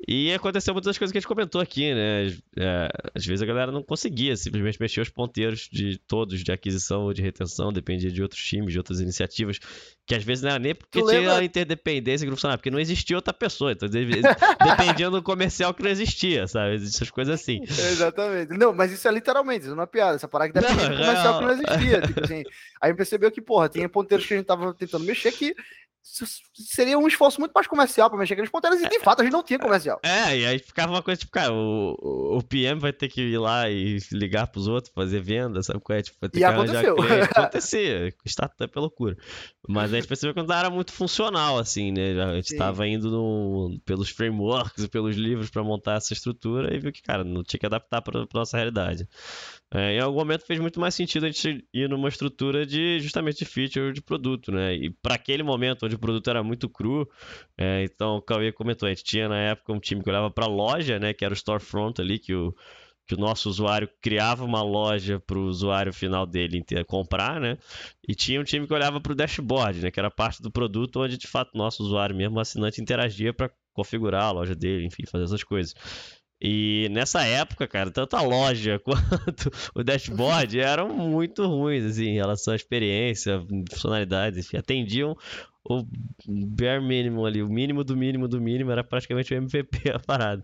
E 0.08 0.32
aconteceu 0.32 0.72
muitas 0.72 0.88
das 0.90 0.98
coisas 0.98 1.12
que 1.12 1.18
a 1.18 1.20
gente 1.20 1.28
comentou 1.28 1.60
aqui, 1.60 1.92
né? 1.94 2.26
É, 2.58 2.88
às 3.14 3.24
vezes 3.24 3.42
a 3.42 3.46
galera 3.46 3.70
não 3.70 3.82
conseguia 3.82 4.34
simplesmente 4.36 4.80
mexer 4.80 5.00
os 5.02 5.10
ponteiros 5.10 5.68
de 5.70 5.98
todos, 5.98 6.42
de 6.42 6.50
aquisição 6.50 7.02
ou 7.02 7.12
de 7.12 7.20
retenção, 7.20 7.70
dependia 7.72 8.10
de 8.10 8.22
outros 8.22 8.42
times, 8.42 8.72
de 8.72 8.78
outras 8.78 9.00
iniciativas, 9.00 9.58
que 10.06 10.14
às 10.14 10.24
vezes 10.24 10.42
não 10.42 10.50
era 10.50 10.58
nem 10.58 10.74
porque 10.74 11.00
Tu 11.00 11.06
tinha 11.06 11.20
lembra- 11.20 11.44
interdependência 11.44 12.24
que 12.24 12.30
não 12.30 12.36
funcionava, 12.36 12.56
porque 12.58 12.70
não 12.70 12.80
existia 12.80 13.14
outra 13.14 13.34
pessoa, 13.34 13.72
então 13.72 13.88
dependia 14.64 15.10
do 15.10 15.22
comercial 15.22 15.74
que 15.74 15.82
não 15.82 15.90
existia, 15.90 16.46
sabe? 16.48 16.74
Existem 16.76 16.96
essas 16.96 17.10
coisas 17.10 17.34
assim. 17.40 17.60
Exatamente. 17.62 18.56
Não, 18.56 18.72
mas 18.72 18.90
isso 18.92 19.06
é 19.06 19.12
literalmente, 19.12 19.66
isso 19.66 19.76
não 19.76 19.82
é 19.82 19.86
piada. 19.86 20.16
Essa 20.16 20.26
parada 20.28 20.50
que 20.52 20.60
Não, 20.60 20.68
depende 20.68 20.90
do 20.90 20.96
comercial 20.96 21.38
que 21.38 21.44
não 21.44 21.52
existia. 21.52 22.00
Tipo 22.00 22.24
assim, 22.24 22.42
aí 22.80 22.94
percebeu 22.94 23.30
que, 23.30 23.40
porra, 23.42 23.68
tinha 23.68 23.88
ponteiros 23.88 24.26
que 24.26 24.32
a 24.34 24.36
gente 24.38 24.46
tava 24.46 24.72
tentando 24.74 25.04
mexer 25.04 25.30
que 25.32 25.54
seria 26.02 26.98
um 26.98 27.06
esforço 27.06 27.38
muito 27.40 27.52
mais 27.52 27.66
comercial 27.66 28.08
pra 28.10 28.18
mexer 28.18 28.32
aqueles 28.34 28.50
ponteiros 28.50 28.80
e 28.80 28.88
de 28.88 29.00
fato 29.00 29.20
a 29.20 29.24
gente 29.24 29.32
não 29.32 29.42
tinha 29.42 29.58
comercial. 29.58 30.00
É, 30.02 30.38
e 30.38 30.46
aí 30.46 30.58
ficava 30.58 30.92
uma 30.92 31.02
coisa 31.02 31.18
tipo, 31.20 31.30
cara, 31.32 31.52
o, 31.52 32.36
o- 32.38 32.42
PM 32.42 32.80
vai 32.80 32.92
ter 32.92 33.08
que 33.08 33.20
ir 33.20 33.38
lá 33.38 33.68
e 33.70 33.98
ligar 34.12 34.46
pros 34.48 34.66
outros, 34.66 34.92
fazer 34.94 35.20
venda, 35.20 35.62
sabe 35.62 35.80
qual 35.80 35.98
é? 35.98 36.02
Tipo, 36.02 36.16
vai 36.20 36.30
ter 36.30 36.38
E 36.38 36.40
que 36.40 36.44
aconteceu. 36.44 36.96
cliente. 36.96 37.28
Acontecia, 37.36 38.14
startup 38.26 38.72
é 38.76 38.80
loucura. 38.80 39.16
Mas 39.68 39.92
a 39.92 39.96
gente 39.96 40.08
percebeu 40.08 40.34
que 40.34 40.42
não 40.42 40.54
era 40.56 40.70
muito 40.70 40.92
funcional, 40.92 41.58
assim, 41.58 41.92
né? 41.92 42.20
A 42.22 42.34
gente 42.36 42.48
Sim. 42.50 42.56
tava 42.56 42.86
indo 42.88 43.10
no- 43.10 43.78
pelos 43.84 44.10
frameworks 44.10 44.84
e 44.84 44.88
pelos 44.88 45.16
livros 45.16 45.50
pra 45.50 45.62
montar 45.62 45.94
essa 45.96 46.12
estrutura 46.12 46.74
e 46.74 46.78
viu 46.80 46.92
que, 46.92 47.02
cara, 47.02 47.22
não 47.22 47.42
tinha 47.44 47.60
que 47.60 47.66
adaptar 47.66 48.02
pra 48.02 48.24
nossa 48.34 48.56
realidade. 48.56 49.06
É, 49.72 49.94
em 49.94 50.00
algum 50.00 50.18
momento 50.18 50.44
fez 50.44 50.58
muito 50.58 50.80
mais 50.80 50.94
sentido 50.94 51.26
a 51.26 51.30
gente 51.30 51.64
ir 51.72 51.88
numa 51.88 52.08
estrutura 52.08 52.66
de 52.66 52.98
justamente 52.98 53.38
de 53.38 53.44
feature 53.44 53.92
de 53.92 54.02
produto, 54.02 54.50
né? 54.50 54.74
E 54.74 54.90
para 54.90 55.14
aquele 55.14 55.44
momento 55.44 55.86
onde 55.86 55.94
o 55.94 55.98
produto 55.98 56.28
era 56.28 56.42
muito 56.42 56.68
cru, 56.68 57.08
é, 57.56 57.84
então 57.84 58.16
o 58.16 58.22
Cauê 58.22 58.50
comentou, 58.50 58.86
a 58.86 58.90
gente 58.90 59.04
tinha 59.04 59.28
na 59.28 59.38
época 59.38 59.72
um 59.72 59.78
time 59.78 60.02
que 60.02 60.10
olhava 60.10 60.28
para 60.30 60.46
loja, 60.46 60.98
né? 60.98 61.14
Que 61.14 61.24
era 61.24 61.32
o 61.32 61.36
storefront 61.36 62.00
ali, 62.00 62.18
que 62.18 62.34
o, 62.34 62.52
que 63.06 63.14
o 63.14 63.18
nosso 63.18 63.48
usuário 63.48 63.88
criava 64.00 64.44
uma 64.44 64.62
loja 64.62 65.18
para 65.18 65.38
o 65.38 65.44
usuário 65.46 65.92
final 65.92 66.26
dele 66.26 66.64
comprar, 66.86 67.40
né? 67.40 67.56
E 68.08 68.14
tinha 68.14 68.40
um 68.40 68.44
time 68.44 68.66
que 68.66 68.74
olhava 68.74 69.00
para 69.00 69.12
o 69.12 69.16
dashboard, 69.16 69.82
né? 69.82 69.90
Que 69.90 70.00
era 70.00 70.10
parte 70.10 70.42
do 70.42 70.50
produto 70.50 71.00
onde 71.00 71.16
de 71.16 71.26
fato 71.26 71.56
nosso 71.56 71.82
usuário 71.82 72.14
mesmo, 72.14 72.36
o 72.36 72.40
assinante, 72.40 72.80
interagia 72.80 73.32
para 73.32 73.50
configurar 73.72 74.24
a 74.24 74.30
loja 74.30 74.54
dele, 74.54 74.86
enfim, 74.86 75.04
fazer 75.06 75.24
essas 75.24 75.42
coisas. 75.42 75.74
E 76.40 76.88
nessa 76.90 77.22
época, 77.22 77.68
cara, 77.68 77.90
tanto 77.90 78.16
a 78.16 78.22
loja 78.22 78.78
quanto 78.84 79.50
o 79.74 79.84
dashboard 79.84 80.58
eram 80.60 80.88
muito 80.88 81.46
ruins, 81.46 81.84
assim, 81.84 82.06
em 82.06 82.14
relação 82.14 82.52
à 82.52 82.56
experiência, 82.56 83.44
funcionalidades, 83.70 84.38
enfim, 84.38 84.56
atendiam 84.56 85.16
o 85.62 85.84
bare 86.26 86.82
minimum 86.82 87.26
ali, 87.26 87.42
o 87.42 87.48
mínimo 87.48 87.84
do 87.84 87.94
mínimo 87.94 88.26
do 88.26 88.40
mínimo, 88.40 88.70
era 88.70 88.82
praticamente 88.82 89.34
o 89.34 89.36
MVP 89.36 89.90
a 89.92 89.98
parada. 89.98 90.42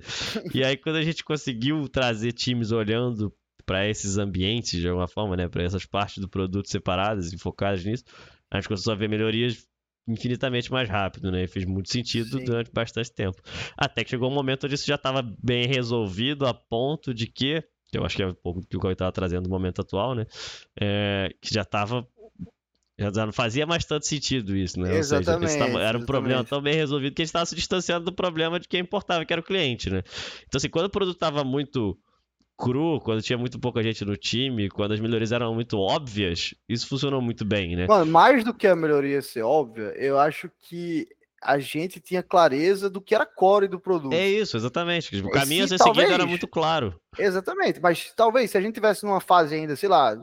E 0.52 0.62
aí, 0.62 0.77
quando 0.77 0.97
a 0.97 1.02
gente 1.02 1.24
conseguiu 1.24 1.89
trazer 1.89 2.32
times 2.32 2.70
olhando 2.70 3.32
para 3.64 3.89
esses 3.89 4.18
ambientes, 4.18 4.78
de 4.78 4.89
alguma 4.89 5.09
forma, 5.09 5.36
né, 5.36 5.48
para 5.48 5.62
essas 5.62 5.86
partes 5.86 6.18
do 6.18 6.28
produto 6.28 6.70
separadas 6.70 7.32
e 7.32 7.39
focadas 7.39 7.85
nisso, 7.85 8.05
a 8.51 8.56
gente 8.56 8.68
começou 8.68 8.93
a 8.93 8.97
ver 8.97 9.09
melhorias 9.09 9.66
infinitamente 10.06 10.70
mais 10.70 10.88
rápido, 10.88 11.30
né? 11.30 11.44
E 11.44 11.46
fez 11.46 11.64
muito 11.64 11.90
sentido 11.90 12.38
Sim. 12.38 12.44
durante 12.44 12.70
bastante 12.72 13.12
tempo. 13.12 13.42
Até 13.76 14.04
que 14.04 14.10
chegou 14.10 14.30
um 14.30 14.34
momento 14.34 14.64
onde 14.64 14.74
isso 14.74 14.86
já 14.86 14.94
estava 14.94 15.22
bem 15.22 15.66
resolvido 15.66 16.46
a 16.46 16.54
ponto 16.54 17.12
de 17.12 17.26
que, 17.26 17.62
eu 17.92 18.04
acho 18.04 18.16
que 18.16 18.22
é 18.22 18.26
um 18.26 18.34
pouco 18.34 18.64
que 18.64 18.76
o 18.76 18.80
Caio 18.80 18.92
estava 18.92 19.12
trazendo 19.12 19.44
no 19.44 19.50
momento 19.50 19.80
atual, 19.80 20.14
né? 20.14 20.26
É, 20.80 21.34
que 21.40 21.52
já 21.52 21.62
estava 21.62 22.06
já 22.98 23.26
não 23.26 23.32
fazia 23.32 23.66
mais 23.66 23.84
tanto 23.84 24.06
sentido 24.06 24.56
isso, 24.56 24.80
né? 24.80 24.96
Exatamente. 24.96 25.52
Seja, 25.52 25.66
tava, 25.66 25.82
era 25.82 25.98
um 25.98 26.06
problema 26.06 26.42
tão 26.42 26.62
bem 26.62 26.74
resolvido 26.74 27.14
que 27.14 27.20
a 27.20 27.24
gente 27.24 27.28
estava 27.28 27.44
se 27.44 27.54
distanciando 27.54 28.06
do 28.06 28.12
problema 28.12 28.58
de 28.58 28.66
quem 28.66 28.80
importava, 28.80 29.24
que 29.24 29.32
era 29.32 29.40
o 29.40 29.44
cliente, 29.44 29.90
né? 29.90 30.02
Então, 30.46 30.56
assim, 30.56 30.70
quando 30.70 30.86
o 30.86 30.90
produto 30.90 31.14
estava 31.16 31.44
muito 31.44 31.98
cru, 32.58 33.00
quando 33.00 33.22
tinha 33.22 33.38
muito 33.38 33.58
pouca 33.58 33.82
gente 33.82 34.04
no 34.04 34.16
time, 34.16 34.68
quando 34.68 34.92
as 34.92 35.00
melhorias 35.00 35.32
eram 35.32 35.54
muito 35.54 35.78
óbvias, 35.78 36.54
isso 36.68 36.88
funcionou 36.88 37.20
muito 37.20 37.44
bem, 37.44 37.76
né? 37.76 37.86
Mano, 37.86 38.10
mais 38.10 38.42
do 38.42 38.54
que 38.54 38.66
a 38.66 38.74
melhoria 38.74 39.20
ser 39.20 39.42
óbvia, 39.42 39.92
eu 39.96 40.18
acho 40.18 40.50
que 40.60 41.06
a 41.42 41.58
gente 41.58 42.00
tinha 42.00 42.22
clareza 42.22 42.88
do 42.88 43.00
que 43.00 43.14
era 43.14 43.26
core 43.26 43.68
do 43.68 43.78
produto. 43.78 44.14
É 44.14 44.26
isso, 44.26 44.56
exatamente. 44.56 45.16
O 45.20 45.30
caminho 45.30 45.64
a 45.64 45.68
ser 45.68 45.78
seguido 45.78 46.12
era 46.12 46.26
muito 46.26 46.48
claro. 46.48 46.98
Exatamente, 47.18 47.80
mas 47.80 48.12
talvez 48.16 48.50
se 48.50 48.58
a 48.58 48.60
gente 48.60 48.74
tivesse 48.74 49.04
numa 49.04 49.20
fase 49.20 49.54
ainda, 49.54 49.76
sei 49.76 49.88
lá, 49.88 50.16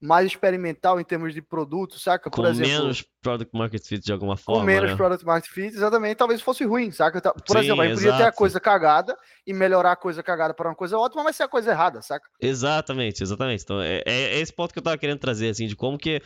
mais 0.00 0.26
experimental 0.26 1.00
em 1.00 1.04
termos 1.04 1.34
de 1.34 1.42
produto, 1.42 1.98
saca? 1.98 2.30
Por 2.30 2.42
com 2.42 2.46
exemplo, 2.46 2.70
menos 2.70 3.02
product 3.20 3.56
market 3.56 3.84
fit 3.84 4.04
de 4.04 4.12
alguma 4.12 4.36
forma. 4.36 4.60
Com 4.60 4.66
menos 4.66 4.90
né? 4.90 4.96
product 4.96 5.26
market 5.26 5.50
fit, 5.50 5.74
exatamente, 5.74 6.16
talvez 6.16 6.40
fosse 6.40 6.64
ruim, 6.64 6.90
saca? 6.90 7.20
Por 7.20 7.58
Sim, 7.58 7.64
exemplo, 7.64 7.82
a 7.82 7.86
gente 7.86 7.96
podia 7.96 8.16
ter 8.16 8.22
a 8.24 8.32
coisa 8.32 8.60
cagada 8.60 9.16
e 9.46 9.52
melhorar 9.52 9.92
a 9.92 9.96
coisa 9.96 10.22
cagada 10.22 10.54
para 10.54 10.68
uma 10.68 10.76
coisa 10.76 10.96
ótima, 10.96 11.24
mas 11.24 11.36
ser 11.36 11.42
a 11.42 11.48
coisa 11.48 11.70
errada, 11.70 12.00
saca? 12.00 12.28
Exatamente, 12.40 13.22
exatamente. 13.22 13.64
Então, 13.64 13.80
é, 13.80 14.02
é 14.06 14.38
esse 14.38 14.52
ponto 14.52 14.72
que 14.72 14.78
eu 14.78 14.82
tava 14.82 14.98
querendo 14.98 15.18
trazer, 15.18 15.48
assim, 15.48 15.66
de 15.66 15.74
como 15.74 15.98
que 15.98 16.22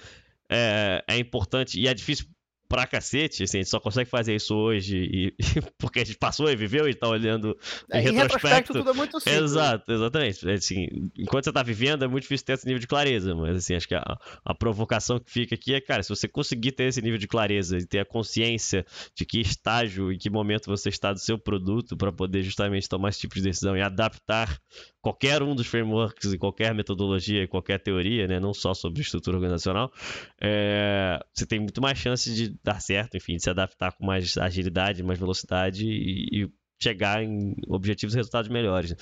é, 0.51 1.03
é 1.09 1.17
importante 1.17 1.81
e 1.81 1.89
é 1.89 1.95
difícil 1.95 2.27
pra 2.73 2.87
cacete, 2.87 3.43
assim, 3.43 3.59
a 3.59 3.61
gente 3.61 3.69
só 3.69 3.79
consegue 3.79 4.09
fazer 4.09 4.35
isso 4.35 4.57
hoje 4.57 4.97
e, 4.97 5.35
porque 5.77 6.01
a 6.01 6.05
gente 6.05 6.17
passou 6.17 6.49
e 6.49 6.57
viveu 6.57 6.89
e 6.89 6.95
tá 6.95 7.07
olhando 7.07 7.55
em, 7.93 7.99
é, 7.99 8.01
em 8.01 8.15
retrospecto. 8.15 8.23
retrospecto. 8.23 8.73
tudo 8.73 8.91
é 8.91 8.93
muito 8.95 9.21
simples. 9.21 9.43
Exato, 9.43 9.93
exatamente. 9.93 10.51
Assim, 10.51 11.11
enquanto 11.19 11.45
você 11.45 11.53
tá 11.53 11.63
vivendo 11.63 12.03
é 12.03 12.09
muito 12.09 12.23
difícil 12.23 12.47
ter 12.47 12.55
esse 12.55 12.65
nível 12.65 12.81
de 12.81 12.87
clareza, 12.87 13.35
mas 13.35 13.59
assim, 13.59 13.75
acho 13.75 13.87
que 13.87 13.95
a, 13.95 14.03
a 14.43 14.55
provocação 14.55 15.21
que 15.21 15.31
fica 15.31 15.55
aqui 15.55 15.75
é, 15.75 15.83
cara, 15.83 16.03
se 16.03 16.09
você 16.09 16.27
conseguir 16.27 16.73
ter 16.73 16.85
esse 16.85 17.03
nível 17.03 17.19
de 17.19 17.29
clareza 17.29 17.77
e 17.77 17.85
ter 17.85 17.99
a 17.99 18.07
consciência 18.07 18.87
de 19.15 19.27
que 19.27 19.39
estágio 19.39 20.11
e 20.11 20.17
que 20.17 20.31
momento 20.31 20.65
você 20.65 20.89
está 20.89 21.13
do 21.13 21.19
seu 21.19 21.39
produto 21.39 21.95
para 21.95 22.11
poder 22.11 22.43
justamente 22.43 22.89
tomar 22.89 23.11
esse 23.11 23.21
tipo 23.21 23.35
de 23.35 23.43
decisão 23.43 23.77
e 23.77 23.83
adaptar 23.83 24.59
qualquer 25.03 25.43
um 25.43 25.55
dos 25.55 25.67
frameworks 25.67 26.33
e 26.33 26.39
qualquer 26.39 26.73
metodologia 26.73 27.43
e 27.43 27.49
qualquer 27.49 27.81
teoria, 27.81 28.29
né, 28.29 28.39
não 28.39 28.55
só 28.55 28.73
sobre 28.73 29.03
estrutura 29.03 29.37
organizacional, 29.37 29.93
é, 30.41 31.19
você 31.35 31.45
tem 31.45 31.59
muito 31.59 31.83
mais 31.83 31.99
chance 31.99 32.33
de 32.33 32.57
dar 32.63 32.81
certo, 32.81 33.17
enfim, 33.17 33.35
de 33.37 33.43
se 33.43 33.51
adaptar 33.51 33.93
com 33.93 34.07
mais 34.07 34.39
agilidade, 34.39 35.03
mais 35.03 35.19
velocidade 35.19 35.85
e, 35.85 36.45
e 36.45 36.49
chegar 36.81 37.23
em 37.23 37.55
objetivos 37.69 38.15
e 38.15 38.17
resultados 38.17 38.49
melhores. 38.49 38.95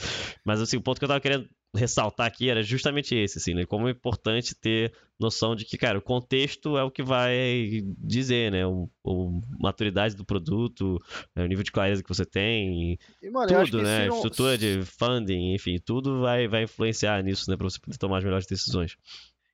Mas 0.45 0.61
assim, 0.61 0.79
o 0.79 0.83
ponto 0.83 0.99
que 0.99 1.05
eu 1.05 1.07
estava 1.07 1.21
querendo 1.21 1.49
ressaltar 1.75 2.27
aqui 2.27 2.51
era 2.51 2.63
justamente 2.63 3.15
esse, 3.15 3.39
assim, 3.39 3.55
né? 3.55 3.65
Como 3.65 3.89
é 3.89 3.93
importante 3.93 4.55
ter 4.55 4.93
noção 5.19 5.55
de 5.55 5.65
que, 5.65 5.79
cara, 5.79 5.99
o 5.99 6.03
contexto 6.03 6.77
é 6.77 6.83
o 6.83 6.91
que 6.91 7.03
vai 7.03 7.83
dizer, 7.99 8.51
né? 8.51 8.67
O, 8.67 8.89
o 9.05 9.41
maturidade 9.59 10.17
do 10.17 10.25
produto, 10.25 10.99
né? 11.35 11.45
o 11.45 11.47
nível 11.47 11.63
de 11.63 11.71
clareza 11.71 12.03
que 12.03 12.09
você 12.09 12.25
tem, 12.25 12.99
e, 13.23 13.31
mano, 13.31 13.65
tudo, 13.65 13.83
né? 13.83 14.07
Não... 14.07 14.17
Estrutura 14.17 14.59
de 14.59 14.83
funding, 14.83 15.55
enfim, 15.55 15.79
tudo 15.79 16.21
vai, 16.21 16.49
vai 16.49 16.65
influenciar 16.65 17.23
nisso, 17.23 17.51
né? 17.51 17.57
Para 17.57 17.69
você 17.69 17.79
poder 17.79 17.99
tomar 17.99 18.19
as 18.19 18.25
melhores 18.25 18.47
decisões. 18.47 18.97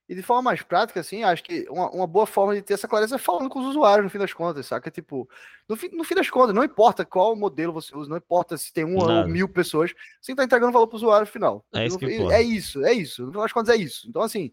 E 0.09 0.15
de 0.15 0.23
forma 0.23 0.43
mais 0.43 0.63
prática, 0.63 1.01
assim, 1.01 1.25
acho 1.25 1.43
que 1.43 1.67
uma, 1.69 1.91
uma, 1.91 2.07
boa 2.07 2.27
forma 2.27 2.55
de 2.55 2.63
ter 2.63 2.75
essa 2.75 2.87
clareza 2.87 3.17
é 3.17 3.19
falando 3.19 3.49
com 3.49 3.59
os 3.59 3.67
usuários, 3.67 4.05
no 4.05 4.11
fim 4.11 4.19
das 4.19 4.33
contas, 4.33 4.67
saca? 4.67 4.89
Tipo, 4.89 5.29
no 5.69 5.77
fim, 5.77 5.89
no 5.89 6.05
fim 6.05 6.15
das 6.15 6.31
contas, 6.31 6.55
não 6.55 6.63
importa 6.63 7.05
qual 7.05 7.35
modelo 7.35 7.73
você 7.73 7.97
usa, 7.97 8.09
não 8.09 8.17
importa 8.17 8.57
se 8.57 8.73
tem 8.73 8.85
uma 8.85 9.23
ou 9.23 9.29
mil 9.29 9.49
pessoas, 9.49 9.93
você 10.21 10.31
está 10.31 10.45
entregando 10.45 10.73
valor 10.73 10.87
para 10.87 10.95
o 10.95 10.99
usuário 10.99 11.27
final. 11.27 11.65
É 11.73 11.87
isso, 11.87 12.31
é 12.31 12.43
isso, 12.43 12.85
é 12.85 12.93
isso. 12.93 13.23
No 13.25 13.31
final 13.33 13.45
das 13.45 13.53
contas, 13.53 13.75
é 13.75 13.79
isso. 13.79 14.09
Então, 14.09 14.23
assim, 14.23 14.53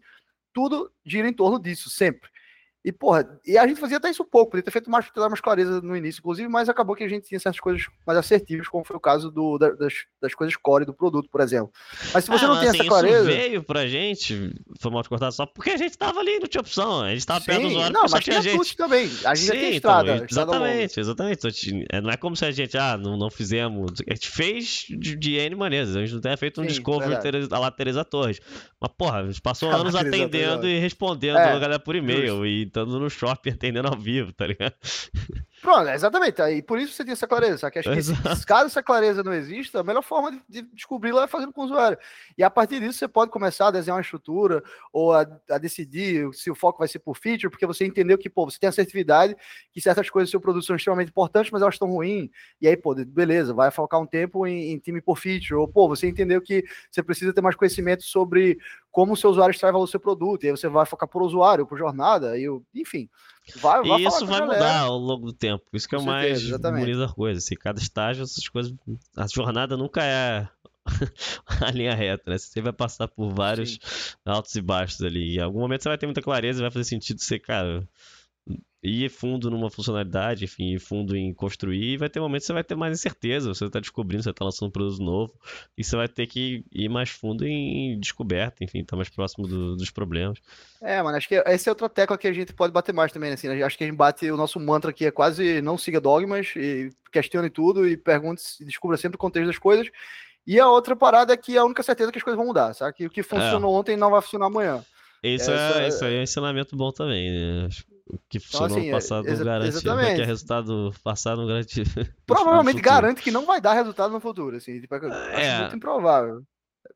tudo 0.52 0.90
gira 1.04 1.28
em 1.28 1.32
torno 1.32 1.58
disso, 1.60 1.88
sempre. 1.88 2.28
E, 2.84 2.92
porra, 2.92 3.26
e 3.46 3.56
a 3.56 3.66
gente 3.66 3.80
fazia 3.80 3.96
até 3.96 4.10
isso 4.10 4.22
pouco, 4.24 4.50
podia 4.50 4.62
ter 4.62 4.70
feito 4.70 4.90
mais, 4.90 5.06
mais 5.16 5.40
clareza 5.40 5.80
no 5.80 5.96
início, 5.96 6.20
inclusive, 6.20 6.46
mas 6.48 6.68
acabou 6.68 6.94
que 6.94 7.02
a 7.02 7.08
gente 7.08 7.26
tinha 7.26 7.40
certas 7.40 7.58
coisas 7.58 7.86
mais 8.06 8.18
assertivas, 8.18 8.68
como 8.68 8.84
foi 8.84 8.94
o 8.94 9.00
caso 9.00 9.30
do, 9.30 9.56
das, 9.56 9.94
das 10.20 10.34
coisas 10.34 10.54
core 10.54 10.84
do 10.84 10.92
produto, 10.92 11.26
por 11.30 11.40
exemplo. 11.40 11.72
Mas 12.12 12.24
se 12.24 12.30
você 12.30 12.44
ah, 12.44 12.48
não 12.48 12.60
tem 12.60 12.68
assim, 12.68 12.80
essa 12.80 12.88
clareza. 12.88 13.30
Isso 13.30 13.40
veio 13.40 13.62
pra 13.62 13.86
gente, 13.86 14.54
foi 14.78 14.90
mal 14.90 15.02
cortado 15.08 15.32
só 15.32 15.46
porque 15.46 15.70
a 15.70 15.78
gente 15.78 15.96
tava 15.96 16.20
ali, 16.20 16.38
não 16.38 16.46
tinha 16.46 16.60
opção. 16.60 17.00
A 17.00 17.14
gente 17.14 17.26
tava 17.26 17.40
Sim, 17.40 17.46
perto 17.46 17.62
do 17.62 17.68
usuário, 17.68 17.92
não, 17.94 18.02
mas 18.02 18.24
tinha 18.24 18.42
gente. 18.42 18.76
também. 18.76 19.04
A 19.24 19.34
gente 19.34 19.38
Sim, 19.38 19.46
já 19.46 19.52
tem 19.52 19.74
estrada. 19.76 20.16
Então, 20.16 20.26
exatamente, 20.30 21.00
exatamente. 21.00 21.70
Então, 21.70 22.02
não 22.02 22.10
é 22.10 22.16
como 22.18 22.36
se 22.36 22.44
a 22.44 22.50
gente, 22.50 22.76
ah, 22.76 22.98
não, 22.98 23.16
não 23.16 23.30
fizemos. 23.30 23.92
A 24.06 24.12
gente 24.12 24.28
fez 24.28 24.84
de, 24.90 25.16
de 25.16 25.36
N 25.36 25.56
maneiras. 25.56 25.96
A 25.96 26.00
gente 26.00 26.12
não 26.12 26.20
tenha 26.20 26.36
feito 26.36 26.60
um 26.60 26.64
Sim, 26.64 26.68
discovery 26.68 27.14
a 27.50 27.58
lá 27.58 27.70
Teresa 27.70 28.04
Torres. 28.04 28.40
Mas, 28.78 28.92
porra, 28.92 29.20
a 29.20 29.26
gente 29.26 29.40
passou 29.40 29.70
anos 29.70 29.94
atendendo 29.94 30.68
e 30.68 30.78
respondendo 30.78 31.38
é, 31.38 31.52
a 31.52 31.58
galera 31.58 31.78
por 31.78 31.96
e-mail 31.96 32.44
e 32.44 32.73
estando 32.74 32.98
no 32.98 33.08
shopping 33.08 33.50
atendendo 33.54 33.88
ao 33.88 33.96
vivo, 33.96 34.32
tá 34.32 34.46
ligado? 34.46 34.74
Pronto, 35.64 35.88
exatamente. 35.88 36.42
E 36.42 36.60
por 36.60 36.78
isso 36.78 36.92
você 36.92 37.02
tem 37.02 37.12
essa 37.12 37.26
clareza. 37.26 37.70
Que 37.70 37.78
acho 37.78 37.90
que 37.90 38.02
se, 38.02 38.12
caso 38.46 38.66
essa 38.66 38.82
clareza 38.82 39.22
não 39.22 39.32
exista, 39.32 39.80
a 39.80 39.82
melhor 39.82 40.02
forma 40.02 40.30
de, 40.30 40.42
de 40.46 40.62
descobri-la 40.74 41.24
é 41.24 41.26
fazendo 41.26 41.54
com 41.54 41.62
o 41.62 41.64
usuário. 41.64 41.96
E 42.36 42.44
a 42.44 42.50
partir 42.50 42.80
disso 42.80 42.98
você 42.98 43.08
pode 43.08 43.30
começar 43.30 43.68
a 43.68 43.70
desenhar 43.70 43.96
uma 43.96 44.02
estrutura 44.02 44.62
ou 44.92 45.14
a, 45.14 45.26
a, 45.50 45.56
decidir 45.56 46.28
se 46.34 46.50
o 46.50 46.54
foco 46.54 46.80
vai 46.80 46.86
ser 46.86 46.98
por 46.98 47.16
feature, 47.16 47.48
porque 47.48 47.64
você 47.64 47.86
entendeu 47.86 48.18
que, 48.18 48.28
pô, 48.28 48.44
você 48.44 48.58
tem 48.58 48.68
assertividade, 48.68 49.34
que 49.72 49.80
certas 49.80 50.10
coisas 50.10 50.28
do 50.28 50.32
seu 50.32 50.40
produto 50.40 50.66
são 50.66 50.76
extremamente 50.76 51.08
importantes, 51.08 51.50
mas 51.50 51.62
elas 51.62 51.76
estão 51.76 51.88
ruins. 51.88 52.28
E 52.60 52.68
aí, 52.68 52.76
pô, 52.76 52.94
beleza, 52.94 53.54
vai 53.54 53.70
focar 53.70 53.98
um 53.98 54.06
tempo 54.06 54.46
em, 54.46 54.72
em 54.72 54.78
time 54.78 55.00
por 55.00 55.16
feature. 55.16 55.54
Ou, 55.54 55.66
pô, 55.66 55.88
você 55.88 56.06
entendeu 56.06 56.42
que 56.42 56.62
você 56.90 57.02
precisa 57.02 57.32
ter 57.32 57.40
mais 57.40 57.56
conhecimento 57.56 58.02
sobre 58.02 58.58
como 58.92 59.14
o 59.14 59.16
seu 59.16 59.30
usuário 59.30 59.50
extrai 59.50 59.72
valor 59.72 59.86
do 59.86 59.90
seu 59.90 59.98
produto. 59.98 60.44
E 60.44 60.48
aí 60.48 60.50
você 60.50 60.68
vai 60.68 60.84
focar 60.84 61.08
por 61.08 61.22
usuário, 61.22 61.66
por 61.66 61.78
jornada, 61.78 62.38
e, 62.38 62.44
enfim. 62.74 63.08
Vai, 63.56 63.82
vai 63.82 64.00
e 64.00 64.06
isso 64.06 64.26
vai 64.26 64.40
mudar 64.40 64.80
ao 64.80 64.98
longo 64.98 65.26
do 65.26 65.32
tempo. 65.32 65.64
Isso 65.72 65.88
que 65.88 65.94
é 65.94 65.98
o 65.98 66.02
mais 66.04 66.42
bonito 66.50 66.98
da 66.98 67.08
coisa. 67.08 67.38
Assim, 67.38 67.54
cada 67.54 67.78
estágio, 67.78 68.22
essas 68.22 68.48
coisas. 68.48 68.74
A 69.16 69.26
jornada 69.26 69.76
nunca 69.76 70.02
é 70.02 70.48
a 71.60 71.70
linha 71.70 71.94
reta, 71.94 72.30
né? 72.30 72.38
Você 72.38 72.60
vai 72.60 72.72
passar 72.72 73.08
por 73.08 73.32
vários 73.34 73.78
Sim. 73.80 74.16
altos 74.24 74.54
e 74.54 74.62
baixos 74.62 75.02
ali. 75.02 75.36
Em 75.36 75.40
algum 75.40 75.60
momento 75.60 75.82
você 75.82 75.88
vai 75.88 75.98
ter 75.98 76.06
muita 76.06 76.22
clareza 76.22 76.60
e 76.60 76.62
vai 76.62 76.70
fazer 76.70 76.84
sentido 76.84 77.20
ser, 77.20 77.38
cara, 77.38 77.86
ir 78.84 79.08
fundo 79.08 79.50
numa 79.50 79.70
funcionalidade, 79.70 80.44
enfim, 80.44 80.74
ir 80.74 80.78
fundo 80.78 81.16
em 81.16 81.32
construir, 81.32 81.94
e 81.94 81.96
vai 81.96 82.10
ter 82.10 82.20
momentos 82.20 82.44
que 82.44 82.48
você 82.48 82.52
vai 82.52 82.62
ter 82.62 82.74
mais 82.74 82.98
incerteza, 82.98 83.48
você 83.48 83.64
está 83.64 83.80
descobrindo, 83.80 84.22
você 84.22 84.30
está 84.30 84.44
lançando 84.44 84.68
um 84.68 84.72
produto 84.72 85.02
novo, 85.02 85.32
e 85.76 85.82
você 85.82 85.96
vai 85.96 86.06
ter 86.06 86.26
que 86.26 86.62
ir 86.70 86.88
mais 86.90 87.08
fundo 87.08 87.46
em 87.46 87.98
descoberta, 87.98 88.62
enfim, 88.62 88.80
estar 88.80 88.90
tá 88.90 88.96
mais 88.96 89.08
próximo 89.08 89.48
do, 89.48 89.74
dos 89.74 89.90
problemas. 89.90 90.38
É, 90.82 91.02
mano, 91.02 91.16
acho 91.16 91.26
que 91.26 91.36
essa 91.46 91.70
é 91.70 91.72
outra 91.72 91.88
tecla 91.88 92.18
que 92.18 92.28
a 92.28 92.32
gente 92.32 92.52
pode 92.52 92.74
bater 92.74 92.92
mais 92.92 93.10
também, 93.10 93.32
assim, 93.32 93.48
né? 93.48 93.62
acho 93.62 93.78
que 93.78 93.84
a 93.84 93.86
gente 93.86 93.96
bate, 93.96 94.30
o 94.30 94.36
nosso 94.36 94.60
mantra 94.60 94.90
aqui 94.90 95.06
é 95.06 95.10
quase 95.10 95.62
não 95.62 95.78
siga 95.78 95.98
dogmas, 95.98 96.52
e 96.54 96.90
questione 97.10 97.48
tudo, 97.48 97.88
e 97.88 97.96
pergunte, 97.96 98.42
e 98.60 98.66
descubra 98.66 98.98
sempre 98.98 99.16
o 99.16 99.18
contexto 99.18 99.46
das 99.46 99.58
coisas, 99.58 99.88
e 100.46 100.60
a 100.60 100.68
outra 100.68 100.94
parada 100.94 101.32
é 101.32 101.36
que 101.38 101.56
é 101.56 101.58
a 101.58 101.64
única 101.64 101.82
certeza 101.82 102.12
que 102.12 102.18
as 102.18 102.24
coisas 102.24 102.36
vão 102.36 102.46
mudar, 102.46 102.74
sabe? 102.74 102.92
Que 102.92 103.06
o 103.06 103.10
que 103.10 103.22
funcionou 103.22 103.74
é. 103.74 103.78
ontem 103.78 103.96
não 103.96 104.10
vai 104.10 104.20
funcionar 104.20 104.46
amanhã. 104.46 104.84
Isso, 105.22 105.50
é, 105.50 105.88
isso 105.88 106.04
aí 106.04 106.16
é 106.16 106.20
um 106.20 106.22
ensinamento 106.22 106.76
bom 106.76 106.92
também, 106.92 107.32
né? 107.32 107.68
O 108.06 108.18
que 108.28 108.38
funcionou 108.38 108.78
então, 108.78 108.78
assim, 108.78 108.86
no 108.86 108.92
passado 108.92 109.26
não 109.26 109.44
garante. 109.44 109.68
Exatamente. 109.68 110.16
Que 110.16 110.22
é 110.22 110.24
resultado 110.24 110.94
passado 111.02 111.40
não 111.40 111.46
garante. 111.46 111.82
Provavelmente 112.26 112.80
garante 112.82 113.22
que 113.22 113.30
não 113.30 113.46
vai 113.46 113.60
dar 113.60 113.72
resultado 113.72 114.12
no 114.12 114.20
futuro. 114.20 114.56
Assim, 114.56 114.80
tipo, 114.80 114.94
é 114.94 115.60
muito 115.60 115.76
improvável. 115.76 116.42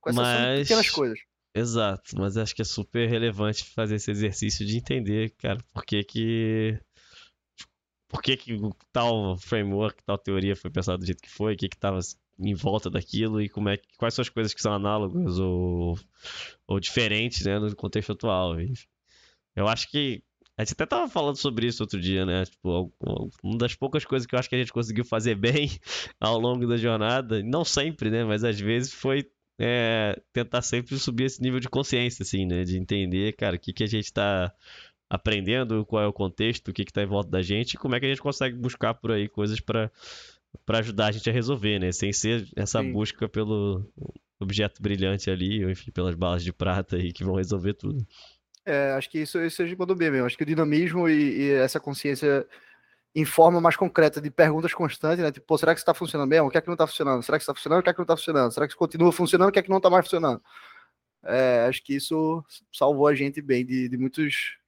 Com 0.00 0.10
essas 0.10 0.22
mas... 0.22 0.60
pequenas 0.60 0.90
coisas. 0.90 1.18
Exato, 1.54 2.16
mas 2.16 2.36
acho 2.36 2.54
que 2.54 2.62
é 2.62 2.64
super 2.64 3.08
relevante 3.08 3.64
fazer 3.64 3.96
esse 3.96 4.10
exercício 4.10 4.66
de 4.66 4.76
entender, 4.76 5.30
cara, 5.38 5.58
por 5.72 5.84
que 5.84 6.04
que. 6.04 6.78
Por 8.06 8.22
que, 8.22 8.36
que 8.36 8.58
tal 8.90 9.36
framework, 9.36 10.02
tal 10.02 10.16
teoria 10.16 10.56
foi 10.56 10.70
pensada 10.70 10.96
do 10.96 11.04
jeito 11.04 11.22
que 11.22 11.28
foi, 11.28 11.54
o 11.54 11.56
que 11.56 11.68
que 11.68 11.76
estava 11.76 11.98
em 12.38 12.54
volta 12.54 12.88
daquilo 12.88 13.40
e 13.40 13.48
como 13.48 13.68
é 13.68 13.78
quais 13.98 14.14
são 14.14 14.22
as 14.22 14.28
coisas 14.30 14.54
que 14.54 14.62
são 14.62 14.72
análogas 14.72 15.38
ou, 15.38 15.98
ou 16.66 16.80
diferentes 16.80 17.44
né, 17.44 17.58
no 17.58 17.74
contexto 17.76 18.12
atual. 18.12 18.54
Eu 19.54 19.68
acho 19.68 19.90
que 19.90 20.22
a 20.58 20.64
gente 20.64 20.72
até 20.72 20.86
tava 20.86 21.08
falando 21.08 21.36
sobre 21.36 21.68
isso 21.68 21.84
outro 21.84 22.00
dia, 22.00 22.26
né? 22.26 22.44
Tipo, 22.44 22.92
uma 23.44 23.56
das 23.56 23.76
poucas 23.76 24.04
coisas 24.04 24.26
que 24.26 24.34
eu 24.34 24.38
acho 24.40 24.48
que 24.48 24.56
a 24.56 24.58
gente 24.58 24.72
conseguiu 24.72 25.04
fazer 25.04 25.36
bem 25.38 25.70
ao 26.20 26.36
longo 26.36 26.66
da 26.66 26.76
jornada, 26.76 27.40
não 27.44 27.64
sempre, 27.64 28.10
né? 28.10 28.24
Mas 28.24 28.42
às 28.42 28.58
vezes 28.58 28.92
foi 28.92 29.24
é, 29.56 30.20
tentar 30.32 30.60
sempre 30.62 30.98
subir 30.98 31.24
esse 31.26 31.40
nível 31.40 31.60
de 31.60 31.68
consciência, 31.68 32.24
assim, 32.24 32.44
né? 32.44 32.64
De 32.64 32.76
entender, 32.76 33.36
cara, 33.36 33.54
o 33.54 33.58
que, 33.58 33.72
que 33.72 33.84
a 33.84 33.86
gente 33.86 34.12
tá 34.12 34.52
aprendendo 35.08 35.86
qual 35.86 36.02
é 36.02 36.06
o 36.08 36.12
contexto, 36.12 36.68
o 36.68 36.72
que 36.72 36.82
está 36.82 37.04
em 37.04 37.06
volta 37.06 37.30
da 37.30 37.40
gente, 37.40 37.74
e 37.74 37.78
como 37.78 37.94
é 37.94 38.00
que 38.00 38.06
a 38.06 38.08
gente 38.08 38.20
consegue 38.20 38.56
buscar 38.58 38.94
por 38.94 39.12
aí 39.12 39.28
coisas 39.28 39.60
para 39.60 39.92
para 40.64 40.78
ajudar 40.78 41.08
a 41.08 41.12
gente 41.12 41.28
a 41.28 41.32
resolver, 41.32 41.78
né? 41.78 41.92
Sem 41.92 42.12
ser 42.12 42.48
essa 42.56 42.82
Sim. 42.82 42.90
busca 42.92 43.28
pelo 43.28 43.86
objeto 44.40 44.82
brilhante 44.82 45.30
ali, 45.30 45.64
ou 45.64 45.70
enfim, 45.70 45.92
pelas 45.92 46.14
balas 46.14 46.42
de 46.42 46.52
prata 46.52 46.96
aí 46.96 47.12
que 47.12 47.22
vão 47.22 47.36
resolver 47.36 47.74
tudo. 47.74 48.04
É, 48.68 48.92
acho 48.92 49.08
que 49.08 49.18
isso, 49.20 49.40
isso 49.40 49.62
a 49.62 49.66
gente 49.66 49.78
mandou 49.78 49.96
bem 49.96 50.10
mesmo. 50.10 50.26
Acho 50.26 50.36
que 50.36 50.42
o 50.42 50.46
dinamismo 50.46 51.08
e, 51.08 51.38
e, 51.38 51.50
essa 51.52 51.80
consciência 51.80 52.46
em 53.14 53.24
forma 53.24 53.62
mais 53.62 53.76
concreta 53.76 54.20
de 54.20 54.30
perguntas 54.30 54.74
constantes, 54.74 55.24
né? 55.24 55.32
Tipo, 55.32 55.56
será 55.56 55.72
que 55.74 55.80
está 55.80 55.94
funcionando 55.94 56.28
mesmo? 56.28 56.48
O 56.48 56.50
que 56.50 56.58
é 56.58 56.60
que 56.60 56.66
não 56.66 56.74
está 56.74 56.86
funcionando? 56.86 57.22
Será 57.22 57.38
que 57.38 57.42
está 57.42 57.54
funcionando? 57.54 57.80
O 57.80 57.82
que 57.82 57.88
é 57.88 57.92
que 57.94 57.98
não 57.98 58.04
está 58.04 58.16
funcionando? 58.16 58.52
Será 58.52 58.68
que 58.68 58.76
continua 58.76 59.10
funcionando? 59.10 59.48
O 59.48 59.52
que 59.52 59.58
é 59.58 59.62
que 59.62 59.70
não 59.70 59.78
está 59.78 59.88
mais 59.88 60.04
funcionando? 60.04 60.42
É, 61.24 61.64
acho 61.66 61.82
que 61.82 61.94
isso 61.94 62.44
salvou 62.70 63.06
a 63.06 63.14
gente 63.14 63.40
bem 63.40 63.64
de, 63.64 63.88
de 63.88 63.96
muitos, 63.96 64.58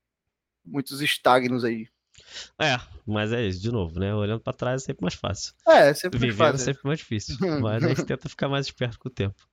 muitos 0.65 1.03
estagnos 1.03 1.63
aí. 1.63 1.87
É, 2.59 2.79
mas 3.07 3.35
é 3.35 3.47
isso, 3.47 3.61
de 3.61 3.71
novo, 3.71 4.01
né? 4.01 4.15
Olhando 4.15 4.41
para 4.41 4.55
trás 4.55 4.83
é 4.83 4.87
sempre 4.87 5.03
mais 5.03 5.15
fácil. 5.15 5.53
É, 5.69 5.91
é 5.91 5.95
sempre 5.95 6.19
Vivendo 6.19 6.39
mais 6.39 6.53
fácil. 6.53 6.71
é 6.71 6.73
sempre 6.73 6.87
mais 6.87 6.99
difícil. 7.01 7.37
mas 7.61 7.85
a 7.85 7.89
gente 7.89 8.05
tenta 8.05 8.31
ficar 8.31 8.49
mais 8.49 8.65
esperto 8.65 8.99
com 8.99 9.09
o 9.09 9.13
tempo. 9.13 9.47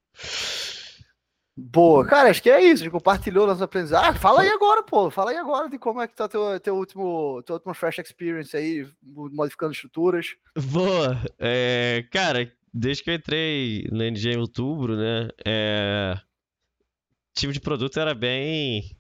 Boa, 1.60 2.06
cara, 2.06 2.30
acho 2.30 2.44
que 2.44 2.52
é 2.52 2.62
isso. 2.62 2.84
A 2.84 2.86
gente 2.86 2.92
compartilhou 2.92 3.48
nossa 3.48 3.64
aprendizagem. 3.64 4.12
Ah, 4.12 4.14
fala 4.14 4.42
aí 4.42 4.50
agora, 4.50 4.84
pô. 4.84 5.10
Fala 5.10 5.32
aí 5.32 5.38
agora 5.38 5.68
de 5.68 5.80
como 5.80 6.00
é 6.00 6.08
que 6.08 6.16
tá 6.16 6.28
teu, 6.28 6.60
teu 6.60 6.76
último, 6.76 7.42
teu 7.44 7.56
último 7.56 7.74
Fresh 7.74 7.98
Experience 7.98 8.56
aí, 8.56 8.88
modificando 9.02 9.72
estruturas. 9.72 10.36
Boa. 10.72 11.20
É, 11.40 12.06
cara, 12.12 12.54
desde 12.72 13.04
que 13.04 13.10
eu 13.10 13.16
entrei 13.16 13.88
na 13.92 14.06
NG 14.06 14.30
em 14.30 14.38
outubro, 14.38 14.96
né? 14.96 15.30
É, 15.44 16.16
time 17.36 17.52
de 17.52 17.60
produto 17.60 18.00
era 18.00 18.14
bem 18.14 18.96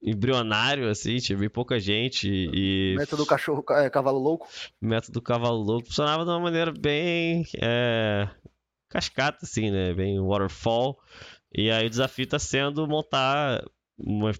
embrionário, 0.00 0.88
assim, 0.88 1.16
tinha 1.18 1.36
bem 1.36 1.50
pouca 1.50 1.80
gente 1.80 2.28
e... 2.30 2.94
Método 2.96 3.26
cachorro, 3.26 3.64
é, 3.70 3.90
cavalo 3.90 4.20
louco? 4.20 4.48
Método 4.80 5.20
cavalo 5.20 5.60
louco 5.60 5.88
funcionava 5.88 6.24
de 6.24 6.30
uma 6.30 6.40
maneira 6.40 6.72
bem 6.72 7.44
é, 7.60 8.28
cascata, 8.88 9.40
assim, 9.42 9.70
né? 9.70 9.92
Bem 9.92 10.20
waterfall. 10.20 10.98
E 11.52 11.70
aí 11.70 11.86
o 11.86 11.90
desafio 11.90 12.24
está 12.24 12.38
sendo 12.38 12.86
montar 12.86 13.64
uma 13.98 14.32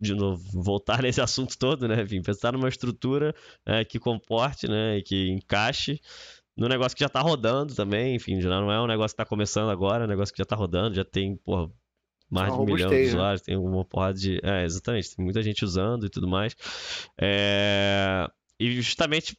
de 0.00 0.14
novo, 0.14 0.42
voltar 0.62 1.02
nesse 1.02 1.20
assunto 1.20 1.58
todo, 1.58 1.86
né? 1.86 2.02
Enfim, 2.02 2.22
pensar 2.22 2.52
numa 2.52 2.68
estrutura 2.68 3.34
é, 3.66 3.84
que 3.84 3.98
comporte, 3.98 4.66
né? 4.66 4.98
E 4.98 5.02
que 5.02 5.28
encaixe 5.28 6.00
no 6.56 6.68
negócio 6.68 6.96
que 6.96 7.00
já 7.00 7.06
está 7.06 7.20
rodando 7.20 7.74
também. 7.74 8.14
Enfim, 8.14 8.40
já 8.40 8.48
não 8.48 8.72
é 8.72 8.80
um 8.80 8.86
negócio 8.86 9.14
que 9.14 9.22
está 9.22 9.28
começando 9.28 9.70
agora, 9.70 10.04
é 10.04 10.06
um 10.06 10.10
negócio 10.10 10.32
que 10.32 10.38
já 10.38 10.44
está 10.44 10.56
rodando, 10.56 10.94
já 10.94 11.04
tem, 11.04 11.36
porra, 11.36 11.70
mais 12.30 12.52
de 12.52 12.58
um 12.58 12.64
milhão 12.64 12.88
de 12.90 12.96
né? 12.96 13.02
usuários, 13.02 13.42
tem 13.42 13.56
uma 13.56 13.84
porrada 13.84 14.14
de. 14.14 14.40
É, 14.42 14.64
exatamente, 14.64 15.16
tem 15.16 15.24
muita 15.24 15.42
gente 15.42 15.64
usando 15.64 16.06
e 16.06 16.10
tudo 16.10 16.28
mais. 16.28 16.56
É... 17.20 18.26
E 18.58 18.70
justamente 18.72 19.36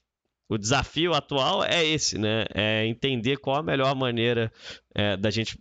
o 0.49 0.57
desafio 0.57 1.13
atual 1.13 1.63
é 1.63 1.85
esse, 1.85 2.17
né? 2.17 2.45
É 2.53 2.85
entender 2.85 3.37
qual 3.37 3.57
a 3.57 3.63
melhor 3.63 3.95
maneira 3.95 4.51
é, 4.93 5.15
da 5.15 5.29
gente 5.29 5.57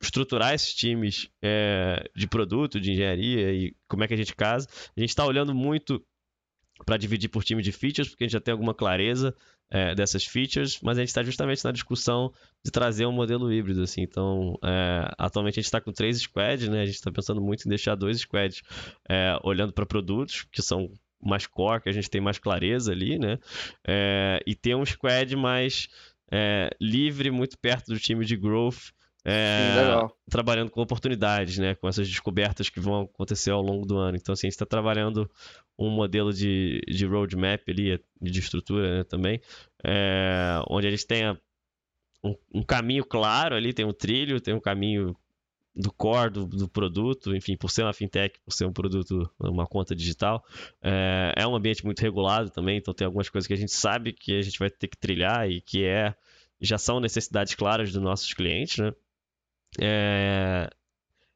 estruturar 0.00 0.54
esses 0.54 0.74
times 0.74 1.28
é, 1.42 2.08
de 2.14 2.26
produto, 2.26 2.80
de 2.80 2.92
engenharia 2.92 3.52
e 3.52 3.74
como 3.88 4.04
é 4.04 4.08
que 4.08 4.14
a 4.14 4.16
gente 4.16 4.34
casa. 4.34 4.68
A 4.96 5.00
gente 5.00 5.10
está 5.10 5.24
olhando 5.24 5.54
muito 5.54 6.02
para 6.84 6.96
dividir 6.96 7.28
por 7.28 7.42
time 7.42 7.62
de 7.62 7.72
features, 7.72 8.08
porque 8.08 8.24
a 8.24 8.26
gente 8.26 8.32
já 8.32 8.40
tem 8.40 8.52
alguma 8.52 8.74
clareza 8.74 9.34
é, 9.70 9.94
dessas 9.94 10.24
features, 10.24 10.80
mas 10.80 10.96
a 10.96 11.00
gente 11.00 11.08
está 11.08 11.22
justamente 11.22 11.64
na 11.64 11.72
discussão 11.72 12.32
de 12.64 12.70
trazer 12.70 13.06
um 13.06 13.12
modelo 13.12 13.52
híbrido. 13.52 13.82
Assim. 13.82 14.02
Então, 14.02 14.58
é, 14.64 15.10
atualmente 15.18 15.54
a 15.54 15.60
gente 15.60 15.66
está 15.66 15.80
com 15.80 15.92
três 15.92 16.18
squads, 16.20 16.68
né? 16.68 16.82
a 16.82 16.86
gente 16.86 16.94
está 16.94 17.10
pensando 17.10 17.40
muito 17.40 17.66
em 17.66 17.68
deixar 17.68 17.94
dois 17.94 18.20
squads 18.20 18.62
é, 19.08 19.36
olhando 19.42 19.72
para 19.72 19.84
produtos, 19.84 20.46
que 20.50 20.62
são 20.62 20.90
mais 21.20 21.46
core, 21.46 21.82
que 21.82 21.88
a 21.88 21.92
gente 21.92 22.08
tem 22.08 22.20
mais 22.20 22.38
clareza 22.38 22.92
ali, 22.92 23.18
né? 23.18 23.38
É, 23.86 24.40
e 24.46 24.54
ter 24.54 24.76
um 24.76 24.86
squad 24.86 25.34
mais 25.34 25.88
é, 26.30 26.70
livre, 26.80 27.30
muito 27.30 27.58
perto 27.58 27.88
do 27.92 27.98
time 27.98 28.24
de 28.24 28.36
growth, 28.36 28.92
é, 29.30 30.00
Sim, 30.00 30.14
trabalhando 30.30 30.70
com 30.70 30.80
oportunidades, 30.80 31.58
né? 31.58 31.74
Com 31.74 31.86
essas 31.86 32.08
descobertas 32.08 32.70
que 32.70 32.80
vão 32.80 33.02
acontecer 33.02 33.50
ao 33.50 33.60
longo 33.60 33.84
do 33.84 33.98
ano. 33.98 34.16
Então, 34.16 34.32
assim, 34.32 34.46
a 34.46 34.48
gente 34.48 34.54
está 34.54 34.64
trabalhando 34.64 35.30
um 35.78 35.90
modelo 35.90 36.32
de, 36.32 36.80
de 36.88 37.04
roadmap 37.04 37.60
ali, 37.68 38.02
de 38.22 38.40
estrutura 38.40 38.98
né, 38.98 39.04
também, 39.04 39.38
é, 39.84 40.58
onde 40.70 40.86
eles 40.86 41.04
tenham 41.04 41.38
um, 42.24 42.34
um, 42.54 42.62
caminho 42.62 43.04
claro 43.04 43.54
ali, 43.54 43.74
tem 43.74 43.84
um 43.84 43.92
trilho, 43.92 44.40
tem 44.40 44.54
um 44.54 44.60
caminho 44.60 45.14
do 45.76 45.92
core 45.92 46.30
do, 46.30 46.46
do, 46.46 46.66
produto, 46.66 47.36
enfim, 47.36 47.54
por 47.54 47.70
ser 47.70 47.82
uma 47.82 47.92
fintech, 47.92 48.40
por 48.40 48.52
ser 48.52 48.64
um 48.64 48.72
produto, 48.72 49.30
uma 49.38 49.66
conta 49.66 49.94
digital, 49.94 50.42
é, 50.82 51.34
é 51.36 51.46
um 51.46 51.54
ambiente 51.54 51.84
muito 51.84 52.00
regulado 52.00 52.48
também, 52.50 52.78
então 52.78 52.94
tem 52.94 53.04
algumas 53.04 53.28
coisas 53.28 53.46
que 53.46 53.52
a 53.52 53.56
gente 53.56 53.72
sabe 53.72 54.12
que 54.14 54.36
a 54.36 54.42
gente 54.42 54.58
vai 54.58 54.70
ter 54.70 54.88
que 54.88 54.96
trilhar 54.96 55.48
e 55.48 55.60
que 55.60 55.84
é 55.84 56.14
já 56.60 56.78
são 56.78 56.98
necessidades 56.98 57.54
claras 57.54 57.92
dos 57.92 58.02
nossos 58.02 58.32
clientes, 58.32 58.78
né? 58.78 58.92
É... 59.80 60.70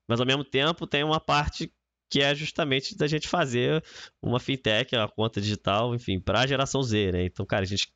Mas 0.06 0.20
ao 0.20 0.26
mesmo 0.26 0.44
tempo 0.44 0.86
tem 0.86 1.04
uma 1.04 1.20
parte 1.20 1.72
que 2.12 2.20
é 2.20 2.34
justamente 2.34 2.94
da 2.94 3.06
gente 3.06 3.26
fazer 3.26 3.82
uma 4.20 4.39
fintech, 4.39 4.94
uma 4.94 5.09
conta 5.09 5.40
digital, 5.40 5.94
enfim, 5.94 6.20
para 6.20 6.40
a 6.40 6.47
geração 6.47 6.82
Z, 6.82 7.10
né? 7.10 7.24
Então, 7.24 7.47
cara, 7.47 7.62
a 7.62 7.66
gente 7.66 7.90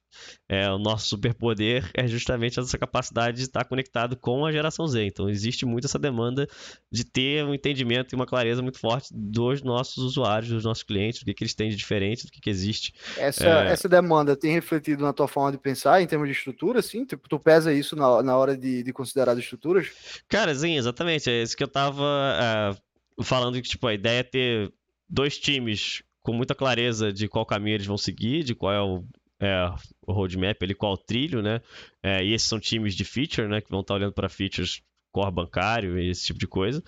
é, 0.49 0.71
o 0.71 0.79
nosso 0.79 1.07
superpoder 1.09 1.91
é 1.93 2.07
justamente 2.07 2.59
essa 2.59 2.79
capacidade 2.79 3.37
de 3.37 3.43
estar 3.43 3.67
conectado 3.67 4.17
com 4.17 4.47
a 4.47 4.51
geração 4.51 4.87
Z. 4.87 5.05
Então, 5.05 5.29
existe 5.29 5.67
muito 5.67 5.87
essa 5.87 5.99
demanda 5.99 6.49
de 6.91 7.05
ter 7.05 7.45
um 7.45 7.53
entendimento 7.53 8.15
e 8.15 8.17
uma 8.17 8.25
clareza 8.25 8.63
muito 8.63 8.79
forte 8.79 9.11
dos 9.13 9.63
nossos 9.63 9.99
usuários, 9.99 10.51
dos 10.51 10.65
nossos 10.65 10.83
clientes, 10.83 11.21
do 11.21 11.27
que, 11.27 11.35
que 11.35 11.45
eles 11.45 11.55
têm 11.55 11.69
de 11.69 11.77
diferente, 11.77 12.25
do 12.25 12.33
que, 12.33 12.41
que 12.41 12.49
existe. 12.49 12.95
Essa, 13.19 13.47
é... 13.47 13.73
essa 13.73 13.87
demanda 13.87 14.35
tem 14.35 14.53
refletido 14.53 15.03
na 15.03 15.13
tua 15.13 15.29
forma 15.29 15.53
de 15.53 15.59
pensar 15.59 16.01
em 16.01 16.07
termos 16.07 16.27
de 16.27 16.33
estrutura, 16.33 16.81
sim? 16.81 17.05
Tipo, 17.05 17.29
tu 17.29 17.39
pesa 17.39 17.71
isso 17.71 17.95
na, 17.95 18.23
na 18.23 18.35
hora 18.39 18.57
de, 18.57 18.83
de 18.83 18.93
considerar 18.95 19.33
as 19.33 19.41
estruturas? 19.41 19.91
Cara, 20.27 20.55
sim, 20.55 20.79
exatamente. 20.79 21.29
É 21.29 21.43
isso 21.43 21.55
que 21.55 21.63
eu 21.63 21.69
tava. 21.69 22.73
É 22.73 22.86
falando 23.23 23.61
que 23.61 23.69
tipo, 23.69 23.87
a 23.87 23.95
ideia 23.95 24.21
é 24.21 24.23
ter 24.23 24.73
dois 25.09 25.39
times 25.39 26.03
com 26.23 26.33
muita 26.33 26.55
clareza 26.55 27.13
de 27.13 27.29
qual 27.29 27.47
caminho 27.47 27.77
eles 27.77 27.87
vão 27.87 27.97
seguir, 27.97 28.43
de 28.43 28.55
qual 28.55 28.73
é 28.73 28.83
o, 28.83 29.05
é, 29.41 29.73
o 30.07 30.13
roadmap, 30.13 30.61
ali, 30.63 30.75
qual 30.75 30.95
o 30.95 30.99
trilho, 30.99 31.43
né? 31.43 31.61
É, 32.03 32.25
e 32.25 32.33
esses 32.33 32.49
são 32.49 32.59
times 32.59 32.95
de 32.95 33.05
feature, 33.05 33.49
né? 33.49 33.61
Que 33.61 33.71
vão 33.71 33.81
estar 33.81 33.95
olhando 33.95 34.13
para 34.13 34.29
features 34.29 34.83
core 35.13 35.33
bancário 35.33 35.99
e 35.99 36.11
esse 36.11 36.27
tipo 36.27 36.39
de 36.39 36.47
coisa. 36.47 36.83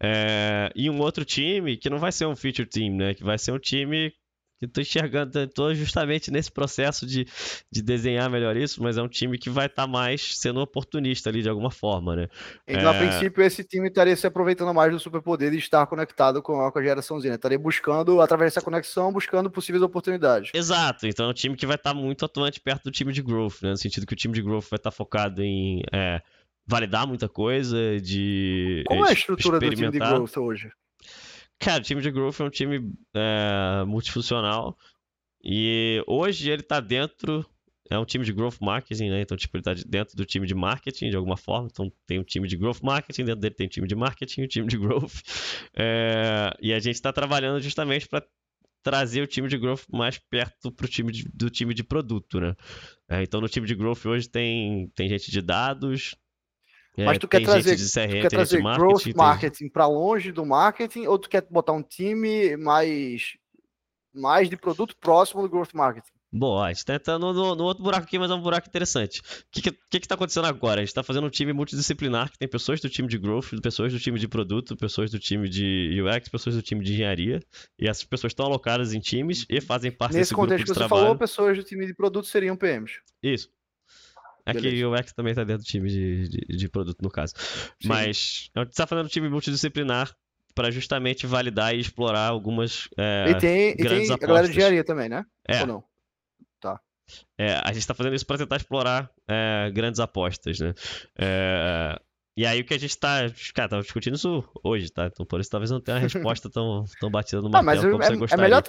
É, 0.00 0.70
e 0.76 0.88
um 0.90 1.00
outro 1.00 1.24
time 1.24 1.76
que 1.76 1.90
não 1.90 1.98
vai 1.98 2.12
ser 2.12 2.26
um 2.26 2.36
feature 2.36 2.68
team, 2.68 2.96
né? 2.96 3.14
Que 3.14 3.24
vai 3.24 3.38
ser 3.38 3.52
um 3.52 3.58
time 3.58 4.12
que 4.66 4.70
estou 4.70 4.82
enxergando, 4.82 5.38
estou 5.40 5.74
justamente 5.74 6.30
nesse 6.30 6.50
processo 6.50 7.06
de, 7.06 7.26
de 7.70 7.82
desenhar 7.82 8.30
melhor 8.30 8.56
isso, 8.56 8.82
mas 8.82 8.96
é 8.96 9.02
um 9.02 9.08
time 9.08 9.38
que 9.38 9.50
vai 9.50 9.66
estar 9.66 9.82
tá 9.82 9.88
mais 9.88 10.38
sendo 10.38 10.60
oportunista 10.60 11.28
ali 11.28 11.42
de 11.42 11.48
alguma 11.48 11.70
forma, 11.70 12.14
né? 12.14 12.28
Então, 12.66 12.92
é... 12.92 12.96
a 12.96 12.98
princípio, 12.98 13.42
esse 13.42 13.64
time 13.64 13.88
estaria 13.88 14.14
se 14.14 14.26
aproveitando 14.26 14.72
mais 14.72 14.92
do 14.92 15.00
superpoder 15.00 15.50
de 15.50 15.58
estar 15.58 15.86
conectado 15.86 16.40
com 16.40 16.64
a, 16.64 16.70
com 16.70 16.78
a 16.78 16.82
geraçãozinha, 16.82 17.34
estaria 17.34 17.58
buscando, 17.58 18.20
através 18.20 18.52
dessa 18.52 18.64
conexão, 18.64 19.12
buscando 19.12 19.50
possíveis 19.50 19.82
oportunidades. 19.82 20.50
Exato, 20.54 21.06
então 21.06 21.26
é 21.26 21.28
um 21.30 21.34
time 21.34 21.56
que 21.56 21.66
vai 21.66 21.76
estar 21.76 21.92
tá 21.92 21.96
muito 21.98 22.24
atuante 22.24 22.60
perto 22.60 22.84
do 22.84 22.90
time 22.90 23.12
de 23.12 23.22
growth, 23.22 23.62
né? 23.62 23.70
No 23.70 23.76
sentido 23.76 24.06
que 24.06 24.12
o 24.12 24.16
time 24.16 24.34
de 24.34 24.42
growth 24.42 24.68
vai 24.70 24.78
estar 24.78 24.90
tá 24.90 24.96
focado 24.96 25.42
em 25.42 25.82
é, 25.92 26.20
validar 26.66 27.06
muita 27.06 27.28
coisa, 27.28 28.00
de. 28.00 28.84
Como 28.86 29.04
é 29.04 29.10
a 29.10 29.12
estrutura 29.12 29.58
do 29.58 29.70
time 29.70 29.90
de 29.90 29.98
growth 29.98 30.36
hoje? 30.36 30.70
Cara, 31.62 31.80
o 31.80 31.84
time 31.84 32.02
de 32.02 32.10
Growth 32.10 32.40
é 32.40 32.44
um 32.44 32.50
time 32.50 32.92
é, 33.14 33.84
multifuncional. 33.86 34.76
E 35.44 36.02
hoje 36.08 36.50
ele 36.50 36.62
tá 36.62 36.80
dentro. 36.80 37.46
É 37.88 37.96
um 37.98 38.04
time 38.04 38.24
de 38.24 38.32
growth 38.32 38.56
marketing, 38.60 39.10
né? 39.10 39.20
Então, 39.20 39.36
tipo, 39.36 39.56
ele 39.56 39.62
tá 39.62 39.74
dentro 39.86 40.16
do 40.16 40.24
time 40.24 40.46
de 40.46 40.54
marketing 40.54 41.10
de 41.10 41.16
alguma 41.16 41.36
forma. 41.36 41.68
Então, 41.70 41.92
tem 42.06 42.18
um 42.18 42.24
time 42.24 42.48
de 42.48 42.56
growth 42.56 42.80
marketing, 42.82 43.24
dentro 43.24 43.40
dele 43.40 43.54
tem 43.54 43.66
um 43.66 43.70
time 43.70 43.86
de 43.86 43.94
marketing 43.94 44.42
um 44.42 44.48
time 44.48 44.66
de 44.66 44.76
growth. 44.78 45.20
É, 45.76 46.50
e 46.60 46.72
a 46.72 46.78
gente 46.80 46.94
está 46.94 47.12
trabalhando 47.12 47.60
justamente 47.60 48.08
para 48.08 48.26
trazer 48.82 49.22
o 49.22 49.26
time 49.26 49.46
de 49.46 49.58
growth 49.58 49.84
mais 49.92 50.18
perto 50.18 50.72
pro 50.72 50.88
time 50.88 51.12
de, 51.12 51.28
do 51.32 51.48
time 51.50 51.74
de 51.74 51.84
produto, 51.84 52.40
né? 52.40 52.56
É, 53.08 53.22
então, 53.22 53.40
no 53.40 53.48
time 53.48 53.66
de 53.66 53.74
growth 53.74 54.04
hoje 54.06 54.28
tem, 54.28 54.88
tem 54.96 55.08
gente 55.08 55.30
de 55.30 55.42
dados, 55.42 56.16
é, 56.96 57.04
Mas 57.04 57.18
tu 57.18 57.26
quer 57.26 57.42
trazer, 57.42 57.76
CRM, 57.76 58.16
tu 58.16 58.22
quer 58.22 58.28
trazer 58.28 58.62
marketing, 58.62 58.88
growth 58.88 59.16
marketing 59.16 59.68
para 59.68 59.86
longe 59.86 60.30
do 60.30 60.44
marketing 60.44 61.06
ou 61.06 61.18
tu 61.18 61.28
quer 61.28 61.46
botar 61.50 61.72
um 61.72 61.82
time 61.82 62.56
mais, 62.56 63.36
mais 64.14 64.50
de 64.50 64.56
produto 64.56 64.94
próximo 64.96 65.42
do 65.42 65.48
growth 65.48 65.72
marketing? 65.72 66.12
Boa, 66.34 66.66
a 66.66 66.72
gente 66.72 66.84
tá 66.86 66.94
entrando 66.94 67.32
no, 67.34 67.54
no, 67.54 67.64
outro 67.64 67.82
buraco 67.82 68.04
aqui, 68.04 68.18
mas 68.18 68.30
é 68.30 68.34
um 68.34 68.40
buraco 68.40 68.66
interessante. 68.66 69.20
O 69.20 69.22
que, 69.50 69.70
que, 69.70 70.00
que, 70.00 70.08
tá 70.08 70.14
acontecendo 70.14 70.46
agora? 70.46 70.80
A 70.80 70.82
gente 70.82 70.88
está 70.88 71.02
fazendo 71.02 71.26
um 71.26 71.30
time 71.30 71.52
multidisciplinar 71.52 72.30
que 72.30 72.38
tem 72.38 72.48
pessoas 72.48 72.80
do 72.80 72.88
time 72.88 73.06
de 73.06 73.18
growth, 73.18 73.50
pessoas 73.62 73.92
do 73.92 73.98
time 73.98 74.18
de 74.18 74.26
produto, 74.26 74.74
pessoas 74.74 75.10
do 75.10 75.18
time 75.18 75.46
de 75.46 76.00
UX, 76.02 76.30
pessoas 76.30 76.56
do 76.56 76.62
time 76.62 76.82
de 76.82 76.94
engenharia. 76.94 77.40
E 77.78 77.86
essas 77.86 78.04
pessoas 78.04 78.30
estão 78.30 78.46
alocadas 78.46 78.94
em 78.94 78.98
times 78.98 79.44
e 79.46 79.60
fazem 79.60 79.92
parte 79.92 80.14
Nesse 80.14 80.30
desse 80.30 80.34
grupo 80.34 80.46
de 80.46 80.52
Nesse 80.54 80.64
contexto 80.64 80.82
que 80.82 80.88
você 80.88 80.88
falou, 80.88 81.18
pessoas 81.18 81.58
do 81.58 81.64
time 81.64 81.86
de 81.86 81.94
produto 81.94 82.26
seriam 82.26 82.56
PMs. 82.56 83.00
Isso. 83.22 83.50
É 84.44 84.54
que 84.54 84.84
o 84.84 84.92
UX 84.92 85.12
também 85.12 85.34
tá 85.34 85.44
dentro 85.44 85.62
do 85.62 85.66
time 85.66 85.88
de, 85.88 86.28
de, 86.28 86.56
de 86.56 86.68
produto, 86.68 87.00
no 87.00 87.10
caso. 87.10 87.34
Sim. 87.36 87.88
Mas 87.88 88.50
a 88.54 88.64
gente 88.64 88.74
tá 88.74 88.86
fazendo 88.86 89.06
um 89.06 89.08
time 89.08 89.28
multidisciplinar 89.28 90.14
para 90.54 90.70
justamente 90.70 91.26
validar 91.26 91.74
e 91.74 91.80
explorar 91.80 92.26
algumas 92.26 92.88
é, 92.98 93.30
E 93.30 93.38
tem, 93.38 93.70
e 93.70 93.74
grandes 93.74 94.08
tem 94.08 94.16
a 94.16 94.26
galera 94.26 94.46
de 94.46 94.52
engenharia 94.52 94.84
também, 94.84 95.08
né? 95.08 95.24
É. 95.48 95.60
Ou 95.60 95.66
não? 95.66 95.84
É, 97.38 97.54
a 97.62 97.68
gente 97.68 97.78
está 97.78 97.94
fazendo 97.94 98.14
isso 98.14 98.26
para 98.26 98.38
tentar 98.38 98.56
explorar 98.56 99.10
é, 99.28 99.70
grandes 99.72 100.00
apostas, 100.00 100.58
né? 100.60 100.72
É, 101.18 101.98
e 102.36 102.46
aí 102.46 102.60
o 102.60 102.64
que 102.64 102.72
a 102.72 102.78
gente 102.78 102.96
tá. 102.96 103.30
Cara, 103.54 103.68
tava 103.68 103.82
discutindo 103.82 104.14
isso 104.14 104.44
hoje, 104.64 104.90
tá? 104.90 105.06
Então 105.06 105.26
por 105.26 105.40
isso 105.40 105.50
talvez 105.50 105.70
não 105.70 105.80
tenha 105.80 105.98
uma 105.98 106.02
resposta 106.08 106.48
tão, 106.48 106.84
tão 107.00 107.10
batida 107.10 107.42
no 107.42 107.48
Ah, 107.48 107.62
mas 107.62 107.82
martelo 107.82 107.92
como 107.92 108.02
é, 108.02 108.06
você 108.06 108.12
é 108.14 108.16
gostaria. 108.16 108.44
melhor. 108.44 108.62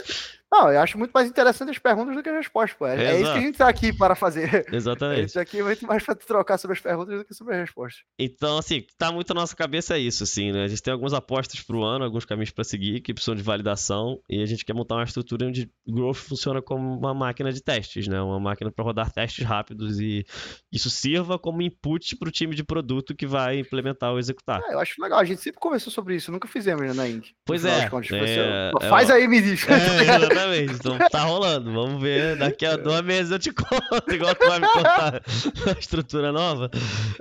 Não, 0.53 0.71
eu 0.71 0.79
acho 0.81 0.99
muito 0.99 1.11
mais 1.11 1.27
interessante 1.27 1.71
as 1.71 1.79
perguntas 1.79 2.15
do 2.15 2.21
que 2.21 2.29
as 2.29 2.35
respostas, 2.35 2.77
pô. 2.77 2.85
É, 2.85 3.03
é 3.03 3.19
isso 3.19 3.31
que 3.31 3.37
a 3.39 3.41
gente 3.41 3.57
tá 3.57 3.67
aqui 3.67 3.91
para 3.91 4.13
fazer. 4.13 4.63
A 4.71 4.75
Exatamente. 4.75 5.21
gente 5.21 5.33
tá 5.33 5.41
aqui 5.41 5.63
muito 5.63 5.87
mais 5.87 6.03
para 6.03 6.13
trocar 6.13 6.59
sobre 6.59 6.77
as 6.77 6.79
perguntas 6.79 7.17
do 7.17 7.25
que 7.25 7.33
sobre 7.33 7.55
as 7.55 7.61
respostas. 7.61 8.03
Então, 8.19 8.59
assim, 8.59 8.85
tá 8.95 9.11
muito 9.11 9.33
na 9.33 9.41
nossa 9.41 9.55
cabeça 9.55 9.97
isso, 9.97 10.23
assim, 10.23 10.51
né? 10.51 10.63
A 10.63 10.67
gente 10.67 10.83
tem 10.83 10.91
algumas 10.91 11.13
apostas 11.13 11.59
pro 11.59 11.81
ano, 11.81 12.05
alguns 12.05 12.23
caminhos 12.23 12.51
para 12.51 12.63
seguir 12.63 13.01
que 13.01 13.15
precisam 13.15 13.33
de 13.33 13.41
validação 13.41 14.19
e 14.29 14.43
a 14.43 14.45
gente 14.45 14.63
quer 14.63 14.73
montar 14.73 14.95
uma 14.95 15.03
estrutura 15.03 15.47
onde 15.47 15.71
Growth 15.87 16.17
funciona 16.17 16.61
como 16.61 16.99
uma 16.99 17.15
máquina 17.15 17.51
de 17.51 17.59
testes, 17.59 18.07
né? 18.07 18.21
Uma 18.21 18.39
máquina 18.39 18.71
para 18.71 18.85
rodar 18.85 19.11
testes 19.11 19.43
rápidos 19.43 19.99
e 19.99 20.23
isso 20.71 20.89
sirva 20.89 21.39
como 21.39 21.63
input 21.63 22.15
pro 22.17 22.29
time 22.29 22.53
de 22.53 22.63
produto 22.63 23.15
que 23.15 23.25
vai 23.25 23.57
implementar 23.59 24.11
ou 24.11 24.19
executar. 24.19 24.61
É, 24.67 24.75
eu 24.75 24.79
acho 24.79 25.01
legal. 25.01 25.17
A 25.17 25.25
gente 25.25 25.41
sempre 25.41 25.59
conversou 25.59 25.91
sobre 25.91 26.15
isso, 26.15 26.31
nunca 26.31 26.47
fizemos 26.47 26.83
né, 26.83 26.93
na 26.93 27.09
Inc. 27.09 27.31
Pois 27.43 27.65
é, 27.65 27.89
contas, 27.89 28.11
é, 28.11 28.19
assim, 28.19 28.85
é 28.85 28.89
Faz 28.89 29.09
aí, 29.09 29.27
me 29.27 29.41
diz. 29.41 29.65
É, 29.67 30.42
exatamente. 30.51 30.73
Então 30.75 31.09
tá 31.09 31.23
rolando. 31.23 31.71
Vamos 31.71 32.01
ver. 32.01 32.37
Daqui 32.37 32.65
a 32.65 32.75
dois 32.75 33.01
meses 33.01 33.31
eu 33.31 33.39
te 33.39 33.51
conto, 33.51 34.13
igual 34.13 34.35
tu 34.35 34.47
vai 34.47 34.59
me 34.59 34.67
contar 34.67 35.21
a 35.75 35.79
estrutura 35.79 36.31
nova. 36.31 36.69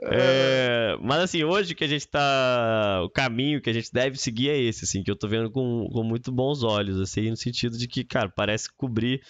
É, 0.03 0.97
mas 1.01 1.21
assim, 1.21 1.45
hoje 1.45 1.75
que 1.75 1.85
a 1.85 1.89
gente 1.89 2.07
tá. 2.09 3.03
O 3.05 3.11
caminho 3.11 3.61
que 3.61 3.71
a 3.71 3.73
gente 3.73 3.93
deve 3.93 4.17
seguir 4.17 4.51
é 4.51 4.59
esse, 4.59 4.85
assim, 4.85 5.03
que 5.03 5.11
eu 5.11 5.17
tô 5.17 5.29
vendo 5.29 5.51
com, 5.51 5.89
com 5.93 6.03
muito 6.03 6.33
bons 6.33 6.63
olhos, 6.63 7.01
assim, 7.01 7.31
no 7.31 7.37
sentido 7.37 7.77
de 7.77 7.87
que, 7.87 8.05
cara, 8.05 8.29
parece 8.29 8.69
cobrir 8.77 9.23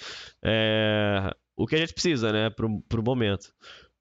é, 0.43 1.35
o 1.57 1.67
que 1.67 1.75
a 1.75 1.79
gente 1.79 1.93
precisa, 1.93 2.33
né, 2.33 2.51
pro, 2.51 2.81
pro 2.89 3.03
momento. 3.03 3.53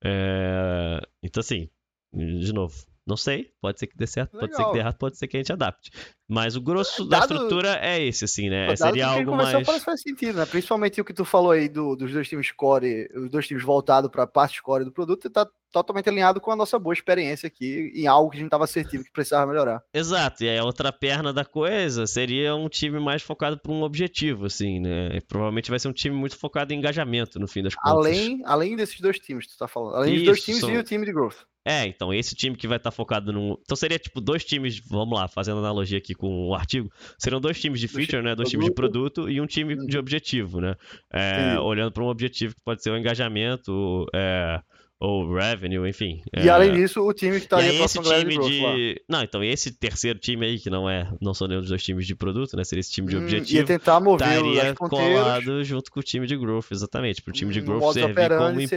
É, 0.04 1.00
então, 1.22 1.42
assim, 1.42 1.70
de 2.14 2.54
novo. 2.54 2.91
Não 3.06 3.18
sei, 3.18 3.50
pode 3.60 3.80
ser 3.80 3.88
que 3.88 3.98
dê 3.98 4.06
certo, 4.06 4.32
pode 4.38 4.52
ser 4.52 4.58
que 4.58 4.58
Legal. 4.60 4.74
dê 4.74 4.80
errado, 4.80 4.96
pode 4.98 5.18
ser 5.18 5.28
que 5.28 5.36
a 5.36 5.40
gente 5.40 5.52
adapte. 5.52 5.90
Mas 6.30 6.56
o 6.56 6.62
grosso 6.62 7.04
da 7.04 7.20
Dado- 7.22 7.34
estrutura 7.34 7.78
é 7.82 8.00
esse, 8.02 8.24
assim, 8.26 8.48
né? 8.48 8.68
Dado 8.68 8.78
Seria 8.78 8.94
que 8.94 9.02
algo 9.20 9.36
mais. 9.36 9.66
parece 9.66 9.84
faz 9.84 10.02
sentido, 10.02 10.38
né? 10.38 10.46
Principalmente 10.46 11.02
o 11.02 11.04
que 11.04 11.14
tu 11.14 11.26
falou 11.26 11.52
aí 11.52 11.68
do- 11.68 11.96
dos 11.96 12.12
dois 12.14 12.30
times 12.30 12.52
core, 12.52 13.10
os 13.16 13.30
dois 13.30 13.48
times 13.48 13.64
voltados 13.64 14.10
para 14.12 14.24
a 14.24 14.28
parte 14.28 14.62
core 14.62 14.86
do 14.86 14.92
produto, 14.92 15.30
tá 15.32 15.48
totalmente 15.72 16.08
alinhado 16.10 16.40
com 16.40 16.52
a 16.52 16.56
nossa 16.56 16.78
boa 16.78 16.94
experiência 16.94 17.48
aqui 17.48 17.92
em 17.96 18.06
algo 18.06 18.30
que 18.30 18.38
a 18.38 18.40
gente 18.40 18.50
tava 18.52 18.66
assertivo 18.66 19.04
que 19.04 19.12
precisava 19.12 19.48
melhorar. 19.52 19.82
Exato, 19.94 20.44
e 20.44 20.50
aí 20.50 20.58
a 20.60 20.64
outra 20.64 20.92
perna 20.94 21.34
da 21.34 21.44
coisa 21.44 22.06
seria 22.06 22.56
um 22.56 22.70
time 22.70 23.00
mais 23.00 23.22
focado 23.24 23.58
por 23.58 23.72
um 23.72 23.82
objetivo, 23.82 24.46
assim, 24.46 24.80
né? 24.80 25.10
E 25.18 25.22
provavelmente 25.22 25.70
vai 25.72 25.80
ser 25.80 25.88
um 25.88 25.94
time 25.94 26.16
muito 26.16 26.38
focado 26.38 26.72
em 26.72 26.78
engajamento, 26.78 27.40
no 27.40 27.48
fim 27.48 27.64
das 27.64 27.74
contas. 27.74 27.92
Além, 27.92 28.42
além 28.46 28.76
desses 28.76 29.00
dois 29.02 29.18
times 29.20 29.48
que 29.48 29.54
tu 29.54 29.58
tá 29.58 29.68
falando. 29.68 29.96
Além 29.96 30.16
dos 30.16 30.24
dois 30.26 30.38
Isso, 30.38 30.46
times 30.46 30.62
são- 30.62 30.70
e 30.72 30.78
o 30.78 30.84
time 30.84 31.06
de 31.06 31.12
growth. 31.12 31.38
É, 31.66 31.86
então, 31.86 32.12
esse 32.14 32.34
time 32.36 32.56
que 32.56 32.68
vai 32.68 32.78
estar 32.78 32.90
focado 32.92 33.32
num. 33.32 33.56
Então 33.62 33.76
seria 33.76 34.00
tipo 34.00 34.20
dois 34.20 34.44
times, 34.44 34.80
vamos 34.90 35.18
lá, 35.20 35.28
fazendo 35.28 35.60
analogia 35.60 36.00
aqui 36.00 36.16
com 36.16 36.48
o 36.50 36.56
artigo. 36.56 36.90
Seriam 37.20 37.40
dois 37.40 37.60
times 37.62 37.80
de 37.80 37.88
feature, 37.88 38.24
né? 38.24 38.34
Dois 38.36 38.50
times 38.50 38.66
de 38.66 38.74
produto. 38.74 39.30
e 39.30 39.40
um 39.40 39.46
time 39.46 39.76
de 39.76 39.96
Uhum. 39.96 40.00
objetivo, 40.00 40.60
né? 40.60 40.76
É, 41.14 41.60
olhando 41.60 41.92
para 41.92 42.04
um 42.04 42.08
objetivo 42.08 42.56
que 42.56 42.62
pode 42.64 42.82
ser 42.82 42.90
o 42.90 42.98
engajamento, 42.98 44.06
é, 44.16 44.60
ou 45.00 45.34
revenue, 45.34 45.88
enfim. 45.88 46.22
E 46.36 46.48
é, 46.48 46.50
além 46.50 46.74
disso, 46.74 47.02
o 47.02 47.14
time 47.14 47.40
que 47.40 47.48
tá 47.48 47.60
e 47.60 47.70
aí 47.70 47.82
esse 47.82 48.00
time 48.02 48.40
de 48.40 48.60
lá. 48.62 48.76
Não, 49.10 49.24
então 49.24 49.44
esse 49.44 49.78
terceiro 49.78 50.18
time 50.20 50.46
aí, 50.46 50.60
que 50.60 50.70
não 50.70 50.90
é. 50.90 51.12
Não 51.22 51.34
são 51.34 51.48
nenhum 51.48 51.62
dos 51.62 51.70
dois 51.70 51.84
times 51.84 52.08
de 52.08 52.16
produto, 52.16 52.56
né? 52.58 52.64
Seria 52.64 52.80
esse 52.82 52.92
time 52.92 53.08
de 53.08 53.18
Hum, 53.18 53.22
objetivo. 53.22 53.60
ia 53.60 53.66
tentar 53.66 54.00
mover 54.00 54.28
estaria 54.28 54.76
colado 54.76 55.64
junto 55.64 55.92
com 55.92 56.00
o 56.00 56.04
time 56.04 56.26
de 56.26 56.36
growth, 56.38 56.72
exatamente. 56.72 57.22
Para 57.22 57.32
o 57.32 57.34
time 57.34 57.52
de 57.54 57.62
no 57.62 57.66
growth 57.68 57.94
servir 57.94 58.30
como 58.30 58.60
input 58.60 58.72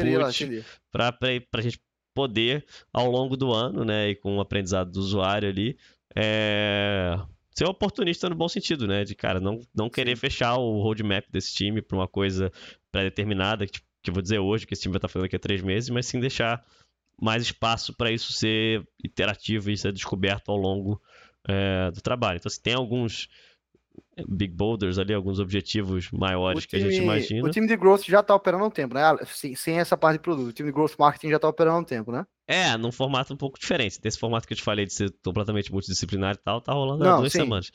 para 0.93 1.17
a 1.53 1.61
gente 1.61 1.79
poder, 2.15 2.65
ao 2.93 3.11
longo 3.11 3.37
do 3.37 3.53
ano, 3.53 3.85
né, 3.85 4.11
e 4.11 4.15
com 4.15 4.37
o 4.37 4.41
aprendizado 4.41 4.91
do 4.93 5.01
usuário 5.01 5.49
ali, 5.49 5.77
é, 6.15 7.19
ser 7.51 7.65
oportunista 7.67 8.29
no 8.29 8.37
bom 8.37 8.49
sentido, 8.49 8.87
né? 8.87 9.05
De, 9.05 9.15
cara, 9.15 9.41
não, 9.41 9.61
não 9.75 9.91
querer 9.91 10.17
fechar 10.17 10.57
o 10.57 10.81
roadmap 10.81 11.25
desse 11.31 11.55
time 11.55 11.83
para 11.83 11.97
uma 11.97 12.09
coisa 12.09 12.53
pré-determinada, 12.91 13.67
que, 13.67 13.81
que 14.03 14.11
eu 14.11 14.15
vou 14.15 14.23
dizer 14.23 14.39
hoje, 14.39 14.67
que 14.67 14.75
esse 14.75 14.83
time 14.83 14.93
vai 14.93 14.99
estar 14.99 15.09
fazendo 15.09 15.27
daqui 15.27 15.37
a 15.37 15.41
três 15.41 15.63
meses, 15.63 15.91
mas 15.91 16.07
sim 16.07 16.21
deixar 16.21 16.65
mais 17.21 17.43
espaço 17.43 17.95
para 17.95 18.11
isso 18.11 18.33
ser 18.33 18.87
interativo 19.05 19.71
e 19.71 19.77
ser 19.77 19.93
descoberto 19.93 20.51
ao 20.51 20.57
longo 20.57 21.01
é, 21.49 21.91
do 21.91 22.01
trabalho. 22.01 22.37
Então, 22.37 22.51
se 22.51 22.61
tem 22.61 22.75
alguns 22.75 23.29
big 24.29 24.55
boulders 24.55 24.99
ali, 24.99 25.13
alguns 25.13 25.41
objetivos 25.41 26.11
maiores 26.11 26.67
que 26.67 26.77
a 26.77 26.79
gente 26.79 26.97
imagina. 26.97 27.47
O 27.47 27.51
time 27.51 27.67
de 27.67 27.77
growth 27.77 28.03
já 28.05 28.23
tá 28.23 28.35
operando 28.35 28.65
há 28.65 28.67
um 28.69 28.71
tempo, 28.71 28.95
né? 28.95 29.03
Ah, 29.03 29.19
Sem, 29.27 29.55
sem 29.55 29.79
essa 29.79 29.97
parte 29.97 30.19
de 30.19 30.23
produto. 30.23 30.49
O 30.49 30.53
time 30.53 30.69
de 30.69 30.75
growth 30.75 30.95
marketing 30.99 31.31
já 31.31 31.39
tá 31.39 31.49
operando 31.49 31.77
há 31.77 31.81
um 31.81 31.85
tempo, 31.85 32.13
né? 32.13 32.25
É, 32.47 32.77
num 32.77 32.93
formato 32.93 33.33
um 33.33 33.37
pouco 33.37 33.59
diferente. 33.59 34.01
Desse 34.01 34.19
formato 34.19 34.47
que 34.47 34.53
eu 34.53 34.59
te 34.59 34.63
falei 34.63 34.87
de 34.87 34.93
ser 34.93 35.13
completamente 35.25 35.73
multidisciplinar 35.73 36.35
e 36.35 36.39
tal, 36.39 36.61
tá 36.61 36.73
rolando 36.73 37.09
há 37.09 37.17
duas 37.17 37.33
sim. 37.33 37.41
semanas. 37.41 37.71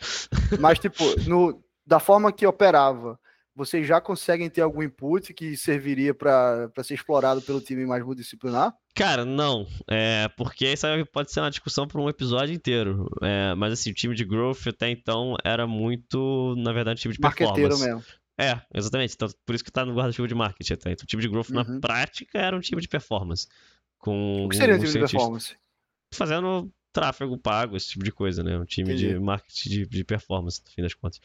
Mas, 0.60 0.80
tipo, 0.80 1.04
no, 1.28 1.62
da 1.86 2.00
forma 2.00 2.32
que 2.32 2.46
operava, 2.46 3.20
vocês 3.60 3.86
já 3.86 4.00
conseguem 4.00 4.50
ter 4.50 4.62
algum 4.62 4.82
input 4.82 5.34
que 5.34 5.56
serviria 5.58 6.14
para 6.14 6.72
ser 6.82 6.94
explorado 6.94 7.42
pelo 7.42 7.60
time 7.60 7.86
mais 7.86 8.04
multidisciplinar? 8.04 8.74
Cara, 8.96 9.26
não. 9.26 9.68
É, 9.90 10.30
porque 10.38 10.66
isso 10.72 10.88
pode 11.12 11.32
ser 11.32 11.42
uma 11.42 11.50
discussão 11.52 11.86
por 11.88 12.00
um 12.00 12.10
episódio 12.10 12.56
inteiro. 12.56 13.06
É, 13.22 13.54
mas 13.56 13.74
assim, 13.74 13.92
o 13.92 13.94
time 13.94 14.16
de 14.16 14.24
growth 14.24 14.66
até 14.68 14.90
então 14.90 15.36
era 15.44 15.68
muito, 15.68 16.56
na 16.58 16.72
verdade, 16.72 17.02
time 17.02 17.14
de 17.14 17.20
Marqueteiro 17.22 17.70
performance. 17.70 17.86
mesmo. 17.86 18.20
É, 18.40 18.62
exatamente. 18.74 19.14
Então, 19.16 19.28
por 19.46 19.54
isso 19.54 19.64
que 19.66 19.72
tá 19.72 19.86
no 19.86 19.94
guarda-chuva 19.94 20.28
de 20.28 20.34
marketing 20.36 20.74
até. 20.74 20.92
Então, 20.94 21.04
o 21.04 21.08
time 21.08 21.22
de 21.22 21.28
growth 21.28 21.50
na 21.50 21.62
Uhum. 21.64 21.82
prática 21.82 22.40
era 22.40 22.56
um 22.56 22.62
time 22.62 22.82
de 22.82 22.88
performance. 22.88 23.46
Com 23.98 24.46
O 24.46 24.50
que 24.50 24.56
seria 24.56 24.76
um 24.76 24.78
um 24.78 24.80
time 24.80 24.88
de 24.88 24.92
cientista 24.94 25.18
performance? 25.18 25.58
fazendo 26.14 26.72
tráfego 26.94 27.38
pago, 27.38 27.76
esse 27.76 27.90
tipo 27.90 28.04
de 28.04 28.12
coisa, 28.12 28.42
né? 28.42 28.58
Um 28.58 28.66
time 28.66 28.96
de 28.96 29.06
Entendi. 29.08 29.20
marketing 29.20 29.70
de, 29.70 29.86
de 29.88 30.04
performance, 30.06 30.62
no 30.66 30.72
fim 30.72 30.82
das 30.82 30.94
contas. 30.94 31.20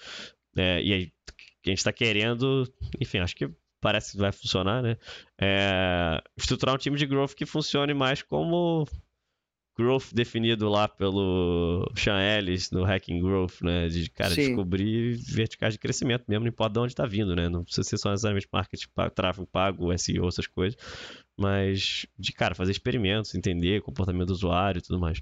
É, 0.57 0.83
e 0.83 0.93
aí, 0.93 1.13
a 1.71 1.75
gente 1.75 1.85
tá 1.85 1.93
querendo, 1.93 2.71
enfim, 3.01 3.19
acho 3.19 3.37
que 3.37 3.51
parece 3.81 4.13
que 4.13 4.19
vai 4.19 4.33
funcionar, 4.33 4.83
né? 4.83 4.97
É, 5.39 6.23
estruturar 6.37 6.75
um 6.75 6.79
time 6.79 6.97
de 6.97 7.07
growth 7.07 7.35
que 7.35 7.45
funcione 7.45 7.93
mais 7.93 8.23
como 8.23 8.87
growth 9.77 10.13
definido 10.15 10.69
lá 10.69 10.89
pelo 10.89 11.91
Sean 11.97 12.21
Ellis 12.21 12.71
no 12.71 12.85
Hacking 12.85 13.21
Growth, 13.21 13.61
né? 13.63 13.89
De, 13.89 14.09
cara, 14.09 14.31
Sim. 14.35 14.47
descobrir 14.47 15.17
verticais 15.17 15.75
de 15.75 15.79
crescimento 15.79 16.25
mesmo, 16.29 16.45
não 16.45 16.49
importa 16.49 16.75
de 16.75 16.79
onde 16.81 16.95
tá 16.95 17.05
vindo, 17.07 17.35
né? 17.35 17.49
Não 17.49 17.65
precisa 17.65 17.83
ser 17.87 17.99
só 17.99 18.11
necessariamente 18.11 18.49
marketing, 18.51 18.87
tráfego 19.15 19.47
pago, 19.47 19.97
SEO, 19.99 20.29
essas 20.29 20.47
coisas. 20.47 20.79
Mas, 21.37 22.07
de, 22.19 22.33
cara, 22.33 22.55
fazer 22.55 22.71
experimentos, 22.71 23.35
entender 23.35 23.83
comportamento 23.83 24.29
do 24.29 24.33
usuário 24.33 24.79
e 24.79 24.83
tudo 24.83 24.99
mais. 24.99 25.21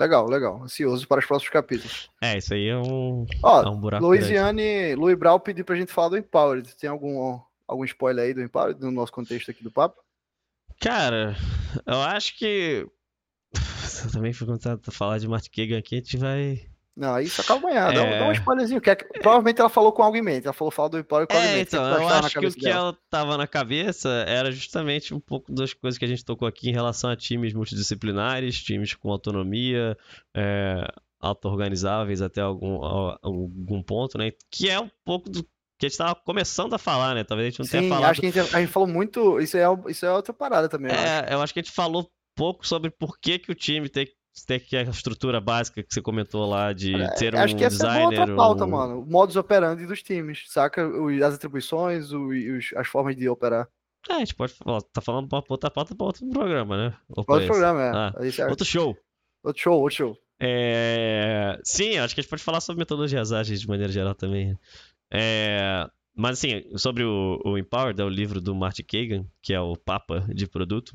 Legal, 0.00 0.26
legal. 0.30 0.62
Ansioso 0.62 1.06
para 1.06 1.18
os 1.18 1.26
próximos 1.26 1.52
capítulos. 1.52 2.08
É, 2.22 2.38
isso 2.38 2.54
aí 2.54 2.68
é 2.68 2.76
um, 2.78 3.26
Ó, 3.42 3.62
é 3.62 3.68
um 3.68 3.78
buraco. 3.78 4.02
Louisiane, 4.02 4.94
Louis 4.94 5.14
Brau 5.14 5.38
pediu 5.38 5.62
pra 5.62 5.76
gente 5.76 5.92
falar 5.92 6.08
do 6.08 6.16
Empowered. 6.16 6.74
Tem 6.74 6.88
algum, 6.88 7.38
algum 7.68 7.84
spoiler 7.84 8.24
aí 8.24 8.32
do 8.32 8.40
Empowered 8.40 8.80
no 8.80 8.90
nosso 8.90 9.12
contexto 9.12 9.50
aqui 9.50 9.62
do 9.62 9.70
papo? 9.70 10.02
Cara, 10.80 11.36
eu 11.86 12.00
acho 12.00 12.38
que. 12.38 12.86
Eu 14.02 14.10
também 14.12 14.32
fui 14.32 14.46
começar 14.46 14.78
a 14.86 14.90
falar 14.90 15.18
de 15.18 15.28
Martin 15.28 15.50
Kagan 15.50 15.78
aqui, 15.78 15.96
a 15.96 15.98
gente 15.98 16.16
vai. 16.16 16.66
Não, 16.96 17.14
aí 17.14 17.28
só 17.28 17.42
calma 17.42 17.68
amanhã. 17.70 17.92
Dá, 17.94 18.02
um- 18.02 18.10
dá 18.18 18.26
um 18.26 18.30
É. 18.30 18.32
spoilerzinho. 18.32 18.80
Que 18.80 18.90
é 18.90 18.96
que- 18.96 19.04
provavelmente 19.20 19.60
ela 19.60 19.70
falou 19.70 19.92
com 19.92 20.02
algo 20.02 20.16
em 20.16 20.22
mente. 20.22 20.44
Ela 20.44 20.52
falou, 20.52 20.70
fala 20.70 20.90
do 20.90 20.98
Empowered 20.98 21.28
com 21.28 21.34
algo 21.36 21.46
em 21.48 21.50
É, 21.52 21.56
mente. 21.56 21.68
então, 21.68 21.84
eu 21.84 22.08
acho 22.08 22.38
que 22.38 22.46
o 22.46 22.52
que 22.52 22.60
dela. 22.60 22.78
ela 22.78 22.98
tava 23.08 23.36
na 23.38 23.46
cabeça 23.46 24.08
era 24.28 24.50
justamente 24.50 25.14
um 25.14 25.20
pouco 25.20 25.52
das 25.52 25.72
coisas 25.72 25.96
que 25.98 26.04
a 26.04 26.08
gente 26.08 26.24
tocou 26.24 26.46
aqui 26.46 26.68
em 26.68 26.72
relação 26.72 27.08
a 27.10 27.16
times 27.16 27.54
multidisciplinares, 27.54 28.60
times 28.62 28.92
com 28.94 29.10
autonomia, 29.10 29.96
é, 30.36 30.86
auto-organizáveis 31.20 32.20
até 32.22 32.40
algum, 32.40 32.82
algum 33.22 33.82
ponto, 33.82 34.18
né? 34.18 34.32
Que 34.50 34.68
é 34.68 34.78
um 34.80 34.90
pouco 35.04 35.30
do 35.30 35.42
que 35.78 35.86
a 35.86 35.88
gente 35.88 35.96
tava 35.98 36.14
começando 36.14 36.74
a 36.74 36.78
falar, 36.78 37.14
né? 37.14 37.24
Talvez 37.24 37.46
a 37.46 37.50
gente 37.50 37.60
não 37.60 37.66
tenha 37.66 37.82
Sim, 37.84 37.88
falado 37.88 38.10
acho 38.10 38.20
que 38.20 38.26
a 38.26 38.30
gente, 38.30 38.54
a 38.56 38.60
gente 38.60 38.70
falou 38.70 38.88
muito. 38.88 39.40
Isso 39.40 39.56
é, 39.56 39.64
isso 39.88 40.04
é 40.04 40.12
outra 40.12 40.32
parada 40.34 40.68
também. 40.68 40.90
eu 40.92 40.98
acho. 40.98 41.06
É, 41.06 41.34
eu 41.34 41.40
acho 41.42 41.54
que 41.54 41.60
a 41.60 41.62
gente 41.62 41.72
falou 41.72 42.10
pouco 42.36 42.66
sobre 42.66 42.90
por 42.90 43.18
que, 43.18 43.38
que 43.38 43.50
o 43.50 43.54
time 43.54 43.88
tem, 43.88 44.06
tem 44.46 44.58
que 44.60 44.76
a 44.76 44.82
estrutura 44.82 45.40
básica 45.40 45.82
que 45.82 45.92
você 45.92 46.00
comentou 46.00 46.48
lá 46.48 46.72
de 46.72 46.92
ter 47.18 47.34
um 47.34 47.38
acho 47.38 47.56
que 47.56 47.64
essa 47.64 47.76
é 47.86 47.88
designer. 47.88 48.20
outra 48.20 48.36
pauta, 48.36 48.64
um- 48.64 48.68
mano. 48.68 49.00
O 49.02 49.06
modus 49.06 49.36
operandi 49.36 49.86
dos 49.86 50.02
times, 50.02 50.44
saca? 50.48 50.88
As 51.26 51.34
atribuições, 51.34 52.10
e 52.10 52.50
os- 52.52 52.72
as 52.76 52.86
formas 52.88 53.16
de 53.16 53.28
operar. 53.28 53.68
É, 54.08 54.14
a 54.14 54.18
gente 54.20 54.34
pode 54.34 54.54
falar, 54.54 54.80
tá 54.80 55.00
falando 55.00 55.28
pra 55.28 55.42
outra 55.48 55.70
pauta 55.70 55.94
pra 55.94 56.06
outro 56.06 56.26
programa, 56.30 56.76
né? 56.76 56.96
Ou 57.10 57.24
Outro 57.28 57.46
programa, 57.46 57.82
é. 57.82 57.90
Ah, 57.90 58.14
Outro 58.48 58.64
show. 58.64 58.96
Outro 59.44 59.62
show, 59.62 59.80
outro 59.80 59.96
show. 59.96 60.18
É, 60.42 61.58
Sim, 61.64 61.98
acho 61.98 62.14
que 62.14 62.20
a 62.20 62.22
gente 62.22 62.30
pode 62.30 62.42
falar 62.42 62.60
sobre 62.60 62.78
metodologias 62.80 63.32
ágeis 63.32 63.60
de 63.60 63.68
maneira 63.68 63.92
geral 63.92 64.14
também. 64.14 64.56
É, 65.12 65.86
Mas 66.16 66.38
assim, 66.38 66.64
sobre 66.76 67.04
o, 67.04 67.40
o 67.44 67.58
Empowered, 67.58 68.00
é 68.00 68.04
o 68.04 68.08
livro 68.08 68.40
do 68.40 68.54
Marty 68.54 68.82
Kagan, 68.82 69.24
que 69.42 69.52
é 69.54 69.60
o 69.60 69.76
Papa 69.76 70.24
de 70.32 70.46
produto. 70.46 70.92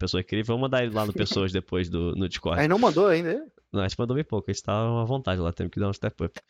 Pessoa 0.00 0.20
incrível. 0.20 0.46
Vamos 0.46 0.62
mandar 0.62 0.82
ele 0.82 0.94
lá 0.94 1.06
no 1.06 1.12
Pessoas 1.12 1.52
depois 1.52 1.88
do, 1.88 2.16
no 2.16 2.28
Discord. 2.28 2.60
Aí 2.60 2.66
não 2.66 2.78
mandou 2.78 3.06
ainda. 3.06 3.46
Não, 3.72 3.82
a 3.82 3.88
gente 3.88 3.98
mandou 3.98 4.16
bem 4.16 4.24
pouco, 4.24 4.50
a 4.50 4.52
gente 4.52 4.64
tava 4.64 5.02
à 5.02 5.04
vontade 5.04 5.40
lá, 5.40 5.52
temos 5.52 5.70
que 5.70 5.78
dar 5.78 5.88
um 5.88 5.92
step 5.92 6.24
up. 6.24 6.40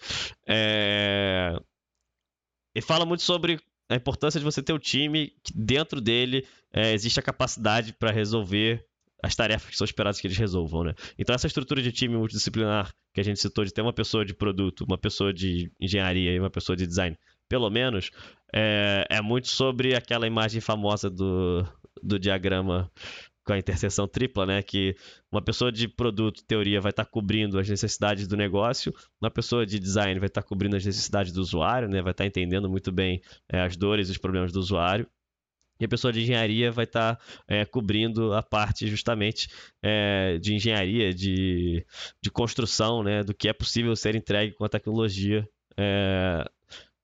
É... 0.47 1.55
E 2.75 2.81
fala 2.81 3.05
muito 3.05 3.23
sobre 3.23 3.61
a 3.91 3.97
importância 3.97 4.39
de 4.39 4.45
você 4.45 4.63
ter 4.63 4.73
um 4.73 4.79
time 4.79 5.35
que 5.43 5.53
dentro 5.53 6.01
dele 6.01 6.47
é, 6.73 6.93
existe 6.93 7.19
a 7.19 7.23
capacidade 7.23 7.93
para 7.93 8.13
resolver 8.13 8.87
as 9.23 9.35
tarefas 9.35 9.71
que 9.71 9.77
são 9.77 9.85
esperadas 9.85 10.21
que 10.21 10.27
eles 10.27 10.39
resolvam, 10.39 10.85
né? 10.85 10.95
Então 11.19 11.35
essa 11.35 11.47
estrutura 11.47 11.83
de 11.83 11.93
time 11.93 12.17
multidisciplinar 12.17 12.95
que 13.13 13.21
a 13.21 13.25
gente 13.25 13.41
citou 13.41 13.65
de 13.65 13.73
ter 13.75 13.83
uma 13.83 13.93
pessoa 13.93 14.25
de 14.25 14.33
produto, 14.33 14.85
uma 14.85 14.97
pessoa 14.97 15.35
de 15.35 15.71
engenharia 15.79 16.33
e 16.33 16.39
uma 16.39 16.49
pessoa 16.49 16.77
de 16.77 16.87
design, 16.87 17.19
pelo 17.49 17.69
menos, 17.69 18.11
é, 18.55 19.05
é 19.11 19.21
muito 19.21 19.49
sobre 19.49 19.97
aquela 19.97 20.27
imagem 20.27 20.61
famosa 20.61 21.11
do, 21.11 21.67
do 22.01 22.19
diagrama 22.19 22.91
com 23.51 23.55
a 23.55 23.59
interseção 23.59 24.07
tripla, 24.07 24.47
né? 24.47 24.63
Que 24.63 24.95
uma 25.31 25.43
pessoa 25.43 25.73
de 25.73 25.89
produto, 25.89 26.45
teoria, 26.45 26.81
vai 26.81 26.91
estar 26.91 27.05
tá 27.05 27.11
cobrindo 27.11 27.59
as 27.59 27.69
necessidades 27.69 28.29
do 28.29 28.37
negócio, 28.37 28.95
uma 29.21 29.31
pessoa 29.31 29.67
de 29.67 29.81
design 29.81 30.21
vai 30.21 30.29
estar 30.29 30.41
tá 30.43 30.49
cobrindo 30.49 30.77
as 30.77 30.87
necessidades 30.87 31.33
do 31.33 31.41
usuário, 31.41 31.89
né? 31.89 32.01
Vai 32.01 32.13
estar 32.13 32.23
tá 32.23 32.29
entendendo 32.29 32.71
muito 32.71 32.93
bem 32.93 33.21
é, 33.49 33.61
as 33.61 33.77
dores 33.77 34.09
e 34.09 34.13
os 34.13 34.19
problemas 34.19 34.53
do 34.53 34.61
usuário. 34.61 35.05
E 35.81 35.85
a 35.85 35.89
pessoa 35.89 36.13
de 36.13 36.21
engenharia 36.21 36.71
vai 36.71 36.85
estar 36.85 37.17
tá, 37.17 37.23
é, 37.49 37.65
cobrindo 37.65 38.35
a 38.35 38.43
parte 38.43 38.87
justamente 38.87 39.49
é, 39.83 40.39
de 40.39 40.55
engenharia, 40.55 41.13
de, 41.13 41.85
de 42.23 42.31
construção, 42.31 43.03
né, 43.03 43.25
do 43.25 43.35
que 43.35 43.49
é 43.49 43.53
possível 43.53 43.97
ser 43.97 44.15
entregue 44.15 44.55
com 44.55 44.65
a 44.65 44.69
tecnologia 44.69 45.49
é, 45.77 46.45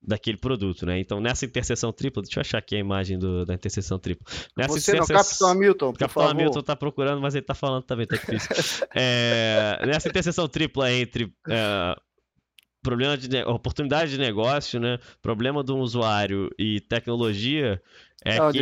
daquele 0.06 0.36
produto, 0.36 0.86
né? 0.86 1.00
Então, 1.00 1.20
nessa 1.20 1.44
interseção 1.44 1.92
tripla, 1.92 2.22
deixa 2.22 2.38
eu 2.38 2.40
achar 2.42 2.58
aqui 2.58 2.76
a 2.76 2.78
imagem 2.78 3.18
do, 3.18 3.44
da 3.44 3.54
interseção 3.54 3.98
tripla. 3.98 4.24
Nessa 4.56 4.72
Você 4.72 4.92
interse... 4.92 5.12
não, 5.12 5.18
Capitão 5.18 5.48
Hamilton, 5.50 5.92
por 5.92 5.98
Capitão 5.98 6.22
favor. 6.22 6.30
Hamilton 6.34 6.62
tá 6.62 6.76
procurando, 6.76 7.20
mas 7.20 7.34
ele 7.34 7.44
tá 7.44 7.54
falando 7.54 7.82
também, 7.82 8.06
tá 8.06 8.16
difícil. 8.16 8.48
é, 8.94 9.84
nessa 9.86 10.08
interseção 10.08 10.48
tripla 10.48 10.92
entre 10.92 11.32
é, 11.48 11.96
problema 12.82 13.16
de 13.16 13.42
oportunidade 13.42 14.12
de 14.12 14.18
negócio, 14.18 14.78
né? 14.78 14.98
Problema 15.20 15.64
do 15.64 15.76
usuário 15.76 16.48
e 16.56 16.80
tecnologia 16.80 17.82
é 18.24 18.38
Não, 18.38 18.52
que 18.52 18.60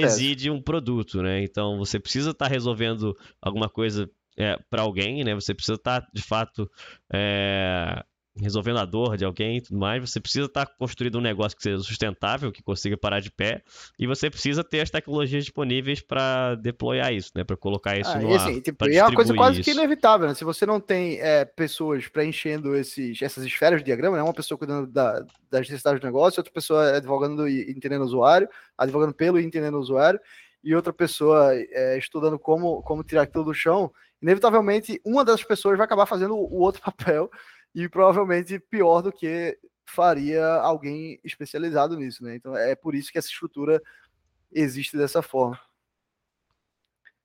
reside 0.00 0.50
um 0.50 0.62
produto, 0.62 1.22
né? 1.22 1.42
Então 1.42 1.76
você 1.78 2.00
precisa 2.00 2.30
estar 2.30 2.46
tá 2.46 2.50
resolvendo 2.50 3.14
alguma 3.40 3.68
coisa 3.68 4.10
é, 4.38 4.58
para 4.70 4.82
alguém, 4.82 5.24
né? 5.24 5.34
Você 5.34 5.54
precisa 5.54 5.76
estar 5.76 6.00
tá, 6.00 6.08
de 6.12 6.22
fato 6.22 6.70
é, 7.12 8.02
resolvendo 8.40 8.78
a 8.78 8.84
dor 8.84 9.16
de 9.16 9.24
alguém 9.24 9.58
e 9.58 9.60
tudo 9.60 9.78
mais, 9.78 10.08
você 10.08 10.20
precisa 10.20 10.46
estar 10.46 10.66
tá 10.66 10.72
construindo 10.78 11.18
um 11.18 11.20
negócio 11.20 11.56
que 11.56 11.62
seja 11.62 11.78
sustentável, 11.78 12.52
que 12.52 12.62
consiga 12.62 12.96
parar 12.96 13.20
de 13.20 13.30
pé, 13.30 13.62
e 13.98 14.06
você 14.06 14.28
precisa 14.28 14.62
ter 14.62 14.80
as 14.80 14.90
tecnologias 14.90 15.44
disponíveis 15.44 16.00
para 16.00 16.54
deployar 16.56 17.12
isso, 17.12 17.32
né? 17.34 17.44
Para 17.44 17.56
colocar 17.56 17.98
isso 17.98 18.10
ah, 18.10 18.18
no 18.18 18.30
e 18.30 18.34
assim, 18.34 18.56
ar. 18.56 18.60
Tipo, 18.60 18.88
e 18.88 18.96
é 18.96 19.04
uma 19.04 19.14
coisa 19.14 19.34
quase 19.34 19.60
isso. 19.60 19.70
que 19.70 19.76
inevitável, 19.76 20.28
né? 20.28 20.34
Se 20.34 20.44
você 20.44 20.66
não 20.66 20.78
tem 20.78 21.18
é, 21.20 21.44
pessoas 21.44 22.06
preenchendo 22.08 22.76
esses, 22.76 23.20
essas 23.22 23.44
esferas 23.44 23.80
de 23.80 23.86
diagrama, 23.86 24.16
né? 24.16 24.22
Uma 24.22 24.34
pessoa 24.34 24.58
cuidando 24.58 24.86
da, 24.86 25.24
das 25.50 25.62
necessidades 25.62 26.00
do 26.00 26.06
negócio, 26.06 26.40
outra 26.40 26.52
pessoa 26.52 26.96
advogando 26.96 27.48
e 27.48 27.70
entendendo 27.70 28.02
o 28.02 28.06
usuário, 28.06 28.48
advogando 28.76 29.14
pelo 29.14 29.40
e 29.40 29.44
entendendo 29.44 29.74
o 29.74 29.80
usuário, 29.80 30.20
e 30.62 30.74
outra 30.74 30.92
pessoa 30.92 31.54
é, 31.54 31.96
estudando 31.96 32.38
como, 32.38 32.82
como 32.82 33.04
tirar 33.04 33.22
aquilo 33.22 33.44
do 33.44 33.54
chão, 33.54 33.90
inevitavelmente 34.20 35.00
uma 35.04 35.24
dessas 35.24 35.44
pessoas 35.44 35.76
vai 35.76 35.84
acabar 35.84 36.06
fazendo 36.06 36.34
o 36.34 36.58
outro 36.58 36.82
papel 36.84 37.30
e 37.76 37.88
provavelmente 37.90 38.58
pior 38.58 39.02
do 39.02 39.12
que 39.12 39.58
faria 39.84 40.46
alguém 40.46 41.20
especializado 41.22 41.94
nisso, 41.94 42.24
né? 42.24 42.34
Então 42.34 42.56
é 42.56 42.74
por 42.74 42.94
isso 42.94 43.12
que 43.12 43.18
essa 43.18 43.28
estrutura 43.28 43.82
existe 44.50 44.96
dessa 44.96 45.20
forma. 45.20 45.60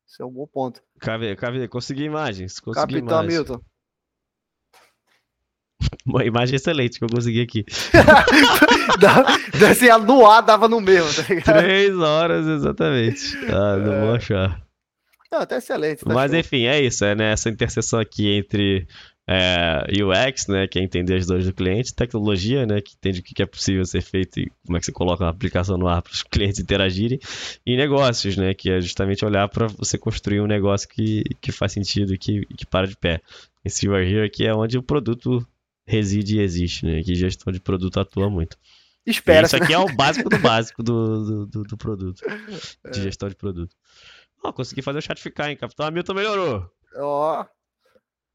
Esse 0.06 0.22
é 0.22 0.26
um 0.26 0.30
bom 0.30 0.46
ponto. 0.46 0.84
Cabe, 1.00 1.34
cabe, 1.38 1.66
consegui 1.70 2.04
imagens. 2.04 2.60
Consegui 2.60 2.96
Capitão 2.96 3.24
imagens. 3.24 3.34
Milton. 3.34 3.62
Uma 6.06 6.26
imagem 6.26 6.58
excelente 6.58 7.00
que 7.00 7.06
eu 7.06 7.10
consegui 7.10 7.42
aqui. 7.42 7.66
assim, 9.72 9.88
no 10.06 10.30
ar 10.30 10.42
dava 10.42 10.68
no 10.68 10.82
mesmo, 10.82 11.14
tá 11.14 11.34
ligado? 11.34 11.60
Três 11.60 11.98
horas, 11.98 12.46
exatamente. 12.46 13.38
Ah, 13.48 13.78
não 13.78 13.94
é... 13.94 14.02
vou 14.02 14.16
achar. 14.16 14.62
Não, 15.32 15.40
até 15.40 15.58
excelente. 15.58 16.04
Tá 16.04 16.14
Mas 16.14 16.32
show. 16.32 16.40
enfim, 16.42 16.66
é 16.66 16.82
isso. 16.82 17.06
É 17.06 17.16
nessa 17.16 17.48
né, 17.48 17.54
interseção 17.54 18.00
aqui 18.02 18.30
entre 18.34 18.86
é, 19.28 19.84
UX, 20.04 20.48
né, 20.48 20.68
que 20.68 20.80
é 20.80 20.84
entender 20.84 21.16
as 21.16 21.26
dores 21.26 21.46
do 21.46 21.54
cliente, 21.54 21.94
tecnologia, 21.94 22.66
né, 22.66 22.82
que 22.82 22.94
entende 22.96 23.20
o 23.20 23.24
que 23.24 23.42
é 23.42 23.46
possível 23.46 23.86
ser 23.86 24.02
feito 24.02 24.40
e 24.40 24.52
como 24.66 24.78
é 24.78 24.80
que 24.80 24.86
você 24.86 24.92
coloca 24.92 25.24
uma 25.24 25.30
aplicação 25.30 25.78
no 25.78 25.88
ar 25.88 26.02
para 26.02 26.12
os 26.12 26.24
clientes 26.24 26.60
interagirem, 26.60 27.20
e 27.66 27.78
negócios, 27.78 28.36
né, 28.36 28.54
que 28.54 28.70
é 28.70 28.82
justamente 28.82 29.24
olhar 29.24 29.48
para 29.48 29.68
você 29.68 29.98
construir 29.98 30.42
um 30.42 30.48
negócio 30.48 30.88
que, 30.90 31.24
que 31.40 31.52
faz 31.52 31.72
sentido 31.72 32.14
e 32.14 32.18
que, 32.18 32.46
que 32.58 32.66
para 32.66 32.88
de 32.88 32.98
pé. 32.98 33.22
Esse 33.64 33.86
You 33.86 33.96
Are 33.96 34.06
Here 34.06 34.26
aqui 34.26 34.46
é 34.46 34.54
onde 34.54 34.78
o 34.78 34.84
produto 34.84 35.46
reside 35.86 36.38
e 36.38 36.42
existe, 36.42 36.86
né, 36.86 37.02
que 37.02 37.16
gestão 37.16 37.54
de 37.54 37.60
produto 37.60 38.00
atua 38.00 38.30
muito. 38.30 38.58
Espera. 39.06 39.48
Isso 39.48 39.56
aqui 39.56 39.74
é 39.74 39.80
o 39.80 39.88
básico 39.96 40.30
do 40.30 40.38
básico 40.40 40.84
do, 40.84 41.46
do, 41.46 41.64
do 41.64 41.78
produto, 41.78 42.22
de 42.92 43.00
é. 43.00 43.04
gestão 43.04 43.30
de 43.30 43.36
produto. 43.36 43.76
Ó, 44.44 44.50
oh, 44.50 44.54
consegui 44.54 44.82
fazer 44.82 45.00
o 45.00 45.02
chat 45.02 45.20
ficar, 45.22 45.50
hein, 45.50 45.58
Capitão 45.58 45.86
Hamilton 45.86 46.14
melhorou. 46.14 46.72
Ó, 46.96 47.42
oh. 47.42 47.61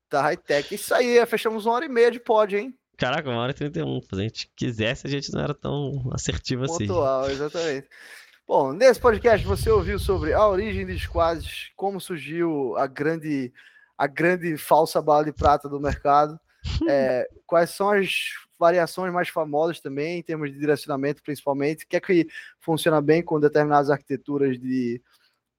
Tá 0.09 0.23
high-tech. 0.23 0.75
Isso 0.75 0.95
aí, 0.95 1.25
fechamos 1.27 1.67
uma 1.67 1.75
hora 1.75 1.85
e 1.85 1.89
meia 1.89 2.11
de 2.11 2.21
pod, 2.21 2.57
hein? 2.57 2.75
Caraca, 2.97 3.29
uma 3.29 3.41
hora 3.41 3.53
e 3.53 3.55
trinta 3.55 3.79
e 3.79 3.83
um. 3.83 4.01
Se 4.01 4.09
a 4.13 4.19
gente 4.19 4.51
quisesse, 4.57 5.07
a 5.07 5.11
gente 5.11 5.33
não 5.33 5.41
era 5.43 5.55
tão 5.55 6.09
assertivo 6.13 6.65
assim. 6.65 6.87
Pontual, 6.87 7.31
exatamente. 7.31 7.89
Bom, 8.47 8.73
nesse 8.73 9.01
podcast 9.01 9.45
você 9.45 9.69
ouviu 9.69 9.99
sobre 9.99 10.33
a 10.33 10.47
origem 10.47 10.87
de 10.87 10.97
squads, 10.99 11.73
como 11.75 12.01
surgiu 12.01 12.77
a 12.77 12.87
grande, 12.87 13.53
a 13.99 14.07
grande 14.07 14.57
falsa 14.57 15.03
bala 15.03 15.25
de 15.25 15.33
prata 15.33 15.69
do 15.69 15.81
mercado, 15.81 16.39
é, 16.89 17.29
quais 17.45 17.71
são 17.71 17.91
as 17.91 18.09
variações 18.59 19.13
mais 19.13 19.29
famosas 19.29 19.81
também, 19.81 20.21
em 20.21 20.23
termos 20.23 20.51
de 20.51 20.59
direcionamento 20.59 21.23
principalmente, 21.23 21.85
o 21.85 21.89
que 21.89 21.97
é 21.97 22.01
que 22.01 22.29
funciona 22.61 23.03
bem 23.03 23.23
com 23.23 23.41
determinadas 23.41 23.91
arquiteturas 23.91 24.59
de, 24.59 25.03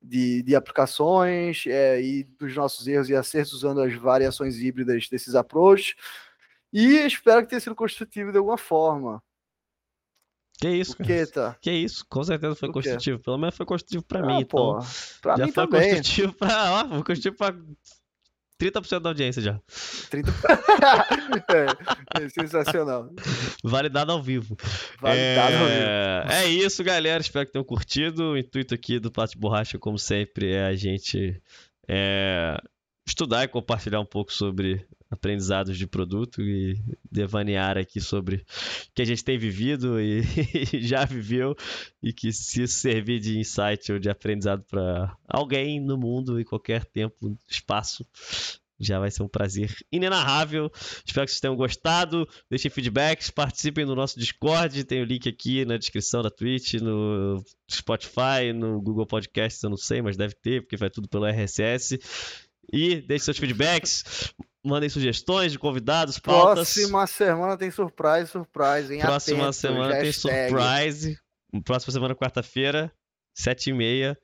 de, 0.07 0.41
de 0.43 0.55
aplicações 0.55 1.65
é, 1.67 2.01
e 2.01 2.23
dos 2.23 2.55
nossos 2.55 2.87
erros 2.87 3.09
e 3.09 3.15
acertos 3.15 3.53
usando 3.53 3.81
as 3.81 3.93
variações 3.93 4.57
híbridas 4.57 5.07
desses 5.09 5.35
approaches. 5.35 5.95
E 6.71 6.97
espero 7.05 7.41
que 7.41 7.49
tenha 7.49 7.59
sido 7.59 7.75
construtivo 7.75 8.31
de 8.31 8.37
alguma 8.37 8.57
forma. 8.57 9.21
Que 10.59 10.69
isso, 10.69 10.93
o 10.93 11.03
que, 11.05 11.25
tá? 11.27 11.55
que 11.61 11.71
isso, 11.71 12.03
com 12.09 12.23
certeza 12.23 12.55
foi 12.55 12.71
construtivo. 12.71 13.19
Pelo 13.19 13.37
menos 13.37 13.55
foi 13.55 13.65
construtivo 13.65 14.03
para 14.03 14.21
ah, 14.21 14.25
mim, 14.25 14.41
então. 14.41 14.79
Pra 15.21 15.37
já 15.37 15.45
mim 15.45 15.51
foi 15.51 15.67
também. 15.67 15.89
construtivo 15.89 16.33
para, 16.33 16.71
ó, 16.73 16.89
foi 16.89 17.03
construtivo 17.03 17.35
para 17.35 17.55
30% 18.59 18.99
da 18.99 19.09
audiência 19.09 19.41
já. 19.41 19.61
30... 20.09 20.31
é, 22.17 22.23
é, 22.23 22.29
sensacional. 22.29 23.09
Validado 23.63 24.11
ao 24.11 24.21
vivo. 24.21 24.57
Validado 24.99 25.53
é... 25.53 25.57
ao 25.57 26.23
vivo. 26.23 26.33
É 26.33 26.47
isso, 26.47 26.83
galera. 26.83 27.21
Espero 27.21 27.45
que 27.45 27.51
tenham 27.51 27.63
curtido. 27.63 28.31
O 28.31 28.37
intuito 28.37 28.73
aqui 28.73 28.99
do 28.99 29.11
Pato 29.11 29.33
de 29.33 29.39
Borracha, 29.39 29.77
como 29.77 29.97
sempre, 29.99 30.53
é 30.53 30.65
a 30.65 30.75
gente 30.75 31.41
é... 31.87 32.57
estudar 33.07 33.43
e 33.43 33.47
compartilhar 33.47 33.99
um 33.99 34.05
pouco 34.05 34.33
sobre 34.33 34.85
aprendizados 35.09 35.77
de 35.77 35.87
produto 35.87 36.41
e 36.41 36.77
devanear 37.11 37.77
aqui 37.77 38.01
sobre 38.01 38.37
o 38.37 38.41
que 38.93 39.01
a 39.01 39.05
gente 39.05 39.23
tem 39.23 39.37
vivido 39.37 39.99
e 39.99 40.21
já 40.81 41.05
viveu 41.05 41.55
e 42.01 42.11
que 42.11 42.31
se 42.31 42.63
isso 42.63 42.79
servir 42.79 43.19
de 43.19 43.39
insight 43.39 43.91
ou 43.91 43.99
de 43.99 44.09
aprendizado 44.09 44.63
para 44.63 45.15
alguém 45.27 45.79
no 45.79 45.97
mundo 45.97 46.39
em 46.39 46.43
qualquer 46.43 46.85
tempo, 46.85 47.37
espaço, 47.47 48.05
já 48.79 48.99
vai 48.99 49.09
ser 49.09 49.23
um 49.23 49.27
prazer 49.27 49.75
inenarrável. 49.91 50.71
Espero 51.05 51.25
que 51.25 51.31
vocês 51.31 51.39
tenham 51.39 51.55
gostado. 51.55 52.27
Deixem 52.49 52.69
feedbacks, 52.69 53.29
participem 53.29 53.85
do 53.85 53.95
nosso 53.95 54.19
Discord. 54.19 54.83
Tem 54.83 55.01
o 55.01 55.05
link 55.05 55.27
aqui 55.27 55.65
na 55.65 55.77
descrição 55.77 56.21
da 56.21 56.29
Twitch, 56.29 56.75
no 56.75 57.43
Spotify, 57.69 58.53
no 58.53 58.81
Google 58.81 59.07
Podcasts, 59.07 59.61
eu 59.63 59.69
não 59.69 59.77
sei, 59.77 60.01
mas 60.01 60.15
deve 60.15 60.35
ter, 60.35 60.61
porque 60.61 60.77
vai 60.77 60.89
tudo 60.89 61.07
pelo 61.07 61.25
RSS. 61.25 61.99
E 62.71 63.01
deixe 63.01 63.25
seus 63.25 63.37
feedbacks. 63.37 64.33
Mandem 64.67 64.89
sugestões 64.89 65.51
de 65.51 65.59
convidados, 65.59 66.19
pautas. 66.19 66.73
Próxima 66.73 67.07
semana 67.07 67.57
tem 67.57 67.71
surprise, 67.71 68.27
surprise, 68.27 68.93
hein? 68.93 68.99
Próxima 68.99 69.43
Atento, 69.43 69.53
semana 69.53 69.99
tem 69.99 70.11
surprise. 70.11 71.19
Próxima 71.63 71.93
semana, 71.93 72.15
quarta-feira, 72.15 72.91
sete 73.33 73.69
e 73.69 73.73
meia, 73.73 74.17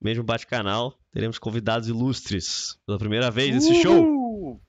mesmo 0.00 0.22
bate-canal. 0.22 0.96
Teremos 1.12 1.38
convidados 1.38 1.88
ilustres 1.88 2.76
pela 2.86 2.98
primeira 2.98 3.30
vez 3.30 3.54
nesse 3.54 3.72
uh! 3.72 3.82
show. 3.82 4.60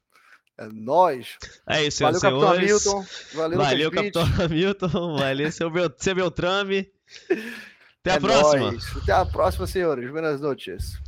É 0.57 0.68
nóis. 0.68 1.38
É 1.68 1.84
isso, 1.85 2.03
Valeu, 2.03 2.19
senhores. 2.19 2.84
Capitão 2.84 2.99
Hamilton. 2.99 3.06
Valeu, 3.34 3.57
Valeu 3.57 3.91
Capitão 3.91 4.23
Hamilton. 4.23 5.18
Valeu, 5.18 5.52
seu, 5.52 5.69
Bel... 5.69 5.91
seu 5.98 6.15
Beltrame. 6.15 6.88
Até 8.02 8.14
a 8.14 8.19
próxima. 8.19 8.72
Nóis. 8.72 8.98
Até 8.98 9.11
a 9.11 9.26
próxima, 9.26 9.68
senhores. 9.68 10.11
Boas 10.11 10.41
noites. 10.41 10.99